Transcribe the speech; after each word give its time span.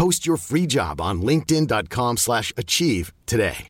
Post 0.00 0.24
your 0.24 0.38
free 0.38 0.66
job 0.66 0.98
on 0.98 1.20
linkedin.com 1.20 2.16
slash 2.16 2.54
achieve 2.56 3.12
today. 3.26 3.68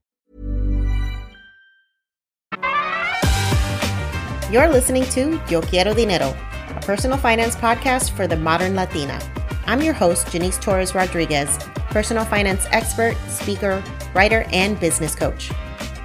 You're 4.48 4.68
listening 4.68 5.02
to 5.06 5.40
Yo 5.48 5.60
Quiero 5.60 5.92
Dinero, 5.92 6.36
a 6.68 6.80
personal 6.82 7.18
finance 7.18 7.56
podcast 7.56 8.10
for 8.10 8.28
the 8.28 8.36
modern 8.36 8.76
Latina. 8.76 9.20
I'm 9.66 9.82
your 9.82 9.92
host, 9.92 10.30
Janice 10.30 10.56
Torres 10.56 10.94
Rodriguez, 10.94 11.58
personal 11.90 12.24
finance 12.24 12.64
expert, 12.70 13.16
speaker, 13.26 13.82
writer, 14.14 14.46
and 14.52 14.78
business 14.78 15.16
coach. 15.16 15.50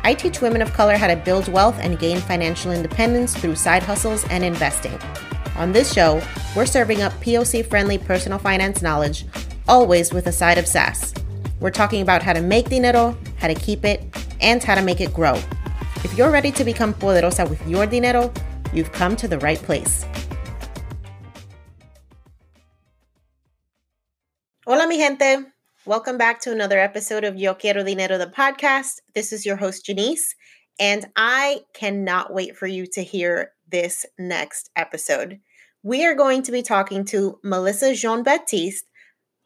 I 0.04 0.16
teach 0.16 0.42
women 0.42 0.64
of 0.64 0.74
color 0.74 0.98
how 0.98 1.06
to 1.06 1.16
build 1.16 1.48
wealth 1.50 1.78
and 1.80 2.00
gain 2.00 2.18
financial 2.18 2.72
independence 2.72 3.38
through 3.38 3.58
side 3.58 3.84
hustles 3.84 4.26
and 4.32 4.44
investing. 4.44 5.00
On 5.56 5.72
this 5.72 5.94
show, 5.94 6.20
we're 6.56 6.66
serving 6.66 7.04
up 7.04 7.14
POC 7.14 7.64
friendly 7.64 8.00
personal 8.00 8.40
finance 8.40 8.82
knowledge, 8.82 9.26
always 9.68 10.14
with 10.14 10.28
a 10.28 10.32
side 10.32 10.58
of 10.58 10.68
sass. 10.68 11.14
We're 11.60 11.72
talking 11.72 12.02
about 12.02 12.22
how 12.22 12.34
to 12.34 12.42
make 12.42 12.70
dinero, 12.70 13.18
how 13.38 13.48
to 13.48 13.56
keep 13.56 13.86
it, 13.86 14.04
and 14.42 14.64
how 14.64 14.76
to 14.76 14.82
make 14.82 15.02
it 15.02 15.14
grow. 15.14 15.36
If 16.04 16.18
you're 16.18 16.32
ready 16.32 16.52
to 16.52 16.64
become 16.64 16.94
poderosa 16.94 17.50
with 17.50 17.66
your 17.68 17.86
dinero, 17.86 18.32
you've 18.74 18.92
come 18.92 19.16
to 19.16 19.28
the 19.28 19.40
right 19.40 19.58
place. 19.60 20.06
Hola, 24.68 24.88
mi 24.88 24.98
gente. 24.98 25.46
Welcome 25.86 26.18
back 26.18 26.42
to 26.42 26.52
another 26.52 26.80
episode 26.80 27.24
of 27.24 27.36
Yo 27.36 27.54
Quiero 27.54 27.84
Dinero, 27.84 28.18
the 28.18 28.26
podcast. 28.26 29.02
This 29.14 29.32
is 29.32 29.46
your 29.46 29.56
host, 29.56 29.86
Janice, 29.86 30.34
and 30.80 31.06
I 31.16 31.60
cannot 31.76 32.34
wait 32.34 32.58
for 32.58 32.66
you 32.66 32.88
to 32.94 33.04
hear 33.04 33.52
this 33.72 34.06
next 34.18 34.72
episode. 34.76 35.40
We 35.84 36.04
are 36.04 36.16
going 36.16 36.42
to 36.42 36.52
be 36.52 36.64
talking 36.64 37.06
to 37.06 37.40
Melissa 37.44 37.94
Jean 37.94 38.24
Baptiste, 38.24 38.86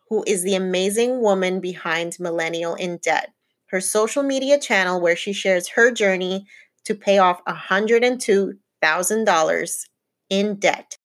who 0.09 0.25
is 0.28 0.44
the 0.44 0.56
amazing 0.56 1.22
woman 1.22 1.62
behind 1.62 2.18
Millennial 2.20 2.75
in 2.75 2.97
Debt 2.97 3.30
her 3.70 3.80
social 3.80 4.24
media 4.24 4.59
channel 4.59 5.00
where 5.00 5.16
she 5.16 5.31
shares 5.31 5.70
her 5.70 5.92
journey 5.92 6.46
to 6.86 6.96
pay 6.96 7.20
off 7.20 7.46
$102,000 7.46 9.86
in 10.30 10.56
debt. 10.56 10.98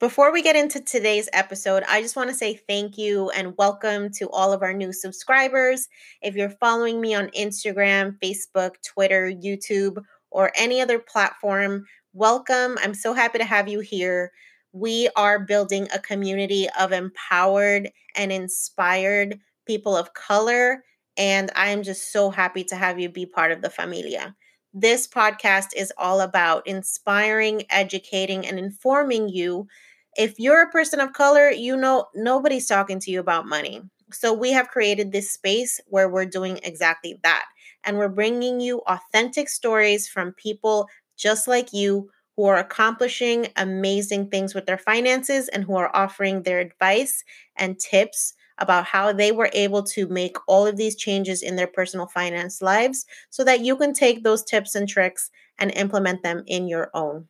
Before 0.00 0.32
we 0.32 0.42
get 0.42 0.56
into 0.56 0.80
today's 0.82 1.30
episode, 1.32 1.84
I 1.88 2.02
just 2.02 2.16
want 2.16 2.28
to 2.28 2.36
say 2.36 2.60
thank 2.68 2.98
you 2.98 3.30
and 3.30 3.56
welcome 3.56 4.10
to 4.18 4.28
all 4.28 4.52
of 4.52 4.62
our 4.62 4.74
new 4.74 4.92
subscribers. 4.92 5.88
If 6.20 6.34
you're 6.34 6.50
following 6.50 7.00
me 7.00 7.14
on 7.14 7.28
Instagram, 7.28 8.18
Facebook, 8.22 8.72
Twitter, 8.86 9.32
YouTube, 9.32 10.02
or 10.30 10.52
any 10.56 10.82
other 10.82 10.98
platform, 10.98 11.86
welcome. 12.12 12.76
I'm 12.82 12.92
so 12.92 13.14
happy 13.14 13.38
to 13.38 13.44
have 13.44 13.66
you 13.66 13.80
here. 13.80 14.30
We 14.74 15.08
are 15.16 15.40
building 15.40 15.88
a 15.94 16.00
community 16.00 16.68
of 16.78 16.92
empowered 16.92 17.92
and 18.16 18.32
inspired 18.32 19.40
people 19.66 19.96
of 19.96 20.14
color. 20.14 20.84
And 21.16 21.50
I'm 21.56 21.84
just 21.84 22.12
so 22.12 22.30
happy 22.30 22.64
to 22.64 22.76
have 22.76 23.00
you 23.00 23.08
be 23.08 23.26
part 23.26 23.52
of 23.52 23.62
the 23.62 23.70
familia. 23.70 24.36
This 24.74 25.08
podcast 25.08 25.68
is 25.76 25.92
all 25.96 26.20
about 26.20 26.66
inspiring, 26.66 27.64
educating, 27.70 28.46
and 28.46 28.58
informing 28.58 29.28
you. 29.28 29.68
If 30.16 30.38
you're 30.38 30.62
a 30.62 30.70
person 30.70 31.00
of 31.00 31.12
color, 31.12 31.50
you 31.50 31.76
know 31.76 32.06
nobody's 32.14 32.66
talking 32.66 33.00
to 33.00 33.10
you 33.10 33.20
about 33.20 33.46
money. 33.46 33.82
So 34.12 34.32
we 34.32 34.52
have 34.52 34.68
created 34.68 35.12
this 35.12 35.30
space 35.32 35.80
where 35.86 36.08
we're 36.08 36.26
doing 36.26 36.60
exactly 36.62 37.18
that. 37.22 37.46
And 37.84 37.98
we're 37.98 38.08
bringing 38.08 38.60
you 38.60 38.80
authentic 38.86 39.48
stories 39.48 40.08
from 40.08 40.32
people 40.32 40.88
just 41.16 41.48
like 41.48 41.72
you 41.72 42.10
who 42.36 42.44
are 42.46 42.56
accomplishing 42.56 43.48
amazing 43.56 44.28
things 44.28 44.54
with 44.54 44.66
their 44.66 44.78
finances 44.78 45.48
and 45.48 45.64
who 45.64 45.76
are 45.76 45.94
offering 45.94 46.42
their 46.42 46.60
advice 46.60 47.24
and 47.56 47.78
tips 47.78 48.34
about 48.58 48.84
how 48.84 49.12
they 49.12 49.32
were 49.32 49.50
able 49.52 49.82
to 49.82 50.06
make 50.08 50.36
all 50.46 50.66
of 50.66 50.76
these 50.76 50.96
changes 50.96 51.42
in 51.42 51.56
their 51.56 51.66
personal 51.66 52.06
finance 52.06 52.62
lives 52.62 53.04
so 53.30 53.44
that 53.44 53.60
you 53.60 53.76
can 53.76 53.92
take 53.92 54.22
those 54.22 54.44
tips 54.44 54.74
and 54.74 54.88
tricks 54.88 55.30
and 55.58 55.72
implement 55.72 56.22
them 56.22 56.42
in 56.46 56.68
your 56.68 56.90
own. 56.94 57.26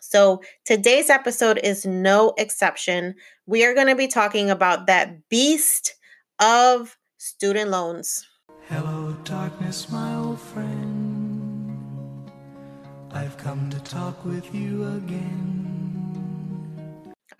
So, 0.00 0.42
today's 0.64 1.10
episode 1.10 1.58
is 1.62 1.84
no 1.84 2.32
exception. 2.38 3.16
We 3.46 3.64
are 3.64 3.74
going 3.74 3.88
to 3.88 3.96
be 3.96 4.06
talking 4.06 4.48
about 4.48 4.86
that 4.86 5.28
beast 5.28 5.94
of 6.38 6.96
student 7.16 7.70
loans. 7.70 8.26
Hello, 8.68 9.16
darkness, 9.24 9.90
my 9.90 10.14
old 10.14 10.40
friend. 10.40 10.77
I've 13.18 13.36
come 13.36 13.68
to 13.70 13.80
talk 13.80 14.24
with 14.24 14.54
you 14.54 14.86
again. 14.94 16.32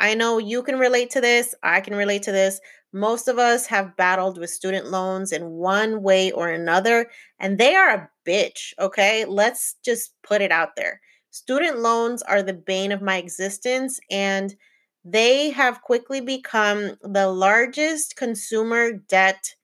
I 0.01 0.17
know 0.17 0.39
you 0.39 0.65
can 0.65 0.77
relate 0.77 1.11
to 1.11 1.21
this. 1.21 1.55
I 1.63 1.81
can 1.81 1.95
relate 1.95 2.25
to 2.25 2.33
this. 2.33 2.61
Most 2.93 3.29
of 3.29 3.39
us 3.39 3.67
have 3.67 3.97
battled 3.97 4.39
with 4.39 4.51
student 4.51 4.91
loans 4.91 5.31
in 5.31 5.51
one 5.51 6.03
way 6.03 6.33
or 6.33 6.49
another, 6.49 7.09
and 7.39 7.59
they 7.59 7.77
are 7.77 7.91
a 7.91 8.11
bitch, 8.27 8.73
okay? 8.81 9.25
Let's 9.25 9.77
just 9.85 10.15
put 10.25 10.43
it 10.43 10.51
out 10.51 10.71
there. 10.77 11.01
Student 11.31 11.79
loans 11.79 12.23
are 12.23 12.43
the 12.43 12.55
bane 12.55 12.91
of 12.91 13.01
my 13.01 13.19
existence, 13.19 14.01
and 14.11 14.57
they 15.05 15.51
have 15.51 15.83
quickly 15.83 16.21
become 16.21 16.97
the 17.03 17.29
largest 17.29 18.17
consumer 18.17 18.95
debt 18.95 19.55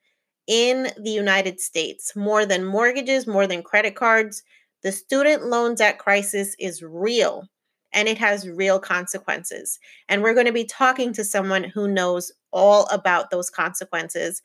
in 0.47 0.93
the 0.97 1.11
United 1.11 1.59
States. 1.59 2.15
More 2.15 2.47
than 2.47 2.65
mortgages, 2.65 3.27
more 3.27 3.49
than 3.49 3.65
credit 3.65 3.97
cards. 3.97 4.45
The 4.85 4.93
student 4.93 5.47
loan 5.47 5.75
debt 5.75 5.99
crisis 5.99 6.55
is 6.61 6.83
real 6.83 7.49
and 7.93 8.07
it 8.07 8.19
has 8.19 8.49
real 8.49 8.79
consequences. 8.79 9.81
And 10.09 10.23
we're 10.23 10.35
going 10.35 10.47
to 10.47 10.53
be 10.53 10.65
talking 10.65 11.13
to 11.15 11.25
someone 11.25 11.65
who 11.65 11.89
knows 11.89 12.31
all 12.53 12.87
about 12.93 13.31
those 13.31 13.51
consequences. 13.51 14.43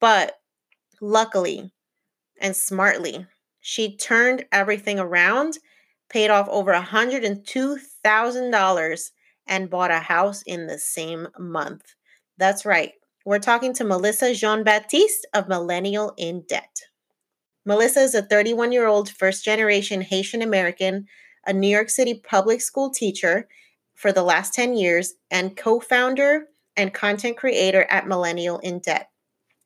But 0.00 0.34
luckily 1.00 1.72
and 2.40 2.56
smartly, 2.56 3.26
She 3.62 3.96
turned 3.96 4.44
everything 4.50 4.98
around, 4.98 5.58
paid 6.10 6.30
off 6.30 6.48
over 6.48 6.74
$102,000, 6.74 9.10
and 9.46 9.70
bought 9.70 9.90
a 9.90 10.00
house 10.00 10.42
in 10.42 10.66
the 10.66 10.78
same 10.78 11.28
month. 11.38 11.94
That's 12.38 12.66
right. 12.66 12.92
We're 13.24 13.38
talking 13.38 13.72
to 13.74 13.84
Melissa 13.84 14.34
Jean 14.34 14.64
Baptiste 14.64 15.26
of 15.32 15.46
Millennial 15.48 16.12
in 16.16 16.42
Debt. 16.48 16.82
Melissa 17.64 18.00
is 18.00 18.14
a 18.14 18.22
31 18.22 18.72
year 18.72 18.86
old 18.86 19.08
first 19.08 19.44
generation 19.44 20.00
Haitian 20.00 20.42
American, 20.42 21.06
a 21.46 21.52
New 21.52 21.68
York 21.68 21.90
City 21.90 22.14
public 22.14 22.60
school 22.60 22.90
teacher 22.90 23.48
for 23.94 24.12
the 24.12 24.22
last 24.22 24.52
10 24.54 24.74
years, 24.74 25.14
and 25.30 25.56
co 25.56 25.78
founder 25.78 26.48
and 26.76 26.92
content 26.92 27.36
creator 27.36 27.86
at 27.88 28.08
Millennial 28.08 28.58
in 28.58 28.80
Debt. 28.80 29.10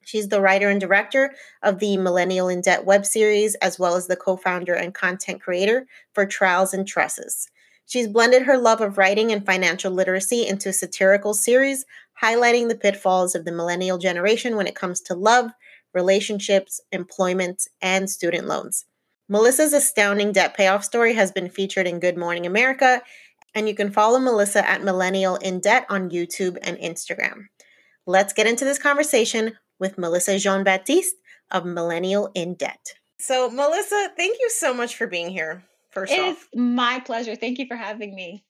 She's 0.05 0.29
the 0.29 0.41
writer 0.41 0.69
and 0.69 0.81
director 0.81 1.35
of 1.63 1.79
the 1.79 1.97
Millennial 1.97 2.49
in 2.49 2.61
Debt 2.61 2.85
web 2.85 3.07
series, 3.07 3.55
as 3.57 3.79
well 3.79 3.95
as 3.97 4.07
the 4.07 4.17
co 4.17 4.37
founder 4.37 4.75
and 4.75 4.93
content 4.93 5.41
creator 5.41 5.87
for 6.13 6.27
Trials 6.27 6.75
and 6.75 6.87
Tresses. 6.87 7.49
She's 7.87 8.09
blended 8.09 8.43
her 8.43 8.59
love 8.59 8.81
of 8.81 8.99
writing 8.99 9.33
and 9.33 9.47
financial 9.47 9.93
literacy 9.93 10.47
into 10.47 10.69
a 10.69 10.73
satirical 10.73 11.35
series 11.35 11.87
highlighting 12.23 12.69
the 12.69 12.75
pitfalls 12.75 13.35
of 13.35 13.45
the 13.45 13.53
millennial 13.53 13.99
generation 13.99 14.57
when 14.57 14.67
it 14.67 14.75
comes 14.75 15.01
to 15.03 15.15
love, 15.15 15.51
relationships, 15.97 16.79
employment, 16.93 17.63
and 17.81 18.09
student 18.09 18.47
loans. 18.47 18.85
Melissa's 19.29 19.73
astounding 19.73 20.31
debt 20.31 20.55
payoff 20.57 20.85
story 20.85 21.15
has 21.15 21.33
been 21.33 21.49
featured 21.49 21.89
in 21.89 21.99
Good 21.99 22.17
Morning 22.17 22.47
America, 22.47 23.03
and 23.55 23.67
you 23.67 23.75
can 23.75 23.91
follow 23.91 24.21
Melissa 24.21 24.69
at 24.69 24.85
Millennial 24.85 25.37
in 25.37 25.59
Debt 25.59 25.87
on 25.89 26.11
YouTube 26.11 26.59
and 26.63 26.77
Instagram. 26.77 27.47
Let's 28.07 28.35
get 28.35 28.47
into 28.47 28.65
this 28.65 28.79
conversation 28.79 29.55
with 29.81 29.99
Melissa 29.99 30.39
Jean 30.39 30.63
Baptiste 30.63 31.17
of 31.51 31.65
Millennial 31.65 32.31
in 32.35 32.55
Debt. 32.55 32.95
So, 33.19 33.51
Melissa, 33.51 34.11
thank 34.17 34.37
you 34.39 34.51
so 34.51 34.73
much 34.75 34.97
for 34.97 35.07
being 35.07 35.31
here. 35.31 35.65
First 35.91 36.13
it 36.13 36.21
off, 36.21 36.37
is 36.37 36.61
my 36.61 37.01
pleasure. 37.01 37.35
Thank 37.35 37.59
you 37.59 37.67
for 37.67 37.77
having 37.77 38.15
me. 38.15 38.45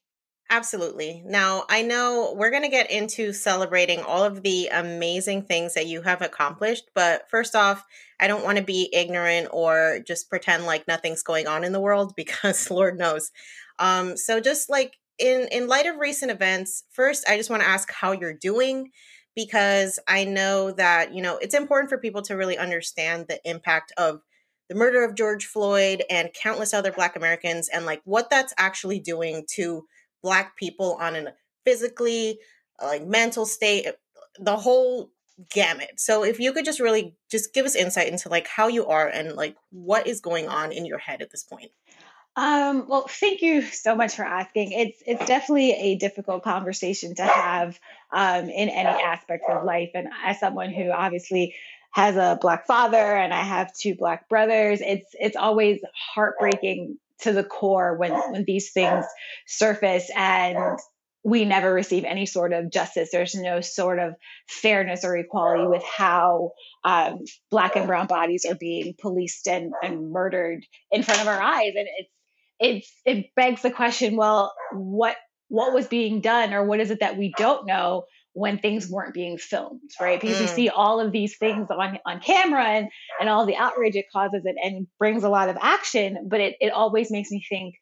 Absolutely. 0.49 1.21
Now, 1.25 1.65
I 1.69 1.81
know 1.81 2.33
we're 2.37 2.51
going 2.51 2.63
to 2.63 2.69
get 2.69 2.89
into 2.89 3.33
celebrating 3.33 3.99
all 4.01 4.23
of 4.23 4.43
the 4.43 4.67
amazing 4.67 5.41
things 5.43 5.73
that 5.73 5.87
you 5.87 6.01
have 6.03 6.21
accomplished, 6.21 6.85
but 6.95 7.29
first 7.29 7.53
off, 7.53 7.83
I 8.19 8.27
don't 8.27 8.45
want 8.45 8.57
to 8.57 8.63
be 8.63 8.89
ignorant 8.93 9.49
or 9.51 9.99
just 10.07 10.29
pretend 10.29 10.65
like 10.65 10.87
nothing's 10.87 11.21
going 11.21 11.47
on 11.47 11.65
in 11.65 11.73
the 11.73 11.81
world 11.81 12.13
because 12.17 12.71
Lord 12.71 12.97
knows. 12.97 13.31
Um, 13.77 14.15
so 14.15 14.39
just 14.39 14.69
like 14.69 14.93
in 15.19 15.47
in 15.51 15.67
light 15.67 15.85
of 15.85 15.97
recent 15.97 16.31
events, 16.31 16.83
first 16.91 17.27
I 17.27 17.35
just 17.35 17.49
want 17.49 17.61
to 17.61 17.67
ask 17.69 17.91
how 17.91 18.13
you're 18.13 18.33
doing 18.33 18.91
because 19.35 19.99
I 20.07 20.23
know 20.23 20.71
that, 20.71 21.13
you 21.13 21.21
know, 21.21 21.37
it's 21.37 21.53
important 21.53 21.89
for 21.89 21.97
people 21.97 22.21
to 22.23 22.35
really 22.35 22.57
understand 22.57 23.25
the 23.27 23.39
impact 23.43 23.91
of 23.97 24.21
the 24.69 24.75
murder 24.75 25.03
of 25.03 25.15
George 25.15 25.45
Floyd 25.45 26.03
and 26.09 26.33
countless 26.33 26.73
other 26.73 26.91
black 26.91 27.15
Americans 27.15 27.67
and 27.69 27.85
like 27.85 28.01
what 28.05 28.29
that's 28.29 28.53
actually 28.57 28.99
doing 28.99 29.45
to 29.55 29.85
black 30.21 30.55
people 30.55 30.97
on 30.99 31.15
a 31.15 31.33
physically 31.65 32.39
like 32.81 33.05
mental 33.05 33.45
state 33.45 33.87
the 34.39 34.55
whole 34.55 35.11
gamut. 35.51 35.91
So 35.97 36.23
if 36.23 36.39
you 36.39 36.51
could 36.53 36.65
just 36.65 36.79
really 36.79 37.15
just 37.29 37.53
give 37.53 37.65
us 37.65 37.75
insight 37.75 38.07
into 38.07 38.29
like 38.29 38.47
how 38.47 38.67
you 38.67 38.87
are 38.87 39.07
and 39.07 39.33
like 39.33 39.55
what 39.71 40.07
is 40.07 40.21
going 40.21 40.47
on 40.47 40.71
in 40.71 40.85
your 40.85 40.97
head 40.97 41.21
at 41.21 41.31
this 41.31 41.43
point. 41.43 41.71
Um, 42.35 42.85
well, 42.87 43.07
thank 43.09 43.41
you 43.41 43.63
so 43.63 43.95
much 43.95 44.15
for 44.15 44.23
asking. 44.23 44.71
It's 44.71 45.01
it's 45.07 45.25
definitely 45.25 45.71
a 45.71 45.95
difficult 45.95 46.43
conversation 46.43 47.15
to 47.15 47.23
have 47.23 47.79
um, 48.11 48.45
in 48.45 48.69
any 48.69 49.03
aspect 49.03 49.43
of 49.49 49.63
life, 49.63 49.89
and 49.95 50.07
as 50.23 50.39
someone 50.39 50.71
who 50.71 50.91
obviously 50.91 51.55
has 51.91 52.15
a 52.15 52.37
black 52.39 52.67
father 52.67 52.97
and 52.97 53.33
I 53.33 53.41
have 53.41 53.73
two 53.73 53.95
black 53.95 54.29
brothers, 54.29 54.81
it's 54.81 55.07
it's 55.13 55.35
always 55.35 55.79
heartbreaking 56.13 56.99
to 57.21 57.33
the 57.33 57.43
core 57.43 57.97
when 57.97 58.11
when 58.31 58.43
these 58.45 58.71
things 58.71 59.05
surface 59.47 60.09
and 60.15 60.79
we 61.23 61.43
never 61.43 61.73
receive 61.73 62.05
any 62.05 62.25
sort 62.25 62.53
of 62.53 62.71
justice. 62.71 63.09
There's 63.11 63.35
no 63.35 63.59
sort 63.59 63.99
of 63.99 64.13
fairness 64.47 65.03
or 65.03 65.17
equality 65.17 65.67
with 65.67 65.83
how 65.83 66.51
um, 66.85 67.25
black 67.51 67.75
and 67.75 67.85
brown 67.85 68.07
bodies 68.07 68.45
are 68.45 68.55
being 68.55 68.95
policed 68.97 69.45
and, 69.47 69.73
and 69.83 70.11
murdered 70.11 70.63
in 70.89 71.03
front 71.03 71.19
of 71.19 71.27
our 71.27 71.41
eyes. 71.41 71.73
And 71.75 71.87
it's 71.97 72.11
it's 72.59 72.91
it 73.05 73.35
begs 73.35 73.61
the 73.61 73.71
question, 73.71 74.15
well, 74.15 74.53
what 74.71 75.17
what 75.49 75.73
was 75.73 75.87
being 75.87 76.21
done 76.21 76.53
or 76.53 76.63
what 76.63 76.79
is 76.79 76.91
it 76.91 77.01
that 77.01 77.17
we 77.17 77.33
don't 77.37 77.67
know 77.67 78.05
when 78.37 78.59
things 78.59 78.87
weren't 78.87 79.15
being 79.15 79.39
filmed, 79.39 79.89
right? 79.99 80.21
Because 80.21 80.37
mm. 80.37 80.41
we 80.41 80.47
see 80.47 80.69
all 80.69 80.99
of 80.99 81.11
these 81.11 81.37
things 81.37 81.69
on, 81.71 81.97
on 82.05 82.19
camera 82.19 82.63
and, 82.63 82.87
and 83.19 83.29
all 83.29 83.47
the 83.47 83.55
outrage 83.55 83.95
it 83.95 84.05
causes 84.13 84.43
and, 84.45 84.57
and 84.63 84.87
brings 84.99 85.23
a 85.23 85.29
lot 85.29 85.49
of 85.49 85.57
action, 85.59 86.27
but 86.29 86.39
it, 86.39 86.55
it 86.61 86.71
always 86.71 87.09
makes 87.09 87.31
me 87.31 87.43
think, 87.49 87.73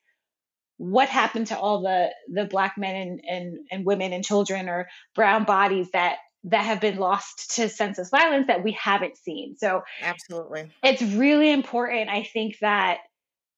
what 0.78 1.08
happened 1.08 1.48
to 1.48 1.58
all 1.58 1.82
the 1.82 2.10
the 2.34 2.44
black 2.44 2.78
men 2.78 2.96
and, 2.96 3.22
and, 3.30 3.58
and 3.72 3.86
women 3.86 4.12
and 4.12 4.26
children 4.26 4.68
or 4.68 4.88
brown 5.14 5.46
bodies 5.46 5.90
that 5.92 6.18
that 6.44 6.66
have 6.66 6.82
been 6.82 6.98
lost 6.98 7.56
to 7.56 7.70
senseless 7.70 8.10
violence 8.10 8.48
that 8.48 8.64
we 8.64 8.74
haven't 8.74 9.18
seen. 9.18 9.56
So 9.58 9.84
absolutely. 10.02 10.70
It's 10.84 11.02
really 11.02 11.52
important, 11.52 12.10
I 12.10 12.24
think, 12.24 12.56
that 12.60 13.00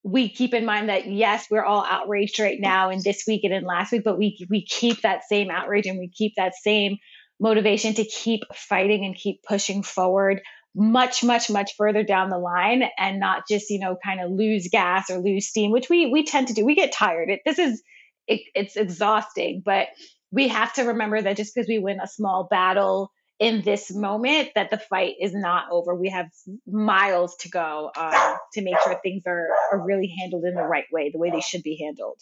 we 0.02 0.28
keep 0.28 0.54
in 0.54 0.64
mind 0.64 0.88
that 0.88 1.06
yes, 1.06 1.46
we're 1.50 1.64
all 1.64 1.84
outraged 1.84 2.38
right 2.38 2.58
now 2.60 2.90
and 2.90 3.02
this 3.02 3.24
week 3.26 3.44
and 3.44 3.52
in 3.52 3.64
last 3.64 3.92
week, 3.92 4.04
but 4.04 4.18
we 4.18 4.46
we 4.48 4.64
keep 4.64 5.02
that 5.02 5.24
same 5.28 5.50
outrage 5.50 5.86
and 5.86 5.98
we 5.98 6.08
keep 6.08 6.34
that 6.36 6.54
same 6.54 6.96
motivation 7.40 7.94
to 7.94 8.04
keep 8.04 8.42
fighting 8.54 9.04
and 9.04 9.14
keep 9.14 9.42
pushing 9.42 9.82
forward 9.82 10.40
much 10.74 11.24
much 11.24 11.50
much 11.50 11.72
further 11.76 12.04
down 12.04 12.30
the 12.30 12.38
line 12.38 12.84
and 12.98 13.18
not 13.18 13.42
just 13.48 13.70
you 13.70 13.80
know 13.80 13.96
kind 14.04 14.20
of 14.20 14.30
lose 14.30 14.68
gas 14.70 15.10
or 15.10 15.18
lose 15.18 15.48
steam 15.48 15.70
which 15.72 15.88
we 15.88 16.06
we 16.06 16.24
tend 16.24 16.48
to 16.48 16.54
do. 16.54 16.64
We 16.64 16.74
get 16.74 16.92
tired. 16.92 17.30
It, 17.30 17.40
this 17.44 17.58
is 17.58 17.82
it, 18.26 18.42
it's 18.54 18.76
exhausting 18.76 19.62
but 19.64 19.88
we 20.30 20.48
have 20.48 20.72
to 20.74 20.82
remember 20.84 21.20
that 21.20 21.36
just 21.36 21.54
because 21.54 21.68
we 21.68 21.78
win 21.78 22.00
a 22.00 22.06
small 22.06 22.46
battle 22.50 23.10
in 23.38 23.62
this 23.62 23.94
moment 23.94 24.50
that 24.54 24.70
the 24.70 24.78
fight 24.78 25.14
is 25.20 25.32
not 25.32 25.70
over. 25.70 25.94
We 25.94 26.10
have 26.10 26.26
miles 26.66 27.36
to 27.36 27.48
go 27.48 27.90
um, 27.96 28.36
to 28.54 28.62
make 28.62 28.74
sure 28.82 28.98
things 29.02 29.22
are, 29.26 29.48
are 29.72 29.84
really 29.84 30.12
handled 30.20 30.44
in 30.44 30.54
the 30.54 30.62
right 30.62 30.86
way, 30.92 31.10
the 31.10 31.18
way 31.18 31.30
they 31.30 31.40
should 31.40 31.62
be 31.62 31.78
handled. 31.82 32.20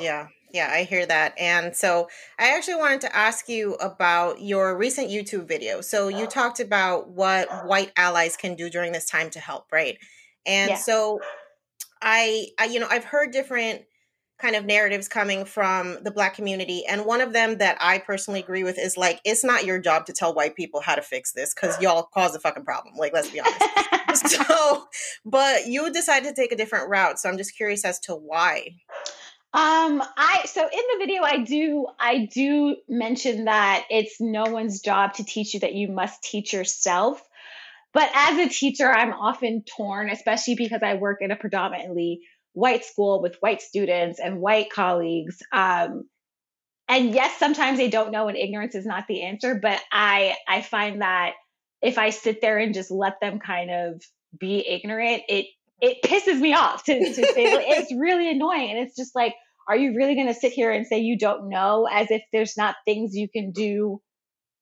Yeah, 0.00 0.28
yeah, 0.52 0.70
I 0.72 0.82
hear 0.82 1.06
that. 1.06 1.38
And 1.38 1.76
so 1.76 2.08
I 2.38 2.56
actually 2.56 2.76
wanted 2.76 3.02
to 3.02 3.16
ask 3.16 3.48
you 3.48 3.74
about 3.74 4.40
your 4.40 4.76
recent 4.76 5.10
YouTube 5.10 5.46
video. 5.46 5.80
So 5.80 6.08
you 6.08 6.26
talked 6.26 6.58
about 6.58 7.10
what 7.10 7.66
white 7.66 7.92
allies 7.96 8.36
can 8.36 8.56
do 8.56 8.68
during 8.68 8.92
this 8.92 9.08
time 9.08 9.30
to 9.30 9.40
help, 9.40 9.66
right? 9.70 9.98
And 10.44 10.70
yeah. 10.70 10.76
so 10.76 11.20
I, 12.02 12.48
I, 12.58 12.64
you 12.66 12.80
know, 12.80 12.88
I've 12.90 13.04
heard 13.04 13.30
different 13.30 13.82
kind 14.38 14.54
of 14.54 14.64
narratives 14.64 15.08
coming 15.08 15.44
from 15.44 15.98
the 16.02 16.10
black 16.10 16.34
community 16.34 16.84
and 16.86 17.06
one 17.06 17.20
of 17.20 17.32
them 17.32 17.58
that 17.58 17.76
i 17.80 17.98
personally 17.98 18.40
agree 18.40 18.64
with 18.64 18.78
is 18.78 18.96
like 18.96 19.20
it's 19.24 19.42
not 19.42 19.64
your 19.64 19.78
job 19.78 20.04
to 20.06 20.12
tell 20.12 20.34
white 20.34 20.54
people 20.54 20.80
how 20.80 20.94
to 20.94 21.02
fix 21.02 21.32
this 21.32 21.54
because 21.54 21.80
y'all 21.80 22.02
cause 22.02 22.34
a 22.34 22.40
fucking 22.40 22.64
problem 22.64 22.94
like 22.96 23.12
let's 23.12 23.30
be 23.30 23.40
honest. 23.40 23.62
So 24.16 24.86
but 25.26 25.66
you 25.66 25.92
decided 25.92 26.34
to 26.34 26.40
take 26.40 26.50
a 26.50 26.56
different 26.56 26.88
route 26.88 27.18
so 27.18 27.28
i'm 27.28 27.36
just 27.36 27.54
curious 27.54 27.84
as 27.84 27.98
to 28.00 28.14
why. 28.14 28.70
Um 29.52 30.02
i 30.16 30.42
so 30.46 30.62
in 30.62 30.68
the 30.70 30.98
video 30.98 31.22
i 31.22 31.38
do 31.38 31.86
i 32.00 32.26
do 32.32 32.76
mention 32.88 33.44
that 33.44 33.84
it's 33.90 34.16
no 34.20 34.44
one's 34.44 34.80
job 34.80 35.14
to 35.14 35.24
teach 35.24 35.52
you 35.52 35.60
that 35.60 35.74
you 35.74 35.88
must 35.88 36.22
teach 36.22 36.52
yourself. 36.54 37.22
But 37.92 38.10
as 38.14 38.38
a 38.38 38.48
teacher 38.48 38.90
i'm 38.90 39.12
often 39.12 39.64
torn 39.76 40.08
especially 40.08 40.54
because 40.54 40.82
i 40.82 40.94
work 40.94 41.18
in 41.20 41.30
a 41.30 41.36
predominantly 41.36 42.20
white 42.56 42.86
school 42.86 43.20
with 43.20 43.36
white 43.40 43.60
students 43.60 44.18
and 44.18 44.40
white 44.40 44.70
colleagues. 44.70 45.42
Um, 45.52 46.08
and 46.88 47.12
yes, 47.14 47.38
sometimes 47.38 47.76
they 47.76 47.90
don't 47.90 48.12
know 48.12 48.28
and 48.28 48.36
ignorance 48.36 48.74
is 48.74 48.86
not 48.86 49.04
the 49.06 49.24
answer, 49.24 49.58
but 49.60 49.78
I 49.92 50.36
I 50.48 50.62
find 50.62 51.02
that 51.02 51.32
if 51.82 51.98
I 51.98 52.08
sit 52.10 52.40
there 52.40 52.56
and 52.56 52.72
just 52.72 52.90
let 52.90 53.20
them 53.20 53.40
kind 53.40 53.70
of 53.70 54.02
be 54.40 54.66
ignorant, 54.66 55.24
it 55.28 55.46
it 55.82 55.98
pisses 56.02 56.40
me 56.40 56.54
off 56.54 56.84
to, 56.84 56.98
to 56.98 57.14
say 57.14 57.24
it's 57.36 57.92
really 57.94 58.30
annoying. 58.30 58.70
And 58.70 58.78
it's 58.78 58.96
just 58.96 59.14
like, 59.14 59.34
are 59.68 59.76
you 59.76 59.94
really 59.94 60.14
going 60.14 60.28
to 60.28 60.34
sit 60.34 60.52
here 60.52 60.72
and 60.72 60.86
say 60.86 61.00
you 61.00 61.18
don't 61.18 61.50
know 61.50 61.86
as 61.92 62.10
if 62.10 62.22
there's 62.32 62.56
not 62.56 62.76
things 62.86 63.14
you 63.14 63.28
can 63.28 63.52
do 63.52 64.00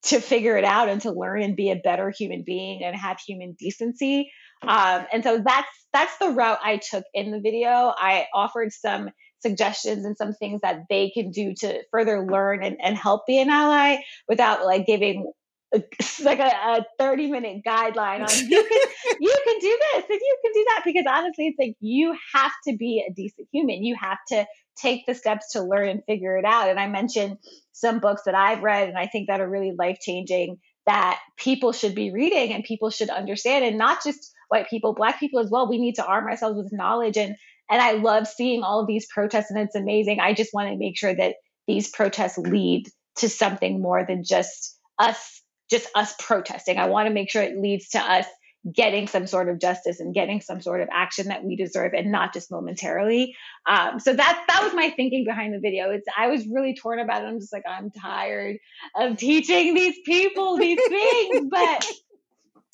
to 0.06 0.20
figure 0.20 0.56
it 0.56 0.64
out 0.64 0.88
and 0.88 1.00
to 1.02 1.12
learn 1.12 1.42
and 1.42 1.54
be 1.54 1.70
a 1.70 1.76
better 1.76 2.10
human 2.10 2.42
being 2.44 2.82
and 2.82 2.96
have 2.96 3.20
human 3.20 3.54
decency? 3.56 4.32
Um, 4.68 5.06
and 5.12 5.22
so 5.22 5.42
that's 5.44 5.68
that's 5.92 6.16
the 6.18 6.30
route 6.30 6.58
I 6.62 6.78
took 6.78 7.04
in 7.14 7.30
the 7.30 7.40
video. 7.40 7.68
I 7.96 8.26
offered 8.34 8.72
some 8.72 9.10
suggestions 9.40 10.04
and 10.04 10.16
some 10.16 10.32
things 10.32 10.62
that 10.62 10.84
they 10.88 11.10
can 11.10 11.30
do 11.30 11.54
to 11.54 11.82
further 11.90 12.26
learn 12.26 12.64
and, 12.64 12.76
and 12.82 12.96
help 12.96 13.26
be 13.26 13.38
an 13.38 13.50
ally 13.50 13.98
without 14.28 14.64
like 14.64 14.86
giving 14.86 15.30
like 16.22 16.38
a, 16.38 16.44
a 16.44 16.86
30 16.98 17.30
minute 17.30 17.62
guideline 17.66 18.20
on 18.20 18.48
you 18.48 18.62
can 18.62 19.16
you 19.20 19.36
can 19.44 19.58
do 19.60 19.78
this 19.92 20.04
and 20.08 20.20
you 20.20 20.38
can 20.44 20.52
do 20.52 20.64
that. 20.68 20.82
Because 20.84 21.04
honestly 21.08 21.46
it's 21.48 21.58
like 21.58 21.76
you 21.80 22.16
have 22.34 22.52
to 22.66 22.76
be 22.76 23.04
a 23.08 23.12
decent 23.12 23.48
human. 23.52 23.84
You 23.84 23.96
have 24.00 24.18
to 24.28 24.46
take 24.76 25.06
the 25.06 25.14
steps 25.14 25.52
to 25.52 25.62
learn 25.62 25.88
and 25.88 26.02
figure 26.04 26.36
it 26.36 26.44
out. 26.44 26.68
And 26.68 26.80
i 26.80 26.88
mentioned 26.88 27.38
some 27.72 28.00
books 28.00 28.22
that 28.26 28.34
i've 28.34 28.62
read 28.62 28.88
and 28.88 28.98
i 28.98 29.06
think 29.06 29.28
that 29.28 29.40
are 29.40 29.48
really 29.48 29.72
life 29.78 29.98
changing 30.00 30.58
that 30.86 31.18
people 31.36 31.72
should 31.72 31.94
be 31.94 32.12
reading 32.12 32.52
and 32.52 32.62
people 32.62 32.90
should 32.90 33.10
understand 33.10 33.64
and 33.64 33.78
not 33.78 33.98
just 34.04 34.33
white 34.48 34.68
people 34.68 34.94
black 34.94 35.20
people 35.20 35.40
as 35.40 35.50
well 35.50 35.68
we 35.68 35.78
need 35.78 35.96
to 35.96 36.06
arm 36.06 36.26
ourselves 36.26 36.56
with 36.56 36.72
knowledge. 36.72 37.16
And 37.16 37.36
and 37.70 37.80
i 37.80 37.92
love 37.92 38.26
seeing 38.26 38.62
all 38.62 38.80
of 38.80 38.86
these 38.86 39.06
protests 39.06 39.50
and 39.50 39.58
it's 39.58 39.74
amazing. 39.74 40.20
I 40.20 40.34
just 40.34 40.52
want 40.52 40.70
to 40.70 40.76
make 40.76 40.96
sure 40.98 41.14
that 41.14 41.36
these 41.66 41.88
protests 41.88 42.38
lead 42.38 42.88
to 43.16 43.28
something 43.28 43.80
more 43.80 44.04
than 44.06 44.24
just 44.24 44.78
us 44.98 45.42
just 45.70 45.88
us 45.94 46.14
protesting. 46.18 46.78
I 46.78 46.86
want 46.86 47.08
to 47.08 47.14
make 47.14 47.30
sure 47.30 47.42
it 47.42 47.58
leads 47.58 47.88
to 47.90 47.98
us 47.98 48.26
getting 48.72 49.06
some 49.06 49.26
sort 49.26 49.48
of 49.48 49.60
justice 49.60 50.00
and 50.00 50.14
getting 50.14 50.40
some 50.40 50.60
sort 50.60 50.80
of 50.80 50.88
action 50.90 51.28
that 51.28 51.44
we 51.44 51.54
deserve 51.54 51.92
and 51.92 52.10
not 52.10 52.32
just 52.32 52.50
momentarily. 52.50 53.36
Um, 53.66 54.00
so 54.00 54.14
that 54.14 54.44
that 54.48 54.62
was 54.62 54.72
my 54.72 54.90
thinking 54.90 55.24
behind 55.24 55.52
the 55.52 55.60
video. 55.60 55.90
It's 55.90 56.06
i 56.16 56.28
was 56.28 56.46
really 56.46 56.74
torn 56.74 56.98
about 56.98 57.22
it. 57.22 57.26
I'm 57.26 57.40
just 57.40 57.52
like 57.52 57.64
i'm 57.68 57.90
tired 57.90 58.58
of 58.96 59.16
teaching 59.18 59.74
these 59.74 59.96
people 60.04 60.56
these 60.56 60.78
things 60.88 61.46
but 61.50 61.86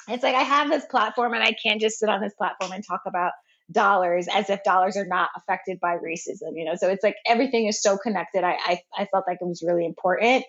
it's 0.09 0.23
like 0.23 0.35
i 0.35 0.42
have 0.42 0.69
this 0.69 0.85
platform 0.87 1.35
and 1.35 1.42
i 1.42 1.52
can't 1.52 1.80
just 1.80 1.99
sit 1.99 2.09
on 2.09 2.21
this 2.21 2.35
platform 2.35 2.73
and 2.73 2.85
talk 2.87 3.02
about 3.07 3.33
dollars 3.73 4.26
as 4.33 4.50
if 4.50 4.62
dollars 4.64 4.97
are 4.97 5.07
not 5.07 5.30
affected 5.37 5.78
by 5.80 5.97
racism 5.97 6.52
you 6.54 6.64
know 6.64 6.75
so 6.75 6.88
it's 6.88 7.04
like 7.04 7.14
everything 7.26 7.66
is 7.66 7.80
so 7.80 7.97
connected 7.97 8.42
i 8.42 8.57
i, 8.64 8.80
I 8.97 9.04
felt 9.07 9.25
like 9.28 9.38
it 9.40 9.47
was 9.47 9.62
really 9.66 9.87
important 9.87 10.45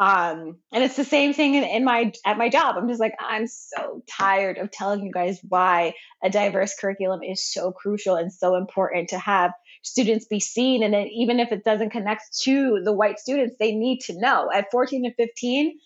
um, 0.00 0.58
and 0.72 0.84
it's 0.84 0.94
the 0.94 1.04
same 1.04 1.34
thing 1.34 1.56
in, 1.56 1.64
in 1.64 1.84
my 1.84 2.12
at 2.24 2.38
my 2.38 2.48
job. 2.48 2.76
I'm 2.76 2.88
just 2.88 3.00
like, 3.00 3.14
I'm 3.18 3.48
so 3.48 4.02
tired 4.08 4.58
of 4.58 4.70
telling 4.70 5.04
you 5.04 5.10
guys 5.10 5.40
why 5.48 5.94
a 6.22 6.30
diverse 6.30 6.74
curriculum 6.80 7.22
is 7.24 7.44
so 7.44 7.72
crucial 7.72 8.14
and 8.14 8.32
so 8.32 8.54
important 8.54 9.08
to 9.08 9.18
have 9.18 9.52
students 9.82 10.26
be 10.26 10.38
seen. 10.38 10.84
And 10.84 10.94
then 10.94 11.08
even 11.08 11.40
if 11.40 11.50
it 11.50 11.64
doesn't 11.64 11.90
connect 11.90 12.22
to 12.44 12.80
the 12.84 12.92
white 12.92 13.18
students, 13.18 13.56
they 13.58 13.74
need 13.74 14.00
to 14.02 14.20
know. 14.20 14.48
At 14.54 14.70
14 14.70 15.04
and 15.04 15.14
15, 15.16 15.76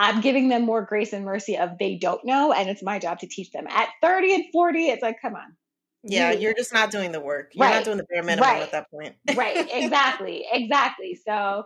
I'm 0.00 0.22
giving 0.22 0.48
them 0.48 0.64
more 0.64 0.80
grace 0.80 1.12
and 1.12 1.26
mercy 1.26 1.58
of 1.58 1.76
they 1.78 1.96
don't 1.96 2.24
know, 2.24 2.52
and 2.52 2.70
it's 2.70 2.82
my 2.82 2.98
job 2.98 3.18
to 3.18 3.26
teach 3.26 3.52
them. 3.52 3.66
At 3.68 3.90
30 4.00 4.34
and 4.34 4.44
40, 4.50 4.86
it's 4.86 5.02
like, 5.02 5.20
come 5.20 5.34
on. 5.34 5.56
Yeah, 6.02 6.32
you're 6.32 6.54
just 6.54 6.72
not 6.72 6.90
doing 6.90 7.12
the 7.12 7.20
work. 7.20 7.50
You're 7.52 7.66
right. 7.66 7.74
not 7.74 7.84
doing 7.84 7.98
the 7.98 8.06
bare 8.10 8.22
minimum 8.22 8.48
right. 8.48 8.62
at 8.62 8.72
that 8.72 8.90
point. 8.90 9.16
right, 9.36 9.68
exactly, 9.74 10.46
exactly. 10.50 11.20
So 11.26 11.64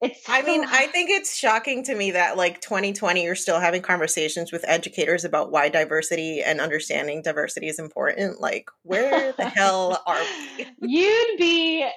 it's 0.00 0.24
I 0.28 0.42
mean, 0.42 0.64
I 0.68 0.88
think 0.88 1.08
it's 1.08 1.36
shocking 1.36 1.84
to 1.84 1.94
me 1.94 2.10
that 2.10 2.36
like 2.36 2.60
2020 2.62 3.22
you're 3.22 3.36
still 3.36 3.60
having 3.60 3.80
conversations 3.80 4.50
with 4.50 4.64
educators 4.66 5.24
about 5.24 5.52
why 5.52 5.68
diversity 5.68 6.42
and 6.42 6.60
understanding 6.60 7.22
diversity 7.22 7.68
is 7.68 7.78
important. 7.78 8.40
Like, 8.40 8.68
where 8.82 9.32
the 9.34 9.48
hell 9.48 10.02
are 10.04 10.20
we? 10.58 10.66
You'd 10.80 11.38
be 11.38 11.88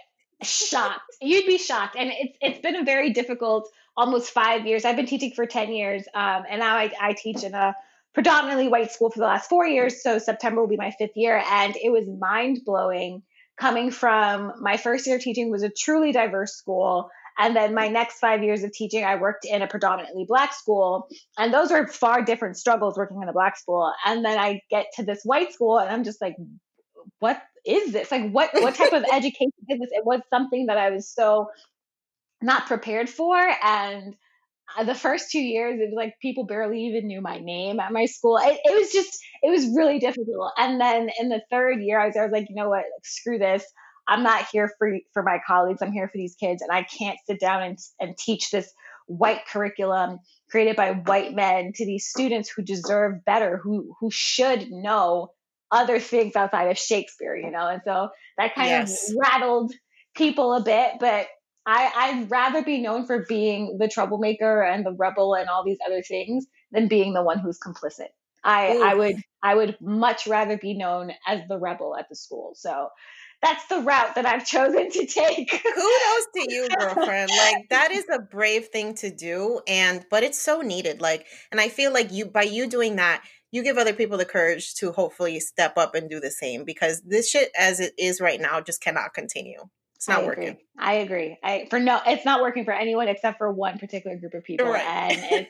shocked. 0.43 1.01
You'd 1.21 1.45
be 1.45 1.57
shocked. 1.57 1.95
And 1.97 2.11
it's 2.11 2.37
it's 2.41 2.59
been 2.59 2.75
a 2.75 2.83
very 2.83 3.11
difficult 3.11 3.69
almost 3.97 4.31
five 4.31 4.65
years. 4.65 4.85
I've 4.85 4.95
been 4.95 5.05
teaching 5.05 5.31
for 5.31 5.45
10 5.45 5.73
years. 5.73 6.03
Um, 6.13 6.43
and 6.49 6.59
now 6.59 6.75
I, 6.75 6.91
I 7.01 7.13
teach 7.13 7.43
in 7.43 7.53
a 7.53 7.75
predominantly 8.13 8.67
white 8.67 8.91
school 8.91 9.09
for 9.09 9.19
the 9.19 9.25
last 9.25 9.49
four 9.49 9.67
years. 9.67 10.01
So 10.01 10.19
September 10.19 10.61
will 10.61 10.69
be 10.69 10.77
my 10.77 10.91
fifth 10.91 11.15
year. 11.15 11.43
And 11.51 11.75
it 11.75 11.91
was 11.91 12.05
mind 12.07 12.61
blowing 12.65 13.23
coming 13.59 13.91
from 13.91 14.53
my 14.61 14.77
first 14.77 15.05
year 15.05 15.19
teaching 15.19 15.51
was 15.51 15.63
a 15.63 15.69
truly 15.69 16.13
diverse 16.13 16.53
school 16.53 17.09
and 17.39 17.55
then 17.55 17.73
my 17.73 17.87
next 17.87 18.19
five 18.19 18.43
years 18.43 18.63
of 18.63 18.73
teaching, 18.73 19.05
I 19.05 19.15
worked 19.15 19.45
in 19.45 19.61
a 19.61 19.67
predominantly 19.67 20.25
black 20.27 20.53
school. 20.53 21.07
And 21.37 21.53
those 21.53 21.71
are 21.71 21.87
far 21.87 22.21
different 22.21 22.57
struggles 22.57 22.97
working 22.97 23.23
in 23.23 23.29
a 23.29 23.33
black 23.33 23.57
school. 23.57 23.93
And 24.05 24.25
then 24.25 24.37
I 24.37 24.61
get 24.69 24.87
to 24.95 25.03
this 25.03 25.21
white 25.23 25.53
school 25.53 25.79
and 25.79 25.89
I'm 25.89 26.03
just 26.03 26.21
like, 26.21 26.35
what 27.19 27.41
is 27.65 27.91
this? 27.91 28.11
Like 28.11 28.31
what 28.31 28.51
what 28.53 28.75
type 28.75 28.93
of 28.93 29.03
education 29.13 29.51
is 29.67 29.79
this? 29.79 29.89
It 29.91 30.05
was 30.05 30.21
something 30.29 30.67
that 30.67 30.77
I 30.77 30.89
was 30.91 31.09
so 31.09 31.49
not 32.41 32.67
prepared 32.67 33.09
for. 33.09 33.37
And 33.37 34.15
uh, 34.77 34.83
the 34.83 34.95
first 34.95 35.31
two 35.31 35.41
years, 35.41 35.79
it 35.79 35.89
was 35.89 35.93
like 35.95 36.15
people 36.21 36.45
barely 36.45 36.85
even 36.85 37.07
knew 37.07 37.21
my 37.21 37.39
name 37.39 37.79
at 37.79 37.91
my 37.91 38.05
school. 38.05 38.37
It, 38.37 38.59
it 38.63 38.79
was 38.79 38.91
just, 38.91 39.19
it 39.41 39.49
was 39.49 39.65
really 39.75 39.99
difficult. 39.99 40.51
And 40.57 40.79
then 40.79 41.09
in 41.19 41.29
the 41.29 41.41
third 41.49 41.81
year, 41.81 41.99
I 41.99 42.07
was, 42.07 42.17
I 42.17 42.23
was 42.23 42.31
like, 42.31 42.47
you 42.49 42.55
know 42.55 42.69
what, 42.69 42.77
like, 42.77 43.05
screw 43.05 43.37
this. 43.37 43.65
I'm 44.07 44.23
not 44.23 44.47
here 44.51 44.71
for 44.79 44.97
for 45.13 45.21
my 45.21 45.39
colleagues. 45.45 45.83
I'm 45.83 45.91
here 45.91 46.07
for 46.07 46.17
these 46.17 46.35
kids, 46.35 46.63
and 46.63 46.71
I 46.71 46.81
can't 46.81 47.19
sit 47.27 47.39
down 47.39 47.61
and 47.61 47.77
and 47.99 48.17
teach 48.17 48.49
this 48.49 48.73
white 49.05 49.45
curriculum 49.45 50.17
created 50.49 50.75
by 50.75 50.93
white 50.93 51.35
men 51.35 51.73
to 51.75 51.85
these 51.85 52.07
students 52.07 52.49
who 52.49 52.63
deserve 52.63 53.23
better, 53.23 53.57
who 53.57 53.95
who 53.99 54.09
should 54.09 54.71
know 54.71 55.29
other 55.71 55.99
things 55.99 56.35
outside 56.35 56.69
of 56.69 56.77
Shakespeare, 56.77 57.35
you 57.35 57.51
know. 57.51 57.67
And 57.67 57.81
so 57.85 58.09
that 58.37 58.55
kind 58.55 58.69
yes. 58.69 59.09
of 59.09 59.17
rattled 59.19 59.73
people 60.15 60.53
a 60.53 60.61
bit, 60.61 60.93
but 60.99 61.27
I, 61.65 61.91
I'd 61.95 62.31
rather 62.31 62.63
be 62.63 62.81
known 62.81 63.05
for 63.05 63.25
being 63.27 63.77
the 63.79 63.87
troublemaker 63.87 64.63
and 64.63 64.85
the 64.85 64.93
rebel 64.93 65.35
and 65.35 65.49
all 65.49 65.63
these 65.63 65.77
other 65.85 66.01
things 66.01 66.47
than 66.71 66.87
being 66.87 67.13
the 67.13 67.21
one 67.21 67.39
who's 67.39 67.59
complicit. 67.59 68.07
I, 68.43 68.77
I 68.77 68.93
would 68.95 69.17
I 69.43 69.55
would 69.55 69.77
much 69.81 70.25
rather 70.27 70.57
be 70.57 70.73
known 70.73 71.11
as 71.27 71.41
the 71.47 71.57
rebel 71.57 71.95
at 71.95 72.07
the 72.09 72.15
school. 72.15 72.53
So 72.55 72.89
that's 73.41 73.65
the 73.67 73.79
route 73.79 74.15
that 74.15 74.25
I've 74.25 74.45
chosen 74.45 74.89
to 74.89 75.05
take. 75.05 75.49
Kudos 75.51 76.27
to 76.35 76.45
you, 76.47 76.67
girlfriend. 76.79 77.29
like 77.29 77.69
that 77.69 77.91
is 77.91 78.05
a 78.11 78.19
brave 78.19 78.67
thing 78.67 78.95
to 78.95 79.11
do 79.11 79.61
and 79.67 80.05
but 80.09 80.23
it's 80.23 80.39
so 80.39 80.61
needed. 80.61 81.01
Like 81.01 81.25
and 81.51 81.59
I 81.59 81.69
feel 81.69 81.93
like 81.93 82.11
you 82.11 82.25
by 82.25 82.43
you 82.43 82.67
doing 82.67 82.95
that, 82.95 83.23
you 83.51 83.63
give 83.63 83.77
other 83.77 83.93
people 83.93 84.17
the 84.17 84.25
courage 84.25 84.75
to 84.75 84.91
hopefully 84.91 85.39
step 85.39 85.77
up 85.77 85.95
and 85.95 86.09
do 86.09 86.19
the 86.19 86.31
same 86.31 86.63
because 86.63 87.01
this 87.01 87.29
shit 87.29 87.51
as 87.57 87.79
it 87.79 87.93
is 87.97 88.21
right 88.21 88.39
now 88.39 88.61
just 88.61 88.81
cannot 88.81 89.13
continue. 89.13 89.69
It's 89.99 90.07
not 90.07 90.23
I 90.23 90.27
working. 90.27 90.57
I 90.77 90.93
agree. 90.93 91.37
I 91.43 91.67
for 91.69 91.77
no, 91.77 91.99
it's 92.07 92.23
not 92.23 92.39
working 92.39 92.63
for 92.63 92.71
anyone 92.71 93.09
except 93.09 93.37
for 93.37 93.51
one 93.51 93.79
particular 93.79 94.15
group 94.15 94.33
of 94.33 94.45
people. 94.45 94.65
Right. 94.67 95.45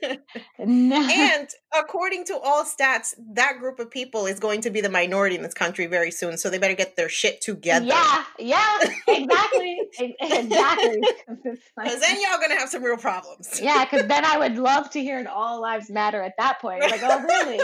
And 0.57 0.89
no. 0.89 1.07
and 1.07 1.47
according 1.77 2.25
to 2.25 2.39
all 2.39 2.65
stats, 2.65 3.13
that 3.35 3.59
group 3.59 3.77
of 3.77 3.91
people 3.91 4.25
is 4.25 4.39
going 4.39 4.61
to 4.61 4.71
be 4.71 4.81
the 4.81 4.89
minority 4.89 5.35
in 5.35 5.43
this 5.43 5.53
country 5.53 5.85
very 5.85 6.09
soon. 6.09 6.39
So 6.39 6.49
they 6.49 6.57
better 6.57 6.73
get 6.73 6.95
their 6.95 7.09
shit 7.09 7.41
together. 7.41 7.85
Yeah, 7.85 8.23
yeah, 8.39 8.77
exactly, 9.07 9.77
exactly. 10.19 11.01
Because 11.77 11.99
then 12.01 12.19
y'all 12.19 12.39
gonna 12.41 12.57
have 12.57 12.69
some 12.69 12.83
real 12.83 12.97
problems. 12.97 13.61
yeah, 13.61 13.85
because 13.85 14.07
then 14.07 14.25
I 14.25 14.39
would 14.39 14.57
love 14.57 14.89
to 14.91 14.99
hear 14.99 15.19
an 15.19 15.27
all 15.27 15.61
lives 15.61 15.91
matter 15.91 16.23
at 16.23 16.33
that 16.39 16.59
point. 16.59 16.81
Like, 16.81 17.01
oh 17.03 17.21
really? 17.21 17.59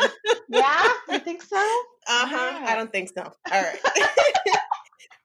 yeah, 0.49 0.87
you 1.09 1.17
think 1.17 1.41
so? 1.41 1.57
Uh 1.57 2.27
huh. 2.27 2.59
Yeah. 2.61 2.65
I 2.67 2.75
don't 2.75 2.91
think 2.91 3.09
so. 3.09 3.23
All 3.23 3.61
right. 3.63 3.79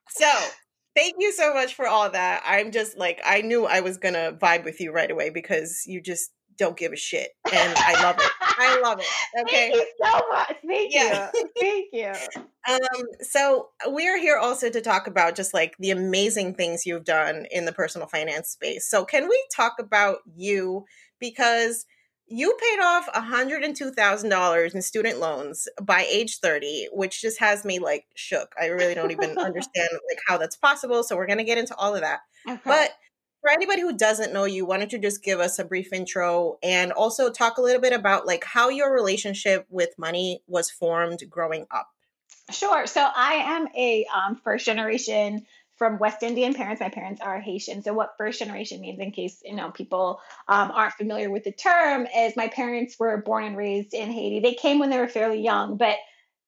so 0.09 0.27
Thank 0.95 1.15
you 1.19 1.31
so 1.31 1.53
much 1.53 1.75
for 1.75 1.87
all 1.87 2.09
that. 2.09 2.43
I'm 2.45 2.71
just 2.71 2.97
like 2.97 3.21
I 3.25 3.41
knew 3.41 3.65
I 3.65 3.79
was 3.81 3.97
gonna 3.97 4.33
vibe 4.33 4.65
with 4.65 4.79
you 4.81 4.91
right 4.91 5.09
away 5.09 5.29
because 5.29 5.83
you 5.85 6.01
just 6.01 6.31
don't 6.57 6.77
give 6.77 6.91
a 6.91 6.97
shit, 6.97 7.29
and 7.51 7.73
I 7.77 8.03
love 8.03 8.17
it. 8.19 8.31
I 8.41 8.79
love 8.83 8.99
it. 8.99 9.41
Okay, 9.41 9.71
thank 9.71 9.75
you 9.75 9.87
so 10.03 10.21
much. 10.29 10.55
Thank 10.67 10.93
yeah. 10.93 11.31
you. 11.33 11.49
Thank 11.59 11.87
you. 11.93 12.13
Um, 12.69 13.05
so 13.21 13.69
we 13.91 14.07
are 14.07 14.17
here 14.17 14.37
also 14.37 14.69
to 14.69 14.81
talk 14.81 15.07
about 15.07 15.35
just 15.35 15.53
like 15.53 15.75
the 15.79 15.91
amazing 15.91 16.53
things 16.53 16.85
you've 16.85 17.05
done 17.05 17.47
in 17.51 17.65
the 17.65 17.71
personal 17.71 18.07
finance 18.07 18.49
space. 18.49 18.87
So 18.87 19.05
can 19.05 19.27
we 19.27 19.43
talk 19.55 19.77
about 19.79 20.19
you 20.35 20.85
because 21.19 21.85
you 22.31 22.55
paid 22.59 22.79
off 22.79 23.07
$102,000 23.13 24.75
in 24.75 24.81
student 24.81 25.19
loans 25.19 25.67
by 25.81 26.05
age 26.09 26.39
30, 26.39 26.89
which 26.93 27.21
just 27.21 27.39
has 27.39 27.65
me 27.65 27.79
like 27.79 28.05
shook. 28.15 28.53
I 28.59 28.67
really 28.67 28.95
don't 28.95 29.11
even 29.11 29.37
understand 29.37 29.89
like 30.09 30.19
how 30.27 30.37
that's 30.37 30.55
possible. 30.55 31.03
So 31.03 31.17
we're 31.17 31.27
going 31.27 31.39
to 31.39 31.43
get 31.43 31.57
into 31.57 31.75
all 31.75 31.93
of 31.93 32.01
that. 32.01 32.21
Okay. 32.47 32.59
But 32.63 32.91
for 33.41 33.51
anybody 33.51 33.81
who 33.81 33.97
doesn't 33.97 34.33
know 34.33 34.45
you, 34.45 34.65
why 34.65 34.77
don't 34.77 34.93
you 34.93 34.99
just 34.99 35.23
give 35.23 35.39
us 35.39 35.59
a 35.59 35.65
brief 35.65 35.91
intro 35.91 36.57
and 36.63 36.91
also 36.91 37.29
talk 37.29 37.57
a 37.57 37.61
little 37.61 37.81
bit 37.81 37.93
about 37.93 38.25
like 38.25 38.43
how 38.43 38.69
your 38.69 38.93
relationship 38.93 39.65
with 39.69 39.89
money 39.97 40.41
was 40.47 40.71
formed 40.71 41.19
growing 41.29 41.65
up? 41.71 41.89
Sure. 42.51 42.85
So 42.85 43.01
I 43.01 43.33
am 43.33 43.67
a 43.75 44.05
um, 44.13 44.35
first 44.35 44.65
generation 44.65 45.45
from 45.81 45.97
West 45.97 46.21
Indian 46.21 46.53
parents. 46.53 46.79
My 46.79 46.89
parents 46.89 47.21
are 47.21 47.39
Haitian. 47.39 47.81
So 47.81 47.91
what 47.91 48.13
first 48.15 48.37
generation 48.37 48.81
means, 48.81 48.99
in 48.99 49.09
case 49.09 49.41
you 49.43 49.55
know 49.55 49.71
people 49.71 50.21
um, 50.47 50.69
aren't 50.69 50.93
familiar 50.93 51.31
with 51.31 51.43
the 51.43 51.51
term, 51.51 52.05
is 52.05 52.35
my 52.35 52.49
parents 52.49 52.97
were 52.99 53.23
born 53.23 53.45
and 53.45 53.57
raised 53.57 53.95
in 53.95 54.11
Haiti. 54.11 54.41
They 54.41 54.53
came 54.53 54.77
when 54.77 54.91
they 54.91 54.99
were 54.99 55.07
fairly 55.07 55.41
young, 55.41 55.77
but 55.77 55.95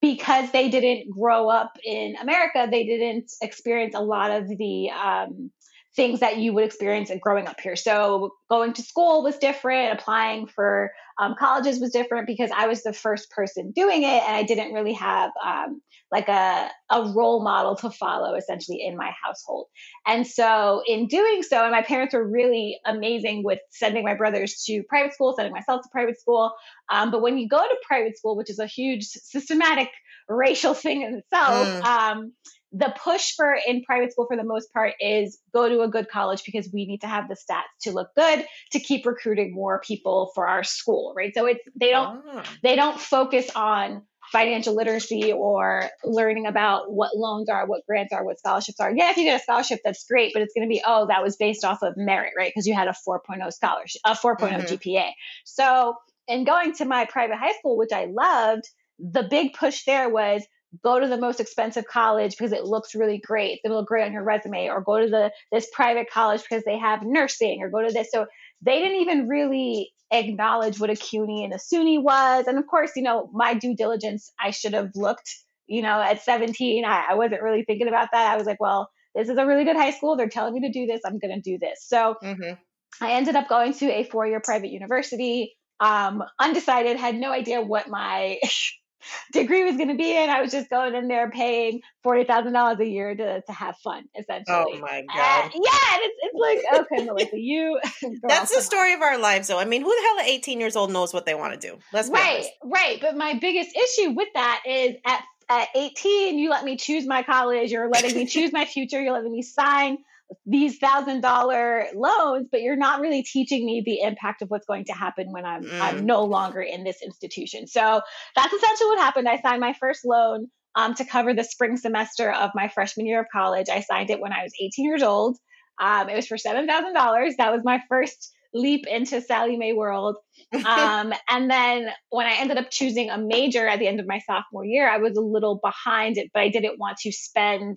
because 0.00 0.52
they 0.52 0.68
didn't 0.68 1.10
grow 1.10 1.48
up 1.48 1.76
in 1.84 2.14
America, 2.14 2.68
they 2.70 2.84
didn't 2.84 3.32
experience 3.42 3.96
a 3.96 4.00
lot 4.00 4.30
of 4.30 4.46
the 4.46 4.90
um, 4.90 5.50
things 5.96 6.20
that 6.20 6.38
you 6.38 6.52
would 6.52 6.64
experience 6.64 7.10
growing 7.20 7.46
up 7.46 7.60
here. 7.60 7.76
So 7.76 8.34
going 8.50 8.72
to 8.74 8.82
school 8.82 9.22
was 9.22 9.36
different, 9.38 9.98
applying 9.98 10.46
for 10.48 10.90
um, 11.20 11.36
colleges 11.38 11.78
was 11.78 11.90
different 11.90 12.26
because 12.26 12.50
I 12.54 12.66
was 12.66 12.82
the 12.82 12.92
first 12.92 13.30
person 13.30 13.70
doing 13.70 14.02
it, 14.02 14.22
and 14.22 14.34
I 14.34 14.42
didn't 14.42 14.72
really 14.72 14.94
have 14.94 15.30
um, 15.44 15.80
like 16.10 16.28
a, 16.28 16.68
a 16.90 17.12
role 17.14 17.42
model 17.42 17.76
to 17.76 17.90
follow 17.90 18.34
essentially 18.34 18.84
in 18.84 18.96
my 18.96 19.12
household. 19.22 19.66
And 20.06 20.26
so 20.26 20.82
in 20.86 21.06
doing 21.06 21.42
so, 21.42 21.62
and 21.62 21.70
my 21.70 21.82
parents 21.82 22.14
were 22.14 22.26
really 22.26 22.78
amazing 22.84 23.44
with 23.44 23.60
sending 23.70 24.04
my 24.04 24.14
brothers 24.14 24.64
to 24.66 24.82
private 24.84 25.14
school, 25.14 25.34
sending 25.36 25.52
myself 25.52 25.82
to 25.82 25.88
private 25.90 26.20
school. 26.20 26.52
Um, 26.90 27.10
but 27.12 27.22
when 27.22 27.38
you 27.38 27.48
go 27.48 27.62
to 27.62 27.76
private 27.86 28.18
school, 28.18 28.36
which 28.36 28.50
is 28.50 28.58
a 28.58 28.66
huge 28.66 29.04
systematic 29.04 29.90
racial 30.28 30.74
thing 30.74 31.02
in 31.02 31.14
itself, 31.14 31.68
mm. 31.68 31.84
um, 31.84 32.32
the 32.76 32.92
push 33.02 33.34
for 33.36 33.56
in 33.66 33.84
private 33.84 34.10
school 34.10 34.26
for 34.26 34.36
the 34.36 34.42
most 34.44 34.72
part 34.72 34.94
is 34.98 35.38
go 35.54 35.68
to 35.68 35.82
a 35.82 35.88
good 35.88 36.08
college 36.08 36.42
because 36.44 36.68
we 36.72 36.86
need 36.86 37.00
to 37.02 37.06
have 37.06 37.28
the 37.28 37.34
stats 37.34 37.70
to 37.82 37.92
look 37.92 38.08
good 38.16 38.44
to 38.72 38.80
keep 38.80 39.06
recruiting 39.06 39.54
more 39.54 39.80
people 39.80 40.32
for 40.34 40.48
our 40.48 40.64
school 40.64 41.14
right? 41.16 41.32
So 41.34 41.46
it's 41.46 41.60
they 41.80 41.90
don't 41.90 42.22
Ah. 42.26 42.44
they 42.64 42.74
don't 42.74 42.98
focus 42.98 43.48
on 43.54 44.02
financial 44.32 44.74
literacy 44.74 45.32
or 45.32 45.88
learning 46.02 46.46
about 46.46 46.90
what 46.90 47.14
loans 47.14 47.48
are, 47.48 47.66
what 47.66 47.86
grants 47.86 48.12
are, 48.12 48.24
what 48.24 48.38
scholarships 48.38 48.80
are. 48.80 48.92
Yeah, 48.92 49.10
if 49.10 49.16
you 49.18 49.24
get 49.24 49.38
a 49.40 49.42
scholarship, 49.42 49.80
that's 49.84 50.04
great, 50.06 50.32
but 50.32 50.42
it's 50.42 50.54
going 50.54 50.66
to 50.66 50.72
be, 50.72 50.82
oh, 50.84 51.06
that 51.06 51.22
was 51.22 51.36
based 51.36 51.64
off 51.64 51.82
of 51.82 51.92
merit, 51.96 52.32
right? 52.36 52.50
Because 52.50 52.66
you 52.66 52.74
had 52.74 52.88
a 52.88 52.94
4.0 53.06 53.52
scholarship, 53.52 54.00
a 54.04 54.14
4.0 54.14 54.62
Mhm. 54.62 54.66
GPA. 54.66 55.10
So, 55.44 55.94
in 56.26 56.44
going 56.44 56.72
to 56.76 56.86
my 56.86 57.04
private 57.04 57.36
high 57.36 57.52
school, 57.52 57.76
which 57.76 57.92
I 57.92 58.06
loved, 58.06 58.64
the 58.98 59.22
big 59.22 59.52
push 59.52 59.84
there 59.84 60.08
was 60.08 60.42
go 60.82 60.98
to 60.98 61.06
the 61.06 61.18
most 61.18 61.40
expensive 61.40 61.86
college 61.86 62.36
because 62.36 62.52
it 62.52 62.64
looks 62.64 62.94
really 62.94 63.18
great. 63.18 63.60
It'll 63.64 63.78
look 63.78 63.88
great 63.88 64.06
on 64.06 64.12
your 64.12 64.24
resume, 64.24 64.68
or 64.68 64.82
go 64.82 65.00
to 65.00 65.08
the 65.08 65.32
this 65.52 65.68
private 65.72 66.10
college 66.10 66.42
because 66.42 66.64
they 66.64 66.78
have 66.78 67.02
nursing, 67.02 67.60
or 67.62 67.70
go 67.70 67.86
to 67.86 67.92
this. 67.92 68.10
So 68.10 68.26
they 68.62 68.80
didn't 68.80 69.00
even 69.02 69.28
really 69.28 69.92
acknowledge 70.10 70.78
what 70.78 70.90
a 70.90 70.96
CUNY 70.96 71.44
and 71.44 71.52
a 71.52 71.58
SUNY 71.58 72.02
was. 72.02 72.46
And 72.46 72.58
of 72.58 72.66
course, 72.66 72.92
you 72.96 73.02
know, 73.02 73.30
my 73.32 73.54
due 73.54 73.74
diligence, 73.74 74.32
I 74.40 74.50
should 74.50 74.74
have 74.74 74.90
looked, 74.94 75.28
you 75.66 75.82
know, 75.82 76.00
at 76.00 76.22
17. 76.22 76.84
I, 76.84 77.06
I 77.10 77.14
wasn't 77.14 77.42
really 77.42 77.64
thinking 77.64 77.88
about 77.88 78.08
that. 78.12 78.32
I 78.32 78.36
was 78.36 78.46
like, 78.46 78.60
well, 78.60 78.90
this 79.14 79.28
is 79.28 79.36
a 79.36 79.46
really 79.46 79.64
good 79.64 79.76
high 79.76 79.90
school. 79.90 80.16
They're 80.16 80.28
telling 80.28 80.54
me 80.54 80.60
to 80.60 80.72
do 80.72 80.86
this. 80.86 81.00
I'm 81.04 81.18
going 81.18 81.34
to 81.34 81.40
do 81.40 81.58
this. 81.58 81.84
So 81.86 82.16
Mhm. 82.22 82.58
I 83.00 83.12
ended 83.12 83.34
up 83.36 83.48
going 83.48 83.72
to 83.74 83.90
a 83.90 84.04
four 84.04 84.26
year 84.26 84.40
private 84.40 84.70
university, 84.70 85.56
um, 85.80 86.22
undecided, 86.38 86.96
had 86.96 87.16
no 87.16 87.30
idea 87.30 87.60
what 87.60 87.88
my 87.88 88.38
degree 89.32 89.64
was 89.64 89.76
going 89.76 89.88
to 89.88 89.94
be 89.96 90.16
in. 90.16 90.30
I 90.30 90.40
was 90.40 90.52
just 90.52 90.70
going 90.70 90.94
in 90.94 91.08
there 91.08 91.30
paying 91.30 91.80
$40,000 92.04 92.80
a 92.80 92.86
year 92.88 93.14
to, 93.14 93.40
to 93.42 93.52
have 93.52 93.76
fun, 93.78 94.04
essentially. 94.18 94.44
Oh 94.48 94.78
my 94.80 95.02
Uh, 95.12 95.16
god. 95.16 95.50
yeah, 95.54 95.94
and 95.94 96.02
it's, 96.02 96.16
it's 96.22 96.34
like, 96.34 96.80
okay, 96.92 97.04
Melissa, 97.04 97.38
you. 97.38 97.80
girl, 98.02 98.12
That's 98.28 98.50
the 98.50 98.58
on. 98.58 98.62
story 98.62 98.92
of 98.94 99.00
our 99.02 99.18
lives, 99.18 99.48
though. 99.48 99.58
I 99.58 99.64
mean, 99.64 99.82
who 99.82 99.88
the 99.94 100.02
hell 100.08 100.20
at 100.20 100.26
18 100.28 100.60
years 100.60 100.76
old 100.76 100.92
knows 100.92 101.12
what 101.14 101.26
they 101.26 101.34
want 101.34 101.60
to 101.60 101.68
do? 101.70 101.78
Let's 101.92 102.08
Right, 102.08 102.34
honest. 102.34 102.50
right. 102.64 102.98
But 103.00 103.16
my 103.16 103.34
biggest 103.40 103.76
issue 103.76 104.10
with 104.10 104.28
that 104.34 104.62
is 104.66 104.96
at 105.06 105.22
at 105.50 105.68
18, 105.74 106.38
you 106.38 106.48
let 106.48 106.64
me 106.64 106.74
choose 106.74 107.06
my 107.06 107.22
college, 107.22 107.70
you're 107.70 107.90
letting 107.90 108.14
me 108.16 108.24
choose 108.24 108.50
my 108.50 108.64
future, 108.64 108.98
you're 109.02 109.12
letting 109.12 109.30
me 109.30 109.42
sign 109.42 109.98
these 110.46 110.78
thousand 110.78 111.20
dollar 111.20 111.86
loans, 111.94 112.48
but 112.50 112.60
you're 112.62 112.76
not 112.76 113.00
really 113.00 113.22
teaching 113.22 113.64
me 113.64 113.82
the 113.84 114.00
impact 114.00 114.42
of 114.42 114.50
what's 114.50 114.66
going 114.66 114.84
to 114.86 114.92
happen 114.92 115.32
when 115.32 115.44
I'm 115.44 115.62
Mm. 115.64 115.80
I'm 115.80 116.06
no 116.06 116.24
longer 116.24 116.60
in 116.60 116.84
this 116.84 117.02
institution. 117.02 117.66
So 117.66 118.00
that's 118.34 118.52
essentially 118.52 118.90
what 118.90 118.98
happened. 118.98 119.28
I 119.28 119.40
signed 119.40 119.60
my 119.60 119.74
first 119.74 120.04
loan 120.04 120.48
um, 120.74 120.94
to 120.94 121.04
cover 121.04 121.34
the 121.34 121.44
spring 121.44 121.76
semester 121.76 122.32
of 122.32 122.50
my 122.54 122.68
freshman 122.68 123.06
year 123.06 123.20
of 123.20 123.26
college. 123.32 123.68
I 123.70 123.80
signed 123.80 124.10
it 124.10 124.20
when 124.20 124.32
I 124.32 124.42
was 124.42 124.52
18 124.60 124.84
years 124.84 125.02
old. 125.02 125.38
Um, 125.80 126.08
it 126.08 126.16
was 126.16 126.26
for 126.26 126.38
seven 126.38 126.66
thousand 126.66 126.94
dollars. 126.94 127.34
That 127.38 127.52
was 127.52 127.62
my 127.64 127.80
first 127.88 128.32
leap 128.52 128.86
into 128.86 129.20
Sallie 129.20 129.56
Mae 129.56 129.72
world. 129.72 130.16
Um, 130.64 131.12
and 131.28 131.50
then 131.50 131.88
when 132.10 132.26
I 132.26 132.34
ended 132.36 132.58
up 132.58 132.70
choosing 132.70 133.10
a 133.10 133.18
major 133.18 133.66
at 133.66 133.80
the 133.80 133.88
end 133.88 133.98
of 134.00 134.06
my 134.06 134.20
sophomore 134.20 134.64
year, 134.64 134.88
I 134.88 134.98
was 134.98 135.16
a 135.16 135.20
little 135.20 135.58
behind 135.62 136.16
it, 136.16 136.30
but 136.32 136.42
I 136.42 136.48
didn't 136.48 136.78
want 136.78 136.98
to 136.98 137.12
spend 137.12 137.76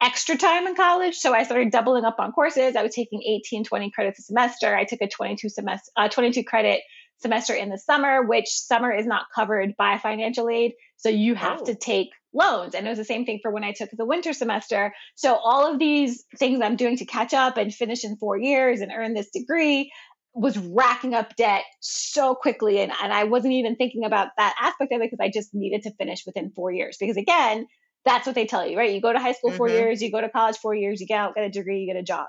extra 0.00 0.36
time 0.36 0.66
in 0.66 0.74
college. 0.74 1.16
So 1.16 1.34
I 1.34 1.42
started 1.42 1.70
doubling 1.72 2.04
up 2.04 2.16
on 2.18 2.32
courses. 2.32 2.76
I 2.76 2.82
was 2.82 2.94
taking 2.94 3.22
18, 3.22 3.64
20 3.64 3.90
credits 3.90 4.20
a 4.20 4.22
semester. 4.22 4.74
I 4.74 4.84
took 4.84 5.00
a 5.02 5.08
22 5.08 5.48
semester, 5.48 5.90
uh, 5.96 6.08
22 6.08 6.44
credit 6.44 6.80
semester 7.18 7.52
in 7.54 7.68
the 7.68 7.78
summer, 7.78 8.22
which 8.22 8.48
summer 8.48 8.92
is 8.92 9.06
not 9.06 9.26
covered 9.34 9.76
by 9.76 9.98
financial 9.98 10.48
aid. 10.48 10.72
So 10.96 11.08
you 11.08 11.34
have 11.34 11.62
Oh. 11.62 11.64
to 11.64 11.74
take 11.74 12.10
loans. 12.32 12.74
And 12.74 12.86
it 12.86 12.88
was 12.90 12.98
the 12.98 13.04
same 13.04 13.24
thing 13.24 13.40
for 13.42 13.50
when 13.50 13.64
I 13.64 13.72
took 13.72 13.90
the 13.90 14.04
winter 14.04 14.32
semester. 14.32 14.94
So 15.16 15.34
all 15.34 15.72
of 15.72 15.78
these 15.80 16.24
things 16.38 16.60
I'm 16.60 16.76
doing 16.76 16.96
to 16.98 17.04
catch 17.04 17.34
up 17.34 17.56
and 17.56 17.74
finish 17.74 18.04
in 18.04 18.16
four 18.16 18.36
years 18.38 18.80
and 18.80 18.92
earn 18.94 19.14
this 19.14 19.30
degree 19.30 19.90
was 20.34 20.56
racking 20.58 21.14
up 21.14 21.34
debt 21.34 21.64
so 21.80 22.34
quickly. 22.36 22.78
And, 22.80 22.92
and 23.02 23.12
I 23.12 23.24
wasn't 23.24 23.54
even 23.54 23.74
thinking 23.74 24.04
about 24.04 24.28
that 24.36 24.54
aspect 24.60 24.92
of 24.92 25.00
it 25.00 25.10
because 25.10 25.20
I 25.20 25.30
just 25.30 25.52
needed 25.52 25.82
to 25.84 25.94
finish 25.94 26.24
within 26.24 26.50
four 26.50 26.70
years. 26.70 26.96
Because 27.00 27.16
again, 27.16 27.66
that's 28.08 28.26
what 28.26 28.34
they 28.34 28.46
tell 28.46 28.66
you, 28.66 28.76
right? 28.76 28.92
You 28.92 29.00
go 29.00 29.12
to 29.12 29.18
high 29.18 29.32
school 29.32 29.52
4 29.52 29.68
Mhm. 29.68 29.74
years, 29.74 30.02
you 30.02 30.10
go 30.10 30.20
to 30.20 30.28
college 30.30 30.56
four 30.58 30.74
years, 30.74 31.00
you 31.00 31.06
get 31.06 31.18
out, 31.20 31.34
get 31.34 31.44
a 31.44 31.50
degree, 31.50 31.80
you 31.80 31.86
get 31.92 32.00
a 32.00 32.02
job. 32.02 32.26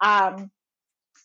Um, 0.00 0.50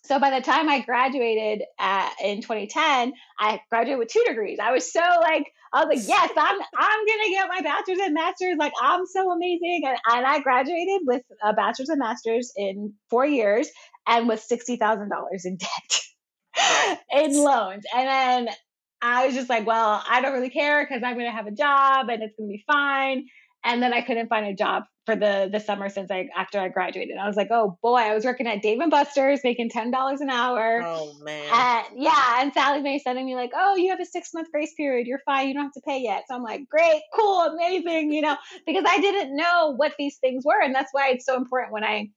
so 0.05 0.19
by 0.19 0.29
the 0.31 0.41
time 0.41 0.69
I 0.69 0.79
graduated 0.79 1.63
at, 1.79 2.13
in 2.23 2.41
2010, 2.41 3.13
I 3.39 3.59
graduated 3.69 3.99
with 3.99 4.07
two 4.07 4.23
degrees. 4.25 4.57
I 4.61 4.71
was 4.71 4.91
so 4.91 5.01
like, 5.01 5.45
I 5.73 5.83
was 5.83 5.95
like, 5.97 6.07
yes, 6.07 6.31
I'm 6.37 6.59
I'm 6.77 7.05
gonna 7.05 7.29
get 7.29 7.49
my 7.49 7.61
bachelor's 7.61 7.99
and 7.99 8.13
master's. 8.13 8.55
Like 8.57 8.73
I'm 8.81 9.05
so 9.05 9.31
amazing, 9.31 9.81
and, 9.85 9.97
and 10.09 10.25
I 10.25 10.39
graduated 10.39 11.01
with 11.05 11.23
a 11.43 11.53
bachelor's 11.53 11.89
and 11.89 11.99
master's 11.99 12.53
in 12.55 12.93
four 13.09 13.25
years, 13.25 13.67
and 14.07 14.29
with 14.29 14.39
sixty 14.41 14.77
thousand 14.77 15.09
dollars 15.09 15.43
in 15.45 15.57
debt 15.57 16.99
in 17.11 17.33
loans. 17.37 17.83
And 17.93 18.07
then 18.07 18.55
I 19.01 19.25
was 19.27 19.35
just 19.35 19.49
like, 19.49 19.67
well, 19.67 20.01
I 20.09 20.21
don't 20.21 20.33
really 20.33 20.49
care 20.49 20.85
because 20.85 21.03
I'm 21.03 21.17
gonna 21.17 21.31
have 21.31 21.47
a 21.47 21.51
job 21.51 22.09
and 22.09 22.23
it's 22.23 22.35
gonna 22.37 22.49
be 22.49 22.63
fine. 22.65 23.25
And 23.67 23.83
then 23.83 23.93
I 23.93 23.99
couldn't 23.99 24.29
find 24.29 24.45
a 24.45 24.53
job 24.53 24.83
for 25.05 25.15
the 25.15 25.49
the 25.51 25.59
summer 25.59 25.89
since 25.89 26.09
I 26.09 26.29
after 26.35 26.57
I 26.57 26.69
graduated. 26.69 27.17
I 27.17 27.27
was 27.27 27.35
like, 27.35 27.49
oh 27.51 27.77
boy, 27.83 27.97
I 27.97 28.15
was 28.15 28.23
working 28.23 28.47
at 28.47 28.61
Dave 28.61 28.79
and 28.79 28.89
Buster's 28.89 29.41
making 29.43 29.69
ten 29.69 29.91
dollars 29.91 30.21
an 30.21 30.29
hour. 30.29 30.81
Oh 30.85 31.13
man. 31.21 31.43
And 31.51 32.01
yeah, 32.01 32.41
and 32.41 32.53
Sallie 32.53 32.81
Mae 32.81 32.97
sending 32.97 33.25
me 33.25 33.35
like, 33.35 33.51
oh, 33.53 33.75
you 33.75 33.89
have 33.89 33.99
a 33.99 34.05
six 34.05 34.33
month 34.33 34.47
grace 34.53 34.73
period. 34.75 35.05
You're 35.05 35.21
fine. 35.25 35.49
You 35.49 35.53
don't 35.53 35.63
have 35.63 35.73
to 35.73 35.81
pay 35.81 36.01
yet. 36.01 36.23
So 36.29 36.35
I'm 36.35 36.43
like, 36.43 36.61
great, 36.69 37.01
cool, 37.13 37.41
amazing, 37.41 38.13
you 38.13 38.21
know, 38.21 38.37
because 38.65 38.85
I 38.87 39.01
didn't 39.01 39.35
know 39.35 39.73
what 39.75 39.93
these 39.99 40.15
things 40.17 40.45
were. 40.45 40.61
And 40.61 40.73
that's 40.73 40.93
why 40.93 41.09
it's 41.09 41.25
so 41.25 41.35
important 41.35 41.73
when 41.73 41.83
I 41.83 42.09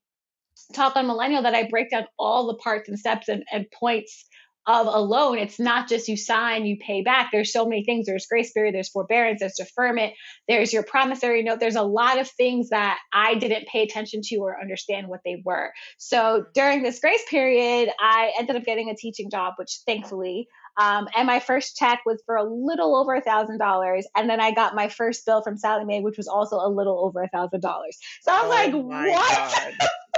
talk 0.72 0.94
on 0.94 1.08
Millennial 1.08 1.42
that 1.42 1.54
I 1.54 1.68
break 1.68 1.90
down 1.90 2.04
all 2.16 2.46
the 2.46 2.58
parts 2.58 2.88
and 2.88 2.98
steps 2.98 3.28
and, 3.28 3.42
and 3.50 3.66
points 3.72 4.24
of 4.70 4.86
a 4.86 5.00
loan. 5.00 5.38
It's 5.38 5.58
not 5.58 5.88
just 5.88 6.08
you 6.08 6.16
sign, 6.16 6.64
you 6.64 6.76
pay 6.76 7.02
back. 7.02 7.30
There's 7.32 7.52
so 7.52 7.66
many 7.66 7.84
things. 7.84 8.06
There's 8.06 8.26
grace 8.26 8.52
period, 8.52 8.74
there's 8.74 8.88
forbearance, 8.88 9.40
there's 9.40 9.56
deferment, 9.58 10.14
there's 10.48 10.72
your 10.72 10.82
promissory 10.82 11.42
note. 11.42 11.60
There's 11.60 11.76
a 11.76 11.82
lot 11.82 12.18
of 12.18 12.28
things 12.28 12.70
that 12.70 12.98
I 13.12 13.34
didn't 13.34 13.66
pay 13.68 13.82
attention 13.82 14.20
to 14.24 14.36
or 14.36 14.60
understand 14.60 15.08
what 15.08 15.20
they 15.24 15.42
were. 15.44 15.72
So 15.98 16.44
during 16.54 16.82
this 16.82 17.00
grace 17.00 17.24
period, 17.28 17.90
I 17.98 18.32
ended 18.38 18.56
up 18.56 18.64
getting 18.64 18.90
a 18.90 18.96
teaching 18.96 19.30
job, 19.30 19.54
which 19.56 19.80
thankfully, 19.86 20.48
um, 20.80 21.08
and 21.16 21.26
my 21.26 21.40
first 21.40 21.76
check 21.76 22.00
was 22.06 22.22
for 22.24 22.36
a 22.36 22.44
little 22.44 22.96
over 22.96 23.14
a 23.14 23.20
thousand 23.20 23.58
dollars, 23.58 24.06
and 24.16 24.30
then 24.30 24.40
I 24.40 24.52
got 24.52 24.74
my 24.74 24.88
first 24.88 25.26
bill 25.26 25.42
from 25.42 25.56
Sallie 25.56 25.84
Mae, 25.84 26.00
which 26.00 26.16
was 26.16 26.28
also 26.28 26.56
a 26.56 26.68
little 26.68 27.04
over 27.04 27.22
a 27.22 27.28
thousand 27.28 27.60
dollars. 27.60 27.98
So 28.22 28.32
I 28.32 28.42
was 28.42 28.50
like, 28.50 28.74
Oh 28.74 28.82
my 28.82 29.08
"What?" 29.08 29.74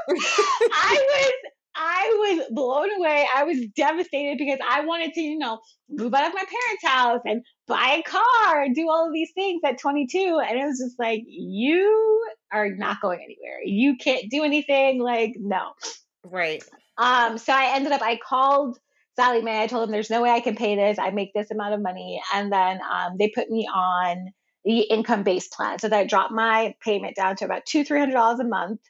I 0.73 1.07
was 1.11 1.33
I 1.74 2.37
was 2.38 2.48
blown 2.50 2.90
away. 2.98 3.26
I 3.35 3.44
was 3.44 3.58
devastated 3.74 4.38
because 4.38 4.58
I 4.68 4.85
wanted 4.85 5.14
to, 5.14 5.20
you 5.20 5.38
know, 5.38 5.61
move 5.88 6.12
out 6.14 6.26
of 6.26 6.35
my 6.35 6.44
parents' 6.44 6.85
house 6.85 7.20
and 7.24 7.42
buy 7.66 8.00
a 8.00 8.02
car 8.02 8.62
and 8.62 8.74
do 8.74 8.88
all 8.90 9.06
of 9.06 9.12
these 9.12 9.30
things 9.35 9.62
at 9.64 9.78
22. 9.78 10.40
And 10.46 10.58
it 10.58 10.64
was 10.64 10.78
just 10.78 10.98
like, 10.98 11.22
you 11.26 12.26
are 12.52 12.68
not 12.68 13.00
going 13.00 13.20
anywhere. 13.20 13.61
You 13.64 13.96
can't 13.96 14.30
do 14.30 14.42
anything. 14.44 15.00
Like, 15.00 15.32
no. 15.38 15.72
right. 16.24 16.62
Um, 16.98 17.38
so 17.38 17.52
I 17.52 17.74
ended 17.74 17.92
up, 17.92 18.02
I 18.02 18.18
called 18.18 18.78
Sallie 19.16 19.42
Mae. 19.42 19.62
I 19.62 19.66
told 19.66 19.85
them 19.85 19.92
there's 19.92 20.11
no 20.11 20.22
way 20.22 20.30
I 20.30 20.40
can 20.40 20.56
pay 20.56 20.76
this. 20.76 20.98
I 20.98 21.11
make 21.11 21.32
this 21.35 21.50
amount 21.50 21.74
of 21.74 21.80
money. 21.80 22.20
And 22.35 22.52
then 22.52 22.80
um, 22.90 23.16
they 23.18 23.28
put 23.28 23.50
me 23.50 23.66
on 23.72 24.32
the 24.64 24.80
income 24.80 25.22
based 25.22 25.52
plan. 25.52 25.78
So 25.78 25.88
that 25.88 26.08
dropped 26.08 26.32
my 26.32 26.74
payment 26.80 27.16
down 27.16 27.37
to 27.37 27.44
about 27.44 27.66
two, 27.66 27.85
three 27.85 27.98
hundred 27.98 28.12
dollars 28.12 28.40
a 28.40 28.44
month, 28.44 28.80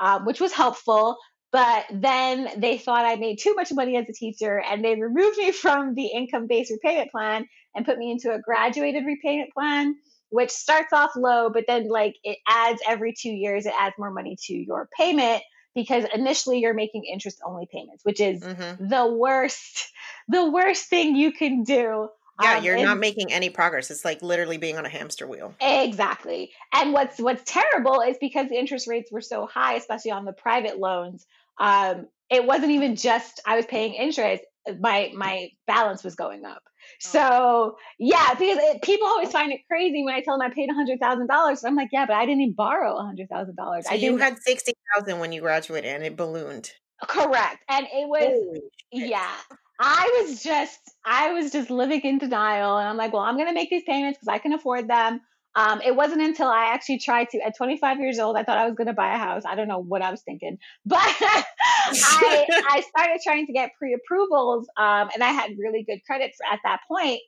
um, 0.00 0.24
which 0.24 0.40
was 0.40 0.52
helpful. 0.52 1.18
But 1.50 1.86
then 1.90 2.48
they 2.58 2.76
thought 2.76 3.06
I 3.06 3.16
made 3.16 3.38
too 3.38 3.54
much 3.54 3.72
money 3.72 3.96
as 3.96 4.08
a 4.08 4.12
teacher 4.12 4.60
and 4.60 4.84
they 4.84 4.94
removed 5.00 5.38
me 5.38 5.50
from 5.52 5.94
the 5.94 6.06
income 6.06 6.46
based 6.46 6.70
repayment 6.70 7.10
plan 7.10 7.48
and 7.74 7.86
put 7.86 7.98
me 7.98 8.10
into 8.10 8.32
a 8.32 8.40
graduated 8.40 9.06
repayment 9.06 9.52
plan, 9.54 9.96
which 10.30 10.50
starts 10.50 10.92
off 10.92 11.12
low, 11.16 11.48
but 11.50 11.64
then 11.66 11.88
like 11.88 12.16
it 12.22 12.38
adds 12.46 12.80
every 12.86 13.14
two 13.14 13.30
years, 13.30 13.64
it 13.64 13.72
adds 13.78 13.94
more 13.98 14.10
money 14.10 14.36
to 14.46 14.54
your 14.54 14.88
payment 14.96 15.42
because 15.74 16.04
initially 16.12 16.58
you're 16.58 16.74
making 16.74 17.04
interest 17.04 17.40
only 17.44 17.66
payments, 17.72 18.04
which 18.04 18.20
is 18.20 18.44
hmm 18.44 18.72
the 18.80 19.06
worst, 19.06 19.90
the 20.28 20.50
worst 20.50 20.84
thing 20.84 21.16
you 21.16 21.32
can 21.32 21.62
do. 21.62 22.08
Yeah, 22.40 22.58
Um, 22.58 22.64
you're 22.64 22.78
not 22.78 22.98
making 22.98 23.32
any 23.32 23.50
progress. 23.50 23.90
It's 23.90 24.04
like 24.04 24.22
literally 24.22 24.58
being 24.58 24.76
on 24.78 24.86
a 24.86 24.88
hamster 24.88 25.26
wheel. 25.26 25.54
Exactly. 25.60 26.52
And 26.72 26.92
what's 26.92 27.18
what's 27.18 27.42
terrible 27.44 28.00
is 28.00 28.16
because 28.20 28.48
the 28.48 28.58
interest 28.58 28.86
rates 28.86 29.10
were 29.10 29.20
so 29.20 29.46
high, 29.46 29.74
especially 29.74 30.12
on 30.12 30.24
the 30.24 30.32
private 30.32 30.78
loans, 30.78 31.26
um, 31.58 32.06
it 32.30 32.44
wasn't 32.44 32.70
even 32.72 32.96
just 32.96 33.40
I 33.46 33.56
was 33.56 33.66
paying 33.66 33.94
interest. 33.94 34.44
My 34.78 35.10
my 35.14 35.50
balance 35.66 36.04
was 36.04 36.14
going 36.14 36.44
up. 36.44 36.62
So 37.00 37.76
yeah, 37.98 38.34
because 38.34 38.58
it, 38.60 38.82
people 38.82 39.08
always 39.08 39.30
find 39.32 39.52
it 39.52 39.60
crazy 39.68 40.04
when 40.04 40.14
I 40.14 40.20
tell 40.20 40.38
them 40.38 40.48
I 40.48 40.54
paid 40.54 40.70
a 40.70 40.74
hundred 40.74 41.00
thousand 41.00 41.26
dollars. 41.26 41.64
I'm 41.64 41.74
like, 41.74 41.88
yeah, 41.92 42.06
but 42.06 42.14
I 42.14 42.24
didn't 42.26 42.42
even 42.42 42.54
borrow 42.54 42.96
a 42.96 43.02
hundred 43.02 43.28
thousand 43.28 43.56
dollars. 43.56 43.86
So 43.86 43.92
I 43.92 43.96
you 43.96 44.12
didn't. 44.12 44.22
had 44.22 44.38
sixty 44.40 44.74
thousand 44.94 45.18
when 45.18 45.32
you 45.32 45.40
graduated, 45.40 45.90
and 45.92 46.04
it 46.04 46.16
ballooned. 46.16 46.70
correct, 47.06 47.58
and 47.68 47.86
it 47.92 48.08
was 48.08 48.40
Holy 48.46 48.60
yeah 48.92 49.34
i 49.78 50.24
was 50.24 50.42
just 50.42 50.80
i 51.04 51.32
was 51.32 51.50
just 51.50 51.70
living 51.70 52.00
in 52.02 52.18
denial 52.18 52.78
and 52.78 52.88
i'm 52.88 52.96
like 52.96 53.12
well 53.12 53.22
i'm 53.22 53.36
going 53.36 53.48
to 53.48 53.54
make 53.54 53.70
these 53.70 53.84
payments 53.86 54.18
because 54.18 54.32
i 54.32 54.38
can 54.38 54.52
afford 54.52 54.88
them 54.88 55.20
Um, 55.54 55.80
it 55.84 55.96
wasn't 55.96 56.22
until 56.22 56.46
I 56.46 56.66
actually 56.74 57.00
tried 57.00 57.30
to, 57.30 57.38
at 57.40 57.56
25 57.56 57.98
years 57.98 58.18
old, 58.20 58.36
I 58.36 58.44
thought 58.44 58.58
I 58.58 58.66
was 58.66 58.76
going 58.76 58.86
to 58.86 58.92
buy 58.92 59.12
a 59.14 59.18
house. 59.18 59.42
I 59.44 59.56
don't 59.56 59.66
know 59.66 59.82
what 59.82 60.02
I 60.02 60.10
was 60.10 60.22
thinking, 60.22 60.58
but 60.86 60.98
I, 61.00 61.44
I 62.70 62.84
started 62.88 63.18
trying 63.24 63.46
to 63.46 63.52
get 63.52 63.72
pre 63.76 63.92
approvals 63.94 64.68
um, 64.76 65.08
and 65.12 65.24
I 65.24 65.30
had 65.30 65.50
really 65.58 65.82
good 65.82 66.00
credit 66.06 66.32
for, 66.36 66.44
at 66.52 66.60
that 66.62 66.80
point. 66.86 67.20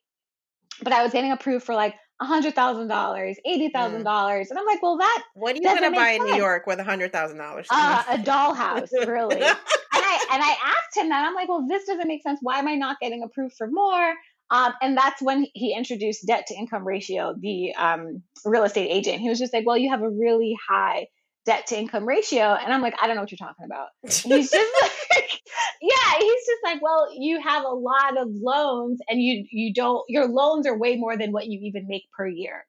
But 0.82 0.92
I 0.92 1.02
was 1.02 1.12
getting 1.12 1.32
approved 1.32 1.64
for 1.64 1.74
like 1.74 1.94
$100,000, 2.22 2.54
$80,000. 2.54 3.72
Mm. 3.74 4.50
And 4.50 4.58
I'm 4.58 4.66
like, 4.66 4.82
well, 4.82 4.98
that. 4.98 5.22
What 5.34 5.54
are 5.54 5.56
you 5.56 5.62
going 5.62 5.82
to 5.82 5.90
buy 5.90 6.10
in 6.10 6.22
New 6.22 6.36
York 6.36 6.66
with 6.66 6.78
$100,000? 6.78 7.66
Uh, 7.70 8.04
a 8.08 8.16
dollhouse, 8.18 8.92
really. 9.08 9.42
and, 10.10 10.30
I, 10.30 10.34
and 10.34 10.42
I 10.42 10.50
asked 10.50 10.96
him 10.96 11.08
that. 11.10 11.26
I'm 11.26 11.34
like, 11.34 11.48
well, 11.48 11.66
this 11.68 11.84
doesn't 11.84 12.08
make 12.08 12.22
sense. 12.22 12.38
Why 12.42 12.58
am 12.58 12.68
I 12.68 12.74
not 12.74 12.98
getting 13.00 13.22
approved 13.22 13.54
for 13.56 13.68
more? 13.68 14.14
Um, 14.50 14.72
and 14.82 14.96
that's 14.96 15.22
when 15.22 15.46
he 15.54 15.74
introduced 15.76 16.26
debt 16.26 16.46
to 16.48 16.54
income 16.54 16.86
ratio, 16.86 17.34
the 17.38 17.72
um, 17.74 18.22
real 18.44 18.64
estate 18.64 18.88
agent. 18.90 19.20
He 19.20 19.28
was 19.28 19.38
just 19.38 19.52
like, 19.52 19.64
well, 19.64 19.78
you 19.78 19.90
have 19.90 20.02
a 20.02 20.10
really 20.10 20.56
high 20.68 21.06
debt 21.46 21.68
to 21.68 21.78
income 21.78 22.06
ratio. 22.06 22.42
And 22.54 22.72
I'm 22.72 22.82
like, 22.82 22.94
I 23.00 23.06
don't 23.06 23.16
know 23.16 23.22
what 23.22 23.30
you're 23.30 23.38
talking 23.38 23.64
about. 23.64 23.88
he's 24.02 24.50
just 24.50 24.54
like, 25.14 25.40
yeah, 25.80 26.18
he's 26.18 26.46
just 26.46 26.64
like, 26.64 26.82
well, 26.82 27.08
you 27.16 27.40
have 27.40 27.64
a 27.64 27.68
lot 27.68 28.18
of 28.18 28.28
loans 28.30 29.00
and 29.08 29.22
you, 29.22 29.44
you 29.50 29.72
don't, 29.72 30.02
your 30.08 30.26
loans 30.26 30.66
are 30.66 30.76
way 30.76 30.96
more 30.96 31.16
than 31.16 31.32
what 31.32 31.46
you 31.46 31.60
even 31.62 31.86
make 31.86 32.02
per 32.16 32.26
year. 32.26 32.64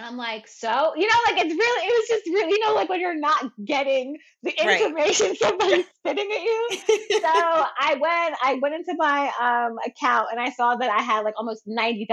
And 0.00 0.08
I'm 0.08 0.16
like, 0.16 0.48
so, 0.48 0.94
you 0.96 1.06
know, 1.06 1.14
like 1.26 1.44
it's 1.44 1.54
really, 1.54 1.86
it 1.86 1.92
was 1.92 2.08
just 2.08 2.26
really, 2.26 2.52
you 2.52 2.64
know, 2.64 2.72
like 2.72 2.88
when 2.88 3.00
you're 3.00 3.20
not 3.20 3.52
getting 3.66 4.16
the 4.42 4.50
information 4.50 5.26
right. 5.28 5.36
somebody's 5.36 5.84
spitting 5.98 6.30
at 6.32 6.40
you. 6.40 6.68
so 7.20 7.28
I 7.28 7.98
went, 8.00 8.34
I 8.42 8.58
went 8.62 8.76
into 8.76 8.94
my 8.96 9.30
um, 9.38 9.76
account 9.86 10.28
and 10.30 10.40
I 10.40 10.52
saw 10.52 10.74
that 10.76 10.88
I 10.88 11.02
had 11.02 11.20
like 11.20 11.34
almost 11.36 11.68
$90,000 11.68 12.08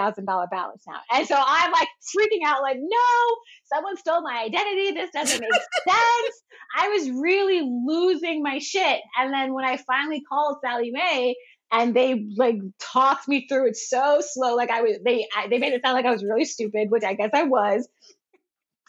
balance 0.52 0.84
now. 0.86 1.00
And 1.14 1.26
so 1.26 1.42
I'm 1.42 1.72
like 1.72 1.88
freaking 2.14 2.46
out, 2.46 2.62
like, 2.62 2.76
no, 2.78 3.38
someone 3.74 3.96
stole 3.96 4.22
my 4.22 4.44
identity. 4.46 4.92
This 4.92 5.12
doesn't 5.12 5.40
make 5.40 5.50
sense. 5.88 6.44
I 6.78 6.90
was 6.90 7.10
really 7.10 7.62
losing 7.62 8.44
my 8.44 8.60
shit. 8.60 9.00
And 9.18 9.34
then 9.34 9.54
when 9.54 9.64
I 9.64 9.78
finally 9.78 10.22
called 10.28 10.58
Sallie 10.62 10.92
Mae, 10.92 11.38
and 11.72 11.96
they 11.96 12.28
like 12.38 12.58
talked 12.80 13.28
me 13.28 13.48
through 13.48 13.70
it 13.70 13.78
so 13.78 14.22
slow. 14.22 14.56
Like 14.56 14.70
I 14.70 14.82
was, 14.82 14.98
they 15.04 15.28
I, 15.36 15.48
they 15.48 15.58
made 15.58 15.74
it 15.74 15.82
sound 15.84 15.96
like 15.96 16.06
I 16.06 16.12
was 16.12 16.24
really 16.24 16.46
stupid, 16.46 16.90
which 16.90 17.04
I 17.04 17.14
guess 17.14 17.32
I 17.34 17.44
was. 17.44 17.88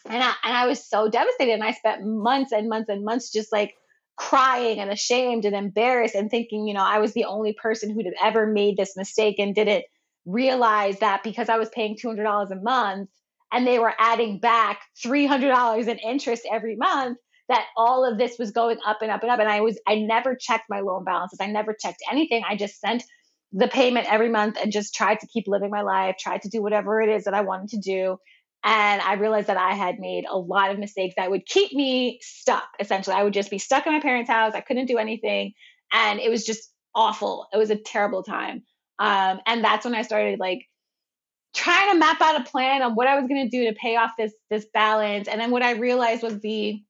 And 0.05 0.23
I 0.23 0.33
and 0.43 0.55
I 0.55 0.65
was 0.67 0.83
so 0.83 1.09
devastated, 1.09 1.53
and 1.53 1.63
I 1.63 1.71
spent 1.73 2.05
months 2.05 2.51
and 2.51 2.69
months 2.69 2.89
and 2.89 3.03
months 3.03 3.31
just 3.31 3.51
like 3.51 3.75
crying 4.15 4.79
and 4.79 4.91
ashamed 4.91 5.45
and 5.45 5.55
embarrassed 5.55 6.15
and 6.15 6.29
thinking, 6.29 6.67
you 6.67 6.73
know, 6.73 6.83
I 6.83 6.99
was 6.99 7.13
the 7.13 7.25
only 7.25 7.53
person 7.53 7.89
who'd 7.89 8.07
ever 8.21 8.47
made 8.47 8.77
this 8.77 8.97
mistake 8.97 9.39
and 9.39 9.55
didn't 9.55 9.85
realize 10.25 10.99
that 10.99 11.23
because 11.23 11.49
I 11.49 11.57
was 11.57 11.69
paying 11.69 11.97
two 11.97 12.07
hundred 12.07 12.23
dollars 12.23 12.51
a 12.51 12.55
month 12.55 13.09
and 13.51 13.65
they 13.65 13.79
were 13.79 13.93
adding 13.97 14.39
back 14.39 14.81
three 15.01 15.25
hundred 15.25 15.49
dollars 15.49 15.87
in 15.87 15.97
interest 15.97 16.47
every 16.51 16.75
month 16.75 17.17
that 17.49 17.65
all 17.75 18.09
of 18.09 18.17
this 18.17 18.37
was 18.39 18.51
going 18.51 18.77
up 18.85 19.01
and 19.01 19.11
up 19.11 19.21
and 19.21 19.31
up. 19.31 19.39
And 19.39 19.49
I 19.49 19.61
was, 19.61 19.79
I 19.87 19.95
never 19.95 20.35
checked 20.35 20.65
my 20.69 20.79
loan 20.79 21.03
balances. 21.03 21.39
I 21.41 21.47
never 21.47 21.73
checked 21.73 22.01
anything. 22.09 22.43
I 22.47 22.55
just 22.55 22.79
sent 22.79 23.03
the 23.51 23.67
payment 23.67 24.11
every 24.11 24.29
month 24.29 24.57
and 24.61 24.71
just 24.71 24.93
tried 24.93 25.19
to 25.19 25.27
keep 25.27 25.45
living 25.47 25.71
my 25.71 25.81
life, 25.81 26.15
tried 26.19 26.43
to 26.43 26.49
do 26.49 26.61
whatever 26.61 27.01
it 27.01 27.09
is 27.09 27.25
that 27.25 27.33
I 27.33 27.41
wanted 27.41 27.69
to 27.69 27.79
do. 27.79 28.17
And 28.63 29.01
I 29.01 29.13
realized 29.13 29.47
that 29.47 29.57
I 29.57 29.73
had 29.73 29.99
made 29.99 30.25
a 30.29 30.37
lot 30.37 30.69
of 30.71 30.79
mistakes 30.79 31.15
that 31.17 31.31
would 31.31 31.45
keep 31.45 31.73
me 31.73 32.19
stuck. 32.21 32.67
Essentially, 32.79 33.15
I 33.15 33.23
would 33.23 33.33
just 33.33 33.49
be 33.49 33.57
stuck 33.57 33.87
in 33.87 33.93
my 33.93 34.01
parents' 34.01 34.29
house. 34.29 34.53
I 34.53 34.61
couldn't 34.61 34.85
do 34.85 34.97
anything. 34.97 35.53
And 35.91 36.19
it 36.19 36.29
was 36.29 36.45
just 36.45 36.69
awful. 36.93 37.47
It 37.53 37.57
was 37.57 37.69
a 37.69 37.77
terrible 37.77 38.21
time. 38.21 38.63
Um, 38.99 39.39
and 39.47 39.63
that's 39.63 39.85
when 39.85 39.95
I 39.95 40.01
started 40.01 40.39
like 40.39 40.59
trying 41.55 41.91
to 41.91 41.97
map 41.97 42.21
out 42.21 42.41
a 42.41 42.43
plan 42.43 42.81
on 42.81 42.93
what 42.93 43.07
I 43.07 43.15
was 43.17 43.27
going 43.27 43.49
to 43.49 43.57
do 43.57 43.69
to 43.69 43.75
pay 43.75 43.95
off 43.95 44.11
this 44.17 44.33
this 44.49 44.67
balance. 44.73 45.27
And 45.27 45.39
then 45.39 45.51
what 45.51 45.63
I 45.63 45.71
realized 45.71 46.21
was 46.21 46.39
the 46.39 46.81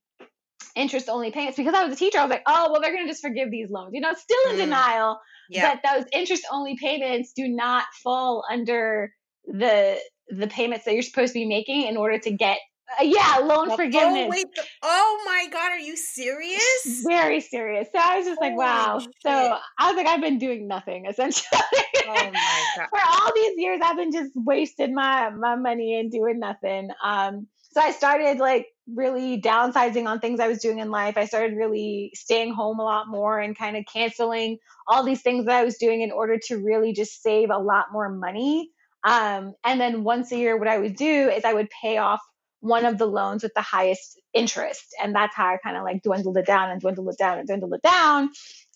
interest 0.76 1.10
only 1.10 1.32
payments 1.32 1.58
because 1.58 1.74
I 1.74 1.84
was 1.84 1.94
a 1.94 1.98
teacher. 1.98 2.20
I 2.20 2.24
was 2.24 2.30
like, 2.30 2.44
oh, 2.48 2.72
well, 2.72 2.82
they're 2.82 2.94
going 2.94 3.06
to 3.06 3.12
just 3.12 3.22
forgive 3.22 3.52
these 3.52 3.70
loans. 3.70 3.92
You 3.94 4.02
know, 4.02 4.14
still 4.14 4.52
in 4.52 4.56
mm. 4.56 4.66
denial 4.66 5.20
yeah. 5.50 5.74
that 5.74 5.82
those 5.84 6.06
interest 6.14 6.46
only 6.52 6.78
payments 6.78 7.34
do 7.36 7.48
not 7.48 7.86
fall 8.04 8.44
under 8.50 9.12
the 9.46 9.98
the 10.30 10.48
payments 10.48 10.86
that 10.86 10.94
you're 10.94 11.02
supposed 11.02 11.34
to 11.34 11.40
be 11.40 11.46
making 11.46 11.88
in 11.88 11.98
order 11.98 12.20
to 12.20 12.32
get 12.32 12.60
uh, 13.00 13.04
yeah 13.04 13.40
loan 13.44 13.68
well, 13.68 13.78
forgiveness. 13.78 14.26
Oh, 14.26 14.30
wait, 14.30 14.48
the, 14.56 14.64
oh 14.84 15.24
my 15.26 15.48
god, 15.52 15.72
are 15.72 15.80
you 15.80 15.96
serious? 15.96 17.04
Very 17.08 17.42
serious. 17.42 17.88
So 17.94 18.00
I 18.00 18.18
was 18.18 18.26
just 18.26 18.40
Holy 18.40 18.52
like, 18.52 18.58
wow. 18.58 19.00
Shit. 19.00 19.12
So 19.22 19.58
I 19.80 19.88
was 19.88 19.96
like, 19.96 20.08
I've 20.08 20.22
been 20.22 20.38
doing 20.38 20.68
nothing 20.68 21.06
essentially. 21.08 21.62
Oh 22.08 22.14
my 22.14 22.32
god! 22.78 22.88
For 22.90 23.00
all 23.00 23.32
these 23.36 23.54
years, 23.58 23.80
I've 23.84 23.98
been 23.98 24.12
just 24.12 24.32
wasting 24.36 24.94
my 24.94 25.30
my 25.32 25.56
money 25.56 26.00
and 26.00 26.12
doing 26.12 26.40
nothing. 26.40 26.90
Um, 27.04 27.48
so 27.72 27.82
I 27.82 27.92
started 27.92 28.40
like 28.40 28.68
really 28.96 29.42
downsizing 29.42 30.08
on 30.08 30.20
things 30.20 30.40
I 30.40 30.48
was 30.48 30.60
doing 30.60 30.80
in 30.80 30.92
life. 30.92 31.18
I 31.18 31.26
started 31.26 31.56
really 31.56 32.12
staying 32.16 32.54
home 32.54 32.80
a 32.80 32.84
lot 32.84 33.08
more 33.08 33.40
and 33.40 33.58
kind 33.58 33.78
of 33.78 33.86
canceling 33.92 34.58
all 34.88 35.04
these 35.04 35.22
things 35.22 35.46
that 35.46 35.56
I 35.56 35.64
was 35.64 35.78
doing 35.78 36.02
in 36.02 36.12
order 36.12 36.38
to 36.48 36.58
really 36.58 36.94
just 36.94 37.22
save 37.22 37.50
a 37.50 37.58
lot 37.58 37.88
more 37.92 38.10
money. 38.10 38.70
Um, 39.04 39.54
and 39.64 39.80
then 39.80 40.04
once 40.04 40.32
a 40.32 40.38
year, 40.38 40.58
what 40.58 40.68
I 40.68 40.78
would 40.78 40.96
do 40.96 41.30
is 41.30 41.46
I 41.46 41.54
would 41.54 41.70
pay 41.82 41.98
off 41.98 42.20
one 42.62 42.86
of 42.86 42.98
the 42.98 43.06
loans 43.06 43.44
with 43.44 43.54
the 43.54 43.62
highest 43.62 44.20
interest. 44.34 44.94
And 45.02 45.16
that's 45.16 45.36
how 45.36 45.46
I 45.46 45.58
kind 45.64 45.78
of 45.78 45.84
like 45.84 46.04
dwindled 46.04 46.38
it 46.38 46.46
down 46.46 46.70
and 46.70 46.82
dwindled 46.82 47.10
it 47.10 47.18
down 47.18 47.40
and 47.40 47.48
dwindled 47.48 47.74
it 47.74 47.82
down 47.82 48.30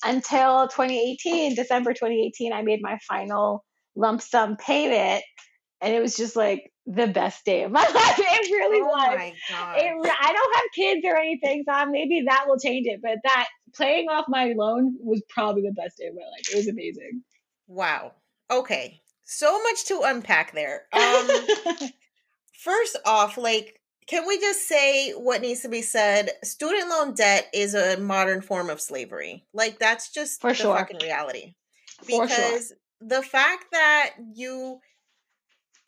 until 0.03 0.67
2018, 0.67 1.55
December 1.55 1.93
2018, 1.93 2.53
I 2.53 2.61
made 2.61 2.81
my 2.81 2.97
final 3.07 3.63
lump 3.95 4.21
sum 4.21 4.57
payment. 4.57 5.23
And 5.83 5.93
it 5.93 6.01
was 6.01 6.15
just 6.15 6.35
like 6.35 6.71
the 6.85 7.07
best 7.07 7.45
day 7.45 7.63
of 7.63 7.71
my 7.71 7.81
life. 7.93 8.19
It 8.19 8.51
really 8.51 8.81
oh 8.81 8.85
was. 8.85 9.33
It, 9.51 10.15
I 10.21 10.33
don't 10.33 10.55
have 10.55 10.65
kids 10.75 11.05
or 11.05 11.17
anything, 11.17 11.63
so 11.67 11.85
maybe 11.87 12.23
that 12.27 12.45
will 12.47 12.57
change 12.57 12.87
it. 12.87 13.01
But 13.01 13.17
that 13.23 13.47
playing 13.75 14.07
off 14.09 14.25
my 14.27 14.53
loan 14.55 14.95
was 14.99 15.21
probably 15.29 15.63
the 15.63 15.73
best 15.73 15.97
day 15.97 16.07
of 16.07 16.15
my 16.15 16.21
life. 16.21 16.49
It 16.51 16.55
was 16.55 16.67
amazing. 16.67 17.21
Wow. 17.67 18.13
Okay. 18.49 19.01
So 19.25 19.61
much 19.63 19.85
to 19.85 20.01
unpack 20.03 20.53
there. 20.53 20.83
Um, 20.93 21.27
first 22.63 22.97
off, 23.05 23.37
like, 23.37 23.79
can 24.07 24.27
we 24.27 24.39
just 24.39 24.67
say 24.67 25.11
what 25.11 25.41
needs 25.41 25.61
to 25.61 25.69
be 25.69 25.81
said? 25.81 26.29
Student 26.43 26.89
loan 26.89 27.13
debt 27.13 27.47
is 27.53 27.73
a 27.73 27.97
modern 27.97 28.41
form 28.41 28.69
of 28.69 28.81
slavery. 28.81 29.45
Like, 29.53 29.79
that's 29.79 30.11
just 30.11 30.41
For 30.41 30.51
the 30.51 30.55
sure. 30.55 30.75
fucking 30.75 30.99
reality. 31.01 31.55
Because 32.05 32.67
sure. 32.67 32.77
the 32.99 33.21
fact 33.21 33.65
that 33.71 34.11
you 34.35 34.79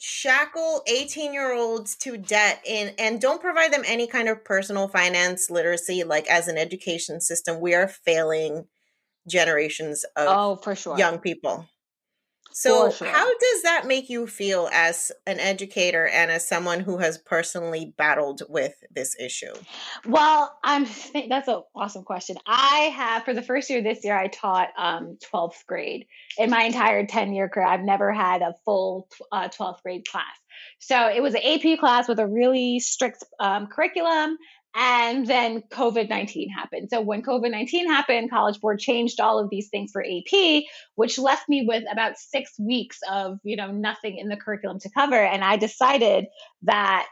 shackle 0.08 0.84
18 0.86 1.34
year 1.34 1.52
olds 1.52 1.96
to 1.96 2.16
debt 2.16 2.62
in 2.64 2.94
and 3.00 3.20
don't 3.20 3.42
provide 3.42 3.74
them 3.74 3.82
any 3.88 4.06
kind 4.06 4.30
of 4.30 4.46
personal 4.46 4.88
finance 4.88 5.50
literacy 5.50 6.04
like 6.04 6.28
as 6.28 6.48
an 6.48 6.60
education 6.60 7.20
system 7.20 7.60
we 7.60 7.74
are 7.74 7.88
failing 7.88 8.66
generations 9.28 10.04
of 10.16 10.28
oh 10.28 10.56
for 10.58 10.76
sure. 10.76 10.96
young 10.96 11.18
people 11.18 11.68
so, 12.58 12.90
sure. 12.90 13.08
how 13.10 13.26
does 13.26 13.64
that 13.64 13.86
make 13.86 14.10
you 14.10 14.28
feel 14.28 14.70
as 14.72 15.12
an 15.28 15.42
educator 15.42 16.08
and 16.08 16.32
as 16.32 16.48
someone 16.48 16.80
who 16.80 17.00
has 17.00 17.18
personally 17.18 17.94
battled 17.98 18.44
with 18.48 18.76
this 18.90 19.14
issue? 19.20 19.54
Well, 20.06 20.58
I'm 20.64 20.86
that's 21.30 21.50
an 21.50 21.64
awesome 21.76 22.04
question. 22.04 22.38
I 22.46 22.94
have 22.96 23.24
for 23.26 23.34
the 23.34 23.42
first 23.42 23.70
year 23.70 23.84
this 23.84 24.06
year 24.06 24.18
I 24.18 24.28
taught 24.28 24.70
um, 24.78 25.18
12th 25.34 25.66
grade. 25.68 26.06
In 26.38 26.50
my 26.50 26.64
entire 26.64 27.06
10 27.06 27.34
year 27.34 27.50
career, 27.50 27.68
I've 27.68 27.84
never 27.84 28.14
had 28.14 28.42
a 28.42 28.54
full 28.64 29.10
uh, 29.34 29.50
12th 29.50 29.82
grade 29.84 30.08
class. 30.08 30.24
So 30.80 31.10
it 31.10 31.22
was 31.22 31.36
an 31.36 31.42
AP 31.44 31.78
class 31.78 32.08
with 32.08 32.20
a 32.20 32.28
really 32.28 32.80
strict 32.80 33.26
um, 33.38 33.68
curriculum 33.68 34.38
and 34.76 35.26
then 35.26 35.62
COVID 35.72 36.10
19 36.10 36.50
happened. 36.50 36.90
So, 36.90 37.02
when 37.02 37.22
COVID 37.24 37.50
19 37.50 37.88
happened, 37.88 38.30
College 38.30 38.60
Board 38.60 38.80
changed 38.80 39.20
all 39.20 39.40
of 39.40 39.50
these 39.50 39.70
things 39.70 39.92
for 39.92 40.04
AP, 40.04 40.64
which 40.96 41.18
left 41.18 41.48
me 41.48 41.66
with 41.66 41.84
about 41.92 42.18
six 42.18 42.52
weeks 42.60 43.00
of, 43.10 43.40
you 43.44 43.56
know, 43.56 43.72
nothing 43.72 44.18
in 44.18 44.28
the 44.28 44.36
curriculum 44.36 44.80
to 44.80 44.90
cover. 44.90 45.16
And 45.16 45.44
I 45.44 45.56
decided 45.56 46.26
that 46.64 47.08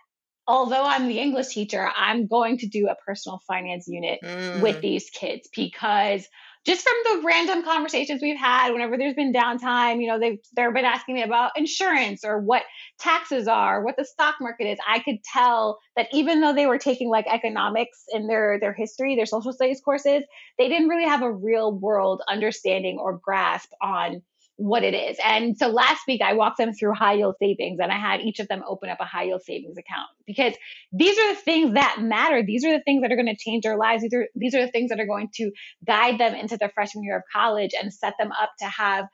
although 0.46 0.84
I'm 0.84 1.08
the 1.08 1.20
English 1.20 1.48
teacher, 1.48 1.90
I'm 1.96 2.28
going 2.28 2.58
to 2.60 2.68
do 2.68 2.90
a 2.90 2.96
personal 2.96 3.40
finance 3.48 3.88
unit 3.88 4.20
mm. 4.22 4.62
with 4.62 4.82
these 4.82 5.10
kids 5.10 5.48
because 5.56 6.28
just 6.66 6.82
from 6.84 6.94
the 7.06 7.26
random 7.26 7.64
conversations 7.64 8.22
we've 8.22 8.38
had 8.38 8.72
whenever 8.72 8.98
there's 8.98 9.16
been 9.16 9.34
downtime 9.34 10.02
you 10.02 10.08
know 10.08 10.20
they've 10.20 10.40
they've 10.56 10.74
been 10.74 10.86
asking 10.86 11.16
me 11.16 11.24
about 11.24 11.52
insurance 11.56 12.24
or 12.24 12.40
what 12.40 12.64
taxes 13.00 13.48
are 13.48 13.84
what 13.84 13.96
the 13.98 14.06
stock 14.06 14.36
market 14.40 14.66
is 14.66 14.78
i 14.88 15.00
could 15.00 15.24
tell 15.24 15.80
that 15.96 16.08
even 16.14 16.42
though 16.42 16.54
they 16.54 16.66
were 16.66 16.78
taking 16.78 17.10
like 17.10 17.26
economics 17.28 18.04
in 18.12 18.28
their 18.28 18.60
their 18.60 18.74
history 18.74 19.16
their 19.16 19.26
social 19.26 19.54
studies 19.54 19.82
courses 19.84 20.24
they 20.58 20.70
didn't 20.70 20.88
really 20.88 21.08
have 21.08 21.22
a 21.22 21.32
real 21.32 21.74
world 21.74 22.22
understanding 22.28 22.98
or 23.00 23.20
grasp 23.24 23.70
on 23.82 24.22
what 24.58 24.84
it 24.84 24.94
is. 24.94 25.18
And 25.24 25.58
so 25.58 25.68
last 25.68 26.02
week 26.08 26.22
I 26.22 26.34
walked 26.34 26.58
them 26.58 26.74
through 26.74 26.94
high 26.94 27.14
yield 27.14 27.36
savings 27.40 27.80
and 27.82 27.92
I 27.92 27.98
had 27.98 28.22
each 28.22 28.40
of 28.40 28.48
them 28.48 28.64
open 28.68 28.90
up 28.90 29.00
a 29.00 29.06
high 29.06 29.24
yield 29.24 29.42
savings 29.44 29.78
account 29.78 30.08
because 30.28 30.54
these 30.92 31.18
are 31.18 31.34
the 31.34 31.40
things 31.40 31.74
that 31.74 31.98
matter. 32.00 32.44
These 32.46 32.64
are 32.64 32.72
the 32.72 32.84
things 32.84 33.02
that 33.02 33.12
are 33.12 33.16
going 33.16 33.28
to 33.28 33.36
change 33.36 33.64
their 33.64 33.78
lives. 33.78 34.04
These 34.04 34.14
are 34.14 34.28
these 34.36 34.54
are 34.54 34.66
the 34.66 34.72
things 34.72 34.90
that 34.90 35.00
are 35.00 35.08
going 35.08 35.30
to 35.36 35.52
guide 35.86 36.20
them 36.20 36.36
into 36.36 36.58
their 36.58 36.70
freshman 36.70 37.04
year 37.04 37.18
of 37.18 37.24
college 37.34 37.72
and 37.80 37.92
set 37.92 38.14
them 38.20 38.32
up 38.32 38.52
to 38.60 38.66
have 38.66 39.06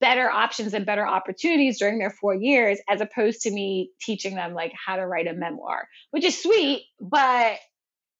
better 0.00 0.30
options 0.30 0.74
and 0.74 0.86
better 0.86 1.06
opportunities 1.06 1.78
during 1.78 1.98
their 1.98 2.10
four 2.10 2.34
years 2.34 2.78
as 2.88 3.00
opposed 3.00 3.42
to 3.42 3.50
me 3.50 3.90
teaching 4.00 4.34
them 4.36 4.54
like 4.54 4.72
how 4.86 4.96
to 4.96 5.06
write 5.06 5.26
a 5.26 5.32
memoir 5.32 5.88
which 6.12 6.24
is 6.24 6.40
sweet 6.40 6.84
but 7.00 7.56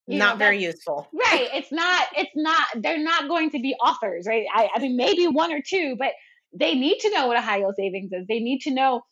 not 0.09 0.35
know, 0.35 0.39
very 0.39 0.63
useful 0.63 1.07
right 1.13 1.49
it's 1.55 1.71
not 1.71 2.07
it's 2.17 2.33
not 2.35 2.67
they're 2.77 3.03
not 3.03 3.29
going 3.29 3.51
to 3.51 3.61
be 3.61 3.75
authors 3.75 4.27
right 4.27 4.47
I, 4.53 4.69
I 4.75 4.79
mean 4.81 4.97
maybe 4.97 5.29
one 5.29 5.53
or 5.53 5.61
two 5.65 5.95
but 5.97 6.13
they 6.53 6.75
need 6.75 6.99
to 7.01 7.11
know 7.11 7.27
what 7.27 7.37
a 7.37 7.41
high 7.43 7.59
yield 7.59 7.75
savings 7.77 8.13
is. 8.13 8.27
They 8.27 8.41
need 8.41 8.61
to 8.61 8.71
know 8.71 9.03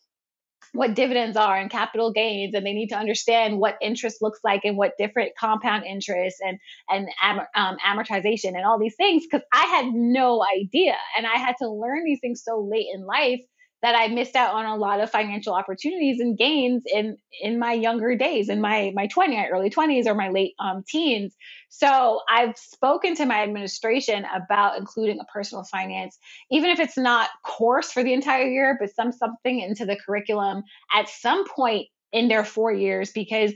what 0.73 0.95
dividends 0.95 1.37
are 1.37 1.57
and 1.57 1.71
capital 1.71 2.11
gains 2.11 2.53
and 2.53 2.65
they 2.65 2.73
need 2.73 2.89
to 2.89 2.97
understand 2.97 3.57
what 3.57 3.77
interest 3.81 4.17
looks 4.21 4.39
like 4.43 4.61
and 4.63 4.77
what 4.77 4.93
different 4.97 5.31
compound 5.39 5.85
interest 5.85 6.37
and 6.45 6.57
and 6.89 7.07
um, 7.55 7.77
amortization 7.85 8.49
and 8.49 8.65
all 8.65 8.79
these 8.79 8.95
things 8.95 9.23
because 9.23 9.45
i 9.53 9.65
had 9.65 9.85
no 9.93 10.43
idea. 10.59 10.95
And 11.17 11.25
i 11.25 11.37
had 11.37 11.55
to 11.59 11.69
learn 11.69 12.03
these 12.03 12.19
things 12.19 12.43
so 12.43 12.67
late 12.69 12.87
in 12.93 13.05
life 13.05 13.41
that 13.81 13.95
I 13.95 14.07
missed 14.07 14.35
out 14.35 14.55
on 14.55 14.65
a 14.65 14.75
lot 14.75 14.99
of 14.99 15.11
financial 15.11 15.53
opportunities 15.53 16.19
and 16.19 16.37
gains 16.37 16.83
in 16.85 17.17
in 17.41 17.59
my 17.59 17.73
younger 17.73 18.15
days, 18.15 18.49
in 18.49 18.59
my 18.59 18.91
my 18.95 19.07
20, 19.07 19.47
early 19.51 19.69
20s 19.69 20.07
or 20.07 20.15
my 20.15 20.29
late 20.29 20.53
um, 20.59 20.83
teens. 20.87 21.35
So 21.69 22.21
I've 22.29 22.57
spoken 22.57 23.15
to 23.15 23.25
my 23.25 23.43
administration 23.43 24.25
about 24.35 24.77
including 24.77 25.19
a 25.19 25.25
personal 25.25 25.63
finance, 25.63 26.17
even 26.49 26.71
if 26.71 26.79
it's 26.79 26.97
not 26.97 27.29
course 27.43 27.91
for 27.91 28.03
the 28.03 28.13
entire 28.13 28.47
year, 28.47 28.77
but 28.79 28.93
some 28.95 29.11
something 29.11 29.59
into 29.59 29.85
the 29.85 29.97
curriculum 30.03 30.63
at 30.93 31.07
some 31.09 31.47
point 31.47 31.87
in 32.11 32.29
their 32.29 32.45
four 32.45 32.71
years 32.71 33.11
because 33.11 33.53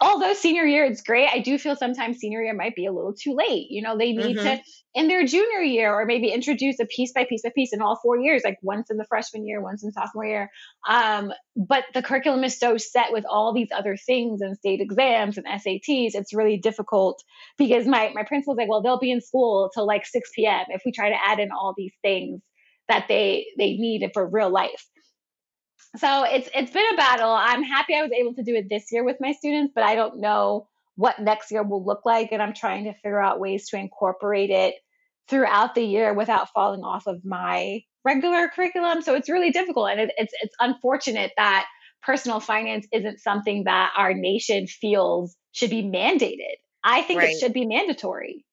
although 0.00 0.34
senior 0.34 0.64
year 0.64 0.84
it's 0.84 1.02
great 1.02 1.28
i 1.28 1.38
do 1.38 1.58
feel 1.58 1.76
sometimes 1.76 2.18
senior 2.18 2.42
year 2.42 2.54
might 2.54 2.76
be 2.76 2.86
a 2.86 2.92
little 2.92 3.14
too 3.14 3.34
late. 3.34 3.66
You 3.70 3.82
know 3.82 3.96
they 3.96 4.12
need 4.12 4.36
mm-hmm. 4.36 4.56
to 4.56 4.62
in 4.94 5.08
their 5.08 5.24
junior 5.24 5.60
year 5.60 5.92
or 5.92 6.04
maybe 6.04 6.28
introduce 6.28 6.78
a 6.78 6.86
piece 6.86 7.12
by 7.12 7.24
piece 7.24 7.42
by 7.42 7.50
piece 7.54 7.72
in 7.72 7.80
all 7.80 7.98
four 8.02 8.18
years 8.18 8.42
like 8.44 8.58
once 8.62 8.90
in 8.90 8.96
the 8.96 9.04
freshman 9.04 9.46
year 9.46 9.60
once 9.62 9.82
in 9.82 9.92
sophomore 9.92 10.26
year. 10.26 10.50
Um, 10.88 11.32
but 11.56 11.84
the 11.94 12.02
curriculum 12.02 12.44
is 12.44 12.58
so 12.58 12.76
set 12.76 13.12
with 13.12 13.24
all 13.28 13.52
these 13.52 13.68
other 13.74 13.96
things 13.96 14.40
and 14.40 14.56
state 14.56 14.80
exams 14.80 15.38
and 15.38 15.46
sats 15.46 16.14
it's 16.14 16.34
really 16.34 16.56
difficult 16.56 17.22
because 17.58 17.86
my 17.86 18.10
my 18.14 18.22
principal's 18.22 18.58
like 18.58 18.68
well 18.68 18.82
they'll 18.82 18.98
be 18.98 19.10
in 19.10 19.20
school 19.20 19.70
till 19.74 19.86
like 19.86 20.06
6 20.06 20.30
p.m 20.34 20.64
if 20.68 20.82
we 20.84 20.92
try 20.92 21.08
to 21.08 21.16
add 21.24 21.38
in 21.38 21.50
all 21.50 21.74
these 21.76 21.94
things 22.02 22.40
that 22.88 23.06
they 23.08 23.46
they 23.58 23.74
need 23.74 24.08
for 24.12 24.26
real 24.26 24.50
life 24.50 24.86
so 25.96 26.24
it's 26.24 26.48
it's 26.54 26.70
been 26.70 26.94
a 26.94 26.96
battle. 26.96 27.30
I'm 27.30 27.62
happy 27.62 27.94
I 27.94 28.02
was 28.02 28.12
able 28.12 28.34
to 28.34 28.42
do 28.42 28.54
it 28.54 28.68
this 28.68 28.86
year 28.90 29.04
with 29.04 29.16
my 29.20 29.32
students, 29.32 29.72
but 29.74 29.84
I 29.84 29.94
don't 29.94 30.20
know 30.20 30.68
what 30.96 31.18
next 31.18 31.50
year 31.50 31.62
will 31.62 31.84
look 31.84 32.04
like 32.04 32.32
and 32.32 32.42
I'm 32.42 32.54
trying 32.54 32.84
to 32.84 32.94
figure 32.94 33.20
out 33.20 33.40
ways 33.40 33.68
to 33.70 33.78
incorporate 33.78 34.50
it 34.50 34.74
throughout 35.28 35.74
the 35.74 35.84
year 35.84 36.14
without 36.14 36.50
falling 36.50 36.82
off 36.82 37.06
of 37.06 37.24
my 37.24 37.80
regular 38.04 38.48
curriculum. 38.48 39.02
So 39.02 39.14
it's 39.14 39.28
really 39.28 39.50
difficult 39.50 39.90
and 39.90 40.00
it, 40.00 40.10
it's 40.16 40.34
it's 40.40 40.54
unfortunate 40.60 41.32
that 41.36 41.66
personal 42.02 42.40
finance 42.40 42.86
isn't 42.92 43.20
something 43.20 43.64
that 43.64 43.92
our 43.96 44.14
nation 44.14 44.66
feels 44.66 45.36
should 45.52 45.70
be 45.70 45.82
mandated. 45.82 46.56
I 46.82 47.02
think 47.02 47.20
right. 47.20 47.30
it 47.30 47.38
should 47.38 47.52
be 47.52 47.66
mandatory. 47.66 48.44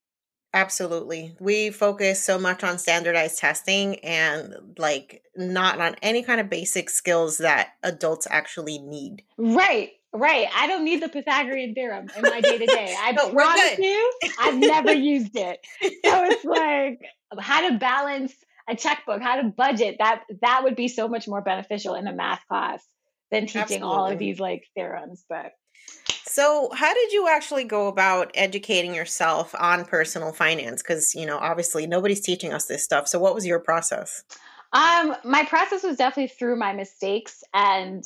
Absolutely. 0.53 1.35
We 1.39 1.69
focus 1.69 2.23
so 2.23 2.39
much 2.39 2.63
on 2.63 2.79
standardized 2.79 3.37
testing 3.37 3.99
and 3.99 4.55
like 4.77 5.21
not 5.35 5.79
on 5.79 5.95
any 6.01 6.23
kind 6.23 6.41
of 6.41 6.49
basic 6.49 6.89
skills 6.89 7.37
that 7.37 7.73
adults 7.83 8.27
actually 8.29 8.79
need. 8.79 9.23
Right. 9.37 9.91
Right. 10.11 10.47
I 10.55 10.65
don't 10.65 10.85
need 10.85 11.03
the 11.03 11.09
Pythagorean 11.09 11.75
theorem 11.75 12.07
in 12.15 12.23
my 12.23 12.41
day 12.41 12.57
to 12.57 12.65
day. 12.65 12.95
I 12.99 13.11
no, 13.11 13.29
promise 13.29 13.77
you, 13.77 14.13
I've 14.39 14.57
never 14.57 14.91
used 14.91 15.35
it. 15.35 15.59
So 15.83 15.89
it's 16.25 16.43
like 16.45 17.01
how 17.39 17.69
to 17.69 17.77
balance 17.77 18.33
a 18.67 18.75
checkbook, 18.75 19.21
how 19.21 19.39
to 19.39 19.49
budget. 19.49 19.97
That 19.99 20.23
that 20.41 20.63
would 20.63 20.75
be 20.75 20.87
so 20.87 21.07
much 21.07 21.27
more 21.27 21.41
beneficial 21.41 21.93
in 21.93 22.07
a 22.07 22.13
math 22.13 22.41
class 22.47 22.83
than 23.29 23.43
teaching 23.43 23.61
Absolutely. 23.61 23.87
all 23.87 24.07
of 24.07 24.17
these 24.17 24.39
like 24.39 24.63
theorems. 24.73 25.23
But 25.29 25.51
so, 26.29 26.69
how 26.75 26.93
did 26.93 27.11
you 27.11 27.27
actually 27.27 27.63
go 27.63 27.87
about 27.87 28.29
educating 28.35 28.93
yourself 28.93 29.55
on 29.57 29.83
personal 29.83 30.31
finance? 30.31 30.83
Because, 30.83 31.15
you 31.15 31.25
know, 31.25 31.39
obviously 31.39 31.87
nobody's 31.87 32.21
teaching 32.21 32.53
us 32.53 32.65
this 32.65 32.83
stuff. 32.83 33.07
So, 33.07 33.17
what 33.17 33.33
was 33.33 33.47
your 33.47 33.57
process? 33.57 34.23
Um, 34.71 35.15
my 35.25 35.43
process 35.45 35.81
was 35.81 35.97
definitely 35.97 36.27
through 36.27 36.57
my 36.57 36.73
mistakes. 36.73 37.43
And 37.51 38.03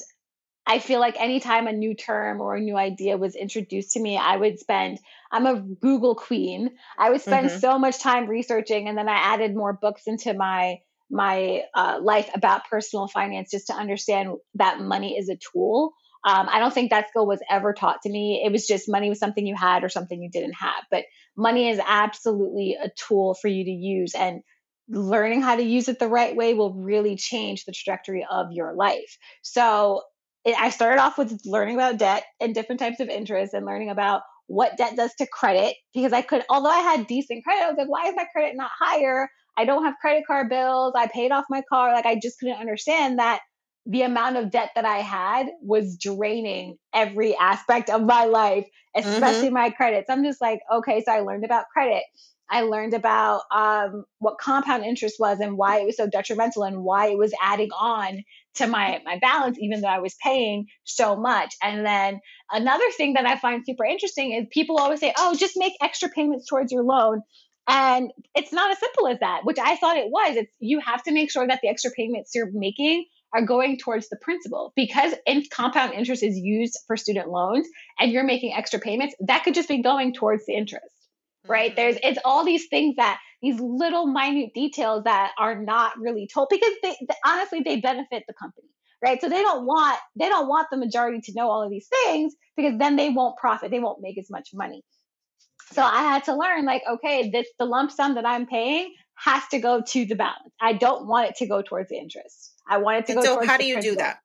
I 0.66 0.80
feel 0.80 1.02
like 1.02 1.20
anytime 1.20 1.68
a 1.68 1.74
new 1.74 1.96
term 1.96 2.40
or 2.40 2.56
a 2.56 2.62
new 2.62 2.78
idea 2.78 3.18
was 3.18 3.36
introduced 3.36 3.92
to 3.92 4.00
me, 4.00 4.16
I 4.16 4.38
would 4.38 4.58
spend, 4.58 5.00
I'm 5.30 5.46
a 5.46 5.60
Google 5.60 6.16
queen. 6.16 6.78
I 6.98 7.10
would 7.10 7.20
spend 7.20 7.50
mm-hmm. 7.50 7.60
so 7.60 7.78
much 7.78 8.00
time 8.00 8.30
researching. 8.30 8.88
And 8.88 8.98
then 8.98 9.10
I 9.10 9.18
added 9.18 9.54
more 9.54 9.74
books 9.74 10.04
into 10.08 10.34
my 10.34 10.80
my 11.10 11.64
uh, 11.76 12.00
life 12.02 12.30
about 12.34 12.70
personal 12.70 13.10
finance 13.10 13.52
just 13.52 13.68
to 13.68 13.74
understand 13.74 14.36
that 14.56 14.80
money 14.80 15.18
is 15.18 15.28
a 15.28 15.36
tool 15.36 15.94
um, 16.26 16.48
I 16.50 16.60
don't 16.60 16.74
think 16.74 16.90
that 16.90 17.10
skill 17.10 17.28
was 17.28 17.42
ever 17.50 17.74
taught 17.74 18.02
to 18.04 18.10
me. 18.10 18.42
It 18.46 18.52
was 18.52 18.66
just 18.66 18.90
money 18.90 19.10
was 19.10 19.20
something 19.20 19.46
you 19.46 19.56
had 19.56 19.84
or 19.84 19.90
something 19.90 20.22
you 20.22 20.30
didn't 20.30 20.54
have. 20.54 20.86
But 20.90 21.04
money 21.36 21.70
is 21.70 21.80
absolutely 21.86 22.78
a 22.82 22.90
tool 22.96 23.34
for 23.34 23.50
you 23.50 23.66
to 23.66 23.72
use. 23.72 24.16
And 24.16 24.42
learning 24.88 25.42
how 25.42 25.56
to 25.56 25.64
use 25.64 25.90
it 25.90 26.00
the 26.00 26.08
right 26.08 26.36
way 26.36 26.54
will 26.54 26.74
really 26.74 27.16
change 27.16 27.66
the 27.66 27.74
trajectory 27.74 28.26
of 28.30 28.48
your 28.52 28.74
life. 28.74 29.18
So 29.42 30.02
it, 30.46 30.56
I 30.60 30.70
started 30.70 31.02
off 31.02 31.18
with 31.18 31.42
learning 31.46 31.76
about 31.76 31.98
debt 31.98 32.24
and 32.40 32.54
different 32.54 32.80
types 32.80 33.00
of 33.00 33.10
interest 33.10 33.54
and 33.54 33.66
learning 33.66 33.90
about 33.90 34.22
what 34.48 34.78
debt 34.78 34.96
does 34.96 35.14
to 35.16 35.28
credit 35.28 35.76
because 35.94 36.14
I 36.14 36.22
could, 36.22 36.44
although 36.50 36.70
I 36.70 36.80
had 36.80 37.08
decent 37.08 37.44
credit, 37.44 37.64
I 37.64 37.70
was 37.70 37.78
like, 37.78 37.90
why 37.90 38.08
is 38.08 38.16
my 38.16 38.26
credit 38.32 38.56
not 38.56 38.72
higher? 38.78 39.30
I 39.58 39.66
don't 39.66 39.86
have 39.86 39.96
credit 40.02 40.24
card 40.28 40.50
bills. 40.50 40.94
I 40.96 41.08
paid 41.08 41.32
off 41.32 41.46
my 41.50 41.64
car. 41.70 41.94
Like 41.94 42.06
I 42.06 42.20
just 42.22 42.40
couldn't 42.40 42.60
understand 42.60 43.20
that 43.20 43.42
the 43.86 44.04
amount 44.04 44.38
of 44.38 44.52
debt 44.52 44.72
that 44.76 44.86
I 44.86 44.98
had 44.98 45.48
was 45.62 45.98
draining 45.98 46.78
every 46.94 47.36
aspect 47.36 47.90
of 47.90 48.02
my 48.02 48.26
life, 48.26 48.68
especially 48.96 49.48
mm-hmm. 49.48 49.56
my 49.56 49.70
credits. 49.72 50.10
I'm 50.10 50.24
just 50.24 50.40
like, 50.40 50.60
okay, 50.74 51.04
so 51.04 51.12
I 51.12 51.20
learned 51.20 51.44
about 51.44 51.66
credit. 51.74 52.04
I 52.50 52.62
learned 52.62 52.94
about 52.94 53.42
um, 53.52 54.06
what 54.20 54.38
compound 54.38 54.84
interest 54.84 55.16
was 55.20 55.40
and 55.40 55.58
why 55.58 55.80
it 55.80 55.86
was 55.86 55.98
so 55.98 56.08
detrimental 56.08 56.64
and 56.64 56.84
why 56.84 57.08
it 57.08 57.18
was 57.18 57.34
adding 57.42 57.72
on 57.72 58.24
to 58.56 58.68
my 58.68 59.02
my 59.06 59.18
balance, 59.18 59.58
even 59.60 59.82
though 59.82 59.88
I 59.88 60.00
was 60.00 60.16
paying 60.22 60.68
so 60.84 61.16
much. 61.16 61.56
And 61.64 61.86
then 61.86 62.20
another 62.52 62.90
thing 62.96 63.14
that 63.14 63.26
I 63.26 63.38
find 63.38 63.64
super 63.66 63.86
interesting 63.86 64.34
is 64.34 64.46
people 64.52 64.78
always 64.78 65.00
say, 65.00 65.14
"Oh, 65.18 65.36
just 65.36 65.58
make 65.58 65.74
extra 65.82 66.10
payments 66.10 66.48
towards 66.48 66.72
your 66.72 66.84
loan." 66.84 67.22
And 67.68 68.12
it's 68.36 68.52
not 68.52 68.72
as 68.72 68.80
simple 68.80 69.08
as 69.08 69.20
that, 69.20 69.42
which 69.46 69.58
I 69.58 69.78
thought 69.78 69.98
it 69.98 70.10
was. 70.10 70.36
It's 70.36 70.54
you 70.60 70.80
have 70.80 71.02
to 71.04 71.12
make 71.12 71.32
sure 71.32 71.48
that 71.48 71.60
the 71.64 71.70
extra 71.70 71.92
payments 71.92 72.36
you're 72.36 72.52
making 72.52 73.06
are 73.34 73.42
going 73.42 73.78
towards 73.78 74.10
the 74.10 74.18
principal. 74.22 74.74
Because 74.76 75.14
in 75.26 75.44
compound 75.52 75.94
interest 75.94 76.24
is 76.24 76.38
used 76.38 76.80
for 76.88 76.96
student 76.98 77.30
loans 77.30 77.68
and 78.00 78.12
you're 78.12 78.24
making 78.24 78.54
extra 78.54 78.80
payments 78.80 79.16
that 79.22 79.44
could 79.44 79.54
just 79.54 79.68
be 79.68 79.82
going 79.82 80.14
towards 80.14 80.46
the 80.46 80.54
interest 80.54 80.94
right? 81.48 81.72
Mm-hmm. 81.72 81.76
there's 81.76 81.98
it's 82.04 82.20
all 82.24 82.46
these 82.46 82.68
things 82.68 82.96
that 82.96 83.20
these 83.42 83.60
little 83.60 84.08
minute 84.08 84.54
details 84.54 85.04
that 85.04 85.32
are 85.38 85.56
not 85.62 86.00
really 86.00 86.30
told 86.34 86.48
because 86.50 86.72
they, 86.82 86.96
they, 87.02 87.16
honestly 87.26 87.62
they 87.62 87.80
benefit 87.80 88.24
the 88.28 88.34
company 88.34 88.68
right? 89.04 89.20
So 89.20 89.28
they 89.28 89.42
don't 89.42 89.66
want 89.66 90.00
they 90.18 90.30
don't 90.30 90.48
want 90.48 90.70
the 90.72 90.78
majority 90.78 91.20
to 91.22 91.34
know 91.36 91.50
all 91.50 91.62
of 91.62 91.70
these 91.70 91.88
things 91.88 92.34
because 92.56 92.78
then 92.78 92.96
they 92.96 93.10
won't 93.10 93.38
profit 93.38 93.72
they 93.72 93.80
won't 93.80 94.02
make 94.02 94.18
as 94.18 94.30
much 94.30 94.50
money. 94.54 94.84
So 95.72 95.82
i 95.82 96.04
had 96.04 96.26
to 96.26 96.36
learn 96.36 96.66
like 96.66 96.84
okay 96.90 97.30
this 97.30 97.48
the 97.60 97.66
lump 97.66 97.92
sum 97.92 98.16
that 98.16 98.26
i'm 98.26 98.46
paying 98.46 98.94
has 99.16 99.48
to 99.50 99.60
go 99.60 99.82
to 99.82 100.06
the 100.06 100.16
balance 100.16 100.54
i 100.60 100.74
don't 100.74 101.08
want 101.08 101.30
it 101.30 101.36
to 101.36 101.48
go 101.48 101.62
towards 101.62 101.90
the 101.90 101.98
interest 101.98 102.54
I 102.68 102.78
want 102.78 103.00
it 103.00 103.06
to 103.08 103.14
go. 103.16 103.22
Towards. 103.22 103.46
So 103.46 103.48
how 103.48 103.58
do 103.58 103.66
you 103.66 103.82
do 103.82 103.96
that? 103.96 104.20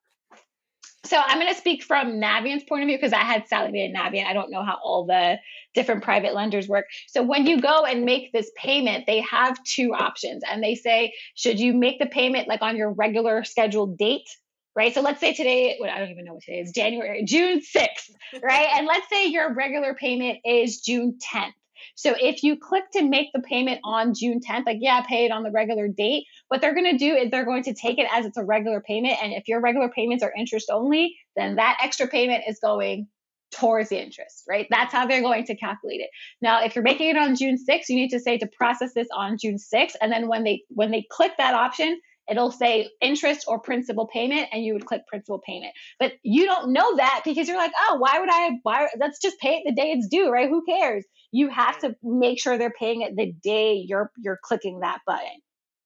So 1.05 1.17
I'm 1.17 1.39
going 1.39 1.51
to 1.51 1.59
speak 1.59 1.81
from 1.83 2.19
Navient's 2.19 2.65
point 2.65 2.83
of 2.83 2.87
view 2.87 2.97
because 2.97 3.13
I 3.13 3.23
had 3.23 3.47
Sallie 3.47 3.71
Mae 3.71 3.85
and 3.85 3.95
Navient. 3.95 4.25
I 4.25 4.33
don't 4.33 4.51
know 4.51 4.63
how 4.63 4.77
all 4.83 5.05
the 5.05 5.37
different 5.73 6.03
private 6.03 6.35
lenders 6.35 6.67
work. 6.67 6.85
So 7.07 7.23
when 7.23 7.47
you 7.47 7.61
go 7.61 7.85
and 7.85 8.03
make 8.03 8.33
this 8.33 8.51
payment, 8.55 9.05
they 9.07 9.21
have 9.21 9.63
two 9.63 9.93
options, 9.93 10.43
and 10.49 10.61
they 10.61 10.75
say, 10.75 11.13
should 11.35 11.59
you 11.59 11.73
make 11.73 11.99
the 11.99 12.05
payment 12.05 12.47
like 12.47 12.61
on 12.61 12.75
your 12.75 12.91
regular 12.91 13.43
scheduled 13.43 13.97
date? 13.97 14.27
Right. 14.75 14.93
So 14.93 15.01
let's 15.01 15.19
say 15.19 15.33
today, 15.33 15.77
well, 15.79 15.89
I 15.89 15.99
don't 15.99 16.11
even 16.11 16.25
know 16.25 16.33
what 16.33 16.43
today 16.43 16.59
is, 16.59 16.71
January, 16.71 17.23
June 17.25 17.59
6th, 17.59 18.11
right? 18.43 18.67
and 18.75 18.85
let's 18.85 19.09
say 19.09 19.27
your 19.27 19.53
regular 19.53 19.93
payment 19.93 20.39
is 20.45 20.81
June 20.81 21.17
10th. 21.33 21.53
So 21.95 22.15
if 22.19 22.43
you 22.43 22.57
click 22.57 22.83
to 22.93 23.03
make 23.03 23.29
the 23.33 23.41
payment 23.41 23.79
on 23.83 24.13
June 24.13 24.39
10th, 24.39 24.65
like, 24.65 24.77
yeah, 24.79 25.01
pay 25.01 25.25
it 25.25 25.31
on 25.31 25.43
the 25.43 25.51
regular 25.51 25.87
date, 25.87 26.25
what 26.47 26.61
they're 26.61 26.73
going 26.73 26.91
to 26.91 26.97
do 26.97 27.15
is 27.15 27.29
they're 27.31 27.45
going 27.45 27.63
to 27.63 27.73
take 27.73 27.99
it 27.99 28.07
as 28.11 28.25
it's 28.25 28.37
a 28.37 28.43
regular 28.43 28.81
payment. 28.81 29.17
And 29.21 29.33
if 29.33 29.47
your 29.47 29.61
regular 29.61 29.89
payments 29.89 30.23
are 30.23 30.33
interest 30.37 30.69
only, 30.71 31.15
then 31.35 31.55
that 31.55 31.77
extra 31.81 32.07
payment 32.07 32.43
is 32.47 32.59
going 32.59 33.07
towards 33.51 33.89
the 33.89 34.01
interest, 34.01 34.43
right? 34.47 34.67
That's 34.69 34.93
how 34.93 35.07
they're 35.07 35.21
going 35.21 35.45
to 35.45 35.55
calculate 35.55 36.01
it. 36.01 36.09
Now, 36.41 36.63
if 36.63 36.75
you're 36.75 36.83
making 36.83 37.09
it 37.09 37.17
on 37.17 37.35
June 37.35 37.57
6th, 37.57 37.89
you 37.89 37.95
need 37.95 38.09
to 38.09 38.19
say 38.19 38.37
to 38.37 38.47
process 38.47 38.93
this 38.93 39.07
on 39.15 39.37
June 39.41 39.57
6th. 39.57 39.95
And 40.01 40.11
then 40.11 40.27
when 40.27 40.43
they 40.43 40.63
when 40.69 40.91
they 40.91 41.05
click 41.09 41.33
that 41.37 41.53
option, 41.53 41.99
it'll 42.29 42.51
say 42.51 42.89
interest 43.01 43.45
or 43.47 43.59
principal 43.59 44.07
payment 44.07 44.47
and 44.51 44.63
you 44.63 44.73
would 44.73 44.85
click 44.85 45.07
principal 45.07 45.39
payment 45.45 45.73
but 45.99 46.13
you 46.23 46.45
don't 46.45 46.71
know 46.71 46.95
that 46.97 47.21
because 47.25 47.47
you're 47.47 47.57
like 47.57 47.73
oh 47.89 47.97
why 47.97 48.19
would 48.19 48.29
i 48.31 48.51
why 48.63 48.87
let's 48.99 49.19
just 49.19 49.39
pay 49.39 49.55
it 49.55 49.63
the 49.65 49.73
day 49.73 49.91
it's 49.91 50.07
due 50.07 50.29
right 50.29 50.49
who 50.49 50.63
cares 50.65 51.05
you 51.31 51.49
have 51.49 51.77
to 51.79 51.95
make 52.03 52.41
sure 52.41 52.57
they're 52.57 52.71
paying 52.71 53.01
it 53.01 53.15
the 53.15 53.31
day 53.43 53.83
you're 53.87 54.11
you're 54.17 54.39
clicking 54.43 54.79
that 54.79 54.99
button 55.05 55.39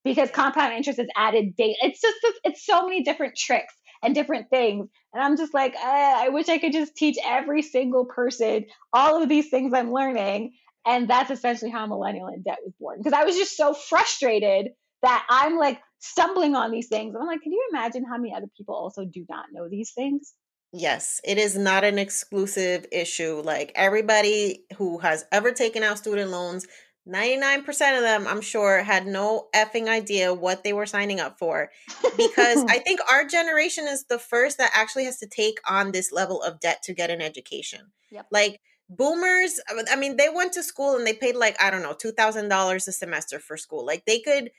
because 0.03 0.29
compound 0.31 0.73
interest 0.73 0.99
is 0.99 1.07
added 1.15 1.55
date. 1.55 1.77
It's 1.81 2.01
just 2.01 2.17
it's 2.43 2.65
so 2.65 2.85
many 2.85 3.03
different 3.03 3.35
tricks 3.37 3.73
and 4.03 4.13
different 4.13 4.49
things. 4.49 4.89
And 5.13 5.23
I'm 5.23 5.37
just 5.37 5.53
like, 5.53 5.75
uh, 5.75 5.79
I 5.81 6.29
wish 6.29 6.49
I 6.49 6.57
could 6.57 6.73
just 6.73 6.95
teach 6.95 7.17
every 7.23 7.61
single 7.61 8.05
person 8.05 8.65
all 8.91 9.21
of 9.21 9.29
these 9.29 9.49
things 9.49 9.73
I'm 9.73 9.93
learning. 9.93 10.53
And 10.85 11.09
that's 11.09 11.31
essentially 11.31 11.71
how 11.71 11.85
Millennial 11.85 12.27
in 12.27 12.41
Debt 12.41 12.59
was 12.63 12.73
born. 12.79 12.99
Because 12.99 13.13
I 13.13 13.23
was 13.23 13.37
just 13.37 13.55
so 13.55 13.73
frustrated 13.73 14.69
that 15.01 15.25
I'm 15.29 15.57
like 15.57 15.79
stumbling 16.03 16.53
on 16.53 16.69
these 16.69 16.89
things. 16.89 17.15
I'm 17.17 17.25
like, 17.25 17.41
can 17.41 17.53
you 17.53 17.65
imagine 17.71 18.03
how 18.03 18.17
many 18.17 18.33
other 18.35 18.49
people 18.57 18.75
also 18.75 19.05
do 19.05 19.25
not 19.29 19.45
know 19.53 19.69
these 19.69 19.91
things? 19.91 20.33
Yes, 20.73 21.21
it 21.23 21.37
is 21.37 21.57
not 21.57 21.83
an 21.83 21.97
exclusive 21.97 22.85
issue. 22.91 23.41
Like 23.43 23.71
everybody 23.73 24.65
who 24.77 24.97
has 24.99 25.25
ever 25.31 25.51
taken 25.51 25.81
out 25.81 25.97
student 25.97 26.29
loans 26.29 26.67
99% 27.07 27.67
of 27.97 28.01
them, 28.01 28.27
I'm 28.27 28.39
sure, 28.39 28.81
had 28.81 29.05
no 29.05 29.47
effing 29.53 29.87
idea 29.89 30.33
what 30.33 30.63
they 30.63 30.71
were 30.71 30.85
signing 30.85 31.19
up 31.19 31.37
for. 31.37 31.69
Because 32.15 32.63
I 32.69 32.79
think 32.79 33.01
our 33.11 33.25
generation 33.25 33.85
is 33.87 34.05
the 34.05 34.19
first 34.19 34.57
that 34.57 34.71
actually 34.73 35.05
has 35.05 35.19
to 35.19 35.27
take 35.27 35.59
on 35.69 35.91
this 35.91 36.13
level 36.13 36.41
of 36.41 36.61
debt 36.61 36.81
to 36.83 36.93
get 36.93 37.09
an 37.09 37.21
education. 37.21 37.91
Yep. 38.11 38.27
Like 38.31 38.61
boomers, 38.89 39.59
I 39.91 39.97
mean, 39.97 40.15
they 40.15 40.29
went 40.33 40.53
to 40.53 40.63
school 40.63 40.95
and 40.95 41.05
they 41.05 41.13
paid 41.13 41.35
like, 41.35 41.61
I 41.61 41.69
don't 41.71 41.83
know, 41.83 41.93
$2,000 41.93 42.75
a 42.75 42.79
semester 42.91 43.39
for 43.39 43.57
school. 43.57 43.85
Like 43.85 44.05
they 44.05 44.19
could 44.19 44.51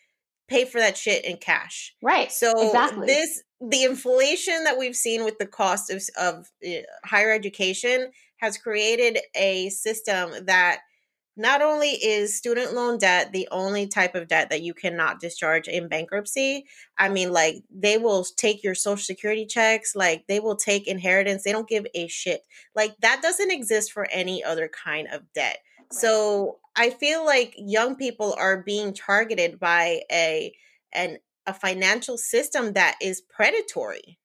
pay 0.49 0.65
for 0.65 0.79
that 0.79 0.97
shit 0.97 1.25
in 1.25 1.37
cash. 1.37 1.95
Right. 2.03 2.31
So 2.31 2.53
exactly. 2.67 3.07
this, 3.07 3.43
the 3.61 3.85
inflation 3.85 4.65
that 4.65 4.79
we've 4.79 4.97
seen 4.97 5.25
with 5.25 5.39
the 5.39 5.47
cost 5.47 5.91
of, 5.91 6.03
of 6.19 6.51
uh, 6.67 6.83
higher 7.05 7.33
education 7.33 8.11
has 8.39 8.59
created 8.59 9.19
a 9.35 9.71
system 9.71 10.31
that– 10.47 10.81
not 11.37 11.63
only 11.63 11.91
is 11.91 12.37
student 12.37 12.75
loan 12.75 12.99
debt 12.99 13.33
the 13.33 13.49
only 13.51 13.87
type 13.87 14.15
of 14.15 14.29
debt 14.29 14.51
that 14.51 14.63
you 14.63 14.73
cannot 14.73 15.21
discharge 15.21 15.67
in 15.67 15.89
bankruptcy, 15.89 16.65
I 16.99 17.09
mean, 17.09 17.33
like 17.33 17.57
they 17.71 17.99
will 17.99 18.25
take 18.37 18.63
your 18.63 18.75
social 18.75 19.03
security 19.03 19.47
checks, 19.47 19.95
like 19.97 20.25
they 20.29 20.41
will 20.41 20.57
take 20.57 20.87
inheritance. 20.87 21.43
They 21.43 21.53
don't 21.53 21.69
give 21.69 21.87
a 21.95 22.07
shit. 22.09 22.43
Like 22.75 22.95
that 23.01 23.23
doesn't 23.23 23.51
exist 23.51 23.93
for 23.93 24.07
any 24.11 24.45
other 24.45 24.69
kind 24.69 25.09
of 25.13 25.23
debt. 25.35 25.59
Right. 25.79 25.93
So 25.93 26.59
I 26.77 26.91
feel 26.91 27.25
like 27.25 27.55
young 27.57 27.97
people 27.97 28.35
are 28.39 28.63
being 28.63 28.95
targeted 28.95 29.59
by 29.59 30.03
a 30.11 30.55
an 30.93 31.19
a 31.47 31.53
financial 31.53 32.17
system 32.17 32.73
that 32.73 32.97
is 33.03 33.21
predatory. 33.21 34.19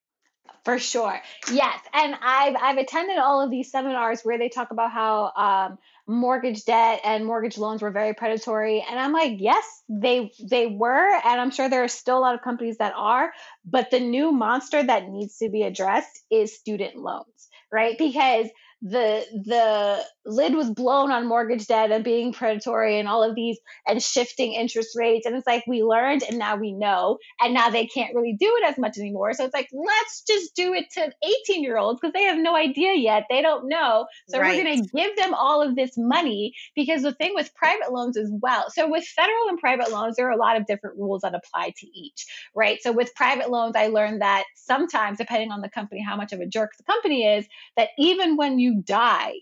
For 0.66 0.78
sure. 0.78 1.20
Yes. 1.52 1.80
And 1.94 2.16
I've 2.22 2.56
I've 2.62 2.78
attended 2.78 3.18
all 3.18 3.42
of 3.42 3.50
these 3.50 3.72
seminars 3.72 4.22
where 4.24 4.38
they 4.38 4.50
talk 4.50 4.72
about 4.72 4.92
how 4.92 5.32
um, 5.36 5.78
mortgage 6.06 6.66
debt 6.66 7.00
and 7.04 7.26
mortgage 7.26 7.58
loans 7.58 7.82
were 7.82 7.92
very 7.92 8.14
predatory. 8.14 8.86
And 8.88 9.00
I'm 9.00 9.14
like, 9.14 9.36
yes, 9.38 9.64
they 9.88 10.32
they 10.44 10.68
were, 10.68 11.08
and 11.24 11.40
I'm 11.40 11.52
sure 11.52 11.70
there 11.70 11.84
are 11.84 11.88
still 11.88 12.18
a 12.18 12.20
lot 12.20 12.36
of 12.36 12.42
companies 12.42 12.78
that 12.78 12.94
are, 12.96 13.32
but 13.70 13.92
the 13.92 14.00
new 14.00 14.32
monster 14.32 14.82
that 14.82 15.10
needs 15.10 15.38
to 15.38 15.50
be 15.50 15.64
addressed 15.64 16.24
is 16.32 16.56
student 16.56 16.96
loans, 16.96 17.50
right? 17.72 17.98
Because 17.98 18.48
the 18.82 19.26
the 19.46 20.02
lid 20.26 20.56
was 20.56 20.70
blown 20.70 21.12
on 21.12 21.28
mortgage 21.28 21.68
debt 21.68 21.92
and 21.92 22.02
being 22.02 22.32
predatory 22.32 22.98
and 22.98 23.10
all 23.10 23.24
of 23.24 23.36
these 23.36 23.58
and 23.86 24.02
shifting 24.02 24.54
interest 24.54 24.96
rates. 24.98 25.26
And 25.26 25.36
it's 25.36 25.46
like 25.46 25.66
we 25.68 25.84
learned 25.84 26.24
and 26.24 26.40
now 26.40 26.56
we 26.56 26.72
know. 26.72 27.18
And 27.42 27.54
now 27.54 27.70
they 27.70 27.88
can't 27.88 28.16
really 28.16 28.38
do 28.40 28.58
it 28.62 28.70
as 28.70 28.78
much 28.78 28.98
anymore. 28.98 29.34
So 29.34 29.44
it's 29.44 29.54
like 29.54 29.68
let's 29.74 30.24
just 30.26 30.56
do 30.56 30.74
it 30.74 30.86
to 30.94 31.12
18 31.50 31.62
year 31.62 31.78
olds 31.78 32.00
because 32.00 32.14
they 32.14 32.24
have 32.24 32.38
no 32.38 32.56
idea 32.56 32.94
yet. 32.96 33.26
They 33.30 33.42
don't 33.42 33.68
know. 33.68 34.06
So 34.30 34.40
right. 34.40 34.56
we're 34.56 34.64
going 34.64 34.82
to 34.82 34.90
give 34.96 35.18
them 35.18 35.34
all 35.34 35.62
of 35.62 35.76
this 35.76 35.92
money 35.98 36.54
because 36.74 37.02
the 37.02 37.14
thing 37.14 37.34
with 37.36 37.54
private 37.56 37.92
loans 37.92 38.16
as 38.18 38.32
well 38.42 38.70
so 38.70 38.90
with 38.90 39.04
federal 39.06 39.50
and 39.50 39.58
private 39.58 39.92
loans 39.92 40.16
there 40.16 40.28
are 40.28 40.32
a 40.32 40.38
lot 40.38 40.56
of 40.56 40.66
different 40.66 40.98
rules 40.98 41.22
that 41.22 41.36
apply 41.36 41.74
to 41.78 41.88
each 41.88 42.28
right? 42.56 42.82
So 42.82 42.92
with 42.92 43.14
private 43.16 43.50
loans 43.50 43.59
i 43.76 43.88
learned 43.88 44.22
that 44.22 44.46
sometimes 44.56 45.18
depending 45.18 45.52
on 45.52 45.62
the 45.62 45.70
company 45.70 46.02
how 46.02 46.16
much 46.16 46.32
of 46.32 46.40
a 46.40 46.46
jerk 46.46 46.72
the 46.78 46.84
company 46.84 47.26
is 47.26 47.46
that 47.76 47.90
even 47.98 48.38
when 48.38 48.58
you 48.58 48.70
you 48.70 48.82
die, 48.84 49.34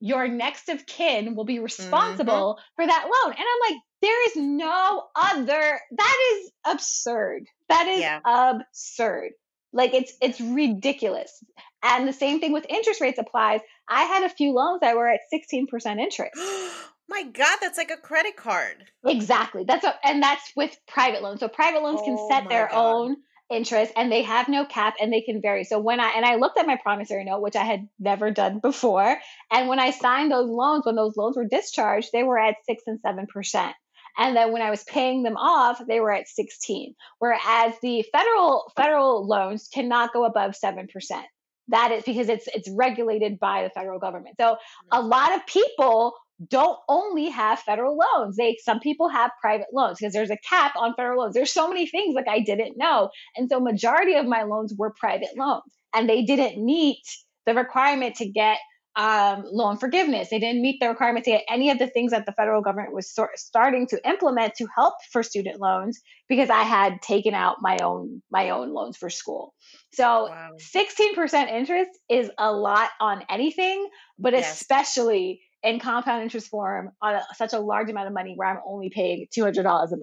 your 0.00 0.28
next 0.28 0.68
of 0.68 0.84
kin 0.86 1.34
will 1.34 1.44
be 1.44 1.58
responsible 1.58 2.58
mm-hmm. 2.58 2.82
for 2.82 2.86
that 2.86 3.04
loan. 3.04 3.32
And 3.32 3.40
I'm 3.40 3.72
like, 3.72 3.82
there 4.00 4.26
is 4.28 4.36
no 4.36 5.04
other. 5.14 5.80
That 5.96 6.32
is 6.34 6.50
absurd. 6.66 7.44
That 7.68 7.86
is 7.86 8.00
yeah. 8.00 8.20
absurd. 8.24 9.30
Like 9.72 9.94
it's 9.94 10.12
it's 10.20 10.40
ridiculous. 10.40 11.42
And 11.82 12.06
the 12.06 12.12
same 12.12 12.40
thing 12.40 12.52
with 12.52 12.66
interest 12.68 13.00
rates 13.00 13.18
applies. 13.18 13.60
I 13.88 14.02
had 14.04 14.24
a 14.24 14.28
few 14.28 14.52
loans 14.52 14.80
that 14.80 14.96
were 14.96 15.08
at 15.08 15.20
16% 15.32 16.00
interest. 16.00 16.32
My 17.08 17.24
God, 17.24 17.58
that's 17.60 17.76
like 17.76 17.90
a 17.90 17.96
credit 17.96 18.36
card. 18.36 18.84
Exactly. 19.04 19.64
That's 19.66 19.84
a, 19.84 19.94
and 20.04 20.22
that's 20.22 20.52
with 20.56 20.76
private 20.86 21.22
loans. 21.22 21.40
So 21.40 21.48
private 21.48 21.82
loans 21.82 22.00
oh 22.02 22.04
can 22.04 22.28
set 22.30 22.48
their 22.48 22.68
God. 22.68 22.94
own 22.94 23.16
interest 23.52 23.92
and 23.96 24.10
they 24.10 24.22
have 24.22 24.48
no 24.48 24.64
cap 24.64 24.94
and 25.00 25.12
they 25.12 25.20
can 25.20 25.40
vary. 25.42 25.64
So 25.64 25.78
when 25.78 26.00
I 26.00 26.12
and 26.16 26.24
I 26.24 26.36
looked 26.36 26.58
at 26.58 26.66
my 26.66 26.76
promissory 26.76 27.24
note, 27.24 27.42
which 27.42 27.56
I 27.56 27.64
had 27.64 27.88
never 27.98 28.30
done 28.30 28.58
before, 28.60 29.18
and 29.50 29.68
when 29.68 29.78
I 29.78 29.90
signed 29.90 30.30
those 30.30 30.48
loans, 30.48 30.86
when 30.86 30.96
those 30.96 31.16
loans 31.16 31.36
were 31.36 31.46
discharged, 31.46 32.10
they 32.12 32.22
were 32.22 32.38
at 32.38 32.56
six 32.66 32.82
and 32.86 33.00
seven 33.00 33.26
percent. 33.26 33.74
And 34.16 34.36
then 34.36 34.52
when 34.52 34.62
I 34.62 34.70
was 34.70 34.84
paying 34.84 35.22
them 35.22 35.36
off, 35.36 35.80
they 35.86 36.00
were 36.00 36.12
at 36.12 36.28
16. 36.28 36.94
Whereas 37.18 37.74
the 37.80 38.04
federal 38.12 38.70
federal 38.76 39.26
loans 39.26 39.68
cannot 39.72 40.12
go 40.12 40.24
above 40.24 40.54
seven 40.56 40.88
percent. 40.88 41.24
That 41.68 41.92
is 41.92 42.02
because 42.04 42.28
it's 42.28 42.48
it's 42.48 42.68
regulated 42.70 43.38
by 43.38 43.62
the 43.62 43.70
federal 43.70 43.98
government. 43.98 44.36
So 44.40 44.56
a 44.90 45.00
lot 45.00 45.34
of 45.34 45.46
people 45.46 46.14
don't 46.48 46.78
only 46.88 47.28
have 47.28 47.60
federal 47.60 47.96
loans. 47.96 48.36
They 48.36 48.56
some 48.62 48.80
people 48.80 49.08
have 49.08 49.30
private 49.40 49.68
loans 49.72 49.98
because 49.98 50.12
there's 50.12 50.30
a 50.30 50.38
cap 50.48 50.72
on 50.76 50.94
federal 50.94 51.20
loans. 51.20 51.34
There's 51.34 51.52
so 51.52 51.68
many 51.68 51.86
things 51.86 52.14
like 52.14 52.28
I 52.28 52.40
didn't 52.40 52.76
know. 52.76 53.10
And 53.36 53.48
so 53.50 53.60
majority 53.60 54.14
of 54.14 54.26
my 54.26 54.42
loans 54.42 54.74
were 54.76 54.94
private 54.98 55.36
loans 55.36 55.62
and 55.94 56.08
they 56.08 56.22
didn't 56.22 56.64
meet 56.64 57.02
the 57.46 57.54
requirement 57.54 58.16
to 58.16 58.28
get 58.28 58.58
um, 58.94 59.44
loan 59.50 59.78
forgiveness. 59.78 60.28
They 60.30 60.38
didn't 60.38 60.60
meet 60.60 60.78
the 60.80 60.88
requirement 60.88 61.24
to 61.24 61.32
get 61.32 61.44
any 61.48 61.70
of 61.70 61.78
the 61.78 61.86
things 61.86 62.10
that 62.10 62.26
the 62.26 62.32
federal 62.32 62.60
government 62.60 62.94
was 62.94 63.10
sort, 63.10 63.38
starting 63.38 63.86
to 63.88 64.08
implement 64.08 64.54
to 64.56 64.66
help 64.74 64.94
for 65.10 65.22
student 65.22 65.60
loans 65.60 66.00
because 66.28 66.50
I 66.50 66.62
had 66.62 67.00
taken 67.00 67.32
out 67.32 67.56
my 67.60 67.78
own 67.82 68.22
my 68.30 68.50
own 68.50 68.72
loans 68.72 68.98
for 68.98 69.08
school. 69.08 69.54
So 69.94 70.28
wow. 70.28 70.50
16% 70.74 71.50
interest 71.50 71.90
is 72.10 72.30
a 72.38 72.52
lot 72.52 72.90
on 73.00 73.24
anything, 73.30 73.88
but 74.18 74.34
yes. 74.34 74.60
especially 74.60 75.40
in 75.62 75.78
compound 75.78 76.22
interest 76.22 76.48
form 76.48 76.90
on 77.00 77.14
a, 77.14 77.22
such 77.36 77.52
a 77.52 77.58
large 77.58 77.88
amount 77.90 78.08
of 78.08 78.12
money 78.12 78.34
where 78.36 78.48
I'm 78.48 78.60
only 78.66 78.90
paying 78.90 79.26
$200 79.36 79.58
a 79.58 79.64
month. 79.64 80.02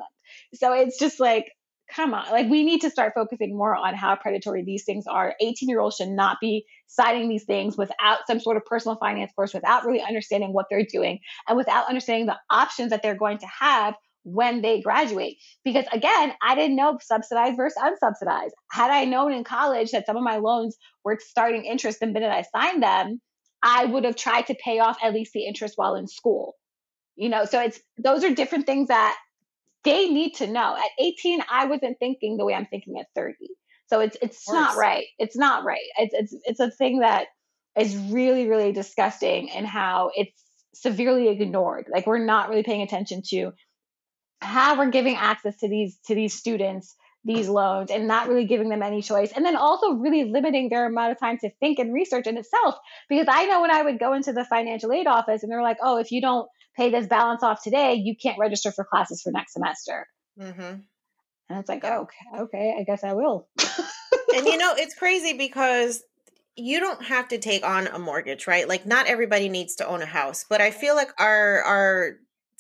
So 0.56 0.74
it's 0.74 0.98
just 0.98 1.20
like, 1.20 1.52
come 1.92 2.14
on, 2.14 2.30
like 2.32 2.48
we 2.50 2.64
need 2.64 2.82
to 2.82 2.90
start 2.90 3.14
focusing 3.16 3.58
more 3.58 3.76
on 3.76 3.96
how 3.96 4.16
predatory 4.16 4.64
these 4.64 4.84
things 4.84 5.06
are. 5.08 5.36
18 5.42 5.68
year 5.68 5.80
olds 5.80 5.96
should 5.96 6.10
not 6.10 6.38
be 6.40 6.66
signing 6.88 7.30
these 7.30 7.46
things 7.46 7.78
without 7.78 8.20
some 8.28 8.40
sort 8.40 8.58
of 8.58 8.66
personal 8.66 8.96
finance 8.98 9.32
course, 9.36 9.54
without 9.54 9.86
really 9.86 10.02
understanding 10.02 10.54
what 10.54 10.68
they're 10.70 10.86
doing, 10.86 11.20
and 11.48 11.58
without 11.58 11.90
understanding 11.90 12.28
the 12.28 12.38
options 12.50 12.92
that 12.92 13.02
they're 13.02 13.16
going 13.16 13.40
to 13.40 13.48
have 13.48 13.96
when 14.24 14.62
they 14.62 14.82
graduate. 14.82 15.38
Because 15.64 15.86
again, 15.92 16.34
I 16.42 16.56
didn't 16.56 16.76
know 16.76 16.98
subsidized 17.02 17.58
versus 17.58 17.82
unsubsidized. 17.82 18.52
Had 18.72 18.92
I 18.92 19.06
known 19.06 19.34
in 19.34 19.44
college 19.44 19.92
that 19.92 20.06
some 20.06 20.18
of 20.18 20.24
my 20.24 20.38
loans 20.38 20.78
were 21.04 21.18
starting 21.20 21.66
interest 21.66 22.00
the 22.00 22.08
minute 22.08 22.32
I 22.32 22.44
signed 22.44 22.84
them, 22.84 23.20
I 23.62 23.86
would 23.86 24.06
have 24.06 24.16
tried 24.16 24.48
to 24.48 24.56
pay 24.56 24.80
off 24.80 24.98
at 25.04 25.14
least 25.14 25.34
the 25.34 25.46
interest 25.46 25.74
while 25.78 25.96
in 25.96 26.08
school. 26.08 26.56
You 27.16 27.30
know, 27.30 27.46
so 27.46 27.62
it's 27.62 27.80
those 27.98 28.24
are 28.24 28.34
different 28.34 28.66
things 28.66 28.88
that 28.88 29.18
they 29.84 30.10
need 30.10 30.36
to 30.36 30.48
know. 30.48 30.76
At 30.76 31.04
18, 31.04 31.42
I 31.50 31.66
wasn't 31.66 32.00
thinking 32.00 32.38
the 32.38 32.46
way 32.46 32.54
I'm 32.54 32.66
thinking 32.66 32.98
at 33.00 33.08
30. 33.16 33.36
So 33.88 34.00
it's 34.00 34.18
it's 34.22 34.50
not 34.50 34.78
right. 34.78 35.06
It's 35.18 35.36
not 35.36 35.64
right. 35.66 35.80
It's 35.98 36.14
it's 36.14 36.36
it's 36.46 36.60
a 36.60 36.72
thing 36.72 37.00
that 37.00 37.26
is 37.78 37.96
really 37.96 38.48
really 38.48 38.72
disgusting 38.72 39.50
and 39.52 39.66
how 39.66 40.12
it's 40.16 40.44
severely 40.74 41.28
ignored. 41.28 41.88
Like 41.92 42.08
we're 42.08 42.24
not 42.24 42.50
really 42.50 42.64
paying 42.64 42.84
attention 42.84 43.24
to 43.30 43.52
how 44.42 44.78
we're 44.78 44.92
giving 44.92 45.16
access 45.16 45.58
to 45.58 45.68
these 45.68 45.98
to 46.08 46.16
these 46.16 46.34
students 46.34 46.96
these 47.26 47.50
loans 47.50 47.92
and 47.92 48.08
not 48.08 48.28
really 48.28 48.46
giving 48.46 48.70
them 48.70 48.82
any 48.82 49.02
choice. 49.02 49.32
And 49.36 49.46
then 49.46 49.56
also 49.56 49.92
really 49.92 50.32
limiting 50.32 50.70
their 50.70 50.86
amount 50.88 51.12
of 51.12 51.20
time 51.20 51.38
to 51.40 51.50
think 51.60 51.80
and 51.80 51.94
research 51.94 52.28
in 52.28 52.38
itself. 52.38 52.76
Because 53.10 53.28
I 53.30 53.46
know 53.46 53.62
when 53.62 53.72
I 53.72 53.82
would 53.82 54.00
go 54.00 54.14
into 54.14 54.34
the 54.34 54.46
financial 54.46 54.92
aid 54.92 55.08
office 55.08 55.44
and 55.44 55.52
they're 55.52 55.64
like, 55.64 55.78
oh, 55.82 55.98
if 55.98 56.12
you 56.12 56.22
don't 56.22 56.48
pay 56.78 56.90
this 56.90 57.08
balance 57.08 57.44
off 57.44 57.62
today, 57.62 57.96
you 57.96 58.16
can't 58.16 58.40
register 58.40 58.72
for 58.72 58.86
classes 58.86 59.22
for 59.22 59.32
next 59.32 59.54
semester. 59.54 60.08
Mm-hmm. 60.40 60.62
And 61.50 61.60
it's 61.60 61.68
like, 61.68 61.84
oh, 61.84 62.08
okay, 62.08 62.44
okay, 62.44 62.76
I 62.80 62.84
guess 62.84 63.04
I 63.04 63.14
will. 63.14 63.48
and 64.36 64.46
you 64.46 64.58
know, 64.58 64.74
it's 64.78 64.96
crazy 64.96 65.34
because 65.34 66.02
you 66.56 66.80
don't 66.80 67.04
have 67.04 67.28
to 67.30 67.38
take 67.38 67.66
on 67.66 67.88
a 67.88 68.00
mortgage, 68.00 68.48
right? 68.48 68.68
Like 68.68 68.86
not 68.86 69.08
everybody 69.08 69.50
needs 69.50 69.76
to 69.76 69.88
own 69.88 70.02
a 70.02 70.06
house, 70.06 70.46
but 70.50 70.62
I 70.62 70.72
feel 70.72 70.96
like 70.96 71.10
our 71.20 71.62
our 71.64 72.12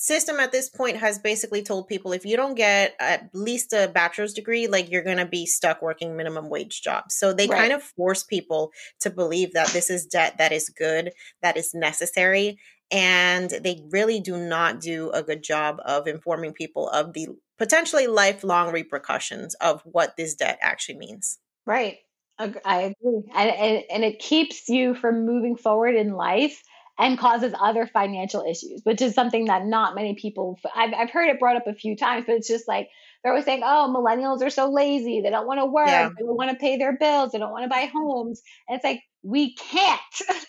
system 0.01 0.39
at 0.39 0.53
this 0.53 0.69
point 0.69 0.95
has 0.95 1.19
basically 1.19 1.61
told 1.61 1.85
people 1.85 2.13
if 2.13 2.25
you 2.25 2.37
don't 2.37 2.55
get 2.55 2.95
at 3.01 3.29
least 3.33 3.73
a 3.73 3.91
bachelor's 3.93 4.33
degree 4.33 4.65
like 4.65 4.89
you're 4.89 5.03
going 5.03 5.17
to 5.17 5.25
be 5.25 5.45
stuck 5.45 5.81
working 5.81 6.15
minimum 6.15 6.49
wage 6.49 6.81
jobs 6.81 7.15
so 7.15 7.33
they 7.33 7.47
right. 7.47 7.59
kind 7.59 7.73
of 7.73 7.83
force 7.83 8.23
people 8.23 8.71
to 9.01 9.09
believe 9.09 9.51
that 9.51 9.67
this 9.67 9.89
is 9.89 10.05
debt 10.05 10.37
that 10.37 10.53
is 10.53 10.69
good 10.69 11.11
that 11.41 11.57
is 11.57 11.73
necessary 11.73 12.57
and 12.91 13.49
they 13.49 13.83
really 13.91 14.21
do 14.21 14.37
not 14.37 14.79
do 14.79 15.11
a 15.11 15.21
good 15.21 15.43
job 15.43 15.79
of 15.85 16.07
informing 16.07 16.53
people 16.53 16.89
of 16.89 17.11
the 17.13 17.27
potentially 17.57 18.07
lifelong 18.07 18.71
repercussions 18.71 19.53
of 19.55 19.81
what 19.83 20.15
this 20.17 20.33
debt 20.33 20.57
actually 20.61 20.97
means. 20.97 21.37
Right. 21.65 21.97
I 22.39 22.53
agree. 22.55 23.23
And, 23.35 23.49
and, 23.49 23.83
and 23.91 24.03
it 24.05 24.19
keeps 24.19 24.69
you 24.69 24.95
from 24.95 25.25
moving 25.25 25.57
forward 25.57 25.95
in 25.95 26.13
life 26.13 26.63
and 26.99 27.17
causes 27.17 27.53
other 27.59 27.87
financial 27.87 28.43
issues, 28.43 28.81
which 28.83 29.01
is 29.01 29.15
something 29.15 29.45
that 29.45 29.65
not 29.65 29.95
many 29.95 30.15
people, 30.15 30.59
I've, 30.75 30.93
I've 30.93 31.09
heard 31.09 31.29
it 31.29 31.39
brought 31.39 31.55
up 31.55 31.65
a 31.65 31.73
few 31.73 31.95
times, 31.95 32.25
but 32.27 32.35
it's 32.35 32.47
just 32.47 32.67
like 32.67 32.89
they're 33.23 33.31
always 33.31 33.45
saying, 33.45 33.61
oh, 33.63 33.93
millennials 33.95 34.45
are 34.45 34.49
so 34.49 34.69
lazy. 34.69 35.21
They 35.21 35.29
don't 35.29 35.47
want 35.47 35.61
to 35.61 35.65
work. 35.65 35.87
Yeah. 35.87 36.09
They 36.09 36.25
don't 36.25 36.35
want 36.35 36.51
to 36.51 36.57
pay 36.57 36.77
their 36.77 36.97
bills. 36.97 37.31
They 37.31 37.39
don't 37.39 37.51
want 37.51 37.63
to 37.63 37.69
buy 37.69 37.89
homes. 37.93 38.41
And 38.67 38.75
it's 38.75 38.83
like, 38.83 39.01
we 39.23 39.55
can't. 39.55 39.99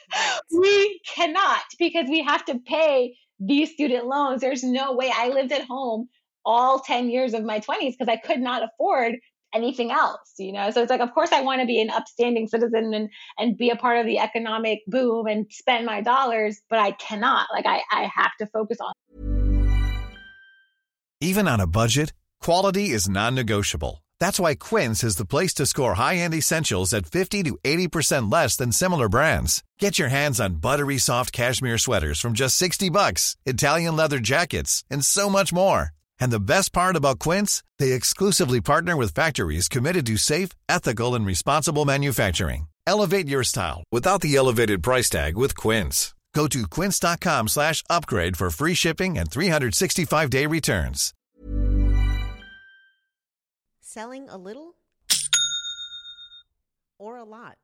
we 0.52 1.00
cannot 1.14 1.62
because 1.78 2.08
we 2.08 2.22
have 2.24 2.44
to 2.46 2.58
pay 2.58 3.16
these 3.38 3.70
student 3.72 4.06
loans. 4.06 4.40
There's 4.40 4.64
no 4.64 4.94
way 4.94 5.12
I 5.14 5.28
lived 5.28 5.52
at 5.52 5.64
home 5.66 6.08
all 6.44 6.80
10 6.80 7.10
years 7.10 7.34
of 7.34 7.44
my 7.44 7.60
20s 7.60 7.94
because 7.98 8.08
I 8.08 8.16
could 8.16 8.40
not 8.40 8.62
afford 8.64 9.16
anything 9.54 9.90
else 9.90 10.34
you 10.38 10.52
know? 10.52 10.70
So 10.70 10.82
it's 10.82 10.90
like 10.90 11.00
of 11.00 11.12
course 11.12 11.32
i 11.32 11.40
want 11.40 11.60
to 11.60 11.66
be 11.66 11.80
an 11.80 11.90
upstanding 11.90 12.48
citizen 12.48 12.94
and 12.94 13.10
and 13.38 13.56
be 13.56 13.70
a 13.70 13.76
part 13.76 13.98
of 13.98 14.06
the 14.06 14.18
economic 14.18 14.80
boom 14.86 15.26
and 15.26 15.46
spend 15.50 15.86
my 15.86 16.00
dollars 16.00 16.60
but 16.68 16.78
i 16.78 16.92
cannot. 16.92 17.48
Like 17.52 17.66
i 17.66 17.80
i 17.92 18.10
have 18.14 18.32
to 18.40 18.46
focus 18.46 18.78
on 18.80 18.92
even 21.20 21.46
on 21.46 21.60
a 21.60 21.66
budget 21.66 22.12
quality 22.40 22.90
is 22.90 23.08
non-negotiable. 23.08 24.02
That's 24.18 24.40
why 24.40 24.54
quince 24.54 25.04
is 25.04 25.16
the 25.16 25.26
place 25.26 25.54
to 25.54 25.66
score 25.66 25.94
high-end 25.94 26.34
essentials 26.34 26.92
at 26.94 27.06
50 27.06 27.42
to 27.44 27.58
80% 27.62 28.32
less 28.32 28.56
than 28.56 28.72
similar 28.72 29.08
brands. 29.08 29.62
Get 29.78 29.98
your 29.98 30.08
hands 30.08 30.40
on 30.40 30.56
buttery 30.56 30.98
soft 30.98 31.32
cashmere 31.32 31.78
sweaters 31.78 32.20
from 32.20 32.32
just 32.32 32.56
60 32.56 32.90
bucks 32.90 33.36
italian 33.44 33.96
leather 33.96 34.18
jackets 34.18 34.84
and 34.90 35.04
so 35.04 35.28
much 35.28 35.52
more 35.52 35.90
and 36.20 36.30
the 36.30 36.40
best 36.40 36.72
part 36.72 36.96
about 36.96 37.18
Quince, 37.18 37.62
they 37.78 37.92
exclusively 37.92 38.60
partner 38.60 38.96
with 38.96 39.14
factories 39.14 39.68
committed 39.68 40.06
to 40.06 40.16
safe, 40.16 40.50
ethical 40.68 41.14
and 41.14 41.26
responsible 41.26 41.84
manufacturing. 41.84 42.68
Elevate 42.86 43.28
your 43.28 43.44
style 43.44 43.82
without 43.90 44.20
the 44.20 44.36
elevated 44.36 44.82
price 44.82 45.10
tag 45.10 45.36
with 45.36 45.56
Quince. 45.56 46.14
Go 46.34 46.46
to 46.46 46.62
quince.com/upgrade 46.76 48.36
for 48.36 48.50
free 48.50 48.74
shipping 48.74 49.18
and 49.18 49.28
365-day 49.28 50.46
returns. 50.46 51.12
Selling 53.80 54.28
a 54.28 54.38
little 54.38 54.76
or 56.98 57.16
a 57.16 57.24
lot. 57.24 57.56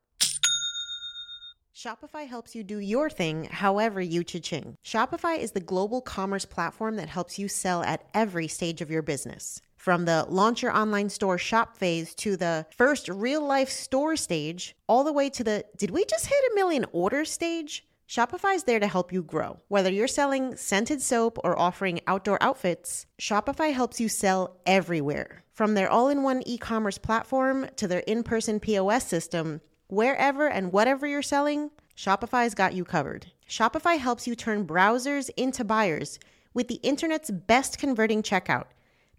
Shopify 1.76 2.26
helps 2.26 2.54
you 2.54 2.64
do 2.64 2.78
your 2.78 3.10
thing 3.10 3.44
however 3.50 4.00
you 4.00 4.24
cha-ching. 4.24 4.78
Shopify 4.82 5.38
is 5.38 5.50
the 5.50 5.60
global 5.60 6.00
commerce 6.00 6.46
platform 6.46 6.96
that 6.96 7.10
helps 7.10 7.38
you 7.38 7.48
sell 7.48 7.82
at 7.82 8.02
every 8.14 8.48
stage 8.48 8.80
of 8.80 8.90
your 8.90 9.02
business. 9.02 9.60
From 9.76 10.06
the 10.06 10.24
launch 10.30 10.62
your 10.62 10.74
online 10.74 11.10
store 11.10 11.36
shop 11.36 11.76
phase 11.76 12.14
to 12.14 12.34
the 12.34 12.64
first 12.74 13.10
real 13.10 13.46
life 13.46 13.68
store 13.68 14.16
stage, 14.16 14.74
all 14.88 15.04
the 15.04 15.12
way 15.12 15.28
to 15.28 15.44
the 15.44 15.66
did 15.76 15.90
we 15.90 16.06
just 16.06 16.24
hit 16.24 16.44
a 16.50 16.54
million 16.54 16.86
orders 16.92 17.30
stage? 17.30 17.86
Shopify 18.08 18.54
is 18.54 18.64
there 18.64 18.80
to 18.80 18.86
help 18.86 19.12
you 19.12 19.22
grow. 19.22 19.60
Whether 19.68 19.90
you're 19.90 20.08
selling 20.08 20.56
scented 20.56 21.02
soap 21.02 21.36
or 21.44 21.58
offering 21.58 22.00
outdoor 22.06 22.42
outfits, 22.42 23.04
Shopify 23.20 23.74
helps 23.74 24.00
you 24.00 24.08
sell 24.08 24.56
everywhere. 24.64 25.44
From 25.52 25.74
their 25.74 25.90
all 25.90 26.08
in 26.08 26.22
one 26.22 26.42
e 26.46 26.56
commerce 26.56 26.96
platform 26.96 27.66
to 27.76 27.86
their 27.86 28.00
in 28.00 28.22
person 28.22 28.60
POS 28.60 29.06
system, 29.06 29.60
Wherever 29.88 30.48
and 30.48 30.72
whatever 30.72 31.06
you're 31.06 31.22
selling, 31.22 31.70
Shopify's 31.96 32.54
got 32.54 32.74
you 32.74 32.84
covered. 32.84 33.30
Shopify 33.48 33.98
helps 33.98 34.26
you 34.26 34.34
turn 34.34 34.66
browsers 34.66 35.30
into 35.36 35.62
buyers 35.62 36.18
with 36.52 36.66
the 36.66 36.80
internet's 36.82 37.30
best 37.30 37.78
converting 37.78 38.20
checkout, 38.20 38.64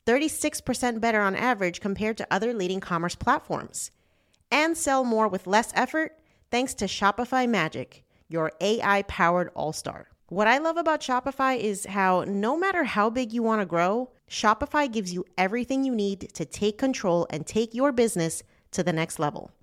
36% 0.05 0.99
better 0.99 1.22
on 1.22 1.38
average 1.38 1.80
compared 1.80 2.18
to 2.18 2.28
other 2.30 2.53
leading 2.53 2.82
commerce 2.82 3.15
platforms. 3.15 3.91
And 4.51 4.78
sell 4.78 5.05
more 5.05 5.30
with 5.30 5.47
less 5.47 5.72
effort 5.74 6.20
thanks 6.51 6.74
to 6.76 6.86
Shopify 6.86 7.47
Magic, 7.47 8.03
your 8.28 8.51
AI 8.59 9.03
powered 9.03 9.49
all 9.55 9.72
star. 9.72 10.09
What 10.28 10.47
I 10.47 10.57
love 10.57 10.76
about 10.76 10.99
Shopify 10.99 11.57
is 11.57 11.86
how 11.86 12.26
no 12.28 12.57
matter 12.57 12.84
how 12.84 13.09
big 13.09 13.32
you 13.32 13.41
want 13.41 13.61
to 13.61 13.65
grow, 13.65 14.11
Shopify 14.30 14.91
gives 14.91 15.13
you 15.13 15.24
everything 15.38 15.86
you 15.86 15.95
need 15.95 16.30
to 16.34 16.43
take 16.43 16.78
control 16.78 17.26
and 17.30 17.47
take 17.47 17.74
your 17.74 17.93
business 17.93 18.43
to 18.72 18.84
the 18.84 18.91
next 18.91 19.20
level. 19.20 19.51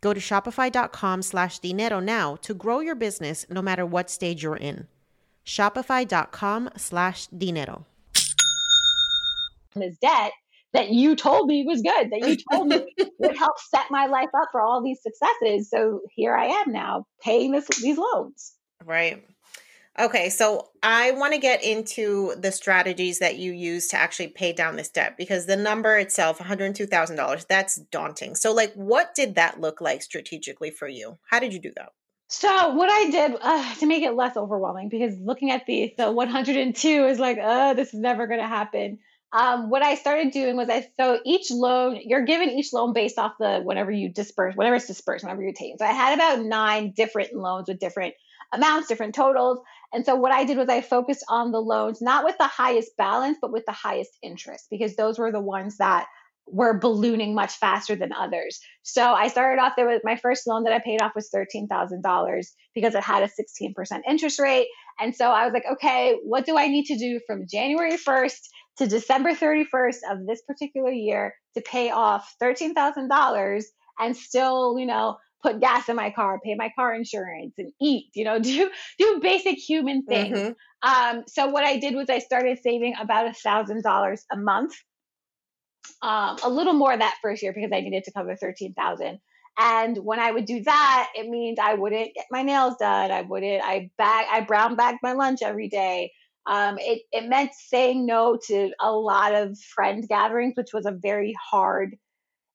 Go 0.00 0.14
to 0.14 0.20
shopify.com 0.20 1.22
slash 1.22 1.58
dinero 1.58 2.00
now 2.00 2.36
to 2.36 2.54
grow 2.54 2.80
your 2.80 2.94
business 2.94 3.46
no 3.50 3.60
matter 3.60 3.84
what 3.84 4.10
stage 4.10 4.42
you're 4.42 4.56
in. 4.56 4.86
Shopify.com 5.44 6.70
slash 6.76 7.26
dinero. 7.26 7.86
His 9.74 9.96
debt 9.98 10.32
that 10.72 10.90
you 10.90 11.16
told 11.16 11.48
me 11.48 11.64
was 11.66 11.82
good, 11.82 12.10
that 12.10 12.28
you 12.28 12.36
told 12.50 12.68
me 12.68 12.86
would 13.18 13.36
help 13.36 13.58
set 13.58 13.86
my 13.90 14.06
life 14.06 14.28
up 14.40 14.48
for 14.52 14.60
all 14.60 14.82
these 14.82 15.00
successes. 15.02 15.68
So 15.68 16.00
here 16.14 16.34
I 16.34 16.46
am 16.46 16.72
now 16.72 17.06
paying 17.22 17.52
this, 17.52 17.66
these 17.80 17.98
loans. 17.98 18.54
Right. 18.84 19.24
Okay, 19.98 20.30
so 20.30 20.68
I 20.82 21.10
want 21.12 21.34
to 21.34 21.40
get 21.40 21.64
into 21.64 22.34
the 22.38 22.52
strategies 22.52 23.18
that 23.18 23.38
you 23.38 23.52
use 23.52 23.88
to 23.88 23.96
actually 23.96 24.28
pay 24.28 24.52
down 24.52 24.76
this 24.76 24.88
debt 24.88 25.16
because 25.18 25.46
the 25.46 25.56
number 25.56 25.98
itself, 25.98 26.38
$102,000, 26.38 27.46
that's 27.48 27.76
daunting. 27.90 28.36
So, 28.36 28.52
like, 28.54 28.72
what 28.74 29.14
did 29.14 29.34
that 29.34 29.60
look 29.60 29.80
like 29.80 30.02
strategically 30.02 30.70
for 30.70 30.86
you? 30.86 31.18
How 31.28 31.40
did 31.40 31.52
you 31.52 31.60
do 31.60 31.72
that? 31.76 31.90
So, 32.28 32.74
what 32.74 32.88
I 32.88 33.10
did 33.10 33.36
uh, 33.40 33.74
to 33.74 33.86
make 33.86 34.04
it 34.04 34.14
less 34.14 34.36
overwhelming, 34.36 34.88
because 34.88 35.18
looking 35.18 35.50
at 35.50 35.66
the, 35.66 35.92
the 35.98 36.12
102 36.12 37.06
is 37.06 37.18
like, 37.18 37.38
uh, 37.42 37.74
this 37.74 37.88
is 37.88 38.00
never 38.00 38.28
going 38.28 38.40
to 38.40 38.46
happen. 38.46 39.00
Um, 39.32 39.70
what 39.70 39.82
I 39.82 39.94
started 39.94 40.32
doing 40.32 40.56
was 40.56 40.68
I 40.68 40.88
so 40.98 41.20
each 41.24 41.52
loan 41.52 42.00
you're 42.04 42.24
given 42.24 42.50
each 42.50 42.72
loan 42.72 42.92
based 42.92 43.16
off 43.16 43.34
the 43.38 43.60
whatever 43.60 43.92
you 43.92 44.08
disperse, 44.08 44.56
whatever 44.56 44.74
it's 44.74 44.88
dispersed, 44.88 45.22
whatever 45.24 45.40
you're 45.40 45.52
taking. 45.52 45.76
So 45.78 45.84
I 45.84 45.92
had 45.92 46.14
about 46.14 46.44
nine 46.44 46.92
different 46.96 47.32
loans 47.32 47.68
with 47.68 47.78
different 47.78 48.14
amounts, 48.52 48.88
different 48.88 49.14
totals. 49.14 49.60
And 49.92 50.04
so 50.04 50.14
what 50.14 50.32
I 50.32 50.44
did 50.44 50.56
was 50.56 50.68
I 50.68 50.80
focused 50.80 51.24
on 51.28 51.52
the 51.52 51.60
loans, 51.60 52.00
not 52.00 52.24
with 52.24 52.36
the 52.38 52.46
highest 52.46 52.96
balance, 52.96 53.38
but 53.40 53.52
with 53.52 53.64
the 53.66 53.72
highest 53.72 54.12
interest, 54.22 54.66
because 54.70 54.96
those 54.96 55.18
were 55.18 55.32
the 55.32 55.40
ones 55.40 55.78
that 55.78 56.06
were 56.46 56.78
ballooning 56.78 57.34
much 57.34 57.52
faster 57.54 57.94
than 57.94 58.12
others. 58.12 58.60
So 58.82 59.12
I 59.12 59.28
started 59.28 59.60
off 59.60 59.74
there 59.76 59.88
with 59.88 60.02
my 60.04 60.16
first 60.16 60.46
loan 60.46 60.64
that 60.64 60.72
I 60.72 60.80
paid 60.80 61.00
off 61.00 61.12
was 61.14 61.30
$13,000 61.34 62.46
because 62.74 62.94
it 62.94 63.02
had 63.02 63.22
a 63.22 63.28
16% 63.28 64.00
interest 64.08 64.38
rate. 64.40 64.66
And 64.98 65.14
so 65.14 65.30
I 65.30 65.44
was 65.44 65.52
like, 65.52 65.64
okay, 65.72 66.16
what 66.24 66.46
do 66.46 66.56
I 66.56 66.66
need 66.66 66.86
to 66.86 66.98
do 66.98 67.20
from 67.26 67.46
January 67.50 67.96
1st 67.96 68.40
to 68.78 68.86
December 68.86 69.30
31st 69.32 69.98
of 70.10 70.26
this 70.26 70.42
particular 70.42 70.90
year 70.90 71.34
to 71.54 71.62
pay 71.62 71.90
off 71.90 72.34
$13,000 72.42 73.62
and 73.98 74.16
still, 74.16 74.78
you 74.78 74.86
know, 74.86 75.16
put 75.42 75.60
gas 75.60 75.88
in 75.88 75.96
my 75.96 76.10
car, 76.10 76.40
pay 76.44 76.54
my 76.54 76.70
car 76.76 76.94
insurance, 76.94 77.54
and 77.58 77.72
eat. 77.80 78.06
You 78.14 78.24
know, 78.24 78.38
do 78.40 78.70
do 78.98 79.20
basic 79.22 79.56
human 79.56 80.04
things. 80.04 80.38
Mm-hmm. 80.38 81.16
Um, 81.16 81.24
so 81.26 81.48
what 81.48 81.64
I 81.64 81.78
did 81.78 81.94
was 81.94 82.08
I 82.08 82.18
started 82.18 82.58
saving 82.62 82.94
about 83.00 83.26
a 83.26 83.32
thousand 83.32 83.82
dollars 83.82 84.24
a 84.32 84.36
month, 84.36 84.74
um, 86.02 86.36
a 86.42 86.48
little 86.48 86.72
more 86.72 86.96
that 86.96 87.16
first 87.22 87.42
year 87.42 87.52
because 87.52 87.70
I 87.72 87.80
needed 87.80 88.04
to 88.04 88.12
cover 88.12 88.36
thirteen 88.36 88.74
thousand. 88.74 89.20
And 89.58 89.98
when 89.98 90.20
I 90.20 90.30
would 90.30 90.46
do 90.46 90.62
that, 90.62 91.10
it 91.14 91.28
means 91.28 91.58
I 91.60 91.74
wouldn't 91.74 92.14
get 92.14 92.26
my 92.30 92.42
nails 92.42 92.76
done. 92.78 93.10
I 93.10 93.22
wouldn't. 93.22 93.62
I 93.62 93.90
bag. 93.98 94.26
I 94.30 94.40
brown 94.40 94.76
bagged 94.76 95.00
my 95.02 95.12
lunch 95.12 95.40
every 95.42 95.68
day. 95.68 96.12
Um, 96.46 96.78
it 96.78 97.02
it 97.12 97.28
meant 97.28 97.52
saying 97.54 98.06
no 98.06 98.38
to 98.46 98.72
a 98.80 98.90
lot 98.90 99.34
of 99.34 99.58
friend 99.58 100.06
gatherings, 100.08 100.54
which 100.56 100.72
was 100.72 100.86
a 100.86 100.92
very 100.92 101.34
hard 101.50 101.96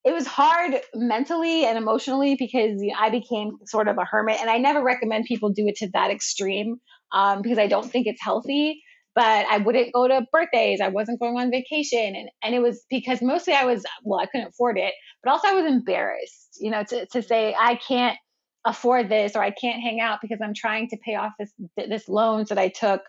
it 0.06 0.14
was 0.14 0.28
hard 0.28 0.80
mentally 0.94 1.66
and 1.66 1.78
emotionally 1.78 2.36
because 2.38 2.82
you 2.82 2.94
know, 2.94 3.00
I 3.00 3.10
became 3.10 3.58
sort 3.66 3.88
of 3.90 3.98
a 3.98 4.06
hermit. 4.06 4.40
And 4.42 4.50
I 4.50 4.60
never 4.60 4.84
recommend 4.84 5.26
people 5.26 5.52
do 5.52 5.68
it 5.68 5.78
to 5.78 5.90
that 5.94 6.12
extreme 6.12 6.78
um, 7.12 7.42
because 7.42 7.58
I 7.58 7.68
don't 7.68 7.90
think 7.92 8.08
it's 8.08 8.22
healthy. 8.22 8.82
But 9.16 9.48
I 9.50 9.58
wouldn't 9.60 9.94
go 9.94 10.08
to 10.08 10.26
birthdays. 10.32 10.82
I 10.82 10.90
wasn't 10.90 11.20
going 11.20 11.38
on 11.38 11.52
vacation. 11.52 12.16
And, 12.16 12.30
and 12.44 12.56
it 12.56 12.62
was 12.62 12.86
because 12.90 13.22
mostly 13.22 13.54
I 13.54 13.66
was, 13.66 13.86
well, 14.04 14.20
I 14.20 14.28
couldn't 14.28 14.50
afford 14.50 14.78
it, 14.78 14.94
but 15.24 15.32
also 15.32 15.48
I 15.48 15.54
was 15.54 15.66
embarrassed, 15.66 16.58
you 16.60 16.72
know, 16.72 16.84
to, 16.84 17.06
to 17.08 17.22
say 17.24 17.56
I 17.58 17.76
can't 17.76 18.18
afford 18.66 19.10
this 19.10 19.36
or 19.36 19.44
I 19.44 19.52
can't 19.52 19.82
hang 19.82 20.02
out 20.02 20.20
because 20.22 20.40
I'm 20.44 20.54
trying 20.54 20.90
to 20.90 20.98
pay 21.06 21.16
off 21.16 21.34
this, 21.40 21.52
this 21.78 22.10
loans 22.10 22.50
that 22.50 22.58
I 22.58 22.70
took 22.70 23.02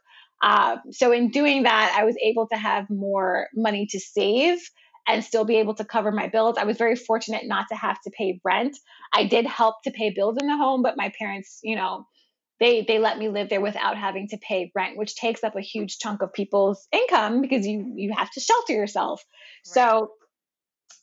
Um, 0.43 0.81
so 0.93 1.13
in 1.13 1.31
doing 1.31 1.65
that, 1.65 1.97
I 1.99 2.05
was 2.05 2.17
able 2.23 2.47
to 2.49 2.57
have 2.59 2.89
more 2.91 3.49
money 3.55 3.87
to 3.91 4.01
save 4.01 4.61
and 5.07 5.25
still 5.25 5.45
be 5.45 5.57
able 5.57 5.75
to 5.75 5.85
cover 5.85 6.11
my 6.11 6.29
bills. 6.29 6.57
I 6.59 6.65
was 6.65 6.77
very 6.77 6.97
fortunate 6.97 7.47
not 7.47 7.67
to 7.71 7.77
have 7.77 8.01
to 8.03 8.11
pay 8.11 8.41
rent. 8.45 8.77
I 9.13 9.25
did 9.25 9.47
help 9.47 9.77
to 9.85 9.91
pay 9.91 10.11
bills 10.11 10.37
in 10.41 10.49
the 10.49 10.57
home, 10.57 10.83
but 10.83 10.97
my 10.97 11.13
parents, 11.19 11.61
you 11.63 11.77
know, 11.77 12.07
they 12.59 12.83
they 12.83 12.99
let 12.99 13.19
me 13.19 13.29
live 13.29 13.49
there 13.49 13.61
without 13.61 13.97
having 13.97 14.29
to 14.29 14.39
pay 14.39 14.73
rent, 14.75 14.97
which 14.97 15.15
takes 15.15 15.45
up 15.45 15.57
a 15.57 15.61
huge 15.61 15.99
chunk 15.99 16.23
of 16.23 16.33
people's 16.33 16.89
income 16.93 17.41
because 17.41 17.67
you 17.67 17.93
you 17.97 18.13
have 18.17 18.31
to 18.33 18.41
shelter 18.41 18.73
yourself. 18.73 19.23
Right. 19.67 19.75
So 19.75 20.11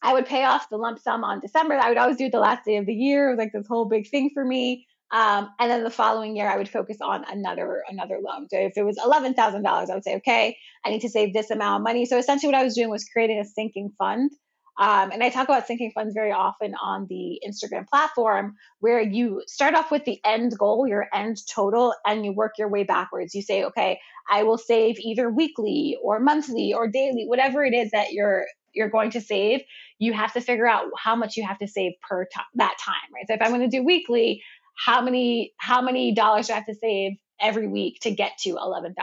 I 0.01 0.13
would 0.13 0.25
pay 0.25 0.43
off 0.43 0.69
the 0.69 0.77
lump 0.77 0.99
sum 0.99 1.23
on 1.23 1.39
December. 1.39 1.75
I 1.75 1.89
would 1.89 1.97
always 1.97 2.17
do 2.17 2.25
it 2.25 2.31
the 2.31 2.39
last 2.39 2.65
day 2.65 2.77
of 2.77 2.85
the 2.85 2.93
year. 2.93 3.27
It 3.27 3.31
was 3.31 3.39
like 3.39 3.53
this 3.53 3.67
whole 3.67 3.85
big 3.85 4.09
thing 4.09 4.31
for 4.33 4.43
me. 4.43 4.85
Um, 5.13 5.49
and 5.59 5.69
then 5.69 5.83
the 5.83 5.91
following 5.91 6.35
year, 6.35 6.49
I 6.49 6.57
would 6.57 6.67
focus 6.67 6.97
on 6.99 7.23
another 7.31 7.83
another 7.87 8.17
loan. 8.19 8.47
So 8.49 8.57
if 8.57 8.73
it 8.75 8.83
was 8.83 8.97
eleven 9.03 9.35
thousand 9.35 9.61
dollars, 9.61 9.91
I 9.91 9.93
would 9.93 10.03
say, 10.03 10.15
okay, 10.15 10.57
I 10.83 10.89
need 10.89 11.01
to 11.01 11.09
save 11.09 11.33
this 11.33 11.51
amount 11.51 11.81
of 11.81 11.83
money. 11.83 12.05
So 12.05 12.17
essentially, 12.17 12.51
what 12.51 12.59
I 12.59 12.63
was 12.63 12.73
doing 12.73 12.89
was 12.89 13.05
creating 13.05 13.39
a 13.39 13.45
sinking 13.45 13.91
fund. 13.99 14.31
Um, 14.79 15.11
and 15.11 15.23
I 15.23 15.29
talk 15.29 15.47
about 15.47 15.67
sinking 15.67 15.91
funds 15.93 16.15
very 16.15 16.31
often 16.31 16.73
on 16.73 17.05
the 17.07 17.39
Instagram 17.47 17.87
platform, 17.87 18.55
where 18.79 18.99
you 18.99 19.43
start 19.45 19.75
off 19.75 19.91
with 19.91 20.03
the 20.05 20.19
end 20.25 20.57
goal, 20.57 20.87
your 20.87 21.05
end 21.13 21.37
total, 21.47 21.93
and 22.07 22.25
you 22.25 22.33
work 22.33 22.53
your 22.57 22.69
way 22.69 22.83
backwards. 22.83 23.35
You 23.35 23.43
say, 23.43 23.65
okay, 23.65 23.99
I 24.31 24.41
will 24.41 24.57
save 24.57 24.97
either 24.97 25.29
weekly 25.29 25.95
or 26.01 26.19
monthly 26.19 26.73
or 26.73 26.87
daily, 26.87 27.25
whatever 27.27 27.63
it 27.63 27.75
is 27.75 27.91
that 27.91 28.13
you're 28.13 28.45
you're 28.73 28.89
going 28.89 29.11
to 29.11 29.21
save. 29.21 29.61
You 29.99 30.13
have 30.13 30.33
to 30.33 30.41
figure 30.41 30.65
out 30.65 30.85
how 30.97 31.15
much 31.15 31.37
you 31.37 31.45
have 31.45 31.59
to 31.59 31.67
save 31.67 31.91
per 32.01 32.25
time 32.25 32.45
that 32.55 32.75
time, 32.83 32.95
right? 33.13 33.25
So 33.27 33.35
if 33.35 33.41
I'm 33.43 33.49
going 33.49 33.69
to 33.69 33.77
do 33.77 33.83
weekly, 33.85 34.41
how 34.75 35.01
many 35.01 35.53
how 35.57 35.81
many 35.81 36.13
dollars 36.13 36.47
do 36.47 36.53
I 36.53 36.57
have 36.57 36.65
to 36.65 36.75
save 36.75 37.13
every 37.41 37.67
week 37.67 37.99
to 38.01 38.11
get 38.11 38.37
to 38.39 38.51
$11,000? 38.51 38.93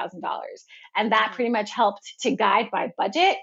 And 0.97 1.13
that 1.13 1.27
mm-hmm. 1.27 1.35
pretty 1.35 1.51
much 1.51 1.71
helped 1.71 2.15
to 2.23 2.31
guide 2.31 2.71
my 2.73 2.93
budget 2.97 3.37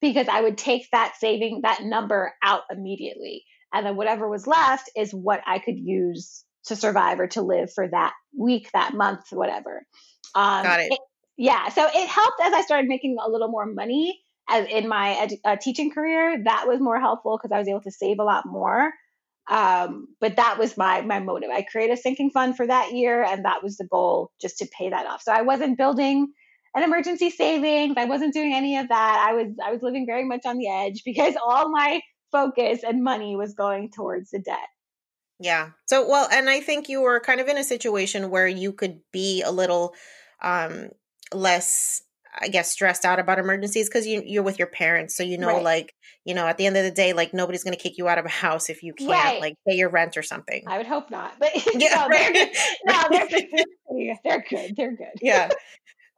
because 0.00 0.28
I 0.28 0.40
would 0.40 0.58
take 0.58 0.88
that 0.92 1.14
saving 1.18 1.60
that 1.62 1.82
number 1.82 2.32
out 2.42 2.62
immediately. 2.70 3.44
And 3.72 3.86
then 3.86 3.96
whatever 3.96 4.28
was 4.28 4.46
left 4.46 4.90
is 4.96 5.12
what 5.12 5.40
I 5.46 5.58
could 5.58 5.78
use 5.78 6.44
to 6.64 6.76
survive 6.76 7.20
or 7.20 7.28
to 7.28 7.42
live 7.42 7.72
for 7.72 7.88
that 7.88 8.12
week, 8.36 8.70
that 8.72 8.94
month, 8.94 9.26
whatever. 9.30 9.86
Um, 10.34 10.64
Got 10.64 10.80
it. 10.80 10.92
it. 10.92 11.00
Yeah. 11.36 11.68
So 11.68 11.86
it 11.86 12.08
helped 12.08 12.40
as 12.42 12.52
I 12.52 12.62
started 12.62 12.88
making 12.88 13.16
a 13.24 13.30
little 13.30 13.48
more 13.48 13.66
money 13.66 14.20
as 14.48 14.66
in 14.68 14.88
my 14.88 15.16
edu- 15.20 15.40
uh, 15.44 15.56
teaching 15.56 15.90
career. 15.90 16.42
That 16.44 16.66
was 16.66 16.80
more 16.80 17.00
helpful 17.00 17.38
because 17.38 17.54
I 17.54 17.58
was 17.58 17.68
able 17.68 17.82
to 17.82 17.90
save 17.90 18.18
a 18.18 18.24
lot 18.24 18.44
more. 18.46 18.92
Um, 19.50 20.06
but 20.20 20.36
that 20.36 20.58
was 20.58 20.76
my 20.76 21.02
my 21.02 21.18
motive. 21.18 21.50
I 21.52 21.62
created 21.62 21.98
a 21.98 22.00
sinking 22.00 22.30
fund 22.30 22.56
for 22.56 22.66
that 22.66 22.92
year, 22.92 23.24
and 23.24 23.44
that 23.44 23.62
was 23.62 23.76
the 23.76 23.86
goal, 23.86 24.30
just 24.40 24.58
to 24.58 24.66
pay 24.66 24.90
that 24.90 25.06
off. 25.06 25.22
So 25.22 25.32
I 25.32 25.42
wasn't 25.42 25.76
building 25.76 26.32
an 26.74 26.84
emergency 26.84 27.30
savings. 27.30 27.94
I 27.96 28.04
wasn't 28.04 28.32
doing 28.32 28.54
any 28.54 28.78
of 28.78 28.88
that. 28.88 29.26
I 29.28 29.34
was 29.34 29.48
I 29.62 29.72
was 29.72 29.82
living 29.82 30.06
very 30.06 30.24
much 30.24 30.46
on 30.46 30.56
the 30.56 30.70
edge 30.70 31.02
because 31.04 31.34
all 31.44 31.68
my 31.70 32.00
focus 32.30 32.84
and 32.86 33.02
money 33.02 33.34
was 33.34 33.54
going 33.54 33.90
towards 33.90 34.30
the 34.30 34.38
debt. 34.38 34.68
Yeah. 35.40 35.70
So 35.86 36.08
well, 36.08 36.28
and 36.30 36.48
I 36.48 36.60
think 36.60 36.88
you 36.88 37.00
were 37.00 37.18
kind 37.18 37.40
of 37.40 37.48
in 37.48 37.58
a 37.58 37.64
situation 37.64 38.30
where 38.30 38.46
you 38.46 38.72
could 38.72 39.00
be 39.12 39.42
a 39.42 39.50
little 39.50 39.94
um 40.42 40.90
less 41.34 42.02
I 42.38 42.48
guess 42.48 42.70
stressed 42.70 43.04
out 43.04 43.18
about 43.18 43.38
emergencies 43.38 43.88
because 43.88 44.06
you 44.06 44.22
you're 44.24 44.42
with 44.42 44.58
your 44.58 44.68
parents, 44.68 45.16
so 45.16 45.22
you 45.22 45.38
know, 45.38 45.48
right. 45.48 45.62
like 45.62 45.94
you 46.24 46.34
know, 46.34 46.46
at 46.46 46.58
the 46.58 46.66
end 46.66 46.76
of 46.76 46.84
the 46.84 46.90
day, 46.90 47.12
like 47.12 47.34
nobody's 47.34 47.64
gonna 47.64 47.76
kick 47.76 47.98
you 47.98 48.08
out 48.08 48.18
of 48.18 48.24
a 48.24 48.30
house 48.30 48.70
if 48.70 48.82
you 48.82 48.94
can't 48.94 49.10
right. 49.10 49.40
like 49.40 49.54
pay 49.66 49.74
your 49.74 49.90
rent 49.90 50.16
or 50.16 50.22
something. 50.22 50.62
I 50.66 50.78
would 50.78 50.86
hope 50.86 51.10
not, 51.10 51.34
but 51.38 51.50
yeah, 51.74 51.94
no, 51.94 52.08
they're, 52.10 52.50
no, 52.86 53.04
they're, 53.90 54.18
they're 54.24 54.44
good. 54.48 54.76
They're 54.76 54.96
good. 54.96 55.18
Yeah. 55.20 55.50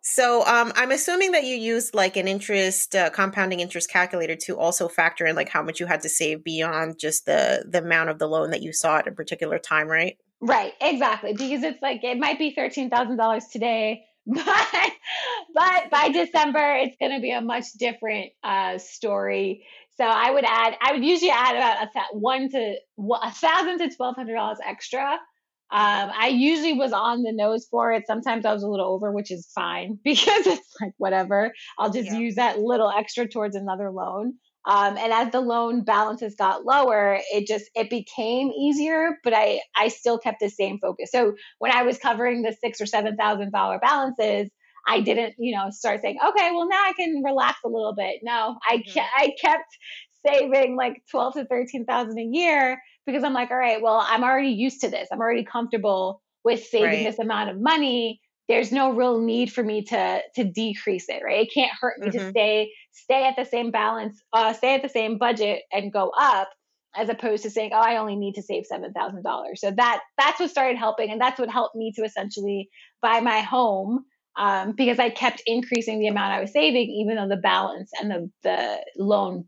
So 0.04 0.44
um, 0.46 0.72
I'm 0.74 0.90
assuming 0.90 1.30
that 1.30 1.44
you 1.44 1.54
used 1.54 1.94
like 1.94 2.16
an 2.16 2.26
interest 2.26 2.96
uh, 2.96 3.10
compounding 3.10 3.60
interest 3.60 3.88
calculator 3.88 4.34
to 4.46 4.58
also 4.58 4.88
factor 4.88 5.26
in 5.26 5.36
like 5.36 5.48
how 5.48 5.62
much 5.62 5.78
you 5.78 5.86
had 5.86 6.00
to 6.00 6.08
save 6.08 6.42
beyond 6.42 6.98
just 6.98 7.24
the 7.24 7.64
the 7.68 7.78
amount 7.78 8.10
of 8.10 8.18
the 8.18 8.26
loan 8.26 8.50
that 8.50 8.62
you 8.62 8.72
saw 8.72 8.98
at 8.98 9.06
a 9.06 9.12
particular 9.12 9.58
time, 9.58 9.86
right? 9.86 10.18
Right, 10.40 10.72
exactly. 10.80 11.34
Because 11.34 11.62
it's 11.62 11.80
like 11.80 12.02
it 12.02 12.18
might 12.18 12.38
be 12.38 12.52
thirteen 12.52 12.90
thousand 12.90 13.16
dollars 13.16 13.46
today 13.46 14.04
but 14.26 14.92
but 15.54 15.90
by 15.90 16.10
December 16.12 16.76
it's 16.76 16.96
going 17.00 17.12
to 17.12 17.20
be 17.20 17.32
a 17.32 17.40
much 17.40 17.72
different 17.78 18.32
uh, 18.44 18.78
story. 18.78 19.64
So 19.96 20.04
I 20.04 20.30
would 20.30 20.44
add, 20.44 20.74
I 20.80 20.92
would 20.92 21.04
usually 21.04 21.30
add 21.30 21.56
about 21.56 21.88
a 21.94 22.16
one 22.16 22.48
to 22.50 22.76
a 23.22 23.30
thousand 23.30 23.78
to 23.78 23.94
twelve 23.94 24.16
hundred 24.16 24.34
dollars 24.34 24.58
extra. 24.64 25.18
Um, 25.72 26.10
I 26.14 26.28
usually 26.28 26.74
was 26.74 26.92
on 26.92 27.22
the 27.22 27.32
nose 27.32 27.66
for 27.70 27.92
it. 27.92 28.06
Sometimes 28.06 28.44
I 28.44 28.52
was 28.52 28.62
a 28.62 28.68
little 28.68 28.92
over, 28.92 29.10
which 29.10 29.30
is 29.30 29.50
fine 29.54 29.98
because 30.04 30.46
it's 30.46 30.74
like 30.80 30.92
whatever. 30.98 31.52
I'll 31.78 31.90
just 31.90 32.10
yeah. 32.10 32.18
use 32.18 32.34
that 32.36 32.58
little 32.58 32.90
extra 32.90 33.26
towards 33.26 33.56
another 33.56 33.90
loan. 33.90 34.34
Um, 34.64 34.96
and 34.96 35.12
as 35.12 35.32
the 35.32 35.40
loan 35.40 35.82
balances 35.82 36.36
got 36.36 36.64
lower, 36.64 37.18
it 37.32 37.46
just 37.46 37.68
it 37.74 37.90
became 37.90 38.48
easier, 38.50 39.18
but 39.24 39.34
I 39.34 39.60
I 39.74 39.88
still 39.88 40.18
kept 40.18 40.38
the 40.40 40.48
same 40.48 40.78
focus. 40.78 41.10
So 41.10 41.34
when 41.58 41.72
I 41.72 41.82
was 41.82 41.98
covering 41.98 42.42
the 42.42 42.56
six 42.60 42.80
or 42.80 42.86
seven 42.86 43.16
thousand 43.16 43.50
dollar 43.50 43.78
balances, 43.80 44.50
I 44.86 45.00
didn't 45.00 45.34
you 45.38 45.54
know 45.54 45.70
start 45.70 46.00
saying, 46.00 46.18
okay, 46.24 46.50
well 46.52 46.68
now 46.68 46.80
I 46.80 46.92
can 46.92 47.22
relax 47.24 47.58
a 47.64 47.68
little 47.68 47.94
bit. 47.94 48.20
No, 48.22 48.56
I 48.68 48.78
mm-hmm. 48.78 49.00
ke- 49.00 49.10
I 49.16 49.32
kept 49.40 49.76
saving 50.24 50.76
like 50.76 51.02
twelve 51.10 51.34
to 51.34 51.44
thirteen 51.44 51.84
thousand 51.84 52.18
a 52.18 52.22
year 52.22 52.80
because 53.04 53.24
I'm 53.24 53.34
like, 53.34 53.50
all 53.50 53.56
right, 53.56 53.82
well 53.82 54.04
I'm 54.06 54.22
already 54.22 54.50
used 54.50 54.80
to 54.82 54.90
this. 54.90 55.08
I'm 55.10 55.20
already 55.20 55.44
comfortable 55.44 56.22
with 56.44 56.64
saving 56.64 56.88
right. 56.88 57.04
this 57.04 57.18
amount 57.18 57.50
of 57.50 57.60
money 57.60 58.20
there's 58.52 58.72
no 58.72 58.92
real 58.92 59.20
need 59.20 59.52
for 59.52 59.62
me 59.62 59.82
to 59.82 60.20
to 60.34 60.44
decrease 60.44 61.08
it 61.08 61.22
right? 61.24 61.46
It 61.46 61.54
can't 61.54 61.72
hurt 61.80 61.98
me 61.98 62.08
mm-hmm. 62.08 62.18
to 62.18 62.30
stay 62.30 62.72
stay 62.92 63.26
at 63.26 63.36
the 63.36 63.44
same 63.44 63.70
balance 63.70 64.22
uh, 64.32 64.52
stay 64.52 64.74
at 64.74 64.82
the 64.82 64.88
same 64.88 65.18
budget 65.18 65.62
and 65.72 65.92
go 65.92 66.12
up 66.18 66.50
as 66.94 67.08
opposed 67.08 67.42
to 67.42 67.50
saying 67.50 67.70
oh 67.72 67.80
i 67.80 67.96
only 67.96 68.16
need 68.16 68.34
to 68.34 68.42
save 68.42 68.64
$7000 68.70 69.24
so 69.56 69.70
that 69.70 70.02
that's 70.18 70.38
what 70.38 70.50
started 70.50 70.76
helping 70.76 71.10
and 71.10 71.20
that's 71.20 71.40
what 71.40 71.50
helped 71.50 71.74
me 71.74 71.92
to 71.96 72.04
essentially 72.04 72.68
buy 73.00 73.20
my 73.20 73.40
home 73.40 74.04
um, 74.36 74.72
because 74.72 74.98
i 74.98 75.08
kept 75.08 75.42
increasing 75.46 76.00
the 76.00 76.08
amount 76.08 76.32
i 76.32 76.40
was 76.40 76.52
saving 76.52 76.90
even 76.90 77.16
though 77.16 77.28
the 77.28 77.40
balance 77.40 77.90
and 77.98 78.10
the, 78.10 78.30
the 78.42 78.78
loan 78.96 79.46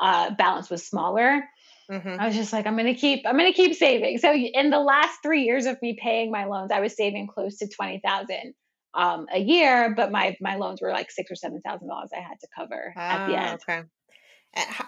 uh, 0.00 0.34
balance 0.34 0.68
was 0.70 0.86
smaller 0.86 1.44
Mm-hmm. 1.92 2.20
I 2.20 2.26
was 2.26 2.34
just 2.34 2.52
like, 2.52 2.66
I'm 2.66 2.76
gonna 2.76 2.94
keep, 2.94 3.26
I'm 3.26 3.36
gonna 3.36 3.52
keep 3.52 3.74
saving. 3.74 4.16
So 4.18 4.32
in 4.32 4.70
the 4.70 4.80
last 4.80 5.18
three 5.22 5.42
years 5.42 5.66
of 5.66 5.80
me 5.82 5.98
paying 6.00 6.30
my 6.30 6.46
loans, 6.46 6.70
I 6.72 6.80
was 6.80 6.96
saving 6.96 7.26
close 7.26 7.58
to 7.58 7.68
twenty 7.68 8.00
thousand 8.02 8.54
um, 8.94 9.26
a 9.30 9.38
year, 9.38 9.92
but 9.94 10.10
my 10.10 10.36
my 10.40 10.56
loans 10.56 10.80
were 10.80 10.90
like 10.90 11.10
six 11.10 11.30
or 11.30 11.34
seven 11.34 11.60
thousand 11.60 11.88
dollars 11.88 12.10
I 12.16 12.20
had 12.20 12.40
to 12.40 12.48
cover 12.56 12.94
at 12.96 13.26
the 13.26 13.36
ah, 13.36 13.50
end. 13.50 13.60
Okay. 13.68 13.82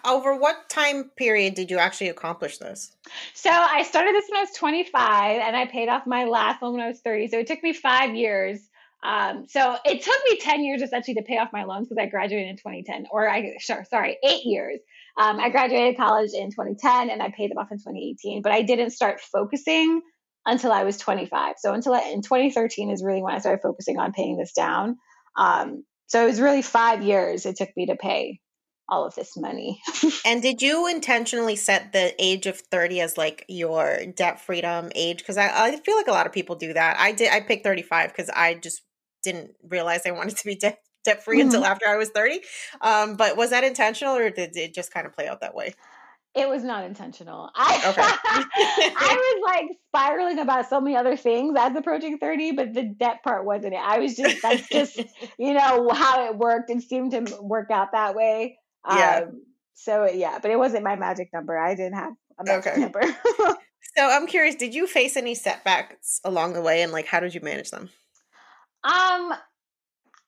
Over 0.07 0.37
what 0.37 0.69
time 0.69 1.11
period 1.17 1.55
did 1.55 1.71
you 1.71 1.79
actually 1.79 2.09
accomplish 2.09 2.59
this? 2.59 2.95
So 3.35 3.51
I 3.51 3.83
started 3.83 4.15
this 4.15 4.27
when 4.29 4.39
I 4.39 4.43
was 4.43 4.53
25, 4.53 5.41
and 5.41 5.57
I 5.57 5.65
paid 5.65 5.89
off 5.89 6.07
my 6.07 6.25
last 6.25 6.63
loan 6.63 6.75
when 6.75 6.83
I 6.83 6.89
was 6.89 7.01
30. 7.01 7.29
So 7.29 7.39
it 7.39 7.47
took 7.47 7.63
me 7.63 7.73
five 7.73 8.15
years. 8.15 8.61
Um, 9.03 9.47
so 9.49 9.77
it 9.87 10.03
took 10.03 10.19
me 10.29 10.39
10 10.39 10.65
years 10.65 10.83
essentially 10.83 11.15
to 11.15 11.23
pay 11.23 11.39
off 11.39 11.49
my 11.51 11.65
loans 11.65 11.89
because 11.89 12.03
I 12.03 12.07
graduated 12.07 12.49
in 12.49 12.57
2010, 12.57 13.07
or 13.11 13.29
I 13.29 13.57
sure, 13.59 13.87
sorry, 13.89 14.19
eight 14.23 14.45
years 14.45 14.81
um, 15.17 15.39
I 15.39 15.49
graduated 15.51 15.97
college 15.97 16.33
in 16.33 16.51
2010 16.51 17.11
and 17.11 17.23
I 17.23 17.33
paid 17.37 17.51
them 17.51 17.59
off 17.59 17.71
in 17.71 17.79
2018, 17.79 18.43
but 18.43 18.53
I 18.53 18.63
didn't 18.63 18.91
start 18.91 19.21
focusing 19.21 20.03
until 20.47 20.73
I 20.73 20.85
was 20.85 20.99
25. 20.99 21.55
So 21.59 21.73
until 21.73 21.95
I, 21.95 22.11
in 22.13 22.23
2013 22.23 22.91
is 22.91 23.03
really 23.03 23.23
when 23.23 23.35
I 23.35 23.39
started 23.39 23.63
focusing 23.63 23.99
on 23.99 24.13
paying 24.13 24.37
this 24.37 24.53
down. 24.53 24.97
Um, 25.37 25.85
so 26.07 26.23
it 26.23 26.27
was 26.27 26.41
really 26.41 26.63
five 26.63 27.03
years 27.03 27.47
it 27.47 27.57
took 27.57 27.71
me 27.77 27.87
to 27.87 27.97
pay 27.97 28.41
all 28.89 29.07
of 29.07 29.15
this 29.15 29.37
money. 29.37 29.81
and 30.27 30.43
did 30.43 30.61
you 30.61 30.89
intentionally 30.89 31.57
set 31.57 31.93
the 31.93 32.15
age 32.19 32.47
of 32.47 32.59
30 32.59 33.01
as 33.01 33.17
like 33.17 33.45
your 33.49 34.01
debt 34.15 34.41
freedom 34.41 34.91
age? 34.95 35.19
Because 35.19 35.39
I, 35.39 35.49
I 35.49 35.77
feel 35.77 35.97
like 35.97 36.09
a 36.09 36.13
lot 36.13 36.27
of 36.27 36.33
people 36.33 36.57
do 36.57 36.73
that. 36.73 36.99
I 36.99 37.13
did. 37.13 37.33
I 37.33 37.41
picked 37.41 37.65
35 37.65 38.09
because 38.09 38.29
I 38.31 38.55
just 38.55 38.83
didn't 39.23 39.53
realize 39.63 40.03
I 40.05 40.11
wanted 40.11 40.37
to 40.37 40.45
be 40.45 40.57
debt 40.61 40.79
debt 41.05 41.25
free 41.25 41.39
mm-hmm. 41.39 41.49
until 41.49 41.65
after 41.65 41.87
I 41.89 41.97
was 41.97 42.11
30. 42.11 42.41
Um, 42.81 43.17
but 43.17 43.37
was 43.37 43.51
that 43.51 43.65
intentional 43.65 44.17
or 44.17 44.31
did 44.31 44.57
it 44.57 44.75
just 44.75 44.93
kind 44.93 45.07
of 45.07 45.13
play 45.13 45.29
out 45.29 45.41
that 45.41 45.55
way? 45.55 45.75
It 46.35 46.49
was 46.49 46.65
not 46.65 46.85
intentional. 46.85 47.51
I 47.55 47.77
okay. 47.87 48.03
I 48.97 49.41
was 49.41 49.55
like 49.55 49.79
spiraling 49.89 50.41
about 50.41 50.69
so 50.69 50.81
many 50.81 50.97
other 50.97 51.17
things 51.17 51.55
as 51.57 51.77
approaching 51.77 52.19
30, 52.19 52.53
but 52.53 52.75
the 52.75 52.83
debt 52.83 53.23
part 53.23 53.45
wasn't 53.45 53.75
it. 53.75 53.81
I 53.81 53.99
was 53.99 54.17
just 54.17 54.43
that's 54.43 54.69
just, 54.69 54.97
you 55.39 55.55
know, 55.55 55.91
how 55.91 56.27
it 56.29 56.37
worked. 56.37 56.71
It 56.71 56.83
seemed 56.83 57.13
to 57.13 57.39
work 57.41 57.71
out 57.71 57.93
that 57.93 58.17
way. 58.17 58.59
Yeah. 58.89 59.27
Um, 59.29 59.43
so 59.75 60.11
yeah, 60.11 60.39
but 60.43 60.51
it 60.51 60.59
wasn't 60.59 60.83
my 60.83 60.97
magic 60.97 61.31
number. 61.33 61.57
I 61.57 61.77
didn't 61.77 61.95
have 61.95 62.13
a 62.39 62.45
magic 62.45 62.73
okay. 62.73 62.81
number. 62.81 63.03
so 63.97 64.11
I'm 64.11 64.27
curious, 64.27 64.57
did 64.57 64.75
you 64.75 64.89
face 64.89 65.17
any 65.17 65.37
setbacks 65.37 66.21
along 66.25 66.55
the 66.55 66.63
way 66.63 66.83
and 66.83 66.91
like 66.91 67.07
how 67.07 67.21
did 67.21 67.35
you 67.35 67.43
manage 67.43 67.71
them? 67.71 67.91
Um, 68.83 69.33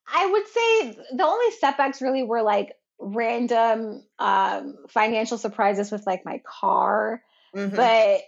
I 0.09 0.27
would 0.27 0.47
say 0.47 0.99
the 1.17 1.27
only 1.27 1.51
setbacks 1.59 2.01
really 2.01 2.23
were 2.23 2.43
like 2.43 2.75
random 2.99 4.03
um, 4.19 4.77
financial 4.89 5.39
surprises 5.39 5.91
with 5.91 6.07
like 6.07 6.25
my 6.25 6.41
car. 6.47 7.23
Mm-hmm. 7.55 7.77
But 7.77 8.23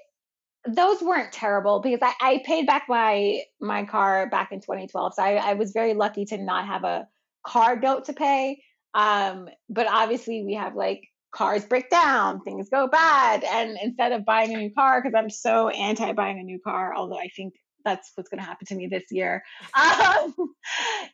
those 0.66 1.00
weren't 1.00 1.32
terrible 1.32 1.80
because 1.80 2.00
I, 2.02 2.12
I 2.20 2.42
paid 2.44 2.66
back 2.66 2.86
my 2.88 3.42
my 3.60 3.84
car 3.84 4.28
back 4.28 4.52
in 4.52 4.60
2012. 4.60 5.14
So 5.14 5.22
I, 5.22 5.34
I 5.34 5.54
was 5.54 5.72
very 5.72 5.94
lucky 5.94 6.26
to 6.26 6.38
not 6.38 6.66
have 6.66 6.84
a 6.84 7.08
car 7.46 7.76
note 7.76 8.06
to 8.06 8.12
pay. 8.12 8.62
Um, 8.94 9.48
but 9.68 9.86
obviously 9.86 10.42
we 10.44 10.54
have 10.54 10.74
like 10.74 11.08
cars 11.30 11.64
break 11.64 11.90
down, 11.90 12.40
things 12.40 12.68
go 12.70 12.88
bad. 12.88 13.44
And 13.44 13.78
instead 13.82 14.12
of 14.12 14.24
buying 14.24 14.54
a 14.54 14.58
new 14.58 14.72
car, 14.72 15.00
because 15.00 15.14
I'm 15.16 15.30
so 15.30 15.68
anti 15.68 16.12
buying 16.12 16.38
a 16.38 16.42
new 16.42 16.58
car, 16.58 16.94
although 16.94 17.18
I 17.18 17.28
think 17.34 17.54
that's 17.88 18.12
what's 18.14 18.28
going 18.28 18.40
to 18.40 18.46
happen 18.46 18.66
to 18.66 18.74
me 18.74 18.88
this 18.88 19.04
year. 19.10 19.42
Um, 19.74 20.34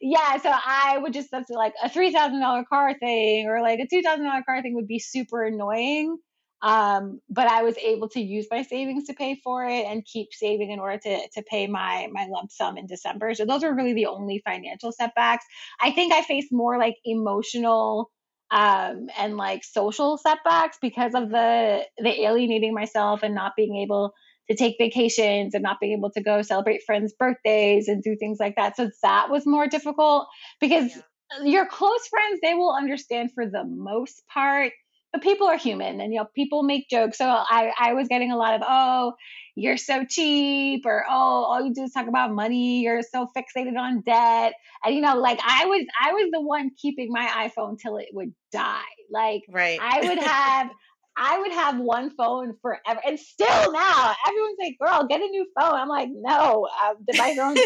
yeah, 0.00 0.38
so 0.38 0.50
I 0.50 0.98
would 0.98 1.12
just 1.12 1.30
to 1.30 1.44
like 1.50 1.74
a 1.82 1.88
three 1.88 2.12
thousand 2.12 2.40
dollar 2.40 2.64
car 2.68 2.94
thing 2.98 3.46
or 3.48 3.62
like 3.62 3.80
a 3.80 3.86
two 3.86 4.02
thousand 4.02 4.24
dollar 4.24 4.42
car 4.42 4.62
thing 4.62 4.74
would 4.74 4.88
be 4.88 4.98
super 4.98 5.44
annoying. 5.44 6.16
Um, 6.62 7.20
but 7.28 7.46
I 7.46 7.62
was 7.62 7.76
able 7.76 8.08
to 8.10 8.20
use 8.20 8.46
my 8.50 8.62
savings 8.62 9.04
to 9.08 9.14
pay 9.14 9.38
for 9.44 9.66
it 9.66 9.84
and 9.84 10.02
keep 10.04 10.28
saving 10.32 10.70
in 10.70 10.80
order 10.80 10.98
to 10.98 11.28
to 11.34 11.42
pay 11.42 11.66
my 11.66 12.08
my 12.12 12.26
lump 12.30 12.50
sum 12.50 12.78
in 12.78 12.86
December. 12.86 13.34
So 13.34 13.44
those 13.44 13.62
were 13.62 13.74
really 13.74 13.94
the 13.94 14.06
only 14.06 14.42
financial 14.44 14.92
setbacks. 14.92 15.44
I 15.80 15.90
think 15.90 16.12
I 16.12 16.22
faced 16.22 16.52
more 16.52 16.78
like 16.78 16.96
emotional 17.04 18.10
um, 18.50 19.08
and 19.18 19.36
like 19.36 19.64
social 19.64 20.16
setbacks 20.16 20.78
because 20.80 21.14
of 21.14 21.28
the 21.28 21.82
the 21.98 22.22
alienating 22.22 22.72
myself 22.72 23.22
and 23.22 23.34
not 23.34 23.52
being 23.56 23.76
able 23.82 24.14
to 24.50 24.56
take 24.56 24.76
vacations 24.78 25.54
and 25.54 25.62
not 25.62 25.80
being 25.80 25.92
able 25.92 26.10
to 26.10 26.22
go 26.22 26.42
celebrate 26.42 26.82
friends' 26.84 27.14
birthdays 27.18 27.88
and 27.88 28.02
do 28.02 28.16
things 28.16 28.38
like 28.38 28.56
that. 28.56 28.76
So 28.76 28.90
that 29.02 29.30
was 29.30 29.46
more 29.46 29.66
difficult 29.66 30.26
because 30.60 30.94
yeah. 30.94 31.44
your 31.44 31.66
close 31.66 32.06
friends, 32.08 32.40
they 32.42 32.54
will 32.54 32.74
understand 32.74 33.30
for 33.34 33.46
the 33.46 33.64
most 33.64 34.22
part, 34.28 34.72
but 35.12 35.22
people 35.22 35.46
are 35.46 35.56
human 35.56 36.00
and 36.00 36.12
you 36.12 36.18
know, 36.18 36.26
people 36.34 36.62
make 36.62 36.88
jokes. 36.90 37.18
So 37.18 37.26
I, 37.26 37.72
I 37.78 37.94
was 37.94 38.08
getting 38.08 38.32
a 38.32 38.36
lot 38.36 38.54
of, 38.54 38.62
oh, 38.66 39.12
you're 39.56 39.76
so 39.76 40.04
cheap, 40.04 40.84
or 40.84 41.04
oh, 41.08 41.12
all 41.12 41.64
you 41.64 41.72
do 41.72 41.84
is 41.84 41.92
talk 41.92 42.08
about 42.08 42.32
money, 42.32 42.80
you're 42.80 43.02
so 43.02 43.28
fixated 43.36 43.78
on 43.78 44.00
debt. 44.00 44.54
And 44.84 44.94
you 44.94 45.00
know, 45.00 45.16
like 45.16 45.38
I 45.44 45.66
was 45.66 45.86
I 46.04 46.12
was 46.12 46.30
the 46.32 46.40
one 46.40 46.72
keeping 46.76 47.08
my 47.10 47.48
iPhone 47.48 47.78
till 47.78 47.96
it 47.98 48.08
would 48.12 48.34
die. 48.50 48.82
Like 49.10 49.42
right. 49.48 49.78
I 49.80 50.08
would 50.08 50.18
have 50.18 50.70
I 51.16 51.38
would 51.38 51.52
have 51.52 51.78
one 51.78 52.10
phone 52.16 52.54
forever. 52.60 53.00
And 53.06 53.18
still 53.18 53.72
now, 53.72 54.14
everyone's 54.26 54.56
like, 54.60 54.76
girl, 54.80 55.06
get 55.08 55.20
a 55.20 55.26
new 55.26 55.46
phone. 55.58 55.74
I'm 55.74 55.88
like, 55.88 56.08
no, 56.12 56.66
uh, 56.84 56.94
my 57.16 57.34
phone, 57.36 57.56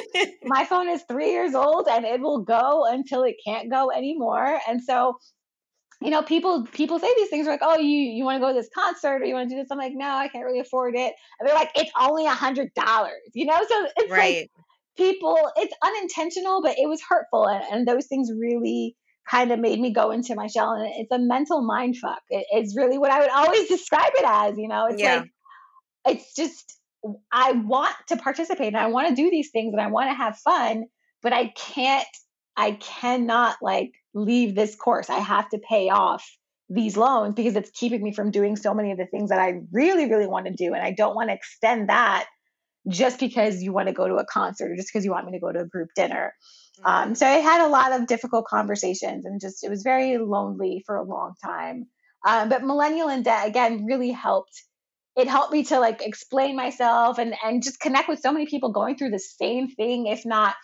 my 0.45 0.65
phone 0.65 0.89
is 0.89 1.03
three 1.09 1.31
years 1.31 1.55
old 1.55 1.89
and 1.89 2.05
it 2.05 2.21
will 2.21 2.43
go 2.43 2.85
until 2.87 3.23
it 3.25 3.37
can't 3.45 3.71
go 3.71 3.91
anymore. 3.91 4.61
And 4.69 4.83
so, 4.83 5.17
you 6.03 6.11
know, 6.11 6.23
people, 6.23 6.67
people 6.73 6.99
say 6.99 7.13
these 7.17 7.31
things 7.31 7.47
like, 7.47 7.61
oh, 7.63 7.79
you, 7.79 7.89
you 7.89 8.25
want 8.25 8.37
to 8.37 8.41
go 8.41 8.49
to 8.49 8.55
this 8.55 8.69
concert 8.75 9.23
or 9.23 9.25
you 9.25 9.35
want 9.35 9.49
to 9.49 9.55
do 9.55 9.61
this? 9.61 9.69
I'm 9.71 9.79
like, 9.79 9.95
no, 9.95 10.09
I 10.09 10.29
can't 10.29 10.45
really 10.45 10.61
afford 10.61 10.95
it. 10.95 11.15
And 11.41 11.49
they're 11.49 11.57
like, 11.57 11.71
it's 11.75 11.91
only 11.99 12.27
a 12.27 12.31
hundred 12.31 12.69
dollars, 12.75 13.31
you 13.35 13.47
know? 13.47 13.59
So 13.67 13.87
it's 13.97 14.13
right. 14.13 14.37
like 14.37 14.51
people, 14.99 15.39
it's 15.57 15.75
unintentional, 15.83 16.61
but 16.63 16.77
it 16.79 16.89
was 16.89 17.01
hurtful. 17.09 17.49
And, 17.49 17.65
and 17.73 17.89
those 17.89 18.07
things 18.09 18.31
really, 18.39 18.95
kind 19.31 19.53
of 19.53 19.59
made 19.59 19.79
me 19.79 19.93
go 19.93 20.11
into 20.11 20.35
my 20.35 20.47
shell 20.47 20.73
and 20.73 20.91
it's 20.97 21.13
a 21.13 21.19
mental 21.19 21.63
mind 21.63 21.97
fuck. 21.97 22.23
It, 22.31 22.47
it's 22.51 22.77
really 22.77 22.99
what 22.99 23.11
i 23.11 23.21
would 23.21 23.31
always 23.31 23.69
describe 23.77 24.13
it 24.15 24.25
as 24.27 24.59
you 24.59 24.69
know? 24.69 24.87
It's 24.87 25.01
yeah. 25.01 25.23
like 26.07 26.17
it's 26.17 26.35
just 26.35 26.75
i 27.31 27.53
want 27.53 27.95
to 28.09 28.17
participate 28.17 28.69
and 28.69 28.77
i 28.77 28.87
want 28.87 29.09
to 29.09 29.15
do 29.15 29.31
these 29.31 29.51
things 29.51 29.73
and 29.73 29.81
i 29.81 29.87
want 29.89 30.11
to 30.11 30.15
have 30.15 30.37
fun 30.39 30.85
but 31.23 31.33
i 31.33 31.53
can't 31.57 32.09
i 32.57 32.73
cannot 32.73 33.57
like 33.63 33.93
leave 34.15 34.55
this 34.55 34.75
course. 34.75 35.11
I 35.11 35.19
have 35.19 35.49
to 35.51 35.59
pay 35.59 35.91
off 35.91 36.29
these 36.71 36.97
loans 36.97 37.35
because 37.35 37.57
it's 37.57 37.71
keeping 37.71 38.03
me 38.03 38.13
from 38.13 38.31
doing 38.31 38.57
so 38.57 38.75
many 38.75 38.93
of 38.93 38.99
the 38.99 39.07
things 39.07 39.31
that 39.31 39.39
i 39.39 39.55
really 39.73 40.11
really 40.11 40.27
want 40.27 40.47
to 40.47 40.53
do 40.53 40.75
and 40.75 40.83
i 40.83 40.93
don't 40.93 41.15
want 41.15 41.31
to 41.31 41.35
extend 41.35 41.89
that 41.89 42.27
just 42.89 43.19
because 43.19 43.63
you 43.63 43.73
want 43.73 43.89
to 43.89 43.95
go 43.95 44.07
to 44.07 44.17
a 44.17 44.27
concert 44.27 44.71
or 44.71 44.77
just 44.77 44.89
because 44.93 45.05
you 45.05 45.11
want 45.11 45.25
me 45.27 45.33
to 45.33 45.41
go 45.41 45.51
to 45.51 45.61
a 45.61 45.67
group 45.67 45.89
dinner 45.97 46.35
um, 46.85 47.15
so 47.15 47.27
I 47.27 47.39
had 47.39 47.67
a 47.67 47.69
lot 47.69 47.93
of 47.93 48.07
difficult 48.07 48.47
conversations 48.47 49.25
and 49.25 49.41
just 49.41 49.65
it 49.65 49.71
was 49.71 49.83
very 49.83 50.19
lonely 50.19 50.83
for 50.87 50.97
a 50.97 51.05
long 51.05 51.35
time. 51.45 51.87
Um, 52.27 52.49
but 52.49 52.63
Millennial 52.63 53.09
in 53.09 53.23
Debt 53.23 53.47
again 53.47 53.87
really 53.87 54.11
helped. 54.11 54.63
It 55.17 55.29
helped 55.29 55.53
me 55.53 55.65
to 55.65 55.81
like 55.81 56.03
explain 56.03 56.57
myself 56.57 57.19
and 57.19 57.35
and 57.43 57.63
just 57.63 57.81
connect 57.81 58.09
with 58.09 58.21
so 58.21 58.33
many 58.33 58.47
people 58.47 58.73
going 58.73 58.97
through 58.97 59.11
the 59.11 59.19
same 59.19 59.69
thing, 59.69 60.07
if 60.07 60.25
not 60.25 60.55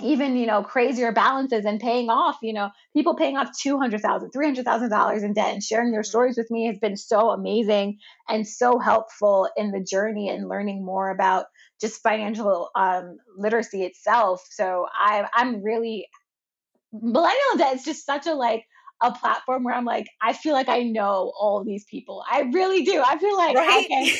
even 0.00 0.36
you 0.36 0.46
know 0.46 0.62
crazier 0.62 1.12
balances 1.12 1.64
and 1.64 1.80
paying 1.80 2.08
off 2.08 2.36
you 2.42 2.52
know 2.52 2.70
people 2.94 3.14
paying 3.14 3.36
off 3.36 3.50
$200000 3.64 4.30
$300000 4.32 5.22
in 5.22 5.32
debt 5.32 5.52
and 5.52 5.62
sharing 5.62 5.90
their 5.90 6.00
mm-hmm. 6.00 6.08
stories 6.08 6.36
with 6.36 6.50
me 6.50 6.66
has 6.66 6.78
been 6.78 6.96
so 6.96 7.30
amazing 7.30 7.98
and 8.28 8.46
so 8.46 8.78
helpful 8.78 9.48
in 9.56 9.70
the 9.70 9.80
journey 9.80 10.28
and 10.28 10.48
learning 10.48 10.84
more 10.84 11.10
about 11.10 11.46
just 11.82 12.00
financial 12.00 12.70
um, 12.76 13.18
literacy 13.36 13.82
itself. 13.82 14.46
So 14.50 14.86
I, 14.94 15.26
I'm 15.34 15.62
really 15.62 16.06
millennial 16.92 17.56
debt 17.58 17.74
is 17.74 17.84
just 17.84 18.06
such 18.06 18.26
a 18.26 18.34
like 18.34 18.64
a 19.02 19.10
platform 19.12 19.64
where 19.64 19.74
I'm 19.74 19.84
like, 19.84 20.06
I 20.22 20.32
feel 20.32 20.52
like 20.52 20.68
I 20.68 20.84
know 20.84 21.32
all 21.38 21.64
these 21.64 21.84
people. 21.84 22.24
I 22.30 22.42
really 22.42 22.84
do. 22.84 23.02
I 23.04 23.18
feel 23.18 23.36
like 23.36 23.56
right? 23.56 23.86
Can. 23.88 24.14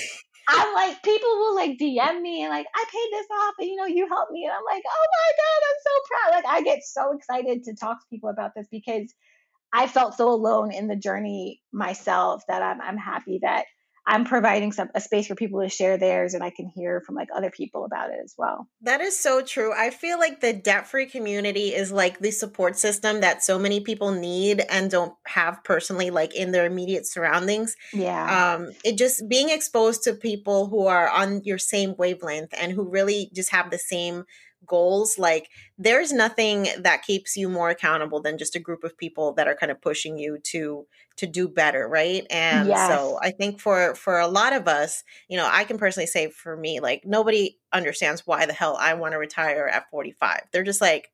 I'm 0.48 0.74
like, 0.74 1.02
people 1.02 1.28
will 1.28 1.54
like 1.54 1.78
DM 1.78 2.20
me 2.20 2.42
and 2.42 2.50
like, 2.50 2.66
I 2.74 2.84
paid 2.90 3.08
this 3.12 3.26
off 3.42 3.54
and 3.58 3.68
you 3.68 3.76
know, 3.76 3.86
you 3.86 4.08
helped 4.08 4.32
me. 4.32 4.44
And 4.44 4.52
I'm 4.52 4.64
like, 4.64 4.82
oh 4.86 5.06
my 5.12 5.32
God, 5.38 5.62
I'm 5.68 5.80
so 5.84 6.00
proud. 6.08 6.36
Like, 6.36 6.60
I 6.60 6.62
get 6.64 6.82
so 6.84 7.16
excited 7.16 7.64
to 7.64 7.74
talk 7.74 8.00
to 8.00 8.06
people 8.10 8.30
about 8.30 8.52
this 8.54 8.66
because 8.70 9.12
I 9.72 9.86
felt 9.86 10.16
so 10.16 10.28
alone 10.28 10.72
in 10.72 10.88
the 10.88 10.96
journey 10.96 11.62
myself 11.72 12.42
that 12.48 12.62
I'm, 12.62 12.80
I'm 12.80 12.98
happy 12.98 13.40
that 13.42 13.66
I'm 14.06 14.24
providing 14.24 14.72
some 14.72 14.88
a 14.94 15.00
space 15.00 15.28
for 15.28 15.34
people 15.34 15.62
to 15.62 15.68
share 15.68 15.96
theirs 15.96 16.34
and 16.34 16.42
I 16.42 16.50
can 16.50 16.66
hear 16.66 17.02
from 17.06 17.14
like 17.14 17.28
other 17.34 17.50
people 17.50 17.84
about 17.84 18.10
it 18.10 18.18
as 18.24 18.34
well. 18.36 18.68
That 18.80 19.00
is 19.00 19.18
so 19.18 19.42
true. 19.42 19.72
I 19.72 19.90
feel 19.90 20.18
like 20.18 20.40
the 20.40 20.52
debt-free 20.52 21.06
community 21.06 21.74
is 21.74 21.92
like 21.92 22.18
the 22.18 22.32
support 22.32 22.76
system 22.76 23.20
that 23.20 23.44
so 23.44 23.58
many 23.58 23.80
people 23.80 24.10
need 24.10 24.64
and 24.68 24.90
don't 24.90 25.14
have 25.26 25.62
personally 25.62 26.10
like 26.10 26.34
in 26.34 26.50
their 26.50 26.66
immediate 26.66 27.06
surroundings. 27.06 27.76
Yeah. 27.92 28.54
Um 28.54 28.72
it 28.84 28.98
just 28.98 29.28
being 29.28 29.50
exposed 29.50 30.02
to 30.04 30.14
people 30.14 30.66
who 30.66 30.86
are 30.86 31.08
on 31.08 31.42
your 31.44 31.58
same 31.58 31.94
wavelength 31.96 32.52
and 32.58 32.72
who 32.72 32.88
really 32.88 33.30
just 33.32 33.50
have 33.52 33.70
the 33.70 33.78
same 33.78 34.24
goals 34.66 35.18
like 35.18 35.48
there's 35.78 36.12
nothing 36.12 36.68
that 36.78 37.02
keeps 37.02 37.36
you 37.36 37.48
more 37.48 37.70
accountable 37.70 38.20
than 38.20 38.38
just 38.38 38.56
a 38.56 38.60
group 38.60 38.84
of 38.84 38.96
people 38.96 39.32
that 39.34 39.46
are 39.48 39.54
kind 39.54 39.72
of 39.72 39.80
pushing 39.80 40.18
you 40.18 40.38
to 40.42 40.86
to 41.16 41.26
do 41.26 41.48
better 41.48 41.88
right 41.88 42.26
and 42.30 42.68
yes. 42.68 42.88
so 42.88 43.18
i 43.22 43.30
think 43.30 43.60
for 43.60 43.94
for 43.94 44.18
a 44.18 44.26
lot 44.26 44.52
of 44.52 44.66
us 44.66 45.04
you 45.28 45.36
know 45.36 45.48
i 45.50 45.64
can 45.64 45.78
personally 45.78 46.06
say 46.06 46.28
for 46.28 46.56
me 46.56 46.80
like 46.80 47.02
nobody 47.04 47.58
understands 47.72 48.26
why 48.26 48.46
the 48.46 48.52
hell 48.52 48.76
i 48.80 48.94
want 48.94 49.12
to 49.12 49.18
retire 49.18 49.66
at 49.66 49.88
45 49.90 50.40
they're 50.52 50.62
just 50.62 50.80
like 50.80 51.11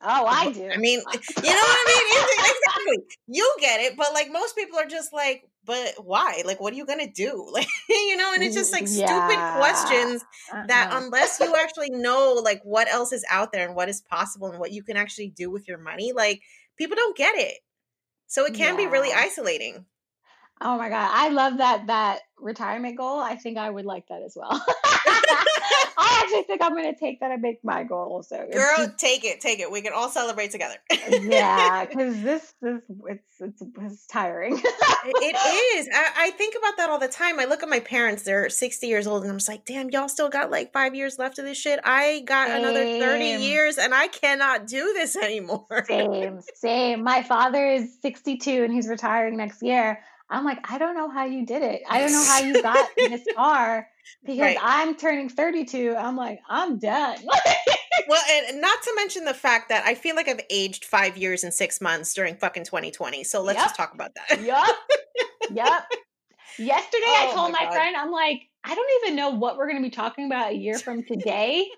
Oh, 0.00 0.26
I 0.26 0.52
do. 0.52 0.68
I 0.70 0.76
mean, 0.76 1.00
you 1.12 1.50
know 1.50 1.66
what 1.66 1.78
I 1.78 2.12
mean? 2.14 2.54
exactly. 2.56 3.16
You 3.26 3.56
get 3.60 3.80
it, 3.80 3.96
but 3.96 4.12
like 4.14 4.30
most 4.30 4.56
people 4.56 4.78
are 4.78 4.86
just 4.86 5.12
like, 5.12 5.44
but 5.64 5.94
why? 5.98 6.42
Like, 6.44 6.60
what 6.60 6.72
are 6.72 6.76
you 6.76 6.86
gonna 6.86 7.10
do? 7.10 7.46
Like, 7.52 7.66
you 7.88 8.16
know, 8.16 8.32
and 8.34 8.42
it's 8.42 8.54
just 8.54 8.72
like 8.72 8.86
yeah. 8.86 9.06
stupid 9.06 9.58
questions 9.58 10.24
uh-uh. 10.52 10.66
that 10.66 10.90
unless 10.92 11.40
you 11.40 11.54
actually 11.56 11.90
know 11.90 12.40
like 12.44 12.60
what 12.62 12.88
else 12.88 13.12
is 13.12 13.24
out 13.30 13.52
there 13.52 13.66
and 13.66 13.74
what 13.74 13.88
is 13.88 14.00
possible 14.00 14.48
and 14.48 14.60
what 14.60 14.70
you 14.70 14.82
can 14.82 14.96
actually 14.96 15.28
do 15.30 15.50
with 15.50 15.66
your 15.66 15.78
money, 15.78 16.12
like 16.12 16.42
people 16.76 16.94
don't 16.94 17.16
get 17.16 17.34
it. 17.36 17.58
So 18.28 18.44
it 18.44 18.54
can 18.54 18.74
yeah. 18.74 18.84
be 18.84 18.86
really 18.86 19.12
isolating. 19.12 19.86
Oh 20.60 20.76
my 20.76 20.88
god, 20.88 21.10
I 21.12 21.28
love 21.28 21.58
that 21.58 21.86
that 21.86 22.20
retirement 22.38 22.96
goal. 22.96 23.20
I 23.20 23.36
think 23.36 23.58
I 23.58 23.70
would 23.70 23.84
like 23.84 24.08
that 24.08 24.22
as 24.22 24.36
well. 24.36 24.50
I 26.00 26.22
actually 26.22 26.42
think 26.44 26.62
I'm 26.62 26.74
going 26.74 26.92
to 26.92 26.98
take 26.98 27.18
that 27.20 27.32
and 27.32 27.42
make 27.42 27.62
my 27.64 27.82
goal 27.82 28.12
also. 28.12 28.46
Girl, 28.52 28.74
just, 28.76 28.98
take 28.98 29.24
it, 29.24 29.40
take 29.40 29.58
it. 29.58 29.70
We 29.70 29.82
can 29.82 29.92
all 29.92 30.08
celebrate 30.08 30.52
together. 30.52 30.76
yeah, 31.10 31.84
because 31.84 32.22
this, 32.22 32.54
this, 32.62 32.82
it's, 33.08 33.40
it's, 33.40 33.62
it's 33.80 34.06
tiring. 34.06 34.54
it 34.62 35.76
is. 35.76 35.88
I, 35.92 36.12
I, 36.16 36.30
think 36.32 36.54
about 36.56 36.76
that 36.76 36.88
all 36.88 37.00
the 37.00 37.08
time. 37.08 37.40
I 37.40 37.46
look 37.46 37.64
at 37.64 37.68
my 37.68 37.80
parents; 37.80 38.22
they're 38.22 38.48
60 38.48 38.86
years 38.86 39.08
old, 39.08 39.22
and 39.22 39.32
I'm 39.32 39.38
just 39.38 39.48
like, 39.48 39.64
damn, 39.64 39.90
y'all 39.90 40.08
still 40.08 40.28
got 40.28 40.52
like 40.52 40.72
five 40.72 40.94
years 40.94 41.18
left 41.18 41.40
of 41.40 41.44
this 41.44 41.58
shit. 41.58 41.80
I 41.84 42.20
got 42.20 42.48
same. 42.48 42.64
another 42.64 42.84
30 42.84 43.24
years, 43.42 43.76
and 43.76 43.92
I 43.92 44.06
cannot 44.06 44.68
do 44.68 44.92
this 44.94 45.16
anymore. 45.16 45.84
same, 45.88 46.40
same. 46.54 47.02
My 47.02 47.24
father 47.24 47.66
is 47.66 47.98
62, 48.02 48.62
and 48.62 48.72
he's 48.72 48.88
retiring 48.88 49.36
next 49.36 49.62
year. 49.62 50.00
I'm 50.30 50.44
like, 50.44 50.58
I 50.70 50.78
don't 50.78 50.94
know 50.94 51.08
how 51.08 51.24
you 51.24 51.46
did 51.46 51.62
it. 51.62 51.82
I 51.88 52.00
don't 52.00 52.12
know 52.12 52.24
how 52.24 52.40
you 52.40 52.62
got 52.62 52.88
this 52.96 53.24
far 53.34 53.88
because 54.24 54.40
right. 54.40 54.58
I'm 54.60 54.94
turning 54.94 55.28
32. 55.28 55.96
I'm 55.96 56.16
like, 56.16 56.40
I'm 56.48 56.78
done. 56.78 57.18
well, 58.08 58.22
and 58.30 58.60
not 58.60 58.82
to 58.82 58.92
mention 58.96 59.24
the 59.24 59.34
fact 59.34 59.70
that 59.70 59.84
I 59.86 59.94
feel 59.94 60.16
like 60.16 60.28
I've 60.28 60.40
aged 60.50 60.84
five 60.84 61.16
years 61.16 61.44
and 61.44 61.54
six 61.54 61.80
months 61.80 62.12
during 62.12 62.36
fucking 62.36 62.64
2020. 62.64 63.24
So 63.24 63.42
let's 63.42 63.56
yep. 63.56 63.64
just 63.66 63.76
talk 63.76 63.94
about 63.94 64.10
that. 64.14 64.42
yep. 64.42 64.66
Yep. 65.50 65.86
Yesterday, 66.58 67.04
oh, 67.06 67.28
I 67.30 67.34
told 67.34 67.52
my, 67.52 67.64
my 67.64 67.70
friend, 67.70 67.96
I'm 67.96 68.10
like, 68.10 68.42
I 68.64 68.74
don't 68.74 68.90
even 69.02 69.16
know 69.16 69.30
what 69.30 69.56
we're 69.56 69.68
going 69.68 69.82
to 69.82 69.88
be 69.88 69.94
talking 69.94 70.26
about 70.26 70.52
a 70.52 70.54
year 70.54 70.78
from 70.78 71.04
today 71.04 71.68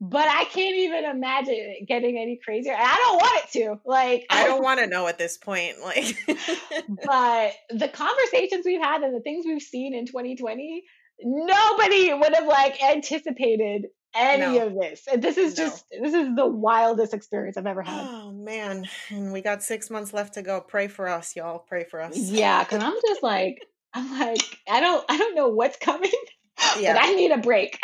but 0.00 0.28
I 0.28 0.44
can't 0.44 0.76
even 0.76 1.04
imagine 1.04 1.54
it 1.56 1.88
getting 1.88 2.16
any 2.18 2.38
crazier. 2.44 2.72
And 2.72 2.82
I 2.82 2.94
don't 2.96 3.16
want 3.16 3.44
it 3.44 3.50
to. 3.58 3.80
Like 3.84 4.26
I 4.30 4.44
don't 4.46 4.62
want 4.68 4.80
to 4.80 4.86
know 4.86 5.06
at 5.08 5.18
this 5.18 5.36
point. 5.38 5.76
Like 5.82 6.16
but 6.88 7.52
the 7.70 7.88
conversations 7.88 8.64
we've 8.64 8.80
had 8.80 9.02
and 9.02 9.14
the 9.14 9.20
things 9.20 9.44
we've 9.46 9.62
seen 9.62 9.94
in 9.94 10.06
2020, 10.06 10.84
nobody 11.22 12.12
would 12.14 12.34
have 12.34 12.46
like 12.46 12.82
anticipated 12.82 13.86
any 14.14 14.58
No. 14.58 14.66
of 14.68 14.74
this. 14.74 15.06
And 15.10 15.22
this 15.22 15.36
is 15.36 15.56
No. 15.58 15.64
just 15.64 15.84
this 15.90 16.14
is 16.14 16.34
the 16.34 16.46
wildest 16.46 17.12
experience 17.12 17.56
I've 17.56 17.66
ever 17.66 17.82
had. 17.82 18.06
Oh 18.08 18.32
man, 18.32 18.88
and 19.10 19.32
we 19.32 19.40
got 19.42 19.62
six 19.62 19.90
months 19.90 20.12
left 20.12 20.34
to 20.34 20.42
go. 20.42 20.60
Pray 20.60 20.88
for 20.88 21.08
us, 21.08 21.34
y'all. 21.36 21.58
Pray 21.58 21.84
for 21.84 22.00
us. 22.00 22.16
Yeah, 22.16 22.62
because 22.64 22.82
I'm 22.82 22.94
just 23.06 23.22
like 23.22 23.58
I'm 23.94 24.18
like 24.18 24.38
I 24.68 24.80
don't 24.80 25.04
I 25.08 25.18
don't 25.18 25.34
know 25.34 25.48
what's 25.48 25.76
coming, 25.76 26.10
Yeah. 26.78 26.94
but 26.94 27.04
I 27.04 27.12
need 27.14 27.32
a 27.32 27.38
break. 27.38 27.78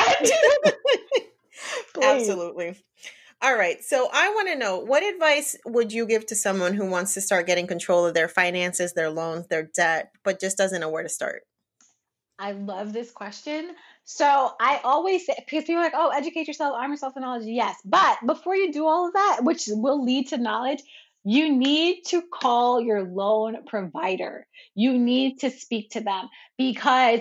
Absolutely. 2.02 2.76
All 3.42 3.56
right. 3.56 3.82
So 3.84 4.08
I 4.12 4.30
want 4.30 4.48
to 4.48 4.56
know 4.56 4.78
what 4.78 5.02
advice 5.02 5.56
would 5.66 5.92
you 5.92 6.06
give 6.06 6.24
to 6.26 6.34
someone 6.34 6.74
who 6.74 6.86
wants 6.86 7.14
to 7.14 7.20
start 7.20 7.46
getting 7.46 7.66
control 7.66 8.06
of 8.06 8.14
their 8.14 8.28
finances, 8.28 8.94
their 8.94 9.10
loans, 9.10 9.48
their 9.48 9.64
debt, 9.74 10.12
but 10.22 10.40
just 10.40 10.56
doesn't 10.56 10.80
know 10.80 10.88
where 10.88 11.02
to 11.02 11.08
start? 11.08 11.42
I 12.38 12.52
love 12.52 12.92
this 12.92 13.10
question. 13.10 13.70
So 14.04 14.52
I 14.60 14.80
always 14.84 15.26
say 15.26 15.34
because 15.38 15.64
people 15.64 15.80
are 15.80 15.84
like, 15.84 15.92
oh, 15.94 16.10
educate 16.10 16.48
yourself, 16.48 16.74
arm 16.74 16.90
yourself 16.90 17.14
with 17.14 17.22
knowledge. 17.22 17.46
Yes, 17.46 17.76
but 17.84 18.18
before 18.26 18.56
you 18.56 18.72
do 18.72 18.86
all 18.86 19.08
of 19.08 19.14
that, 19.14 19.40
which 19.42 19.64
will 19.68 20.04
lead 20.04 20.28
to 20.28 20.38
knowledge, 20.38 20.82
you 21.24 21.54
need 21.54 22.02
to 22.08 22.22
call 22.22 22.80
your 22.80 23.02
loan 23.02 23.64
provider. 23.66 24.46
You 24.74 24.98
need 24.98 25.40
to 25.40 25.50
speak 25.50 25.90
to 25.90 26.00
them 26.00 26.28
because 26.58 27.20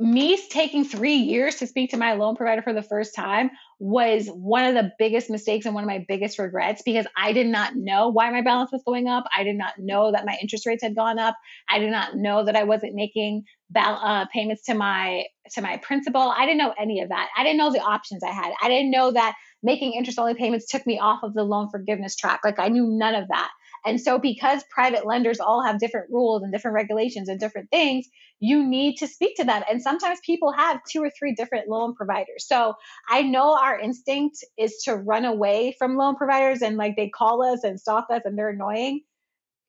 me 0.00 0.38
taking 0.48 0.84
three 0.84 1.16
years 1.16 1.56
to 1.56 1.66
speak 1.66 1.90
to 1.90 1.96
my 1.96 2.12
loan 2.12 2.36
provider 2.36 2.62
for 2.62 2.72
the 2.72 2.82
first 2.82 3.16
time 3.16 3.50
was 3.80 4.28
one 4.28 4.64
of 4.64 4.74
the 4.74 4.92
biggest 4.96 5.28
mistakes 5.28 5.66
and 5.66 5.74
one 5.74 5.82
of 5.82 5.88
my 5.88 6.04
biggest 6.06 6.38
regrets 6.38 6.82
because 6.82 7.06
I 7.16 7.32
did 7.32 7.48
not 7.48 7.74
know 7.74 8.08
why 8.08 8.30
my 8.30 8.42
balance 8.42 8.70
was 8.70 8.82
going 8.86 9.08
up. 9.08 9.24
I 9.36 9.42
did 9.42 9.56
not 9.56 9.74
know 9.78 10.12
that 10.12 10.24
my 10.24 10.36
interest 10.40 10.66
rates 10.66 10.84
had 10.84 10.94
gone 10.94 11.18
up. 11.18 11.34
I 11.68 11.80
did 11.80 11.90
not 11.90 12.14
know 12.14 12.44
that 12.44 12.54
I 12.54 12.62
wasn't 12.62 12.94
making 12.94 13.42
bal- 13.70 14.00
uh, 14.00 14.26
payments 14.32 14.64
to 14.66 14.74
my 14.74 15.24
to 15.52 15.62
my 15.62 15.78
principal. 15.78 16.20
I 16.20 16.46
didn't 16.46 16.58
know 16.58 16.74
any 16.78 17.00
of 17.00 17.08
that. 17.08 17.28
I 17.36 17.42
didn't 17.42 17.58
know 17.58 17.72
the 17.72 17.80
options 17.80 18.22
I 18.22 18.30
had. 18.30 18.52
I 18.62 18.68
didn't 18.68 18.92
know 18.92 19.10
that 19.12 19.34
making 19.64 19.94
interest 19.94 20.18
only 20.18 20.34
payments 20.34 20.66
took 20.66 20.86
me 20.86 21.00
off 21.00 21.24
of 21.24 21.34
the 21.34 21.42
loan 21.42 21.70
forgiveness 21.70 22.14
track. 22.14 22.40
Like 22.44 22.60
I 22.60 22.68
knew 22.68 22.86
none 22.86 23.16
of 23.16 23.26
that. 23.28 23.50
And 23.88 23.98
so 23.98 24.18
because 24.18 24.62
private 24.68 25.06
lenders 25.06 25.40
all 25.40 25.62
have 25.64 25.80
different 25.80 26.10
rules 26.10 26.42
and 26.42 26.52
different 26.52 26.74
regulations 26.74 27.30
and 27.30 27.40
different 27.40 27.70
things, 27.70 28.06
you 28.38 28.62
need 28.62 28.96
to 28.96 29.06
speak 29.06 29.36
to 29.36 29.44
them. 29.44 29.62
And 29.68 29.80
sometimes 29.80 30.18
people 30.26 30.52
have 30.52 30.80
two 30.86 31.02
or 31.02 31.10
three 31.18 31.34
different 31.34 31.68
loan 31.70 31.94
providers. 31.94 32.46
So 32.46 32.74
I 33.08 33.22
know 33.22 33.54
our 33.58 33.80
instinct 33.80 34.44
is 34.58 34.82
to 34.84 34.94
run 34.94 35.24
away 35.24 35.74
from 35.78 35.96
loan 35.96 36.16
providers 36.16 36.60
and 36.60 36.76
like 36.76 36.96
they 36.96 37.08
call 37.08 37.42
us 37.42 37.64
and 37.64 37.80
stalk 37.80 38.08
us 38.10 38.20
and 38.26 38.36
they're 38.36 38.50
annoying. 38.50 39.00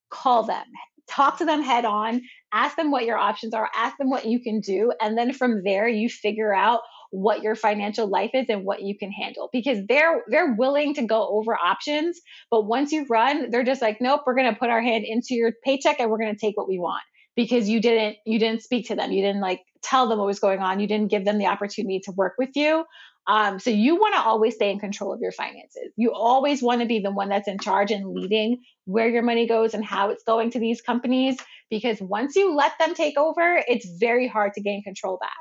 Call 0.10 0.44
them, 0.44 0.66
talk 1.08 1.38
to 1.38 1.46
them 1.46 1.62
head 1.62 1.86
on, 1.86 2.22
ask 2.52 2.76
them 2.76 2.92
what 2.92 3.06
your 3.06 3.18
options 3.18 3.54
are, 3.54 3.70
ask 3.74 3.98
them 3.98 4.10
what 4.10 4.26
you 4.26 4.42
can 4.42 4.60
do. 4.60 4.92
And 5.00 5.18
then 5.18 5.32
from 5.32 5.64
there, 5.64 5.88
you 5.88 6.10
figure 6.10 6.54
out 6.54 6.82
what 7.12 7.42
your 7.42 7.56
financial 7.56 8.08
life 8.08 8.32
is 8.34 8.46
and 8.50 8.64
what 8.64 8.82
you 8.82 8.98
can 8.98 9.12
handle. 9.12 9.50
Because 9.52 9.80
they're 9.88 10.24
they're 10.30 10.54
willing 10.54 10.94
to 10.96 11.06
go 11.06 11.28
over 11.28 11.56
options 11.56 12.20
but 12.52 12.66
once 12.66 12.92
you 12.92 13.06
run 13.10 13.50
they're 13.50 13.64
just 13.64 13.82
like 13.82 14.00
nope 14.02 14.22
we're 14.26 14.36
going 14.36 14.52
to 14.52 14.60
put 14.60 14.70
our 14.70 14.82
hand 14.82 15.06
into 15.08 15.34
your 15.36 15.52
paycheck 15.64 16.00
and 16.00 16.10
we're 16.10 16.20
going 16.20 16.34
to 16.34 16.40
take 16.40 16.58
what 16.58 16.68
we 16.68 16.80
want. 16.80 17.04
Because 17.36 17.70
you 17.70 17.82
didn't 17.82 18.18
you 18.26 18.40
didn't 18.40 18.64
speak 18.64 18.88
to 18.88 18.96
them. 18.96 19.12
You 19.12 19.22
didn't 19.22 19.42
like 19.42 19.62
tell 19.82 20.10
them 20.10 20.20
what 20.20 20.28
was 20.28 20.40
going 20.40 20.60
on. 20.60 20.80
You 20.80 20.88
didn't 20.88 21.10
give 21.10 21.26
them 21.26 21.38
the 21.38 21.48
opportunity 21.48 22.02
to 22.06 22.12
work 22.12 22.34
with 22.38 22.50
you. 22.56 22.86
Um, 23.28 23.60
so 23.60 23.70
you 23.70 23.96
want 23.96 24.16
to 24.16 24.22
always 24.22 24.56
stay 24.56 24.72
in 24.72 24.80
control 24.80 25.14
of 25.14 25.20
your 25.22 25.32
finances. 25.32 25.92
You 25.98 26.12
always 26.14 26.64
want 26.64 26.82
to 26.82 26.88
be 26.88 27.00
the 27.00 27.12
one 27.12 27.30
that's 27.30 27.48
in 27.48 27.60
charge 27.60 27.92
and 27.92 28.12
leading 28.12 28.64
where 28.86 29.08
your 29.08 29.22
money 29.22 29.48
goes 29.48 29.76
and 29.76 29.86
how 29.86 30.10
it's 30.10 30.24
going 30.24 30.50
to 30.52 30.60
these 30.60 30.82
companies 30.82 31.38
because 31.70 32.02
once 32.02 32.36
you 32.36 32.56
let 32.56 32.74
them 32.80 32.96
take 32.96 33.18
over 33.18 33.64
it's 33.68 33.88
very 34.00 34.28
hard 34.28 34.54
to 34.54 34.62
gain 34.62 34.82
control 34.84 35.18
back 35.22 35.38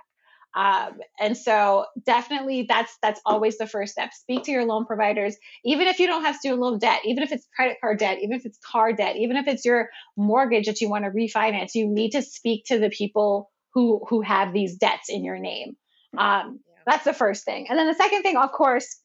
um, 0.55 0.99
and 1.20 1.36
so 1.36 1.86
definitely 2.05 2.66
that's 2.68 2.96
that's 3.03 3.20
always 3.24 3.59
the 3.59 3.66
first 3.66 3.92
step. 3.92 4.12
Speak 4.12 4.44
to 4.44 4.51
your 4.51 4.64
loan 4.64 4.86
providers. 4.86 5.36
Even 5.64 5.86
if 5.86 5.99
you 5.99 6.07
don't 6.07 6.24
have 6.24 6.36
student 6.36 6.61
loan 6.61 6.78
debt 6.78 7.01
even 7.05 7.22
if 7.22 7.32
it's 7.32 7.46
credit 7.55 7.78
card 7.80 7.99
debt 7.99 8.18
even 8.22 8.36
if 8.36 8.46
it's 8.46 8.59
car 8.59 8.92
debt 8.92 9.16
even 9.16 9.36
if 9.36 9.46
it's 9.46 9.64
your 9.64 9.88
mortgage 10.16 10.66
that 10.66 10.80
you 10.80 10.88
want 10.88 11.05
to 11.05 11.11
refinance 11.11 11.74
you 11.74 11.86
need 11.86 12.11
to 12.11 12.22
speak 12.22 12.64
to 12.66 12.78
the 12.78 12.90
people 12.90 13.51
who 13.74 14.05
who 14.09 14.22
have 14.22 14.53
these 14.53 14.76
debts 14.76 15.09
in 15.09 15.24
your 15.24 15.38
name. 15.38 15.76
Um, 16.16 16.61
that's 16.86 17.05
the 17.05 17.12
first 17.12 17.44
thing. 17.44 17.66
And 17.68 17.78
then 17.78 17.86
the 17.86 17.94
second 17.94 18.22
thing 18.22 18.36
of 18.36 18.51
course 18.51 18.99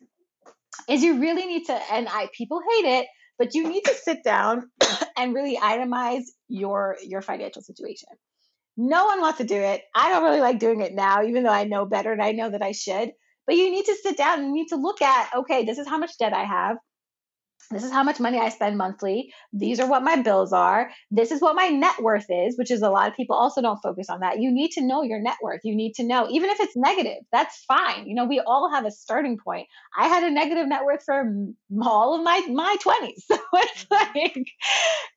is 0.90 1.04
you 1.04 1.20
really 1.20 1.46
need 1.46 1.66
to 1.66 1.80
and 1.92 2.08
i 2.10 2.28
people 2.34 2.62
hate 2.62 3.00
it 3.00 3.08
but 3.38 3.54
you 3.54 3.68
need 3.68 3.84
to 3.84 3.94
sit 3.94 4.24
down 4.24 4.70
and 5.18 5.34
really 5.34 5.58
itemize 5.58 6.24
your 6.48 6.98
your 7.04 7.22
financial 7.22 7.62
situation 7.62 8.10
no 8.78 9.06
one 9.06 9.22
wants 9.22 9.38
to 9.40 9.44
do 9.44 9.56
it. 9.56 9.84
I 9.96 10.10
don't 10.10 10.24
really 10.24 10.40
like 10.42 10.60
doing 10.60 10.82
it 10.82 10.94
now, 10.94 11.24
even 11.24 11.44
though 11.44 11.50
I 11.50 11.66
know 11.66 11.86
better 11.86 12.12
and 12.12 12.22
I 12.22 12.32
know 12.32 12.50
that 12.50 12.62
I 12.62 12.72
should. 12.72 13.12
But 13.46 13.56
you 13.56 13.70
need 13.72 13.86
to 13.86 13.96
sit 14.02 14.18
down 14.18 14.40
and 14.40 14.48
you 14.48 14.54
need 14.54 14.70
to 14.70 14.78
look 14.78 15.02
at 15.02 15.30
okay, 15.36 15.66
this 15.66 15.78
is 15.78 15.88
how 15.88 15.98
much 15.98 16.18
debt 16.18 16.34
I 16.34 16.44
have. 16.44 16.78
This 17.72 17.84
is 17.84 17.92
how 17.92 18.04
much 18.04 18.20
money 18.20 18.40
I 18.40 18.50
spend 18.50 18.78
monthly. 18.78 19.34
These 19.52 19.80
are 19.80 19.88
what 19.88 20.04
my 20.04 20.18
bills 20.18 20.54
are. 20.54 20.92
This 21.12 21.32
is 21.32 21.42
what 21.42 21.56
my 21.56 21.70
net 21.70 22.02
worth 22.02 22.26
is, 22.30 22.58
which 22.58 22.72
is 22.72 22.82
a 22.82 22.90
lot 22.90 23.08
of 23.08 23.16
people 23.16 23.36
also 23.36 23.62
don't 23.62 23.80
focus 23.82 24.10
on 24.10 24.20
that. 24.20 24.40
You 24.40 24.52
need 24.52 24.72
to 24.72 24.82
know 24.82 25.04
your 25.04 25.22
net 25.22 25.38
worth. 25.42 25.62
You 25.64 25.76
need 25.76 25.94
to 25.96 26.04
know, 26.04 26.28
even 26.30 26.50
if 26.50 26.60
it's 26.60 26.76
negative, 26.76 27.24
that's 27.32 27.64
fine. 27.68 28.08
You 28.08 28.16
know, 28.16 28.26
we 28.26 28.40
all 28.40 28.72
have 28.72 28.86
a 28.86 28.92
starting 28.92 29.38
point. 29.38 29.68
I 29.98 30.08
had 30.08 30.24
a 30.24 30.32
negative 30.32 30.68
net 30.68 30.86
worth 30.86 31.04
for 31.04 31.24
all 31.82 32.16
of 32.16 32.24
my 32.24 32.42
my 32.50 32.76
20s. 32.84 33.24
So 33.34 33.40
it's 33.54 33.86
mm-hmm. 33.86 34.18
like 34.18 34.48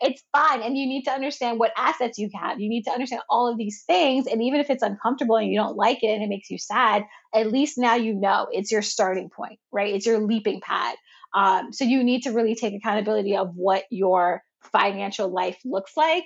it's 0.01 0.22
fine. 0.32 0.62
And 0.62 0.76
you 0.76 0.86
need 0.86 1.05
to 1.05 1.11
understand 1.11 1.59
what 1.59 1.72
assets 1.76 2.18
you 2.18 2.30
have. 2.34 2.61
You 2.61 2.68
need 2.68 2.84
to 2.84 2.90
understand 2.90 3.22
all 3.28 3.51
of 3.51 3.59
these 3.59 3.84
things. 3.86 4.26
And 4.26 4.42
even 4.42 4.61
if 4.61 4.70
it's 4.70 4.82
uncomfortable 4.82 5.36
and 5.36 5.51
you 5.51 5.59
don't 5.59 5.76
like 5.76 6.03
it 6.03 6.09
and 6.09 6.22
it 6.22 6.28
makes 6.28 6.51
you 6.51 6.59
sad, 6.59 7.05
at 7.34 7.51
least 7.51 7.78
now 7.78 7.94
you 7.94 8.14
know 8.14 8.49
it's 8.51 8.70
your 8.70 8.82
starting 8.82 9.30
point, 9.30 9.59
right? 9.72 9.94
It's 9.94 10.07
your 10.07 10.20
leaping 10.20 10.61
pad. 10.61 10.97
Um, 11.37 11.72
so 11.72 11.84
you 11.84 12.03
need 12.03 12.22
to 12.22 12.32
really 12.32 12.55
take 12.55 12.74
accountability 12.74 13.37
of 13.37 13.51
what 13.55 13.84
your 13.91 14.43
financial 14.72 15.28
life 15.28 15.59
looks 15.64 15.93
like. 15.97 16.24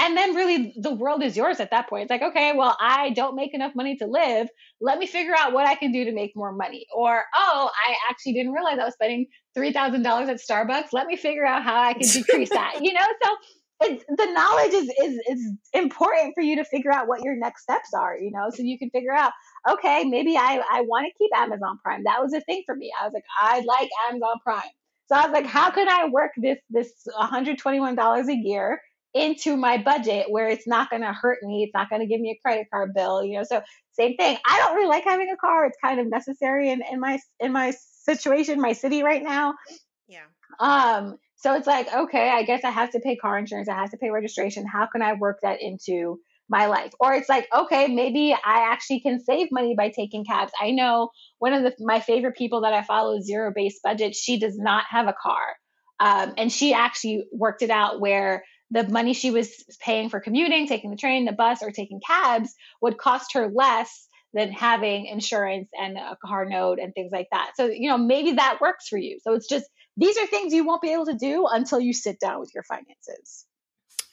And 0.00 0.16
then 0.16 0.34
really 0.36 0.74
the 0.80 0.94
world 0.94 1.22
is 1.24 1.36
yours 1.36 1.58
at 1.58 1.72
that 1.72 1.88
point. 1.88 2.04
It's 2.04 2.10
like, 2.10 2.22
okay, 2.22 2.52
well, 2.56 2.76
I 2.80 3.10
don't 3.10 3.34
make 3.34 3.52
enough 3.52 3.72
money 3.74 3.96
to 3.96 4.06
live. 4.06 4.48
Let 4.80 4.98
me 4.98 5.06
figure 5.06 5.34
out 5.36 5.52
what 5.52 5.66
I 5.66 5.74
can 5.74 5.90
do 5.90 6.04
to 6.04 6.12
make 6.12 6.32
more 6.36 6.52
money. 6.52 6.86
Or, 6.94 7.24
oh, 7.34 7.70
I 7.86 7.94
actually 8.08 8.34
didn't 8.34 8.52
realize 8.52 8.78
I 8.78 8.84
was 8.84 8.94
spending 8.94 9.26
$3,000 9.56 10.06
at 10.06 10.40
Starbucks. 10.40 10.92
Let 10.92 11.08
me 11.08 11.16
figure 11.16 11.44
out 11.44 11.64
how 11.64 11.82
I 11.82 11.94
can 11.94 12.08
decrease 12.08 12.50
that, 12.50 12.78
you 12.80 12.92
know? 12.92 13.06
So 13.24 13.36
it, 13.80 14.04
the 14.08 14.26
knowledge 14.32 14.72
is, 14.72 14.90
is, 15.02 15.20
is 15.28 15.52
important 15.72 16.34
for 16.34 16.42
you 16.42 16.56
to 16.56 16.64
figure 16.64 16.92
out 16.92 17.06
what 17.06 17.22
your 17.22 17.36
next 17.36 17.62
steps 17.62 17.90
are, 17.94 18.16
you 18.18 18.30
know? 18.32 18.50
So 18.50 18.62
you 18.62 18.78
can 18.78 18.90
figure 18.90 19.14
out, 19.14 19.32
okay, 19.70 20.04
maybe 20.04 20.36
I, 20.36 20.62
I 20.70 20.80
want 20.82 21.06
to 21.06 21.18
keep 21.18 21.30
Amazon 21.36 21.78
Prime. 21.84 22.02
That 22.04 22.20
was 22.20 22.32
a 22.32 22.40
thing 22.40 22.62
for 22.66 22.74
me. 22.74 22.90
I 23.00 23.04
was 23.04 23.12
like, 23.14 23.24
I 23.40 23.60
like 23.60 23.88
Amazon 24.08 24.36
Prime. 24.42 24.70
So 25.08 25.16
I 25.16 25.24
was 25.26 25.32
like, 25.32 25.46
how 25.46 25.70
can 25.70 25.88
I 25.88 26.08
work 26.08 26.32
this 26.36 26.58
this 26.68 26.92
$121 27.18 28.28
a 28.28 28.36
year 28.36 28.80
into 29.14 29.56
my 29.56 29.78
budget 29.78 30.26
where 30.28 30.48
it's 30.48 30.66
not 30.66 30.90
going 30.90 31.02
to 31.02 31.12
hurt 31.12 31.38
me? 31.42 31.62
It's 31.62 31.74
not 31.74 31.88
going 31.88 32.02
to 32.02 32.06
give 32.06 32.20
me 32.20 32.32
a 32.32 32.38
credit 32.46 32.66
card 32.70 32.92
bill, 32.94 33.24
you 33.24 33.38
know. 33.38 33.44
So 33.44 33.62
same 33.92 34.16
thing. 34.16 34.36
I 34.46 34.58
don't 34.58 34.74
really 34.76 34.88
like 34.88 35.04
having 35.04 35.30
a 35.30 35.36
car. 35.36 35.64
It's 35.64 35.78
kind 35.82 35.98
of 35.98 36.08
necessary 36.10 36.70
in, 36.70 36.82
in 36.92 37.00
my 37.00 37.18
in 37.40 37.52
my 37.52 37.72
situation, 38.04 38.60
my 38.60 38.74
city 38.74 39.02
right 39.02 39.22
now. 39.22 39.54
Yeah. 40.08 40.24
Um, 40.60 41.16
so 41.38 41.54
it's 41.54 41.66
like, 41.66 41.92
okay, 41.92 42.28
I 42.30 42.42
guess 42.42 42.64
I 42.64 42.70
have 42.70 42.90
to 42.90 43.00
pay 43.00 43.16
car 43.16 43.38
insurance, 43.38 43.68
I 43.68 43.74
have 43.74 43.90
to 43.90 43.96
pay 43.96 44.10
registration. 44.10 44.66
How 44.66 44.86
can 44.86 45.02
I 45.02 45.14
work 45.14 45.38
that 45.42 45.62
into 45.62 46.20
my 46.48 46.66
life? 46.66 46.92
Or 46.98 47.14
it's 47.14 47.28
like, 47.28 47.46
okay, 47.54 47.86
maybe 47.88 48.32
I 48.32 48.70
actually 48.72 49.00
can 49.00 49.20
save 49.20 49.48
money 49.52 49.74
by 49.76 49.90
taking 49.90 50.24
cabs. 50.24 50.52
I 50.60 50.72
know 50.72 51.10
one 51.38 51.52
of 51.52 51.62
the, 51.62 51.74
my 51.78 52.00
favorite 52.00 52.36
people 52.36 52.62
that 52.62 52.72
I 52.72 52.82
follow, 52.82 53.20
Zero 53.20 53.52
Based 53.54 53.80
Budget, 53.82 54.14
she 54.14 54.38
does 54.38 54.58
not 54.58 54.84
have 54.90 55.06
a 55.06 55.14
car. 55.20 55.56
Um, 56.00 56.34
and 56.36 56.52
she 56.52 56.74
actually 56.74 57.24
worked 57.32 57.62
it 57.62 57.70
out 57.70 58.00
where 58.00 58.44
the 58.70 58.88
money 58.88 59.14
she 59.14 59.30
was 59.30 59.50
paying 59.80 60.10
for 60.10 60.20
commuting, 60.20 60.66
taking 60.66 60.90
the 60.90 60.96
train, 60.96 61.24
the 61.24 61.32
bus, 61.32 61.62
or 61.62 61.70
taking 61.70 62.00
cabs 62.06 62.54
would 62.82 62.98
cost 62.98 63.34
her 63.34 63.48
less 63.48 64.06
than 64.34 64.52
having 64.52 65.06
insurance 65.06 65.70
and 65.72 65.96
a 65.96 66.16
car 66.24 66.44
note 66.44 66.78
and 66.78 66.92
things 66.94 67.10
like 67.12 67.28
that. 67.32 67.52
So, 67.56 67.66
you 67.66 67.88
know, 67.88 67.96
maybe 67.96 68.32
that 68.32 68.60
works 68.60 68.88
for 68.88 68.98
you. 68.98 69.18
So 69.22 69.32
it's 69.34 69.48
just, 69.48 69.64
these 69.98 70.16
are 70.16 70.26
things 70.26 70.54
you 70.54 70.64
won't 70.64 70.80
be 70.80 70.92
able 70.92 71.06
to 71.06 71.14
do 71.14 71.46
until 71.50 71.80
you 71.80 71.92
sit 71.92 72.20
down 72.20 72.38
with 72.40 72.52
your 72.54 72.62
finances. 72.62 73.46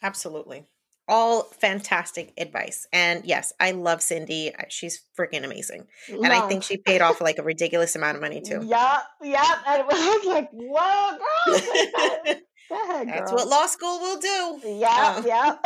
Absolutely. 0.01 0.65
All 1.07 1.43
fantastic 1.43 2.33
advice. 2.37 2.87
And 2.91 3.23
yes, 3.25 3.53
I 3.59 3.71
love 3.71 4.01
Cindy. 4.01 4.51
She's 4.69 5.03
freaking 5.17 5.45
amazing. 5.45 5.85
And 6.09 6.27
I 6.27 6.47
think 6.47 6.63
she 6.63 6.77
paid 6.77 7.01
off 7.01 7.21
like 7.21 7.37
a 7.37 7.43
ridiculous 7.43 7.95
amount 7.95 8.15
of 8.15 8.21
money 8.21 8.41
too. 8.41 8.61
Yeah, 8.65 9.01
yeah. 9.21 9.59
And 9.67 9.81
it 9.81 9.85
was 9.85 10.25
like, 10.25 10.49
whoa, 10.51 11.17
girl. 11.17 12.35
Ahead, 12.71 13.07
That's 13.07 13.31
what 13.31 13.47
law 13.47 13.67
school 13.67 13.99
will 13.99 14.19
do. 14.19 14.59
Yeah, 14.65 15.15
Um, 15.17 15.27
yeah. 15.27 15.55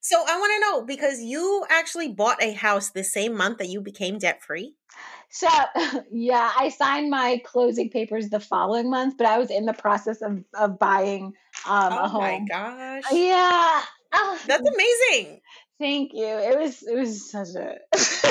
So 0.00 0.22
I 0.24 0.38
want 0.38 0.52
to 0.54 0.60
know 0.60 0.84
because 0.84 1.20
you 1.20 1.64
actually 1.68 2.12
bought 2.12 2.40
a 2.40 2.52
house 2.52 2.90
the 2.90 3.02
same 3.02 3.36
month 3.36 3.58
that 3.58 3.68
you 3.68 3.80
became 3.80 4.18
debt 4.18 4.40
free. 4.40 4.76
So, 5.36 5.48
yeah, 6.10 6.50
I 6.56 6.70
signed 6.70 7.10
my 7.10 7.42
closing 7.44 7.90
papers 7.90 8.30
the 8.30 8.40
following 8.40 8.88
month, 8.88 9.18
but 9.18 9.26
I 9.26 9.38
was 9.38 9.50
in 9.50 9.66
the 9.66 9.74
process 9.74 10.22
of, 10.22 10.42
of 10.54 10.78
buying 10.78 11.34
um, 11.68 11.92
a 11.92 12.08
home. 12.08 12.16
Oh 12.16 12.20
my 12.20 12.44
gosh. 12.48 13.04
Yeah. 13.12 13.82
Oh, 14.14 14.38
That's 14.46 14.66
amazing. 14.66 15.40
Thank 15.78 16.12
you. 16.14 16.24
It 16.24 16.58
was 16.58 16.82
it 16.82 16.96
was 16.96 17.30
such 17.30 17.48
a. 17.48 17.76
so 17.96 18.30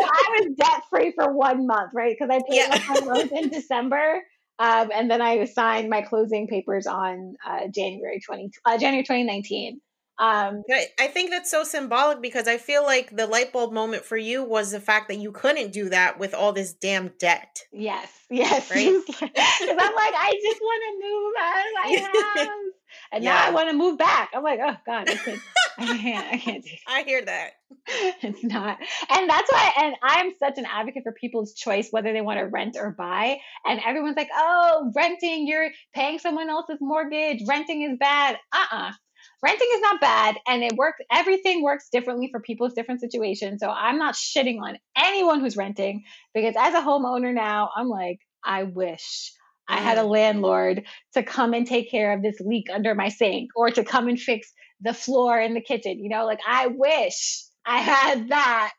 I 0.00 0.38
was 0.38 0.54
debt 0.56 0.82
free 0.90 1.10
for 1.10 1.32
one 1.32 1.66
month, 1.66 1.90
right? 1.92 2.14
Because 2.16 2.30
I 2.32 2.40
paid 2.48 2.56
yeah. 2.56 2.84
my 2.88 3.00
loans 3.04 3.32
in 3.32 3.48
December, 3.48 4.22
um, 4.60 4.90
and 4.94 5.10
then 5.10 5.20
I 5.20 5.44
signed 5.46 5.90
my 5.90 6.02
closing 6.02 6.46
papers 6.46 6.86
on 6.86 7.34
uh, 7.44 7.66
January 7.74 8.20
twenty 8.24 8.52
uh, 8.64 8.78
January 8.78 9.02
twenty 9.02 9.24
nineteen. 9.24 9.80
Um, 10.22 10.62
I 11.00 11.08
think 11.08 11.30
that's 11.30 11.50
so 11.50 11.64
symbolic 11.64 12.22
because 12.22 12.46
I 12.46 12.56
feel 12.56 12.84
like 12.84 13.16
the 13.16 13.26
light 13.26 13.52
bulb 13.52 13.72
moment 13.72 14.04
for 14.04 14.16
you 14.16 14.44
was 14.44 14.70
the 14.70 14.78
fact 14.78 15.08
that 15.08 15.16
you 15.16 15.32
couldn't 15.32 15.72
do 15.72 15.88
that 15.88 16.20
with 16.20 16.32
all 16.32 16.52
this 16.52 16.74
damn 16.74 17.08
debt. 17.18 17.58
Yes, 17.72 18.08
yes. 18.30 18.70
Right? 18.70 18.86
I'm 18.86 18.94
like, 18.94 20.14
I 20.14 20.38
just 20.40 20.60
want 20.60 20.82
to 20.86 21.08
move 21.08 21.34
out 21.40 21.66
of 21.66 21.72
my 21.74 22.38
house. 22.44 22.48
And 23.10 23.24
yeah. 23.24 23.34
now 23.34 23.48
I 23.48 23.50
want 23.50 23.70
to 23.70 23.76
move 23.76 23.98
back. 23.98 24.30
I'm 24.32 24.44
like, 24.44 24.60
oh 24.64 24.76
God, 24.86 25.10
I, 25.10 25.16
could, 25.16 25.40
I 25.78 25.98
can't, 25.98 26.32
I 26.34 26.36
can't 26.36 26.64
do 26.64 26.70
I 26.86 27.02
hear 27.02 27.24
that. 27.24 27.50
It's 28.22 28.44
not. 28.44 28.78
And 29.10 29.28
that's 29.28 29.50
why, 29.50 29.72
and 29.80 29.96
I'm 30.04 30.32
such 30.38 30.56
an 30.56 30.66
advocate 30.66 31.02
for 31.02 31.12
people's 31.12 31.54
choice, 31.54 31.88
whether 31.90 32.12
they 32.12 32.20
want 32.20 32.38
to 32.38 32.44
rent 32.44 32.76
or 32.78 32.92
buy. 32.92 33.38
And 33.64 33.80
everyone's 33.84 34.16
like, 34.16 34.30
oh, 34.32 34.92
renting, 34.94 35.48
you're 35.48 35.70
paying 35.96 36.20
someone 36.20 36.48
else's 36.48 36.78
mortgage. 36.80 37.42
Renting 37.48 37.82
is 37.82 37.98
bad. 37.98 38.38
Uh-uh 38.52 38.92
renting 39.42 39.68
is 39.74 39.80
not 39.80 40.00
bad 40.00 40.36
and 40.46 40.62
it 40.62 40.74
works 40.76 40.98
everything 41.10 41.62
works 41.62 41.88
differently 41.90 42.28
for 42.30 42.40
people's 42.40 42.74
different 42.74 43.00
situations 43.00 43.60
so 43.60 43.68
i'm 43.68 43.98
not 43.98 44.14
shitting 44.14 44.60
on 44.60 44.78
anyone 44.96 45.40
who's 45.40 45.56
renting 45.56 46.02
because 46.34 46.54
as 46.58 46.74
a 46.74 46.80
homeowner 46.80 47.34
now 47.34 47.70
i'm 47.76 47.88
like 47.88 48.18
i 48.44 48.62
wish 48.62 49.32
I 49.68 49.76
had 49.76 49.96
a 49.96 50.02
mm. 50.02 50.10
landlord 50.10 50.84
to 51.14 51.22
come 51.22 51.54
and 51.54 51.66
take 51.66 51.90
care 51.90 52.12
of 52.12 52.22
this 52.22 52.38
leak 52.40 52.66
under 52.72 52.94
my 52.94 53.08
sink 53.08 53.50
or 53.56 53.70
to 53.70 53.84
come 53.84 54.08
and 54.08 54.20
fix 54.20 54.52
the 54.80 54.92
floor 54.92 55.40
in 55.40 55.54
the 55.54 55.60
kitchen. 55.60 55.98
You 55.98 56.10
know, 56.10 56.26
like 56.26 56.40
I 56.46 56.66
wish 56.66 57.44
I 57.64 57.78
had 57.78 58.28
that 58.28 58.72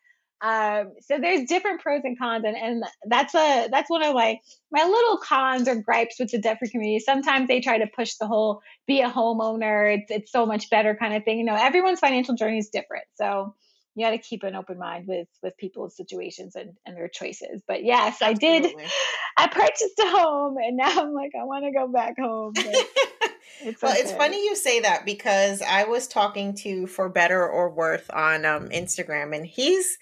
um, 0.43 0.91
so 0.99 1.19
there's 1.19 1.47
different 1.47 1.79
pros 1.79 2.01
and 2.03 2.19
cons, 2.19 2.43
and, 2.45 2.57
and 2.57 2.83
that's 3.07 3.33
a 3.33 3.69
that's 3.71 3.89
one 3.89 4.03
of 4.03 4.13
my 4.13 4.37
my 4.71 4.83
little 4.83 5.17
cons 5.17 5.69
or 5.69 5.75
gripes 5.75 6.19
with 6.19 6.31
the 6.31 6.37
debt-free 6.37 6.69
community. 6.69 6.99
Sometimes 6.99 7.47
they 7.47 7.61
try 7.61 7.77
to 7.77 7.87
push 7.87 8.15
the 8.15 8.27
whole 8.27 8.61
be 8.85 8.99
a 8.99 9.09
homeowner, 9.09 9.97
it's 9.97 10.11
it's 10.11 10.31
so 10.33 10.45
much 10.45 10.69
better 10.69 10.95
kind 10.95 11.15
of 11.15 11.23
thing. 11.23 11.39
You 11.39 11.45
know, 11.45 11.55
everyone's 11.55 12.01
financial 12.01 12.35
journey 12.35 12.57
is 12.57 12.67
different, 12.67 13.05
so 13.15 13.55
you 13.95 14.05
got 14.05 14.11
to 14.11 14.17
keep 14.17 14.43
an 14.43 14.55
open 14.55 14.77
mind 14.77 15.07
with 15.07 15.27
with 15.41 15.55
people's 15.57 15.95
situations 15.95 16.55
and, 16.55 16.73
and 16.85 16.97
their 16.97 17.07
choices 17.07 17.61
but 17.67 17.83
yes 17.83 18.21
Absolutely. 18.21 18.47
i 18.47 18.61
did 18.61 18.91
i 19.37 19.47
purchased 19.47 19.99
a 19.99 20.09
home 20.09 20.57
and 20.57 20.77
now 20.77 20.99
i'm 20.99 21.13
like 21.13 21.31
i 21.39 21.43
want 21.43 21.63
to 21.63 21.71
go 21.71 21.87
back 21.87 22.17
home 22.17 22.53
it's 22.55 23.81
well 23.81 23.91
okay. 23.91 24.01
it's 24.01 24.11
funny 24.11 24.43
you 24.43 24.55
say 24.55 24.79
that 24.79 25.05
because 25.05 25.61
i 25.61 25.83
was 25.83 26.07
talking 26.07 26.55
to 26.55 26.87
for 26.87 27.07
better 27.07 27.47
or 27.47 27.69
worth 27.69 28.09
on 28.11 28.45
um, 28.45 28.69
instagram 28.69 29.35
and 29.35 29.45
he's 29.45 29.97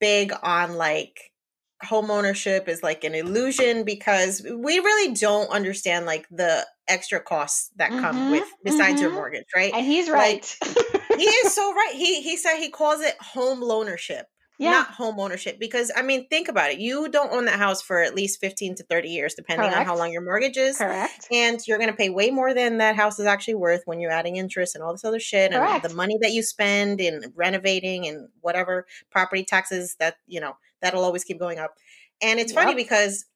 big 0.00 0.32
on 0.42 0.76
like 0.76 1.32
home 1.82 2.10
ownership 2.10 2.68
is 2.68 2.82
like 2.82 3.04
an 3.04 3.14
illusion 3.14 3.84
because 3.84 4.42
we 4.42 4.78
really 4.78 5.14
don't 5.14 5.50
understand 5.50 6.06
like 6.06 6.26
the 6.30 6.66
extra 6.88 7.20
costs 7.20 7.70
that 7.76 7.90
mm-hmm, 7.90 8.00
come 8.00 8.30
with 8.30 8.48
besides 8.64 8.94
mm-hmm. 8.94 9.02
your 9.02 9.12
mortgage, 9.12 9.46
right? 9.54 9.72
And 9.74 9.84
he's 9.84 10.08
right. 10.08 10.56
Like, 10.62 11.18
he 11.18 11.24
is 11.24 11.54
so 11.54 11.72
right. 11.72 11.92
He 11.94 12.22
he 12.22 12.36
said 12.36 12.58
he 12.58 12.70
calls 12.70 13.00
it 13.00 13.16
home 13.20 13.60
loanership. 13.60 14.24
Yeah. 14.58 14.70
Not 14.70 14.88
home 14.88 15.20
ownership 15.20 15.58
because 15.60 15.92
I 15.94 16.02
mean 16.02 16.28
think 16.28 16.48
about 16.48 16.70
it. 16.70 16.78
You 16.78 17.10
don't 17.10 17.32
own 17.32 17.44
that 17.44 17.58
house 17.58 17.82
for 17.82 18.00
at 18.00 18.14
least 18.14 18.40
15 18.40 18.76
to 18.76 18.84
30 18.84 19.08
years 19.08 19.34
depending 19.34 19.68
Correct. 19.68 19.80
on 19.80 19.86
how 19.86 19.96
long 19.96 20.12
your 20.12 20.22
mortgage 20.22 20.56
is. 20.56 20.78
Correct. 20.78 21.26
And 21.30 21.60
you're 21.66 21.78
going 21.78 21.90
to 21.90 21.96
pay 21.96 22.08
way 22.08 22.30
more 22.30 22.54
than 22.54 22.78
that 22.78 22.96
house 22.96 23.18
is 23.18 23.26
actually 23.26 23.56
worth 23.56 23.82
when 23.84 24.00
you're 24.00 24.10
adding 24.10 24.36
interest 24.36 24.74
and 24.74 24.82
all 24.82 24.92
this 24.92 25.04
other 25.04 25.20
shit 25.20 25.52
Correct. 25.52 25.84
and 25.84 25.92
the 25.92 25.94
money 25.94 26.16
that 26.22 26.32
you 26.32 26.42
spend 26.42 27.00
in 27.00 27.32
renovating 27.34 28.06
and 28.06 28.28
whatever 28.40 28.86
property 29.10 29.44
taxes 29.44 29.96
that, 30.00 30.16
you 30.26 30.40
know, 30.40 30.54
that'll 30.80 31.04
always 31.04 31.24
keep 31.24 31.38
going 31.38 31.58
up. 31.58 31.74
And 32.22 32.40
it's 32.40 32.52
yep. 32.52 32.64
funny 32.64 32.74
because 32.74 33.26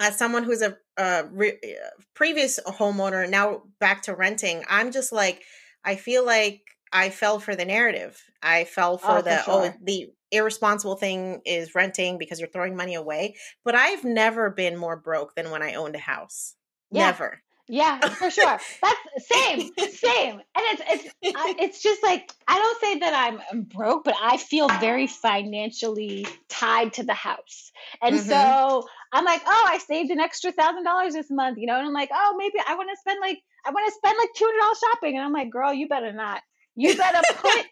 as 0.00 0.16
someone 0.16 0.44
who's 0.44 0.62
a, 0.62 0.76
a 0.96 1.24
re- 1.30 1.58
uh, 1.64 1.88
previous 2.14 2.60
homeowner 2.66 3.28
now 3.28 3.62
back 3.80 4.02
to 4.02 4.14
renting, 4.14 4.64
I'm 4.68 4.92
just 4.92 5.12
like 5.12 5.42
I 5.84 5.96
feel 5.96 6.24
like 6.24 6.60
I 6.92 7.10
fell 7.10 7.38
for 7.38 7.56
the 7.56 7.64
narrative. 7.64 8.22
I 8.42 8.64
fell 8.64 8.98
for 8.98 9.18
oh, 9.18 9.22
the 9.22 9.38
for 9.38 9.50
oh, 9.50 9.62
sure. 9.64 9.74
oh 9.74 9.78
the 9.82 10.10
irresponsible 10.30 10.96
thing 10.96 11.40
is 11.44 11.74
renting 11.74 12.18
because 12.18 12.40
you're 12.40 12.48
throwing 12.48 12.76
money 12.76 12.94
away. 12.94 13.36
But 13.64 13.74
I've 13.74 14.04
never 14.04 14.50
been 14.50 14.76
more 14.76 14.96
broke 14.96 15.34
than 15.34 15.50
when 15.50 15.62
I 15.62 15.74
owned 15.74 15.96
a 15.96 16.00
house. 16.00 16.54
Yeah. 16.90 17.06
Never. 17.06 17.42
Yeah, 17.70 18.00
for 18.00 18.30
sure. 18.30 18.58
That's 18.82 19.26
same, 19.26 19.70
same. 19.90 20.40
And 20.58 20.80
it's 20.80 21.14
it's 21.22 21.34
it's 21.60 21.82
just 21.82 22.02
like 22.02 22.32
I 22.48 22.56
don't 22.56 22.80
say 22.80 22.98
that 23.00 23.40
I'm 23.52 23.62
broke, 23.62 24.04
but 24.04 24.14
I 24.20 24.38
feel 24.38 24.68
very 24.80 25.06
financially 25.06 26.26
tied 26.48 26.94
to 26.94 27.04
the 27.04 27.14
house. 27.14 27.70
And 28.02 28.16
mm-hmm. 28.16 28.28
so 28.28 28.88
I'm 29.12 29.24
like, 29.24 29.42
oh, 29.46 29.64
I 29.68 29.78
saved 29.78 30.10
an 30.10 30.18
extra 30.18 30.50
thousand 30.50 30.84
dollars 30.84 31.12
this 31.12 31.30
month, 31.30 31.58
you 31.58 31.66
know, 31.66 31.76
and 31.76 31.86
I'm 31.86 31.92
like, 31.92 32.10
oh, 32.12 32.34
maybe 32.38 32.54
I 32.66 32.74
want 32.74 32.88
to 32.90 32.96
spend 32.98 33.20
like 33.20 33.38
I 33.66 33.70
want 33.70 33.86
to 33.86 33.92
spend 33.92 34.16
like 34.18 34.30
two 34.34 34.46
hundred 34.46 34.60
dollars 34.60 34.78
shopping, 34.78 35.16
and 35.16 35.24
I'm 35.24 35.32
like, 35.32 35.50
girl, 35.50 35.72
you 35.72 35.88
better 35.88 36.12
not. 36.12 36.40
You 36.74 36.96
better 36.96 37.20
put 37.36 37.66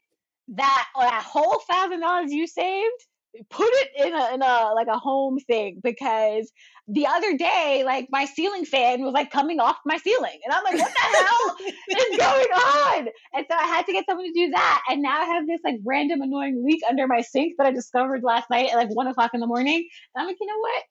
that 0.49 0.87
that 0.99 1.25
whole 1.25 1.61
thousand 1.71 2.01
dollars 2.01 2.33
you 2.33 2.47
saved 2.47 3.07
put 3.51 3.69
it 3.69 3.89
in 4.07 4.15
a, 4.15 4.35
in 4.35 4.43
a 4.43 4.73
like 4.75 4.87
a 4.87 4.99
home 4.99 5.39
thing 5.39 5.81
because 5.83 6.51
the 6.89 7.07
other 7.07 7.37
day 7.37 7.83
like 7.85 8.07
my 8.11 8.25
ceiling 8.25 8.65
fan 8.65 9.03
was 9.03 9.13
like 9.13 9.31
coming 9.31 9.61
off 9.61 9.77
my 9.85 9.99
ceiling 9.99 10.39
and 10.45 10.55
i'm 10.55 10.65
like 10.65 10.79
what 10.79 10.93
the 10.93 11.17
hell 11.17 11.57
is 12.13 12.17
going 12.17 12.47
on? 12.47 13.09
And 13.35 13.47
so 13.51 13.57
i 13.57 13.65
had 13.65 13.85
to 13.87 13.93
get 13.93 14.07
someone 14.09 14.27
to 14.27 14.33
do 14.33 14.51
that 14.53 14.83
and 14.89 15.03
now 15.03 15.21
i 15.21 15.25
have 15.25 15.47
this 15.47 15.61
like 15.65 15.77
random 15.85 16.23
annoying 16.23 16.65
leak 16.67 16.81
under 16.89 17.07
my 17.07 17.21
sink 17.21 17.55
that 17.59 17.67
i 17.67 17.73
discovered 17.73 18.23
last 18.23 18.49
night 18.51 18.71
at 18.71 18.77
like 18.77 18.95
one 18.95 19.07
o'clock 19.07 19.33
in 19.35 19.41
the 19.41 19.47
morning 19.47 19.87
and 20.15 20.23
i'm 20.23 20.27
like 20.27 20.37
you 20.41 20.47
know 20.47 20.59
what? 20.59 20.83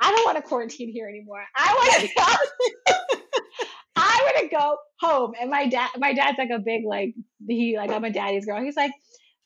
I 0.00 0.12
don't 0.12 0.24
want 0.24 0.36
to 0.36 0.42
quarantine 0.42 0.92
here 0.92 1.08
anymore. 1.08 1.42
I 1.56 1.74
want 1.74 3.10
to 3.10 3.22
I 3.98 4.20
want 4.22 4.50
to 4.50 4.56
go 4.56 4.76
home. 5.00 5.32
And 5.40 5.50
my 5.50 5.66
dad, 5.68 5.90
my 5.98 6.12
dad's 6.14 6.38
like 6.38 6.50
a 6.50 6.58
big 6.58 6.82
like 6.86 7.14
he 7.46 7.76
like 7.76 7.90
I'm 7.90 8.04
a 8.04 8.10
daddy's 8.10 8.46
girl. 8.46 8.62
He's 8.62 8.76
like, 8.76 8.92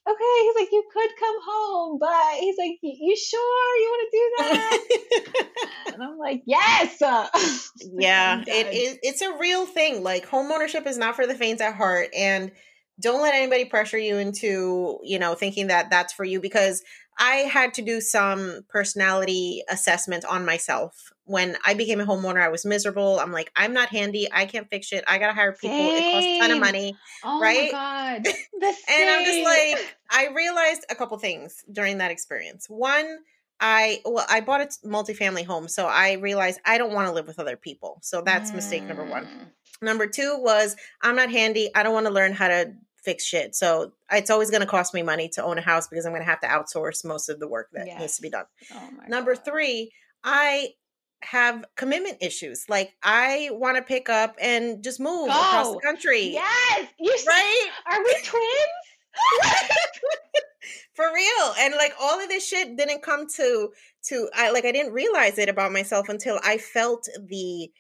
okay. 0.09 0.43
He's 0.43 0.57
like, 0.57 0.73
you 0.73 0.85
could 0.93 1.11
come 1.19 1.37
home, 1.47 1.99
but 2.01 2.35
he's 2.39 2.57
like, 2.59 2.79
you 2.83 3.17
sure 3.17 3.81
you 3.81 3.89
want 3.91 4.11
to 4.11 4.19
do 4.19 4.31
that? 4.39 5.95
and 5.95 6.03
I'm 6.03 6.19
like, 6.19 6.43
yes. 6.47 7.01
yeah, 7.99 8.43
it 8.47 8.75
is. 8.75 8.99
It's 9.03 9.23
a 9.23 9.37
real 9.39 9.67
thing. 9.67 10.03
Like 10.03 10.27
home 10.27 10.51
ownership 10.51 10.87
is 10.87 10.99
not 10.99 11.17
for 11.17 11.27
the 11.27 11.35
faint 11.35 11.61
at 11.61 11.75
heart, 11.75 12.09
and 12.17 12.53
don't 13.01 13.23
let 13.23 13.35
anybody 13.35 13.65
pressure 13.65 13.99
you 13.99 14.19
into 14.19 14.99
you 15.03 15.19
know 15.19 15.35
thinking 15.35 15.69
that 15.69 15.91
that's 15.91 16.13
for 16.13 16.25
you 16.25 16.41
because 16.41 16.83
I 17.19 17.37
had 17.37 17.75
to 17.75 17.83
do 17.83 18.01
some 18.01 18.63
personality 18.69 19.63
assessment 19.69 20.25
on 20.25 20.45
myself. 20.45 21.12
When 21.25 21.57
I 21.65 21.75
became 21.75 22.01
a 22.01 22.05
homeowner, 22.05 22.41
I 22.41 22.49
was 22.49 22.65
miserable. 22.65 23.21
I'm 23.21 23.33
like, 23.33 23.53
I'm 23.55 23.73
not 23.73 23.89
handy. 23.91 24.29
I 24.33 24.45
can't 24.47 24.69
fix 24.69 24.87
shit. 24.89 25.05
I 25.07 25.19
gotta 25.19 25.33
hire 25.33 25.53
people. 25.53 25.77
Same. 25.77 25.97
It 25.97 26.13
costs 26.13 26.27
a 26.27 26.39
ton 26.41 26.51
of 26.51 26.59
money. 26.61 26.97
Oh 27.25 27.41
right? 27.41 27.73
my 27.73 28.19
god. 28.19 28.27
and 28.63 29.11
I'm 29.11 29.25
just 29.25 29.45
like, 29.45 29.97
I 30.11 30.29
realized 30.35 30.85
a 30.91 30.95
couple 30.95 31.17
things 31.19 31.65
during 31.71 31.99
that 31.99 32.11
experience. 32.11 32.67
One, 32.69 33.19
I 33.61 34.01
well, 34.05 34.27
I 34.29 34.41
bought 34.41 34.61
a 34.61 34.67
multifamily 34.87 35.47
home, 35.47 35.69
so 35.69 35.87
I 35.87 36.15
realized 36.15 36.61
I 36.67 36.79
don't 36.79 36.93
want 36.93 37.07
to 37.07 37.15
live 37.15 37.29
with 37.29 37.39
other 37.39 37.57
people. 37.57 37.99
So 38.03 38.21
that's 38.21 38.51
mm. 38.51 38.57
mistake 38.57 38.83
number 38.83 39.05
one. 39.05 39.25
Mm. 39.25 39.47
Number 39.83 40.07
two 40.09 40.37
was 40.39 40.77
I'm 41.01 41.17
not 41.17 41.31
handy. 41.31 41.71
I 41.75 41.85
don't 41.85 41.95
want 41.95 42.07
to 42.07 42.13
learn 42.13 42.33
how 42.33 42.49
to 42.49 42.73
fix 43.03 43.25
shit. 43.25 43.55
So 43.55 43.93
it's 44.11 44.31
always 44.31 44.51
going 44.51 44.61
to 44.61 44.67
cost 44.67 44.95
me 44.95 45.03
money 45.03 45.29
to 45.31 45.43
own 45.43 45.59
a 45.59 45.61
house 45.61 45.89
because 45.89 46.07
I'm 46.07 46.13
going 46.13 46.23
to 46.23 46.29
have 46.29 46.41
to 46.41 46.47
outsource 46.47 47.05
most 47.05 47.29
of 47.29 47.41
the 47.41 47.49
work 47.49 47.69
that 47.73 47.87
yes. 47.87 48.01
needs 48.01 48.17
to 48.17 48.23
be 48.23 48.31
done. 48.31 48.45
Oh 48.75 48.91
Number 49.09 49.35
God. 49.35 49.45
three, 49.45 49.93
I 50.25 50.75
have 51.23 51.65
commitment 51.77 52.19
issues. 52.21 52.65
Like 52.69 52.95
I 53.03 53.51
want 53.53 53.77
to 53.77 53.83
pick 53.83 54.09
up 54.09 54.37
and 54.41 54.83
just 54.83 55.01
move 55.01 55.29
Go. 55.29 55.33
across 55.33 55.71
the 55.71 55.77
oh, 55.77 55.81
country. 55.81 56.33
Yes, 56.33 56.89
you 56.99 57.15
right? 57.27 57.69
Are 57.91 58.03
we 58.03 58.17
twins? 58.25 58.83
For 60.95 61.07
real. 61.13 61.55
And 61.59 61.75
like 61.75 61.95
all 62.01 62.21
of 62.21 62.29
this 62.29 62.47
shit 62.47 62.77
didn't 62.77 63.03
come 63.03 63.27
to 63.37 63.71
to 64.09 64.29
I 64.35 64.51
like 64.51 64.65
I 64.65 64.73
didn't 64.73 64.93
realize 64.93 65.39
it 65.39 65.49
about 65.49 65.73
myself 65.73 66.09
until 66.09 66.39
I 66.45 66.59
felt 66.59 67.09
the 67.27 67.71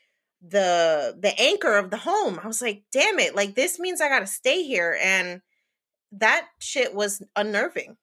the 0.46 1.16
the 1.20 1.40
anchor 1.40 1.76
of 1.76 1.90
the 1.90 1.98
home. 1.98 2.40
I 2.42 2.46
was 2.46 2.62
like, 2.62 2.84
damn 2.92 3.18
it, 3.18 3.34
like 3.34 3.54
this 3.54 3.78
means 3.78 4.00
I 4.00 4.08
gotta 4.08 4.26
stay 4.26 4.62
here. 4.64 4.98
And 5.02 5.40
that 6.12 6.46
shit 6.58 6.94
was 6.94 7.22
unnerving. 7.36 7.96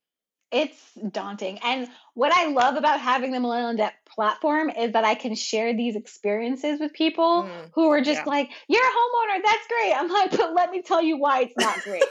It's 0.51 0.93
daunting. 1.11 1.59
And 1.59 1.87
what 2.15 2.33
I 2.33 2.47
love 2.47 2.75
about 2.75 2.99
having 2.99 3.31
the 3.31 3.39
Millennial 3.39 3.75
Debt 3.75 3.93
platform 4.07 4.69
is 4.69 4.93
that 4.93 5.03
I 5.03 5.15
can 5.15 5.35
share 5.35 5.75
these 5.75 5.95
experiences 5.95 6.79
with 6.79 6.93
people 6.93 7.43
mm, 7.43 7.69
who 7.73 7.89
are 7.89 8.01
just 8.01 8.21
yeah. 8.21 8.29
like, 8.29 8.49
You're 8.67 8.83
a 8.83 8.89
homeowner, 8.89 9.41
that's 9.45 9.67
great. 9.67 9.93
I'm 9.95 10.09
like, 10.09 10.31
but 10.31 10.53
let 10.55 10.71
me 10.71 10.81
tell 10.81 11.01
you 11.01 11.17
why 11.17 11.41
it's 11.41 11.57
not 11.57 11.81
great. 11.83 12.03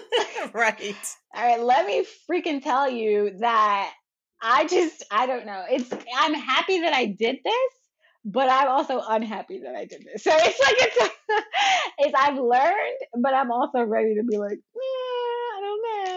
right. 0.54 0.96
All 1.34 1.46
right, 1.46 1.60
let 1.60 1.86
me 1.86 2.06
freaking 2.30 2.62
tell 2.62 2.90
you 2.90 3.36
that 3.40 3.92
I 4.40 4.66
just 4.66 5.04
I 5.10 5.26
don't 5.26 5.46
know. 5.46 5.64
It's 5.70 5.92
I'm 6.16 6.34
happy 6.34 6.80
that 6.80 6.94
I 6.94 7.06
did 7.06 7.38
this 7.44 7.82
but 8.24 8.48
I'm 8.48 8.68
also 8.68 9.02
unhappy 9.06 9.60
that 9.64 9.74
I 9.74 9.84
did 9.84 10.04
this. 10.04 10.22
So 10.22 10.30
it's 10.32 10.60
like 10.60 10.76
it's 10.78 11.14
it's 11.98 12.14
I've 12.16 12.38
learned, 12.38 12.98
but 13.20 13.34
I'm 13.34 13.50
also 13.50 13.82
ready 13.82 14.14
to 14.16 14.22
be 14.22 14.38
like, 14.38 14.60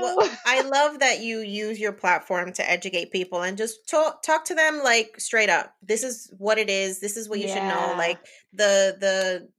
Well, 0.02 0.30
I 0.46 0.62
love 0.62 1.00
that 1.00 1.22
you 1.22 1.40
use 1.40 1.80
your 1.80 1.92
platform 1.94 2.54
to 2.54 2.70
educate 2.70 3.12
people 3.12 3.42
and 3.42 3.58
just 3.58 3.88
talk 3.90 4.22
talk 4.24 4.46
to 4.46 4.56
them 4.56 4.82
like 4.84 5.20
straight 5.20 5.50
up. 5.50 5.74
This 5.82 6.04
is 6.04 6.32
what 6.38 6.58
it 6.58 6.70
is. 6.70 7.00
This 7.00 7.18
is 7.18 7.30
what 7.30 7.40
you 7.40 7.48
yeah. 7.48 7.54
should 7.54 7.64
know. 7.64 7.98
Like 7.98 8.20
the 8.54 8.98
the 9.00 9.50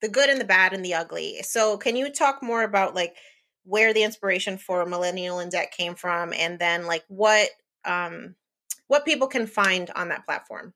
the 0.00 0.08
good 0.08 0.30
and 0.30 0.40
the 0.40 0.44
bad 0.44 0.72
and 0.72 0.84
the 0.84 0.94
ugly. 0.94 1.42
So, 1.42 1.76
can 1.76 1.96
you 1.96 2.10
talk 2.10 2.42
more 2.42 2.62
about 2.62 2.94
like 2.94 3.16
where 3.64 3.92
the 3.92 4.02
inspiration 4.02 4.56
for 4.58 4.86
Millennial 4.86 5.40
in 5.40 5.48
Debt 5.48 5.72
came 5.72 5.94
from, 5.94 6.32
and 6.32 6.58
then 6.58 6.86
like 6.86 7.04
what 7.08 7.48
um 7.84 8.34
what 8.86 9.04
people 9.04 9.28
can 9.28 9.46
find 9.46 9.90
on 9.94 10.08
that 10.08 10.24
platform? 10.24 10.72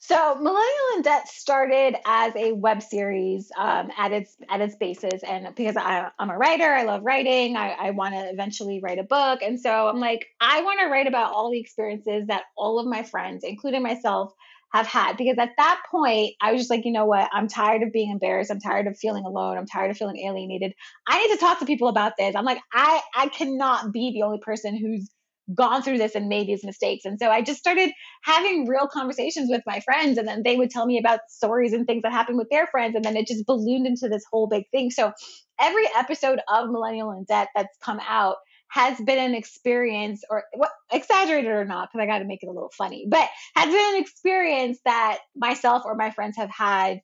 So, 0.00 0.36
Millennial 0.36 0.96
in 0.96 1.02
Debt 1.02 1.26
started 1.26 1.96
as 2.06 2.34
a 2.36 2.52
web 2.52 2.82
series 2.82 3.50
um, 3.58 3.90
at 3.98 4.12
its 4.12 4.36
at 4.48 4.60
its 4.60 4.76
basis, 4.76 5.22
and 5.24 5.52
because 5.56 5.76
I, 5.76 6.10
am 6.20 6.30
a 6.30 6.38
writer, 6.38 6.72
I 6.72 6.84
love 6.84 7.02
writing. 7.02 7.56
I, 7.56 7.70
I 7.70 7.90
want 7.90 8.14
to 8.14 8.30
eventually 8.30 8.80
write 8.80 8.98
a 8.98 9.02
book, 9.02 9.42
and 9.42 9.60
so 9.60 9.88
I'm 9.88 9.98
like, 9.98 10.28
I 10.40 10.62
want 10.62 10.78
to 10.80 10.86
write 10.86 11.08
about 11.08 11.32
all 11.32 11.50
the 11.50 11.58
experiences 11.58 12.28
that 12.28 12.44
all 12.56 12.78
of 12.78 12.86
my 12.86 13.02
friends, 13.02 13.42
including 13.42 13.82
myself, 13.82 14.32
have 14.72 14.86
had. 14.86 15.16
Because 15.16 15.36
at 15.38 15.50
that 15.56 15.82
point, 15.90 16.34
I 16.40 16.52
was 16.52 16.60
just 16.60 16.70
like, 16.70 16.84
you 16.84 16.92
know 16.92 17.06
what? 17.06 17.28
I'm 17.32 17.48
tired 17.48 17.82
of 17.82 17.92
being 17.92 18.10
embarrassed. 18.10 18.52
I'm 18.52 18.60
tired 18.60 18.86
of 18.86 18.96
feeling 18.96 19.24
alone. 19.24 19.58
I'm 19.58 19.66
tired 19.66 19.90
of 19.90 19.96
feeling 19.96 20.18
alienated. 20.18 20.74
I 21.08 21.26
need 21.26 21.34
to 21.34 21.40
talk 21.40 21.58
to 21.58 21.66
people 21.66 21.88
about 21.88 22.12
this. 22.16 22.36
I'm 22.36 22.44
like, 22.44 22.60
I 22.72 23.00
I 23.16 23.28
cannot 23.28 23.92
be 23.92 24.12
the 24.12 24.22
only 24.22 24.38
person 24.38 24.76
who's 24.76 25.10
gone 25.54 25.82
through 25.82 25.98
this 25.98 26.14
and 26.14 26.28
made 26.28 26.46
these 26.46 26.64
mistakes. 26.64 27.04
And 27.04 27.18
so 27.18 27.30
I 27.30 27.42
just 27.42 27.58
started 27.58 27.90
having 28.22 28.66
real 28.66 28.86
conversations 28.86 29.48
with 29.50 29.62
my 29.66 29.80
friends. 29.80 30.18
And 30.18 30.28
then 30.28 30.42
they 30.44 30.56
would 30.56 30.70
tell 30.70 30.86
me 30.86 30.98
about 30.98 31.20
stories 31.28 31.72
and 31.72 31.86
things 31.86 32.02
that 32.02 32.12
happened 32.12 32.38
with 32.38 32.50
their 32.50 32.66
friends. 32.66 32.94
And 32.94 33.04
then 33.04 33.16
it 33.16 33.26
just 33.26 33.46
ballooned 33.46 33.86
into 33.86 34.08
this 34.08 34.24
whole 34.30 34.46
big 34.46 34.64
thing. 34.70 34.90
So 34.90 35.12
every 35.58 35.84
episode 35.96 36.40
of 36.48 36.70
Millennial 36.70 37.12
in 37.12 37.24
Debt 37.24 37.48
that's 37.54 37.76
come 37.82 38.00
out 38.06 38.36
has 38.70 38.98
been 39.00 39.18
an 39.18 39.34
experience 39.34 40.22
or 40.28 40.44
what 40.54 40.70
exaggerated 40.92 41.50
or 41.50 41.64
not 41.64 41.88
because 41.90 42.02
i 42.02 42.06
got 42.06 42.18
to 42.18 42.26
make 42.26 42.42
it 42.42 42.48
a 42.48 42.52
little 42.52 42.70
funny 42.76 43.06
but 43.08 43.26
has 43.56 43.66
been 43.66 43.94
an 43.94 44.00
experience 44.02 44.78
that 44.84 45.18
myself 45.34 45.82
or 45.86 45.94
my 45.94 46.10
friends 46.10 46.36
have 46.36 46.50
had 46.50 47.00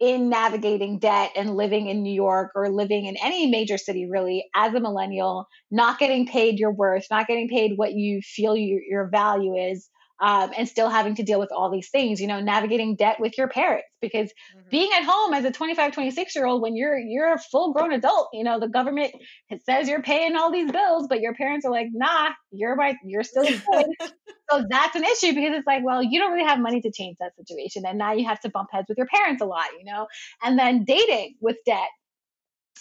in 0.00 0.30
navigating 0.30 0.98
debt 0.98 1.30
and 1.36 1.56
living 1.56 1.88
in 1.88 2.02
New 2.02 2.12
York 2.12 2.52
or 2.54 2.70
living 2.70 3.04
in 3.04 3.16
any 3.22 3.50
major 3.50 3.76
city 3.76 4.06
really 4.06 4.48
as 4.54 4.74
a 4.74 4.80
millennial, 4.80 5.46
not 5.70 5.98
getting 5.98 6.26
paid 6.26 6.58
your 6.58 6.72
worth, 6.72 7.06
not 7.10 7.26
getting 7.26 7.48
paid 7.48 7.76
what 7.76 7.92
you 7.92 8.22
feel 8.22 8.56
you, 8.56 8.82
your 8.88 9.08
value 9.08 9.54
is, 9.54 9.90
um, 10.20 10.50
and 10.56 10.68
still 10.68 10.88
having 10.88 11.14
to 11.16 11.22
deal 11.22 11.38
with 11.38 11.52
all 11.52 11.70
these 11.70 11.88
things 11.88 12.20
you 12.20 12.26
know 12.26 12.40
navigating 12.40 12.96
debt 12.96 13.20
with 13.20 13.36
your 13.38 13.48
parents. 13.48 13.86
Because 14.00 14.28
mm-hmm. 14.28 14.68
being 14.70 14.90
at 14.96 15.04
home 15.04 15.34
as 15.34 15.44
a 15.44 15.50
25 15.50 15.92
26 15.92 16.34
year 16.34 16.46
old 16.46 16.62
when 16.62 16.76
you're 16.76 16.98
you're 16.98 17.34
a 17.34 17.38
full 17.38 17.72
grown 17.72 17.92
adult 17.92 18.28
you 18.32 18.44
know 18.44 18.58
the 18.58 18.68
government 18.68 19.12
says 19.66 19.88
you're 19.88 20.02
paying 20.02 20.36
all 20.36 20.50
these 20.50 20.70
bills 20.70 21.06
but 21.08 21.20
your 21.20 21.34
parents 21.34 21.66
are 21.66 21.72
like 21.72 21.88
nah 21.92 22.30
you're 22.50 22.74
right 22.74 22.96
you're 23.04 23.22
still 23.22 23.44
so 24.50 24.64
that's 24.70 24.96
an 24.96 25.04
issue 25.04 25.34
because 25.34 25.54
it's 25.54 25.66
like 25.66 25.84
well 25.84 26.02
you 26.02 26.18
don't 26.18 26.32
really 26.32 26.46
have 26.46 26.58
money 26.58 26.80
to 26.80 26.90
change 26.90 27.16
that 27.20 27.36
situation 27.36 27.84
and 27.86 27.98
now 27.98 28.12
you 28.12 28.26
have 28.26 28.40
to 28.40 28.48
bump 28.48 28.68
heads 28.72 28.86
with 28.88 28.96
your 28.96 29.06
parents 29.06 29.42
a 29.42 29.44
lot 29.44 29.66
you 29.78 29.84
know? 29.84 30.06
And 30.42 30.58
then 30.58 30.84
dating 30.84 31.36
with 31.40 31.56
debt 31.64 31.88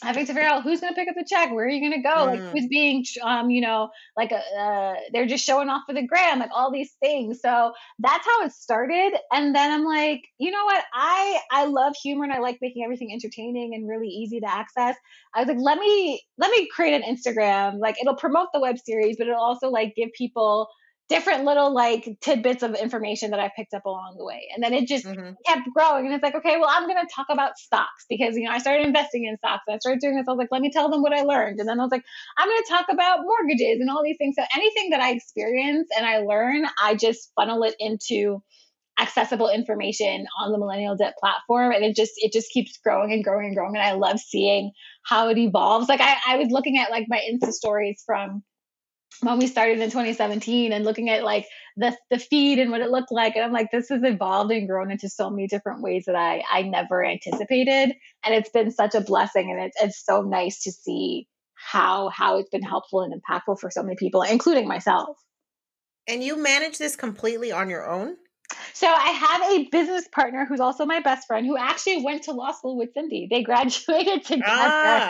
having 0.02 0.26
to 0.26 0.34
figure 0.34 0.48
out 0.48 0.64
who's 0.64 0.80
going 0.80 0.94
to 0.94 0.98
pick 0.98 1.10
up 1.10 1.16
the 1.16 1.26
check 1.28 1.52
where 1.52 1.66
are 1.66 1.70
you 1.70 1.82
going 1.82 2.02
to 2.02 2.08
go 2.08 2.16
mm. 2.16 2.28
like 2.28 2.40
who's 2.40 2.68
being 2.68 3.04
um 3.22 3.50
you 3.50 3.62
know 3.62 3.90
like 4.16 4.32
uh, 4.32 4.60
uh, 4.60 4.96
they're 5.12 5.26
just 5.26 5.44
showing 5.44 5.70
off 5.70 5.84
for 5.86 5.94
the 5.94 6.06
gram 6.06 6.40
like 6.40 6.50
all 6.56 6.72
these 6.72 6.94
things. 7.02 7.42
So 7.42 7.74
that's 8.00 8.26
how 8.26 8.46
it 8.46 8.54
started 8.54 9.14
and 9.32 9.54
then 9.54 9.72
i'm 9.72 9.84
like 9.84 10.22
you 10.38 10.52
know 10.52 10.64
what? 10.66 10.84
I 10.94 11.40
i 11.52 11.66
love 11.66 11.94
humor 12.02 12.24
and 12.24 12.34
i 12.34 12.40
like 12.40 12.60
making 12.62 12.84
everything 12.84 13.12
entertaining 13.12 13.74
and 13.74 13.88
really 13.88 14.08
easy 14.08 14.40
to 14.40 14.50
access. 14.50 14.96
I 15.34 15.42
was 15.42 15.48
like 15.50 15.60
let 15.60 15.78
me 15.78 16.22
let 16.38 16.52
me 16.52 16.68
create 16.74 17.02
an 17.02 17.04
instagram. 17.04 17.80
Like 17.80 17.96
it'll 18.02 18.16
promote 18.16 18.50
the 18.54 18.60
web 18.60 18.78
series 18.80 19.18
but 19.18 19.28
it'll 19.28 19.40
also 19.40 19.70
like 19.70 19.96
give 19.96 20.10
people 20.14 20.70
different 21.10 21.44
little 21.44 21.74
like 21.74 22.18
tidbits 22.22 22.62
of 22.62 22.76
information 22.76 23.32
that 23.32 23.40
I 23.40 23.52
picked 23.56 23.74
up 23.74 23.86
along 23.86 24.16
the 24.18 24.24
way. 24.24 24.48
And 24.54 24.64
then 24.64 24.74
it 24.74 24.88
just 24.88 25.06
mm-hmm. 25.06 25.32
kept 25.46 25.68
growing. 25.76 26.06
And 26.06 26.14
it's 26.14 26.24
like, 26.24 26.36
okay, 26.36 26.58
well, 26.58 26.70
I'm 26.72 26.86
going 26.86 27.04
to 27.04 27.14
talk 27.14 27.28
about 27.32 27.58
stocks 27.58 28.06
because, 28.08 28.36
you 28.36 28.44
know, 28.44 28.52
I 28.52 28.60
started 28.60 28.86
investing 28.86 29.26
in 29.26 29.36
stocks. 29.38 29.64
I 29.68 29.80
started 29.80 30.02
doing 30.02 30.16
this. 30.16 30.26
I 30.28 30.32
was 30.32 30.38
like, 30.38 30.52
let 30.52 30.62
me 30.62 30.72
tell 30.72 30.90
them 30.90 31.02
what 31.02 31.14
I 31.14 31.24
learned. 31.24 31.60
And 31.60 31.68
then 31.68 31.80
I 31.80 31.84
was 31.84 31.92
like, 31.92 32.04
I'm 32.38 32.48
going 32.48 32.62
to 32.64 32.70
talk 32.70 32.86
about 32.92 33.22
mortgages 33.24 33.80
and 33.82 33.90
all 33.90 34.04
these 34.04 34.18
things. 34.18 34.36
So 34.38 34.46
anything 34.56 34.92
that 34.92 35.02
I 35.02 35.12
experience 35.12 35.90
and 35.98 36.06
I 36.06 36.20
learn, 36.20 36.66
I 36.82 36.94
just 36.96 37.32
funnel 37.36 37.64
it 37.64 37.76
into 37.80 38.44
accessible 39.00 39.50
information 39.50 40.26
on 40.40 40.52
the 40.52 40.58
millennial 40.58 40.96
debt 40.96 41.14
platform 41.20 41.72
and 41.72 41.86
it 41.86 41.96
just 41.96 42.12
it 42.18 42.34
just 42.34 42.52
keeps 42.52 42.78
growing 42.84 43.14
and 43.14 43.24
growing 43.24 43.46
and 43.46 43.56
growing 43.56 43.74
and 43.74 43.86
i 43.86 43.94
love 43.94 44.20
seeing 44.20 44.72
how 45.04 45.30
it 45.30 45.38
evolves 45.38 45.88
like 45.88 46.02
i, 46.02 46.18
I 46.28 46.36
was 46.36 46.50
looking 46.50 46.78
at 46.78 46.92
like 46.92 47.06
my 47.08 47.22
insta 47.32 47.54
stories 47.54 48.04
from 48.06 48.44
when 49.22 49.38
we 49.38 49.48
started 49.48 49.80
in 49.80 49.90
2017 49.90 50.72
and 50.72 50.86
looking 50.86 51.10
at 51.10 51.24
like 51.24 51.46
the 51.78 51.96
the 52.10 52.20
feed 52.20 52.60
and 52.60 52.72
what 52.72 52.82
it 52.82 52.90
looked 52.90 53.12
like 53.12 53.36
and 53.36 53.44
I'm 53.44 53.52
like 53.52 53.72
this 53.72 53.90
has 53.90 54.02
evolved 54.04 54.52
and 54.52 54.68
grown 54.68 54.92
into 54.92 55.10
so 55.10 55.30
many 55.30 55.48
different 55.48 55.82
ways 55.82 56.06
that 56.06 56.16
I 56.16 56.44
I 56.50 56.62
never 56.64 57.04
anticipated 57.04 57.94
and 58.24 58.36
it's 58.36 58.50
been 58.50 58.72
such 58.72 58.96
a 58.96 59.02
blessing 59.02 59.52
and 59.52 59.62
it's 59.62 59.82
it's 59.82 60.06
so 60.06 60.22
nice 60.22 60.64
to 60.64 60.72
see 60.72 61.28
how 61.56 62.10
how 62.10 62.38
it's 62.38 62.50
been 62.50 62.64
helpful 62.64 63.02
and 63.02 63.14
impactful 63.14 63.60
for 63.60 63.70
so 63.70 63.84
many 63.84 63.96
people 63.96 64.22
including 64.22 64.68
myself. 64.68 65.18
And 66.08 66.24
you 66.24 66.42
manage 66.42 66.78
this 66.78 66.96
completely 66.96 67.52
on 67.52 67.70
your 67.70 67.88
own? 67.88 68.16
So 68.74 68.88
I 68.88 69.10
have 69.10 69.42
a 69.52 69.70
business 69.72 70.08
partner 70.08 70.46
who's 70.46 70.60
also 70.60 70.86
my 70.86 71.02
best 71.02 71.28
friend 71.28 71.46
who 71.46 71.56
actually 71.56 72.04
went 72.04 72.24
to 72.24 72.32
law 72.32 72.52
school 72.52 72.78
with 72.78 72.94
Cindy. 72.94 73.28
They 73.30 73.44
graduated 73.44 74.26
together. 74.26 74.44
Ah. 74.48 75.10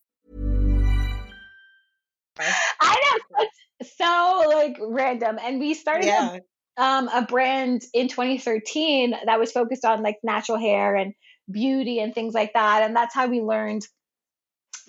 I 2.39 3.19
know 3.39 3.45
so 3.97 4.43
like 4.47 4.77
random, 4.79 5.37
and 5.41 5.59
we 5.59 5.73
started 5.73 6.05
yeah. 6.05 6.37
a, 6.77 6.81
um, 6.81 7.07
a 7.09 7.23
brand 7.23 7.83
in 7.93 8.07
2013 8.07 9.15
that 9.25 9.39
was 9.39 9.51
focused 9.51 9.85
on 9.85 10.03
like 10.03 10.17
natural 10.23 10.59
hair 10.59 10.95
and 10.95 11.13
beauty 11.49 11.99
and 11.99 12.13
things 12.13 12.33
like 12.33 12.53
that, 12.53 12.83
and 12.83 12.95
that's 12.95 13.13
how 13.13 13.27
we 13.27 13.41
learned 13.41 13.85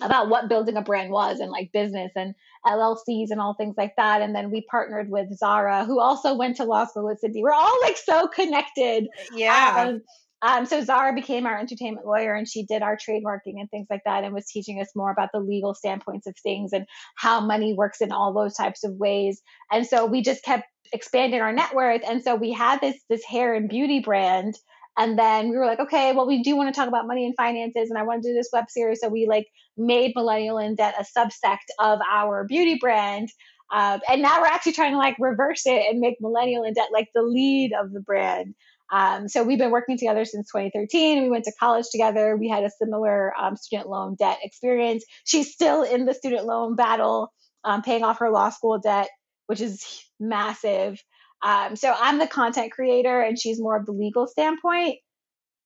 about 0.01 0.29
what 0.29 0.49
building 0.49 0.75
a 0.75 0.81
brand 0.81 1.11
was 1.11 1.39
and 1.39 1.51
like 1.51 1.71
business 1.71 2.11
and 2.15 2.33
LLCs 2.65 3.29
and 3.29 3.39
all 3.39 3.53
things 3.53 3.75
like 3.77 3.95
that. 3.97 4.21
And 4.21 4.35
then 4.35 4.51
we 4.51 4.65
partnered 4.69 5.09
with 5.09 5.37
Zara, 5.37 5.85
who 5.85 5.99
also 5.99 6.33
went 6.33 6.57
to 6.57 6.63
law 6.63 6.85
school 6.85 7.05
with 7.05 7.19
Cindy. 7.19 7.43
We're 7.43 7.51
all 7.51 7.81
like 7.81 7.97
so 7.97 8.27
connected. 8.27 9.07
Yeah. 9.33 9.85
Um, 9.87 10.01
um, 10.43 10.65
so 10.65 10.83
Zara 10.83 11.13
became 11.13 11.45
our 11.45 11.57
entertainment 11.57 12.05
lawyer 12.05 12.33
and 12.35 12.47
she 12.47 12.65
did 12.65 12.81
our 12.81 12.97
trademarking 12.97 13.55
and 13.59 13.71
things 13.71 13.87
like 13.89 14.01
that 14.05 14.25
and 14.25 14.33
was 14.33 14.45
teaching 14.45 14.81
us 14.81 14.89
more 14.93 15.09
about 15.09 15.29
the 15.33 15.39
legal 15.39 15.73
standpoints 15.73 16.27
of 16.27 16.35
things 16.43 16.73
and 16.73 16.85
how 17.15 17.39
money 17.39 17.73
works 17.73 18.01
in 18.01 18.11
all 18.11 18.33
those 18.33 18.53
types 18.53 18.83
of 18.83 18.93
ways. 18.95 19.41
And 19.71 19.87
so 19.87 20.05
we 20.05 20.21
just 20.21 20.43
kept 20.43 20.65
expanding 20.91 21.39
our 21.39 21.53
net 21.53 21.73
worth. 21.73 22.01
And 22.05 22.21
so 22.21 22.35
we 22.35 22.51
had 22.51 22.81
this 22.81 22.97
this 23.09 23.23
hair 23.23 23.55
and 23.55 23.69
beauty 23.69 24.01
brand. 24.01 24.55
And 24.97 25.17
then 25.17 25.49
we 25.49 25.57
were 25.57 25.65
like, 25.65 25.79
okay, 25.79 26.11
well, 26.11 26.27
we 26.27 26.43
do 26.43 26.55
want 26.57 26.73
to 26.73 26.77
talk 26.77 26.89
about 26.89 27.07
money 27.07 27.25
and 27.25 27.33
finances, 27.35 27.89
and 27.89 27.97
I 27.97 28.03
want 28.03 28.21
to 28.21 28.29
do 28.29 28.35
this 28.35 28.49
web 28.53 28.65
series. 28.69 28.99
So 29.01 29.07
we 29.07 29.25
like 29.27 29.47
made 29.77 30.11
Millennial 30.13 30.57
in 30.59 30.75
Debt 30.75 30.93
a 30.99 31.19
subsect 31.19 31.71
of 31.79 31.99
our 32.11 32.45
beauty 32.45 32.77
brand. 32.79 33.29
Um, 33.73 34.01
and 34.07 34.21
now 34.21 34.39
we're 34.39 34.47
actually 34.47 34.73
trying 34.73 34.91
to 34.91 34.99
like 34.99 35.15
reverse 35.19 35.65
it 35.65 35.85
and 35.89 35.99
make 35.99 36.17
Millennial 36.19 36.63
in 36.63 36.73
Debt 36.73 36.89
like 36.91 37.07
the 37.15 37.23
lead 37.23 37.71
of 37.73 37.91
the 37.91 38.01
brand. 38.01 38.53
Um, 38.93 39.27
so 39.27 39.43
we've 39.43 39.57
been 39.57 39.71
working 39.71 39.97
together 39.97 40.23
since 40.23 40.51
2013. 40.51 41.23
We 41.23 41.29
went 41.29 41.45
to 41.45 41.53
college 41.59 41.87
together. 41.91 42.37
We 42.37 42.47
had 42.47 42.63
a 42.63 42.69
similar 42.69 43.33
um, 43.35 43.55
student 43.57 43.89
loan 43.89 44.15
debt 44.19 44.37
experience. 44.43 45.03
She's 45.25 45.51
still 45.51 45.81
in 45.81 46.05
the 46.05 46.13
student 46.13 46.45
loan 46.45 46.75
battle, 46.75 47.33
um, 47.63 47.81
paying 47.81 48.03
off 48.03 48.19
her 48.19 48.29
law 48.29 48.51
school 48.51 48.77
debt, 48.77 49.09
which 49.47 49.61
is 49.61 49.83
massive. 50.19 51.03
Um, 51.41 51.75
so 51.75 51.91
I'm 51.97 52.19
the 52.19 52.27
content 52.27 52.71
creator, 52.71 53.19
and 53.19 53.37
she's 53.37 53.59
more 53.59 53.75
of 53.75 53.87
the 53.87 53.93
legal 53.93 54.27
standpoint. 54.27 54.99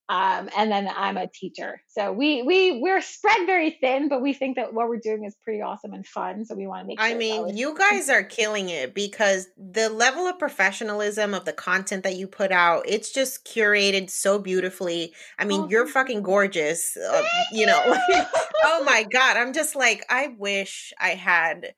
Um, 0.09 0.49
and 0.55 0.71
then 0.71 0.87
I'm 0.87 1.17
a 1.17 1.27
teacher. 1.27 1.81
So 1.87 2.13
we 2.13 2.41
we 2.41 2.79
we're 2.81 3.01
spread 3.01 3.45
very 3.45 3.77
thin, 3.81 4.07
but 4.07 4.21
we 4.21 4.33
think 4.33 4.55
that 4.55 4.73
what 4.73 4.87
we're 4.87 4.99
doing 4.99 5.25
is 5.25 5.35
pretty 5.43 5.61
awesome 5.61 5.93
and 5.93 6.07
fun. 6.07 6.45
So 6.45 6.55
we 6.55 6.65
want 6.65 6.83
to 6.83 6.87
make. 6.87 6.99
Sure 6.99 7.09
I 7.09 7.13
mean, 7.15 7.57
you 7.57 7.77
guys 7.77 8.09
are 8.09 8.23
killing 8.23 8.69
it 8.69 8.93
because 8.93 9.47
the 9.57 9.89
level 9.89 10.25
of 10.25 10.39
professionalism 10.39 11.33
of 11.33 11.43
the 11.43 11.51
content 11.53 12.03
that 12.03 12.15
you 12.15 12.27
put 12.27 12.51
out, 12.53 12.85
it's 12.87 13.11
just 13.11 13.45
curated 13.45 14.09
so 14.09 14.39
beautifully. 14.39 15.13
I 15.37 15.43
mean, 15.43 15.61
Oh, 15.61 15.67
you're 15.69 15.87
fucking 15.87 16.21
gorgeous. 16.21 16.95
Uh, 16.95 17.23
you 17.51 17.65
know, 17.65 17.81
oh 18.63 18.83
my 18.85 19.03
god, 19.11 19.35
I'm 19.35 19.51
just 19.51 19.75
like, 19.75 20.05
I 20.09 20.35
wish 20.37 20.93
I 20.99 21.09
had 21.09 21.73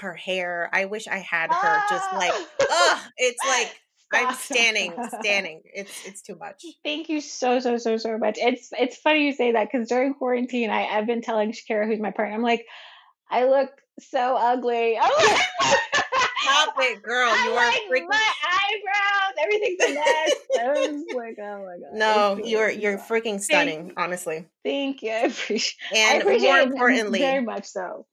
her 0.00 0.14
hair. 0.14 0.70
I 0.72 0.86
wish 0.86 1.06
I 1.06 1.18
had 1.18 1.52
her 1.52 1.82
just 1.90 2.12
like, 2.14 2.32
ugh. 2.60 2.98
It's 3.18 3.44
like 3.46 3.80
I'm 4.14 4.34
standing, 4.38 4.92
standing. 5.20 5.62
It's 5.72 6.06
it's 6.06 6.22
too 6.22 6.36
much. 6.36 6.64
Thank 6.84 7.08
you 7.08 7.20
so 7.20 7.60
so 7.60 7.76
so 7.78 7.96
so 7.96 8.18
much. 8.18 8.36
It's 8.38 8.70
it's 8.72 8.96
funny 8.96 9.26
you 9.26 9.32
say 9.32 9.52
that 9.52 9.68
because 9.70 9.88
during 9.88 10.14
quarantine, 10.14 10.70
I 10.70 10.86
I've 10.86 11.06
been 11.06 11.22
telling 11.22 11.52
Shakira, 11.52 11.86
who's 11.86 12.00
my 12.00 12.10
partner, 12.10 12.34
I'm 12.34 12.42
like, 12.42 12.66
I 13.30 13.44
look 13.46 13.70
so 14.00 14.36
ugly. 14.36 14.98
Like, 16.44 16.60
Stop 16.66 16.74
it, 16.78 17.02
girl. 17.02 17.30
You 17.44 17.52
are 17.52 17.54
like, 17.70 17.80
freaking. 17.90 18.06
my 18.08 18.32
eyebrows, 18.44 19.34
everything's 19.42 19.82
a 19.82 19.94
mess. 19.94 20.32
I 20.60 20.68
was 20.68 21.04
like, 21.16 21.38
oh 21.40 21.64
my 21.64 21.78
god. 21.78 21.94
No, 21.94 22.38
you're 22.44 22.68
you're 22.70 22.98
freaking 22.98 23.40
stunning, 23.40 23.92
honestly. 23.96 24.46
Thank 24.62 25.02
you. 25.02 25.10
I 25.10 25.20
appreciate. 25.20 25.76
I 25.94 25.96
And 26.12 26.22
appreciate 26.22 26.48
more 26.50 26.58
it 26.58 26.66
importantly, 26.68 27.18
very 27.20 27.40
much 27.42 27.64
so. 27.64 28.04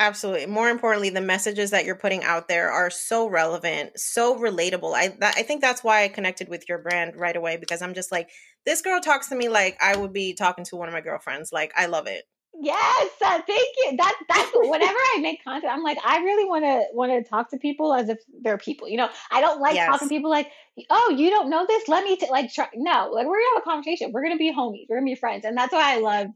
Absolutely. 0.00 0.46
More 0.46 0.70
importantly, 0.70 1.10
the 1.10 1.20
messages 1.20 1.72
that 1.72 1.84
you're 1.84 1.94
putting 1.94 2.24
out 2.24 2.48
there 2.48 2.70
are 2.70 2.88
so 2.88 3.28
relevant, 3.28 4.00
so 4.00 4.34
relatable. 4.34 4.94
I 4.94 5.08
that, 5.20 5.34
I 5.36 5.42
think 5.42 5.60
that's 5.60 5.84
why 5.84 6.04
I 6.04 6.08
connected 6.08 6.48
with 6.48 6.66
your 6.70 6.78
brand 6.78 7.16
right 7.16 7.36
away 7.36 7.58
because 7.58 7.82
I'm 7.82 7.92
just 7.92 8.10
like 8.10 8.30
this 8.64 8.80
girl 8.80 9.02
talks 9.02 9.28
to 9.28 9.34
me 9.34 9.50
like 9.50 9.76
I 9.78 9.94
would 9.94 10.14
be 10.14 10.32
talking 10.32 10.64
to 10.64 10.76
one 10.76 10.88
of 10.88 10.94
my 10.94 11.02
girlfriends. 11.02 11.52
Like 11.52 11.72
I 11.76 11.84
love 11.84 12.06
it. 12.06 12.24
Yes, 12.58 13.10
uh, 13.22 13.42
thank 13.46 13.68
you. 13.76 13.96
That 13.98 14.14
that's 14.26 14.50
whenever 14.54 14.96
I 14.96 15.18
make 15.20 15.44
content, 15.44 15.70
I'm 15.70 15.82
like, 15.82 15.98
I 16.02 16.20
really 16.20 16.48
want 16.48 16.64
to 16.64 16.84
want 16.94 17.12
to 17.12 17.28
talk 17.28 17.50
to 17.50 17.58
people 17.58 17.92
as 17.92 18.08
if 18.08 18.20
they're 18.42 18.56
people. 18.56 18.88
You 18.88 18.96
know, 18.96 19.10
I 19.30 19.42
don't 19.42 19.60
like 19.60 19.76
talking 19.76 20.08
to 20.08 20.14
people 20.14 20.30
like, 20.30 20.50
oh, 20.88 21.14
you 21.14 21.28
don't 21.28 21.50
know 21.50 21.66
this. 21.66 21.88
Let 21.88 22.04
me 22.04 22.16
t-. 22.16 22.26
like 22.30 22.54
try. 22.54 22.68
No, 22.74 23.10
like 23.12 23.26
we're 23.26 23.36
gonna 23.36 23.54
have 23.56 23.62
a 23.62 23.70
conversation. 23.70 24.12
We're 24.12 24.22
gonna 24.22 24.38
be 24.38 24.50
homies. 24.50 24.86
We're 24.88 24.96
gonna 24.96 25.10
be 25.10 25.14
friends, 25.14 25.44
and 25.44 25.58
that's 25.58 25.74
why 25.74 25.94
I 25.94 25.98
love 25.98 26.28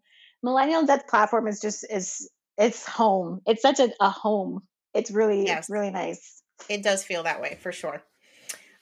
Millennial 0.43 0.85
Debt 0.85 1.09
platform. 1.09 1.49
Is 1.49 1.61
just 1.61 1.87
is 1.91 2.29
it's 2.59 2.87
home. 2.87 3.41
It's 3.47 3.63
such 3.63 3.81
a, 3.81 3.91
a 4.01 4.11
home. 4.11 4.63
It's 4.95 5.11
really 5.11 5.47
Yes. 5.47 5.61
it's 5.61 5.71
really 5.71 5.91
nice. 5.91 6.43
It 6.69 6.83
does 6.83 7.03
feel 7.05 7.25
that 7.25 7.41
way 7.41 7.59
for 7.61 7.73
sure. 7.73 8.03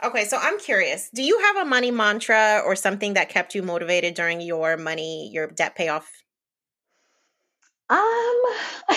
Okay, 0.04 0.24
so 0.24 0.36
I'm 0.40 0.58
curious. 0.58 1.10
Do 1.14 1.22
you 1.22 1.38
have 1.38 1.56
a 1.58 1.64
money 1.64 1.90
mantra 1.90 2.60
or 2.64 2.74
something 2.74 3.14
that 3.14 3.28
kept 3.28 3.54
you 3.54 3.62
motivated 3.62 4.14
during 4.14 4.40
your 4.40 4.76
money, 4.76 5.30
your 5.32 5.46
debt 5.46 5.76
payoff? 5.76 6.10
Um, 7.88 7.98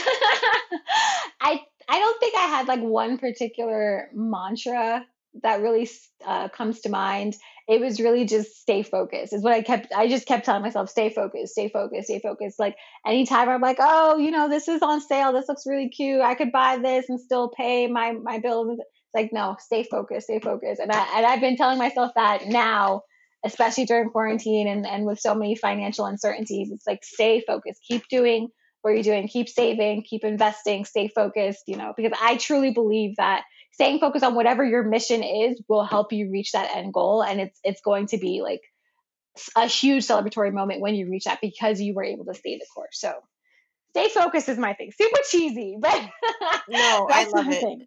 I 1.41 1.61
I 1.87 1.99
don't 1.99 2.19
think 2.19 2.35
I 2.35 2.47
had 2.47 2.67
like 2.67 2.81
one 2.81 3.17
particular 3.17 4.09
mantra 4.13 5.05
that 5.43 5.61
really 5.61 5.87
uh, 6.25 6.49
comes 6.49 6.81
to 6.81 6.89
mind. 6.89 7.35
It 7.67 7.81
was 7.81 7.99
really 7.99 8.25
just 8.25 8.61
stay 8.61 8.83
focused. 8.83 9.33
Is 9.33 9.41
what 9.41 9.53
I 9.53 9.61
kept. 9.61 9.91
I 9.93 10.07
just 10.07 10.27
kept 10.27 10.45
telling 10.45 10.61
myself, 10.61 10.89
stay 10.89 11.09
focused, 11.09 11.53
stay 11.53 11.69
focused, 11.69 12.07
stay 12.07 12.19
focused. 12.19 12.59
Like 12.59 12.75
anytime 13.05 13.49
I'm 13.49 13.61
like, 13.61 13.77
oh, 13.79 14.17
you 14.17 14.31
know, 14.31 14.49
this 14.49 14.67
is 14.67 14.81
on 14.81 15.01
sale. 15.01 15.33
This 15.33 15.47
looks 15.47 15.65
really 15.65 15.89
cute. 15.89 16.21
I 16.21 16.35
could 16.35 16.51
buy 16.51 16.77
this 16.77 17.09
and 17.09 17.19
still 17.19 17.49
pay 17.49 17.87
my 17.87 18.11
my 18.11 18.39
bills. 18.39 18.67
It's 18.71 18.81
like 19.15 19.31
no, 19.33 19.55
stay 19.59 19.83
focused, 19.83 20.27
stay 20.27 20.39
focused. 20.39 20.79
And 20.79 20.91
I 20.91 21.17
and 21.17 21.25
I've 21.25 21.41
been 21.41 21.57
telling 21.57 21.79
myself 21.79 22.11
that 22.15 22.45
now 22.47 23.01
especially 23.45 23.85
during 23.85 24.09
quarantine 24.09 24.67
and, 24.67 24.85
and 24.87 25.05
with 25.05 25.19
so 25.19 25.35
many 25.35 25.55
financial 25.55 26.05
uncertainties. 26.05 26.71
It's 26.71 26.87
like 26.87 27.03
stay 27.03 27.43
focused, 27.45 27.81
keep 27.87 28.07
doing 28.09 28.49
what 28.81 28.91
you're 28.91 29.03
doing, 29.03 29.27
keep 29.27 29.47
saving, 29.47 30.03
keep 30.03 30.23
investing, 30.23 30.83
stay 30.85 31.07
focused, 31.07 31.63
you 31.67 31.77
know, 31.77 31.93
because 31.95 32.11
I 32.21 32.37
truly 32.37 32.71
believe 32.71 33.15
that 33.17 33.43
staying 33.75 33.99
focused 33.99 34.23
on 34.23 34.35
whatever 34.35 34.63
your 34.63 34.83
mission 34.83 35.21
is 35.21 35.61
will 35.67 35.83
help 35.83 36.13
you 36.13 36.31
reach 36.31 36.53
that 36.53 36.75
end 36.75 36.93
goal. 36.93 37.21
And 37.21 37.41
it's 37.41 37.59
it's 37.63 37.81
going 37.81 38.07
to 38.07 38.17
be 38.17 38.41
like 38.41 38.61
a 39.55 39.67
huge 39.67 40.07
celebratory 40.07 40.53
moment 40.53 40.79
when 40.79 40.95
you 40.95 41.09
reach 41.11 41.25
that 41.25 41.41
because 41.41 41.81
you 41.81 41.93
were 41.93 42.03
able 42.03 42.25
to 42.25 42.33
stay 42.33 42.57
the 42.57 42.65
course. 42.73 42.99
So 42.99 43.13
stay 43.89 44.07
focused 44.07 44.47
is 44.47 44.57
my 44.57 44.73
thing. 44.73 44.91
Super 44.97 45.19
cheesy, 45.29 45.77
but 45.79 46.01
No, 46.69 47.07
I 47.11 47.27
love 47.35 47.49
it. 47.49 47.59
thing. 47.59 47.85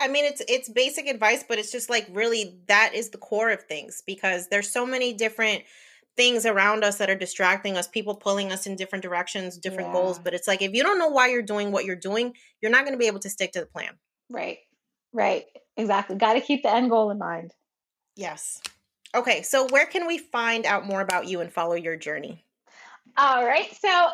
I 0.00 0.08
mean, 0.08 0.24
it's 0.24 0.42
it's 0.48 0.70
basic 0.70 1.06
advice, 1.06 1.44
but 1.46 1.58
it's 1.58 1.70
just 1.70 1.90
like 1.90 2.06
really 2.10 2.58
that 2.68 2.92
is 2.94 3.10
the 3.10 3.18
core 3.18 3.50
of 3.50 3.62
things 3.64 4.02
because 4.06 4.48
there's 4.48 4.70
so 4.70 4.86
many 4.86 5.12
different 5.12 5.64
things 6.16 6.46
around 6.46 6.82
us 6.82 6.96
that 6.96 7.10
are 7.10 7.16
distracting 7.16 7.76
us, 7.76 7.88
people 7.88 8.14
pulling 8.14 8.50
us 8.52 8.66
in 8.66 8.76
different 8.76 9.02
directions, 9.02 9.58
different 9.58 9.92
goals. 9.92 10.18
But 10.18 10.32
it's 10.32 10.48
like 10.48 10.62
if 10.62 10.72
you 10.72 10.82
don't 10.82 10.98
know 10.98 11.08
why 11.08 11.28
you're 11.28 11.42
doing 11.42 11.72
what 11.72 11.84
you're 11.84 11.94
doing, 11.94 12.32
you're 12.62 12.70
not 12.70 12.84
going 12.84 12.94
to 12.94 12.98
be 12.98 13.06
able 13.06 13.20
to 13.20 13.28
stick 13.28 13.52
to 13.52 13.60
the 13.60 13.66
plan. 13.66 13.98
Right. 14.30 14.58
Right. 15.16 15.46
Exactly. 15.78 16.16
Got 16.16 16.34
to 16.34 16.42
keep 16.42 16.62
the 16.62 16.72
end 16.72 16.90
goal 16.90 17.10
in 17.10 17.18
mind. 17.18 17.54
Yes. 18.16 18.60
Okay, 19.14 19.40
so 19.40 19.66
where 19.68 19.86
can 19.86 20.06
we 20.06 20.18
find 20.18 20.66
out 20.66 20.84
more 20.84 21.00
about 21.00 21.26
you 21.26 21.40
and 21.40 21.50
follow 21.50 21.74
your 21.74 21.96
journey? 21.96 22.44
All 23.16 23.46
right. 23.46 23.74
So 23.80 24.10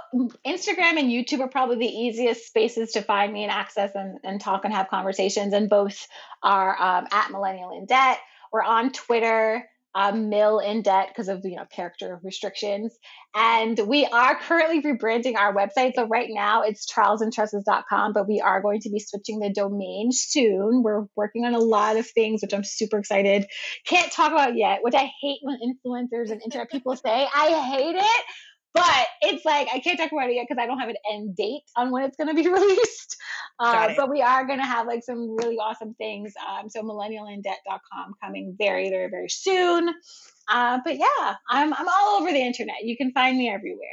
Instagram 0.47 0.97
and 0.97 1.11
YouTube 1.11 1.41
are 1.41 1.49
probably 1.49 1.79
the 1.79 1.93
easiest 1.93 2.47
spaces 2.47 2.93
to 2.93 3.03
find 3.03 3.33
me 3.33 3.43
and 3.43 3.51
access 3.51 3.91
and, 3.97 4.19
and 4.23 4.41
talk 4.41 4.65
and 4.65 4.73
have 4.73 4.89
conversations. 4.91 5.53
And 5.53 5.69
both 5.69 6.07
are 6.41 6.81
um, 6.81 7.09
at 7.11 7.33
Millennial 7.33 7.77
in 7.77 7.87
Debt. 7.87 8.21
We're 8.53 8.63
on 8.63 8.93
Twitter, 8.93 9.69
um, 9.95 10.29
Mill 10.29 10.59
in 10.59 10.83
Debt 10.83 11.09
because 11.09 11.29
of 11.29 11.45
you 11.45 11.57
know 11.57 11.65
character 11.71 12.21
restrictions. 12.23 12.97
And 13.35 13.79
we 13.87 14.07
are 14.07 14.39
currently 14.39 14.83
rebranding 14.83 15.37
our 15.37 15.55
website. 15.55 15.95
So 15.95 16.07
right 16.07 16.29
now 16.31 16.63
it's 16.63 16.87
trialsandtresses.com, 16.91 18.13
but 18.13 18.29
we 18.29 18.41
are 18.41 18.61
going 18.61 18.81
to 18.83 18.91
be 18.91 19.01
switching 19.01 19.39
the 19.39 19.51
domain 19.51 20.11
soon. 20.13 20.83
We're 20.83 21.07
working 21.17 21.45
on 21.45 21.55
a 21.55 21.59
lot 21.59 21.97
of 21.97 22.07
things, 22.07 22.43
which 22.43 22.53
I'm 22.53 22.65
super 22.65 22.99
excited. 22.99 23.47
Can't 23.87 24.13
talk 24.13 24.33
about 24.33 24.57
yet, 24.57 24.81
which 24.83 24.95
I 24.95 25.11
hate 25.21 25.41
when 25.43 25.59
influencers 25.59 26.31
and 26.31 26.43
internet 26.43 26.71
people 26.71 26.97
say. 26.97 27.27
I 27.35 27.63
hate 27.71 27.97
it 27.97 28.25
but 28.75 29.07
it's 29.21 29.45
like 29.45 29.69
I 29.73 29.79
can't 29.81 29.99
talk 29.99 30.13
about 30.13 30.31
it 30.31 30.35
yet 30.35 30.47
because 30.49 30.63
I 30.63 30.67
don't 30.67 30.79
have 30.79 30.89
an 30.89 30.97
end 31.11 31.37
date 31.37 31.63
on 31.77 31.91
when 31.91 32.05
it's 32.05 32.17
going 32.17 32.35
to 32.35 32.43
be 32.43 32.49
released. 32.53 33.17
Uh, 33.59 33.93
but 33.97 34.11
we 34.11 34.23
are 34.23 34.47
going 34.47 34.59
to 34.59 34.65
have 34.65 34.87
like 34.87 35.05
some 35.05 35.37
really 35.37 35.57
awesome 35.57 35.95
things. 35.95 36.33
Um, 36.49 36.69
so 36.69 36.83
millennialindebt.com 36.83 38.15
coming 38.23 38.57
very, 38.59 38.91
very, 38.91 39.09
very 39.11 39.29
soon. 39.29 39.91
Uh, 40.49 40.79
but 40.85 40.97
yeah, 40.97 41.35
I'm 41.49 41.73
I'm 41.73 41.89
all 41.89 42.21
over 42.21 42.31
the 42.31 42.41
internet. 42.41 42.83
You 42.83 42.97
can 42.97 43.13
find 43.13 43.37
me 43.37 43.49
everywhere. 43.49 43.89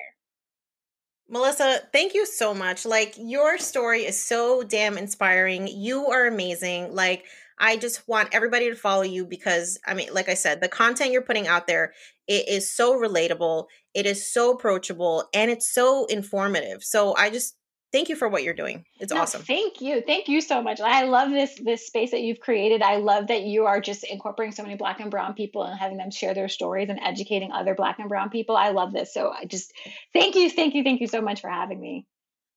Melissa, 1.32 1.82
thank 1.94 2.16
you 2.16 2.26
so 2.26 2.56
much. 2.56 2.86
Like 2.86 3.14
your 3.18 3.60
story 3.60 4.06
is 4.06 4.22
so 4.22 4.64
damn 4.64 4.98
inspiring. 4.98 5.68
You 5.68 6.08
are 6.08 6.26
amazing. 6.26 6.96
Like 6.96 7.26
I 7.60 7.78
just 7.78 8.08
want 8.08 8.30
everybody 8.32 8.70
to 8.70 8.76
follow 8.76 9.04
you 9.04 9.26
because 9.26 9.80
I 9.86 9.94
mean, 9.94 10.14
like 10.14 10.30
I 10.30 10.34
said, 10.34 10.62
the 10.62 10.68
content 10.68 11.12
you're 11.12 11.22
putting 11.22 11.48
out 11.48 11.68
there 11.68 11.94
it 12.28 12.48
is 12.48 12.72
so 12.72 13.00
relatable, 13.00 13.66
it 13.94 14.06
is 14.06 14.32
so 14.32 14.54
approachable, 14.54 15.28
and 15.34 15.50
it's 15.50 15.74
so 15.74 16.06
informative. 16.06 16.84
So 16.84 17.16
I 17.16 17.32
just 17.32 17.56
thank 17.92 18.08
you 18.08 18.16
for 18.16 18.30
what 18.30 18.44
you're 18.44 18.54
doing. 18.54 18.86
It's 19.00 19.12
No, 19.12 19.22
awesome. 19.22 19.42
Thank 19.42 19.82
you. 19.82 20.02
Thank 20.06 20.28
you 20.28 20.42
so 20.42 20.62
much. 20.62 20.80
I 20.80 21.06
love 21.06 21.32
this 21.32 21.60
this 21.64 21.88
space 21.88 22.12
that 22.12 22.22
you've 22.22 22.40
created. 22.40 22.82
I 22.82 22.98
love 22.98 23.28
that 23.28 23.44
you 23.44 23.66
are 23.66 23.82
just 23.82 24.04
incorporating 24.04 24.54
so 24.54 24.64
many 24.64 24.76
black 24.76 25.00
and 25.00 25.12
brown 25.12 25.34
people 25.34 25.64
and 25.64 25.78
having 25.78 25.98
them 25.98 26.12
share 26.12 26.34
their 26.34 26.50
stories 26.50 26.90
and 26.90 27.00
educating 27.00 27.52
other 27.52 27.76
black 27.76 28.00
and 28.00 28.10
brown 28.10 28.30
people. 28.30 28.56
I 28.56 28.70
love 28.70 28.94
this. 28.94 29.14
So 29.14 29.32
I 29.32 29.46
just 29.46 29.74
thank 30.14 30.36
you, 30.36 30.50
thank 30.50 30.76
you, 30.76 30.84
thank 30.84 31.02
you 31.02 31.08
so 31.08 31.22
much 31.22 31.42
for 31.42 31.50
having 31.50 31.80
me. 31.80 32.06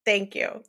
Thank 0.04 0.34
you. 0.34 0.62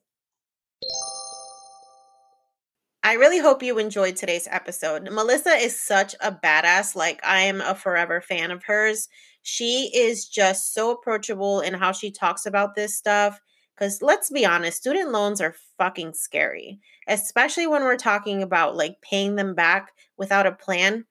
I 3.06 3.14
really 3.16 3.40
hope 3.40 3.62
you 3.62 3.80
enjoyed 3.80 4.16
today's 4.16 4.48
episode. 4.50 5.04
Melissa 5.12 5.50
is 5.50 5.78
such 5.78 6.16
a 6.22 6.32
badass. 6.32 6.96
Like, 6.96 7.20
I 7.22 7.42
am 7.42 7.60
a 7.60 7.76
forever 7.76 8.22
fan 8.22 8.50
of 8.50 8.64
hers. 8.64 9.10
She 9.42 9.92
is 9.94 10.26
just 10.26 10.74
so 10.74 10.92
approachable 10.92 11.60
in 11.60 11.74
how 11.74 11.92
she 11.92 12.12
talks 12.12 12.46
about 12.46 12.76
this 12.76 12.96
stuff. 12.96 13.42
Because 13.76 14.02
let's 14.02 14.30
be 14.30 14.46
honest, 14.46 14.78
student 14.78 15.12
loans 15.12 15.42
are 15.42 15.56
fucking 15.78 16.14
scary, 16.14 16.80
especially 17.10 17.68
when 17.68 17.84
we're 17.84 17.98
talking 17.98 18.42
about 18.42 18.78
like 18.78 18.96
paying 19.02 19.36
them 19.36 19.54
back 19.54 19.92
without 20.18 20.48
a 20.48 20.54
plan. 20.54 21.04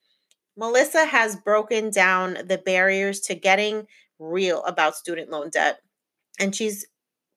Melissa 0.56 1.04
has 1.04 1.36
broken 1.36 1.90
down 1.90 2.38
the 2.46 2.62
barriers 2.64 3.20
to 3.22 3.34
getting 3.34 3.86
real 4.18 4.62
about 4.64 4.96
student 4.96 5.30
loan 5.30 5.50
debt. 5.50 5.80
And 6.40 6.56
she's 6.56 6.86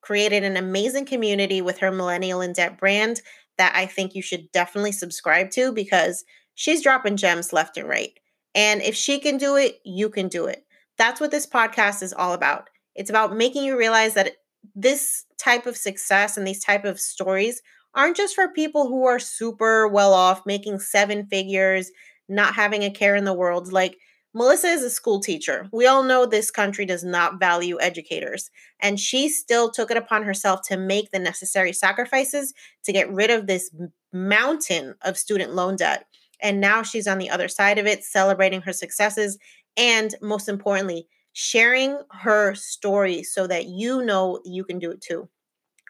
created 0.00 0.44
an 0.44 0.56
amazing 0.56 1.04
community 1.04 1.60
with 1.60 1.78
her 1.78 1.90
Millennial 1.90 2.40
in 2.40 2.52
Debt 2.52 2.78
brand 2.78 3.20
that 3.58 3.74
I 3.74 3.86
think 3.86 4.14
you 4.14 4.22
should 4.22 4.50
definitely 4.52 4.92
subscribe 4.92 5.50
to 5.52 5.72
because 5.72 6.24
she's 6.54 6.82
dropping 6.82 7.16
gems 7.16 7.52
left 7.52 7.76
and 7.76 7.88
right. 7.88 8.12
And 8.54 8.82
if 8.82 8.94
she 8.94 9.18
can 9.18 9.36
do 9.36 9.56
it, 9.56 9.80
you 9.84 10.08
can 10.08 10.28
do 10.28 10.46
it. 10.46 10.64
That's 10.98 11.20
what 11.20 11.30
this 11.30 11.46
podcast 11.46 12.02
is 12.02 12.12
all 12.12 12.32
about. 12.32 12.68
It's 12.94 13.10
about 13.10 13.36
making 13.36 13.64
you 13.64 13.78
realize 13.78 14.14
that 14.14 14.36
this 14.74 15.24
type 15.38 15.66
of 15.66 15.76
success 15.76 16.36
and 16.36 16.46
these 16.46 16.64
type 16.64 16.84
of 16.84 16.98
stories 16.98 17.60
aren't 17.94 18.16
just 18.16 18.34
for 18.34 18.48
people 18.48 18.88
who 18.88 19.04
are 19.04 19.18
super 19.18 19.88
well 19.88 20.12
off, 20.12 20.44
making 20.46 20.78
seven 20.78 21.26
figures, 21.26 21.90
not 22.28 22.54
having 22.54 22.82
a 22.82 22.90
care 22.90 23.16
in 23.16 23.24
the 23.24 23.34
world. 23.34 23.72
Like 23.72 23.96
Melissa 24.36 24.66
is 24.66 24.82
a 24.82 24.90
school 24.90 25.18
teacher. 25.18 25.66
We 25.72 25.86
all 25.86 26.02
know 26.02 26.26
this 26.26 26.50
country 26.50 26.84
does 26.84 27.02
not 27.02 27.40
value 27.40 27.78
educators, 27.80 28.50
and 28.80 29.00
she 29.00 29.30
still 29.30 29.70
took 29.70 29.90
it 29.90 29.96
upon 29.96 30.24
herself 30.24 30.60
to 30.68 30.76
make 30.76 31.10
the 31.10 31.18
necessary 31.18 31.72
sacrifices 31.72 32.52
to 32.84 32.92
get 32.92 33.10
rid 33.10 33.30
of 33.30 33.46
this 33.46 33.70
mountain 34.12 34.94
of 35.00 35.16
student 35.16 35.54
loan 35.54 35.76
debt. 35.76 36.04
And 36.42 36.60
now 36.60 36.82
she's 36.82 37.06
on 37.06 37.16
the 37.16 37.30
other 37.30 37.48
side 37.48 37.78
of 37.78 37.86
it, 37.86 38.04
celebrating 38.04 38.60
her 38.60 38.74
successes 38.74 39.38
and, 39.74 40.14
most 40.20 40.50
importantly, 40.50 41.08
sharing 41.32 41.98
her 42.10 42.54
story 42.54 43.22
so 43.22 43.46
that 43.46 43.68
you 43.68 44.04
know 44.04 44.42
you 44.44 44.64
can 44.64 44.78
do 44.78 44.90
it 44.90 45.00
too. 45.00 45.30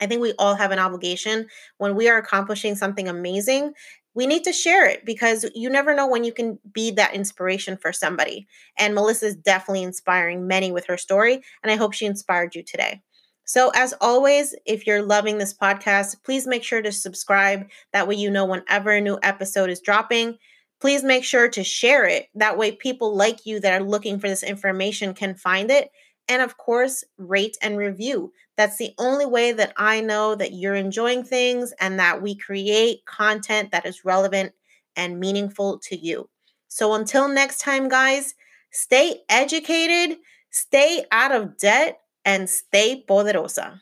I 0.00 0.06
think 0.06 0.20
we 0.20 0.34
all 0.38 0.54
have 0.54 0.70
an 0.70 0.78
obligation 0.78 1.48
when 1.78 1.96
we 1.96 2.08
are 2.08 2.18
accomplishing 2.18 2.76
something 2.76 3.08
amazing 3.08 3.72
we 4.16 4.26
need 4.26 4.44
to 4.44 4.52
share 4.52 4.88
it 4.88 5.04
because 5.04 5.44
you 5.54 5.68
never 5.68 5.94
know 5.94 6.08
when 6.08 6.24
you 6.24 6.32
can 6.32 6.58
be 6.72 6.90
that 6.92 7.14
inspiration 7.14 7.76
for 7.76 7.92
somebody. 7.92 8.48
And 8.78 8.94
Melissa 8.94 9.26
is 9.26 9.36
definitely 9.36 9.82
inspiring 9.82 10.46
many 10.46 10.72
with 10.72 10.86
her 10.86 10.96
story, 10.96 11.42
and 11.62 11.70
I 11.70 11.76
hope 11.76 11.92
she 11.92 12.06
inspired 12.06 12.54
you 12.54 12.62
today. 12.62 13.02
So, 13.44 13.70
as 13.74 13.94
always, 14.00 14.54
if 14.64 14.86
you're 14.86 15.02
loving 15.02 15.36
this 15.38 15.54
podcast, 15.54 16.24
please 16.24 16.46
make 16.46 16.64
sure 16.64 16.80
to 16.80 16.90
subscribe. 16.90 17.68
That 17.92 18.08
way, 18.08 18.16
you 18.16 18.30
know 18.30 18.46
whenever 18.46 18.90
a 18.90 19.02
new 19.02 19.18
episode 19.22 19.68
is 19.68 19.80
dropping. 19.80 20.38
Please 20.80 21.04
make 21.04 21.22
sure 21.22 21.48
to 21.50 21.62
share 21.62 22.06
it. 22.06 22.28
That 22.34 22.56
way, 22.56 22.72
people 22.72 23.14
like 23.14 23.44
you 23.44 23.60
that 23.60 23.80
are 23.80 23.84
looking 23.84 24.18
for 24.18 24.28
this 24.28 24.42
information 24.42 25.14
can 25.14 25.34
find 25.34 25.70
it 25.70 25.90
and 26.28 26.42
of 26.42 26.56
course, 26.58 27.04
rate 27.18 27.56
and 27.62 27.76
review. 27.76 28.32
That's 28.56 28.78
the 28.78 28.92
only 28.98 29.26
way 29.26 29.52
that 29.52 29.72
I 29.76 30.00
know 30.00 30.34
that 30.34 30.52
you're 30.52 30.74
enjoying 30.74 31.24
things 31.24 31.72
and 31.80 31.98
that 31.98 32.22
we 32.22 32.34
create 32.36 33.04
content 33.04 33.70
that 33.72 33.86
is 33.86 34.04
relevant 34.04 34.52
and 34.96 35.20
meaningful 35.20 35.78
to 35.80 35.96
you. 35.96 36.28
So 36.68 36.94
until 36.94 37.28
next 37.28 37.58
time, 37.58 37.88
guys, 37.88 38.34
stay 38.70 39.22
educated, 39.28 40.18
stay 40.50 41.04
out 41.12 41.32
of 41.32 41.56
debt, 41.58 42.00
and 42.24 42.48
stay 42.50 43.04
poderosa. 43.08 43.80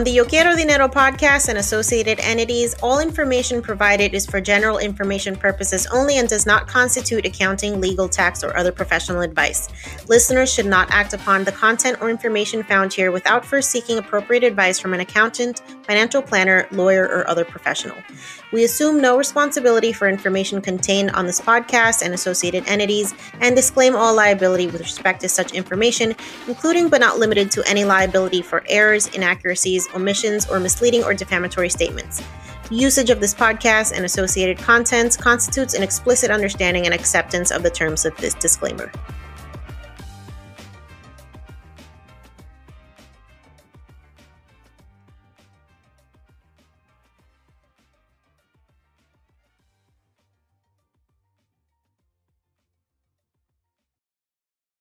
On 0.00 0.04
the 0.04 0.12
Yo 0.12 0.24
Quiero 0.24 0.56
Dinero 0.56 0.88
podcast 0.88 1.50
and 1.50 1.58
associated 1.58 2.20
entities, 2.20 2.74
all 2.82 3.00
information 3.00 3.60
provided 3.60 4.14
is 4.14 4.24
for 4.24 4.40
general 4.40 4.78
information 4.78 5.36
purposes 5.36 5.86
only 5.92 6.16
and 6.16 6.26
does 6.26 6.46
not 6.46 6.66
constitute 6.66 7.26
accounting, 7.26 7.82
legal, 7.82 8.08
tax, 8.08 8.42
or 8.42 8.56
other 8.56 8.72
professional 8.72 9.20
advice. 9.20 9.68
Listeners 10.08 10.50
should 10.50 10.64
not 10.64 10.88
act 10.90 11.12
upon 11.12 11.44
the 11.44 11.52
content 11.52 11.98
or 12.00 12.08
information 12.08 12.62
found 12.62 12.94
here 12.94 13.12
without 13.12 13.44
first 13.44 13.68
seeking 13.68 13.98
appropriate 13.98 14.42
advice 14.42 14.78
from 14.78 14.94
an 14.94 15.00
accountant, 15.00 15.60
financial 15.82 16.22
planner, 16.22 16.66
lawyer, 16.70 17.04
or 17.04 17.28
other 17.28 17.44
professional. 17.44 17.98
We 18.52 18.64
assume 18.64 19.00
no 19.00 19.16
responsibility 19.16 19.92
for 19.92 20.08
information 20.08 20.60
contained 20.60 21.12
on 21.12 21.26
this 21.26 21.40
podcast 21.40 22.02
and 22.02 22.12
associated 22.12 22.66
entities 22.66 23.14
and 23.40 23.54
disclaim 23.54 23.94
all 23.94 24.14
liability 24.14 24.66
with 24.66 24.80
respect 24.80 25.20
to 25.20 25.28
such 25.28 25.52
information, 25.52 26.16
including 26.48 26.88
but 26.88 27.00
not 27.00 27.18
limited 27.18 27.52
to 27.52 27.68
any 27.68 27.84
liability 27.84 28.42
for 28.42 28.64
errors, 28.68 29.06
inaccuracies, 29.08 29.88
omissions, 29.94 30.50
or 30.50 30.58
misleading 30.58 31.04
or 31.04 31.14
defamatory 31.14 31.68
statements. 31.68 32.22
Usage 32.70 33.10
of 33.10 33.20
this 33.20 33.34
podcast 33.34 33.92
and 33.94 34.04
associated 34.04 34.58
contents 34.58 35.16
constitutes 35.16 35.74
an 35.74 35.82
explicit 35.82 36.30
understanding 36.30 36.86
and 36.86 36.94
acceptance 36.94 37.50
of 37.50 37.62
the 37.62 37.70
terms 37.70 38.04
of 38.04 38.16
this 38.16 38.34
disclaimer. 38.34 38.90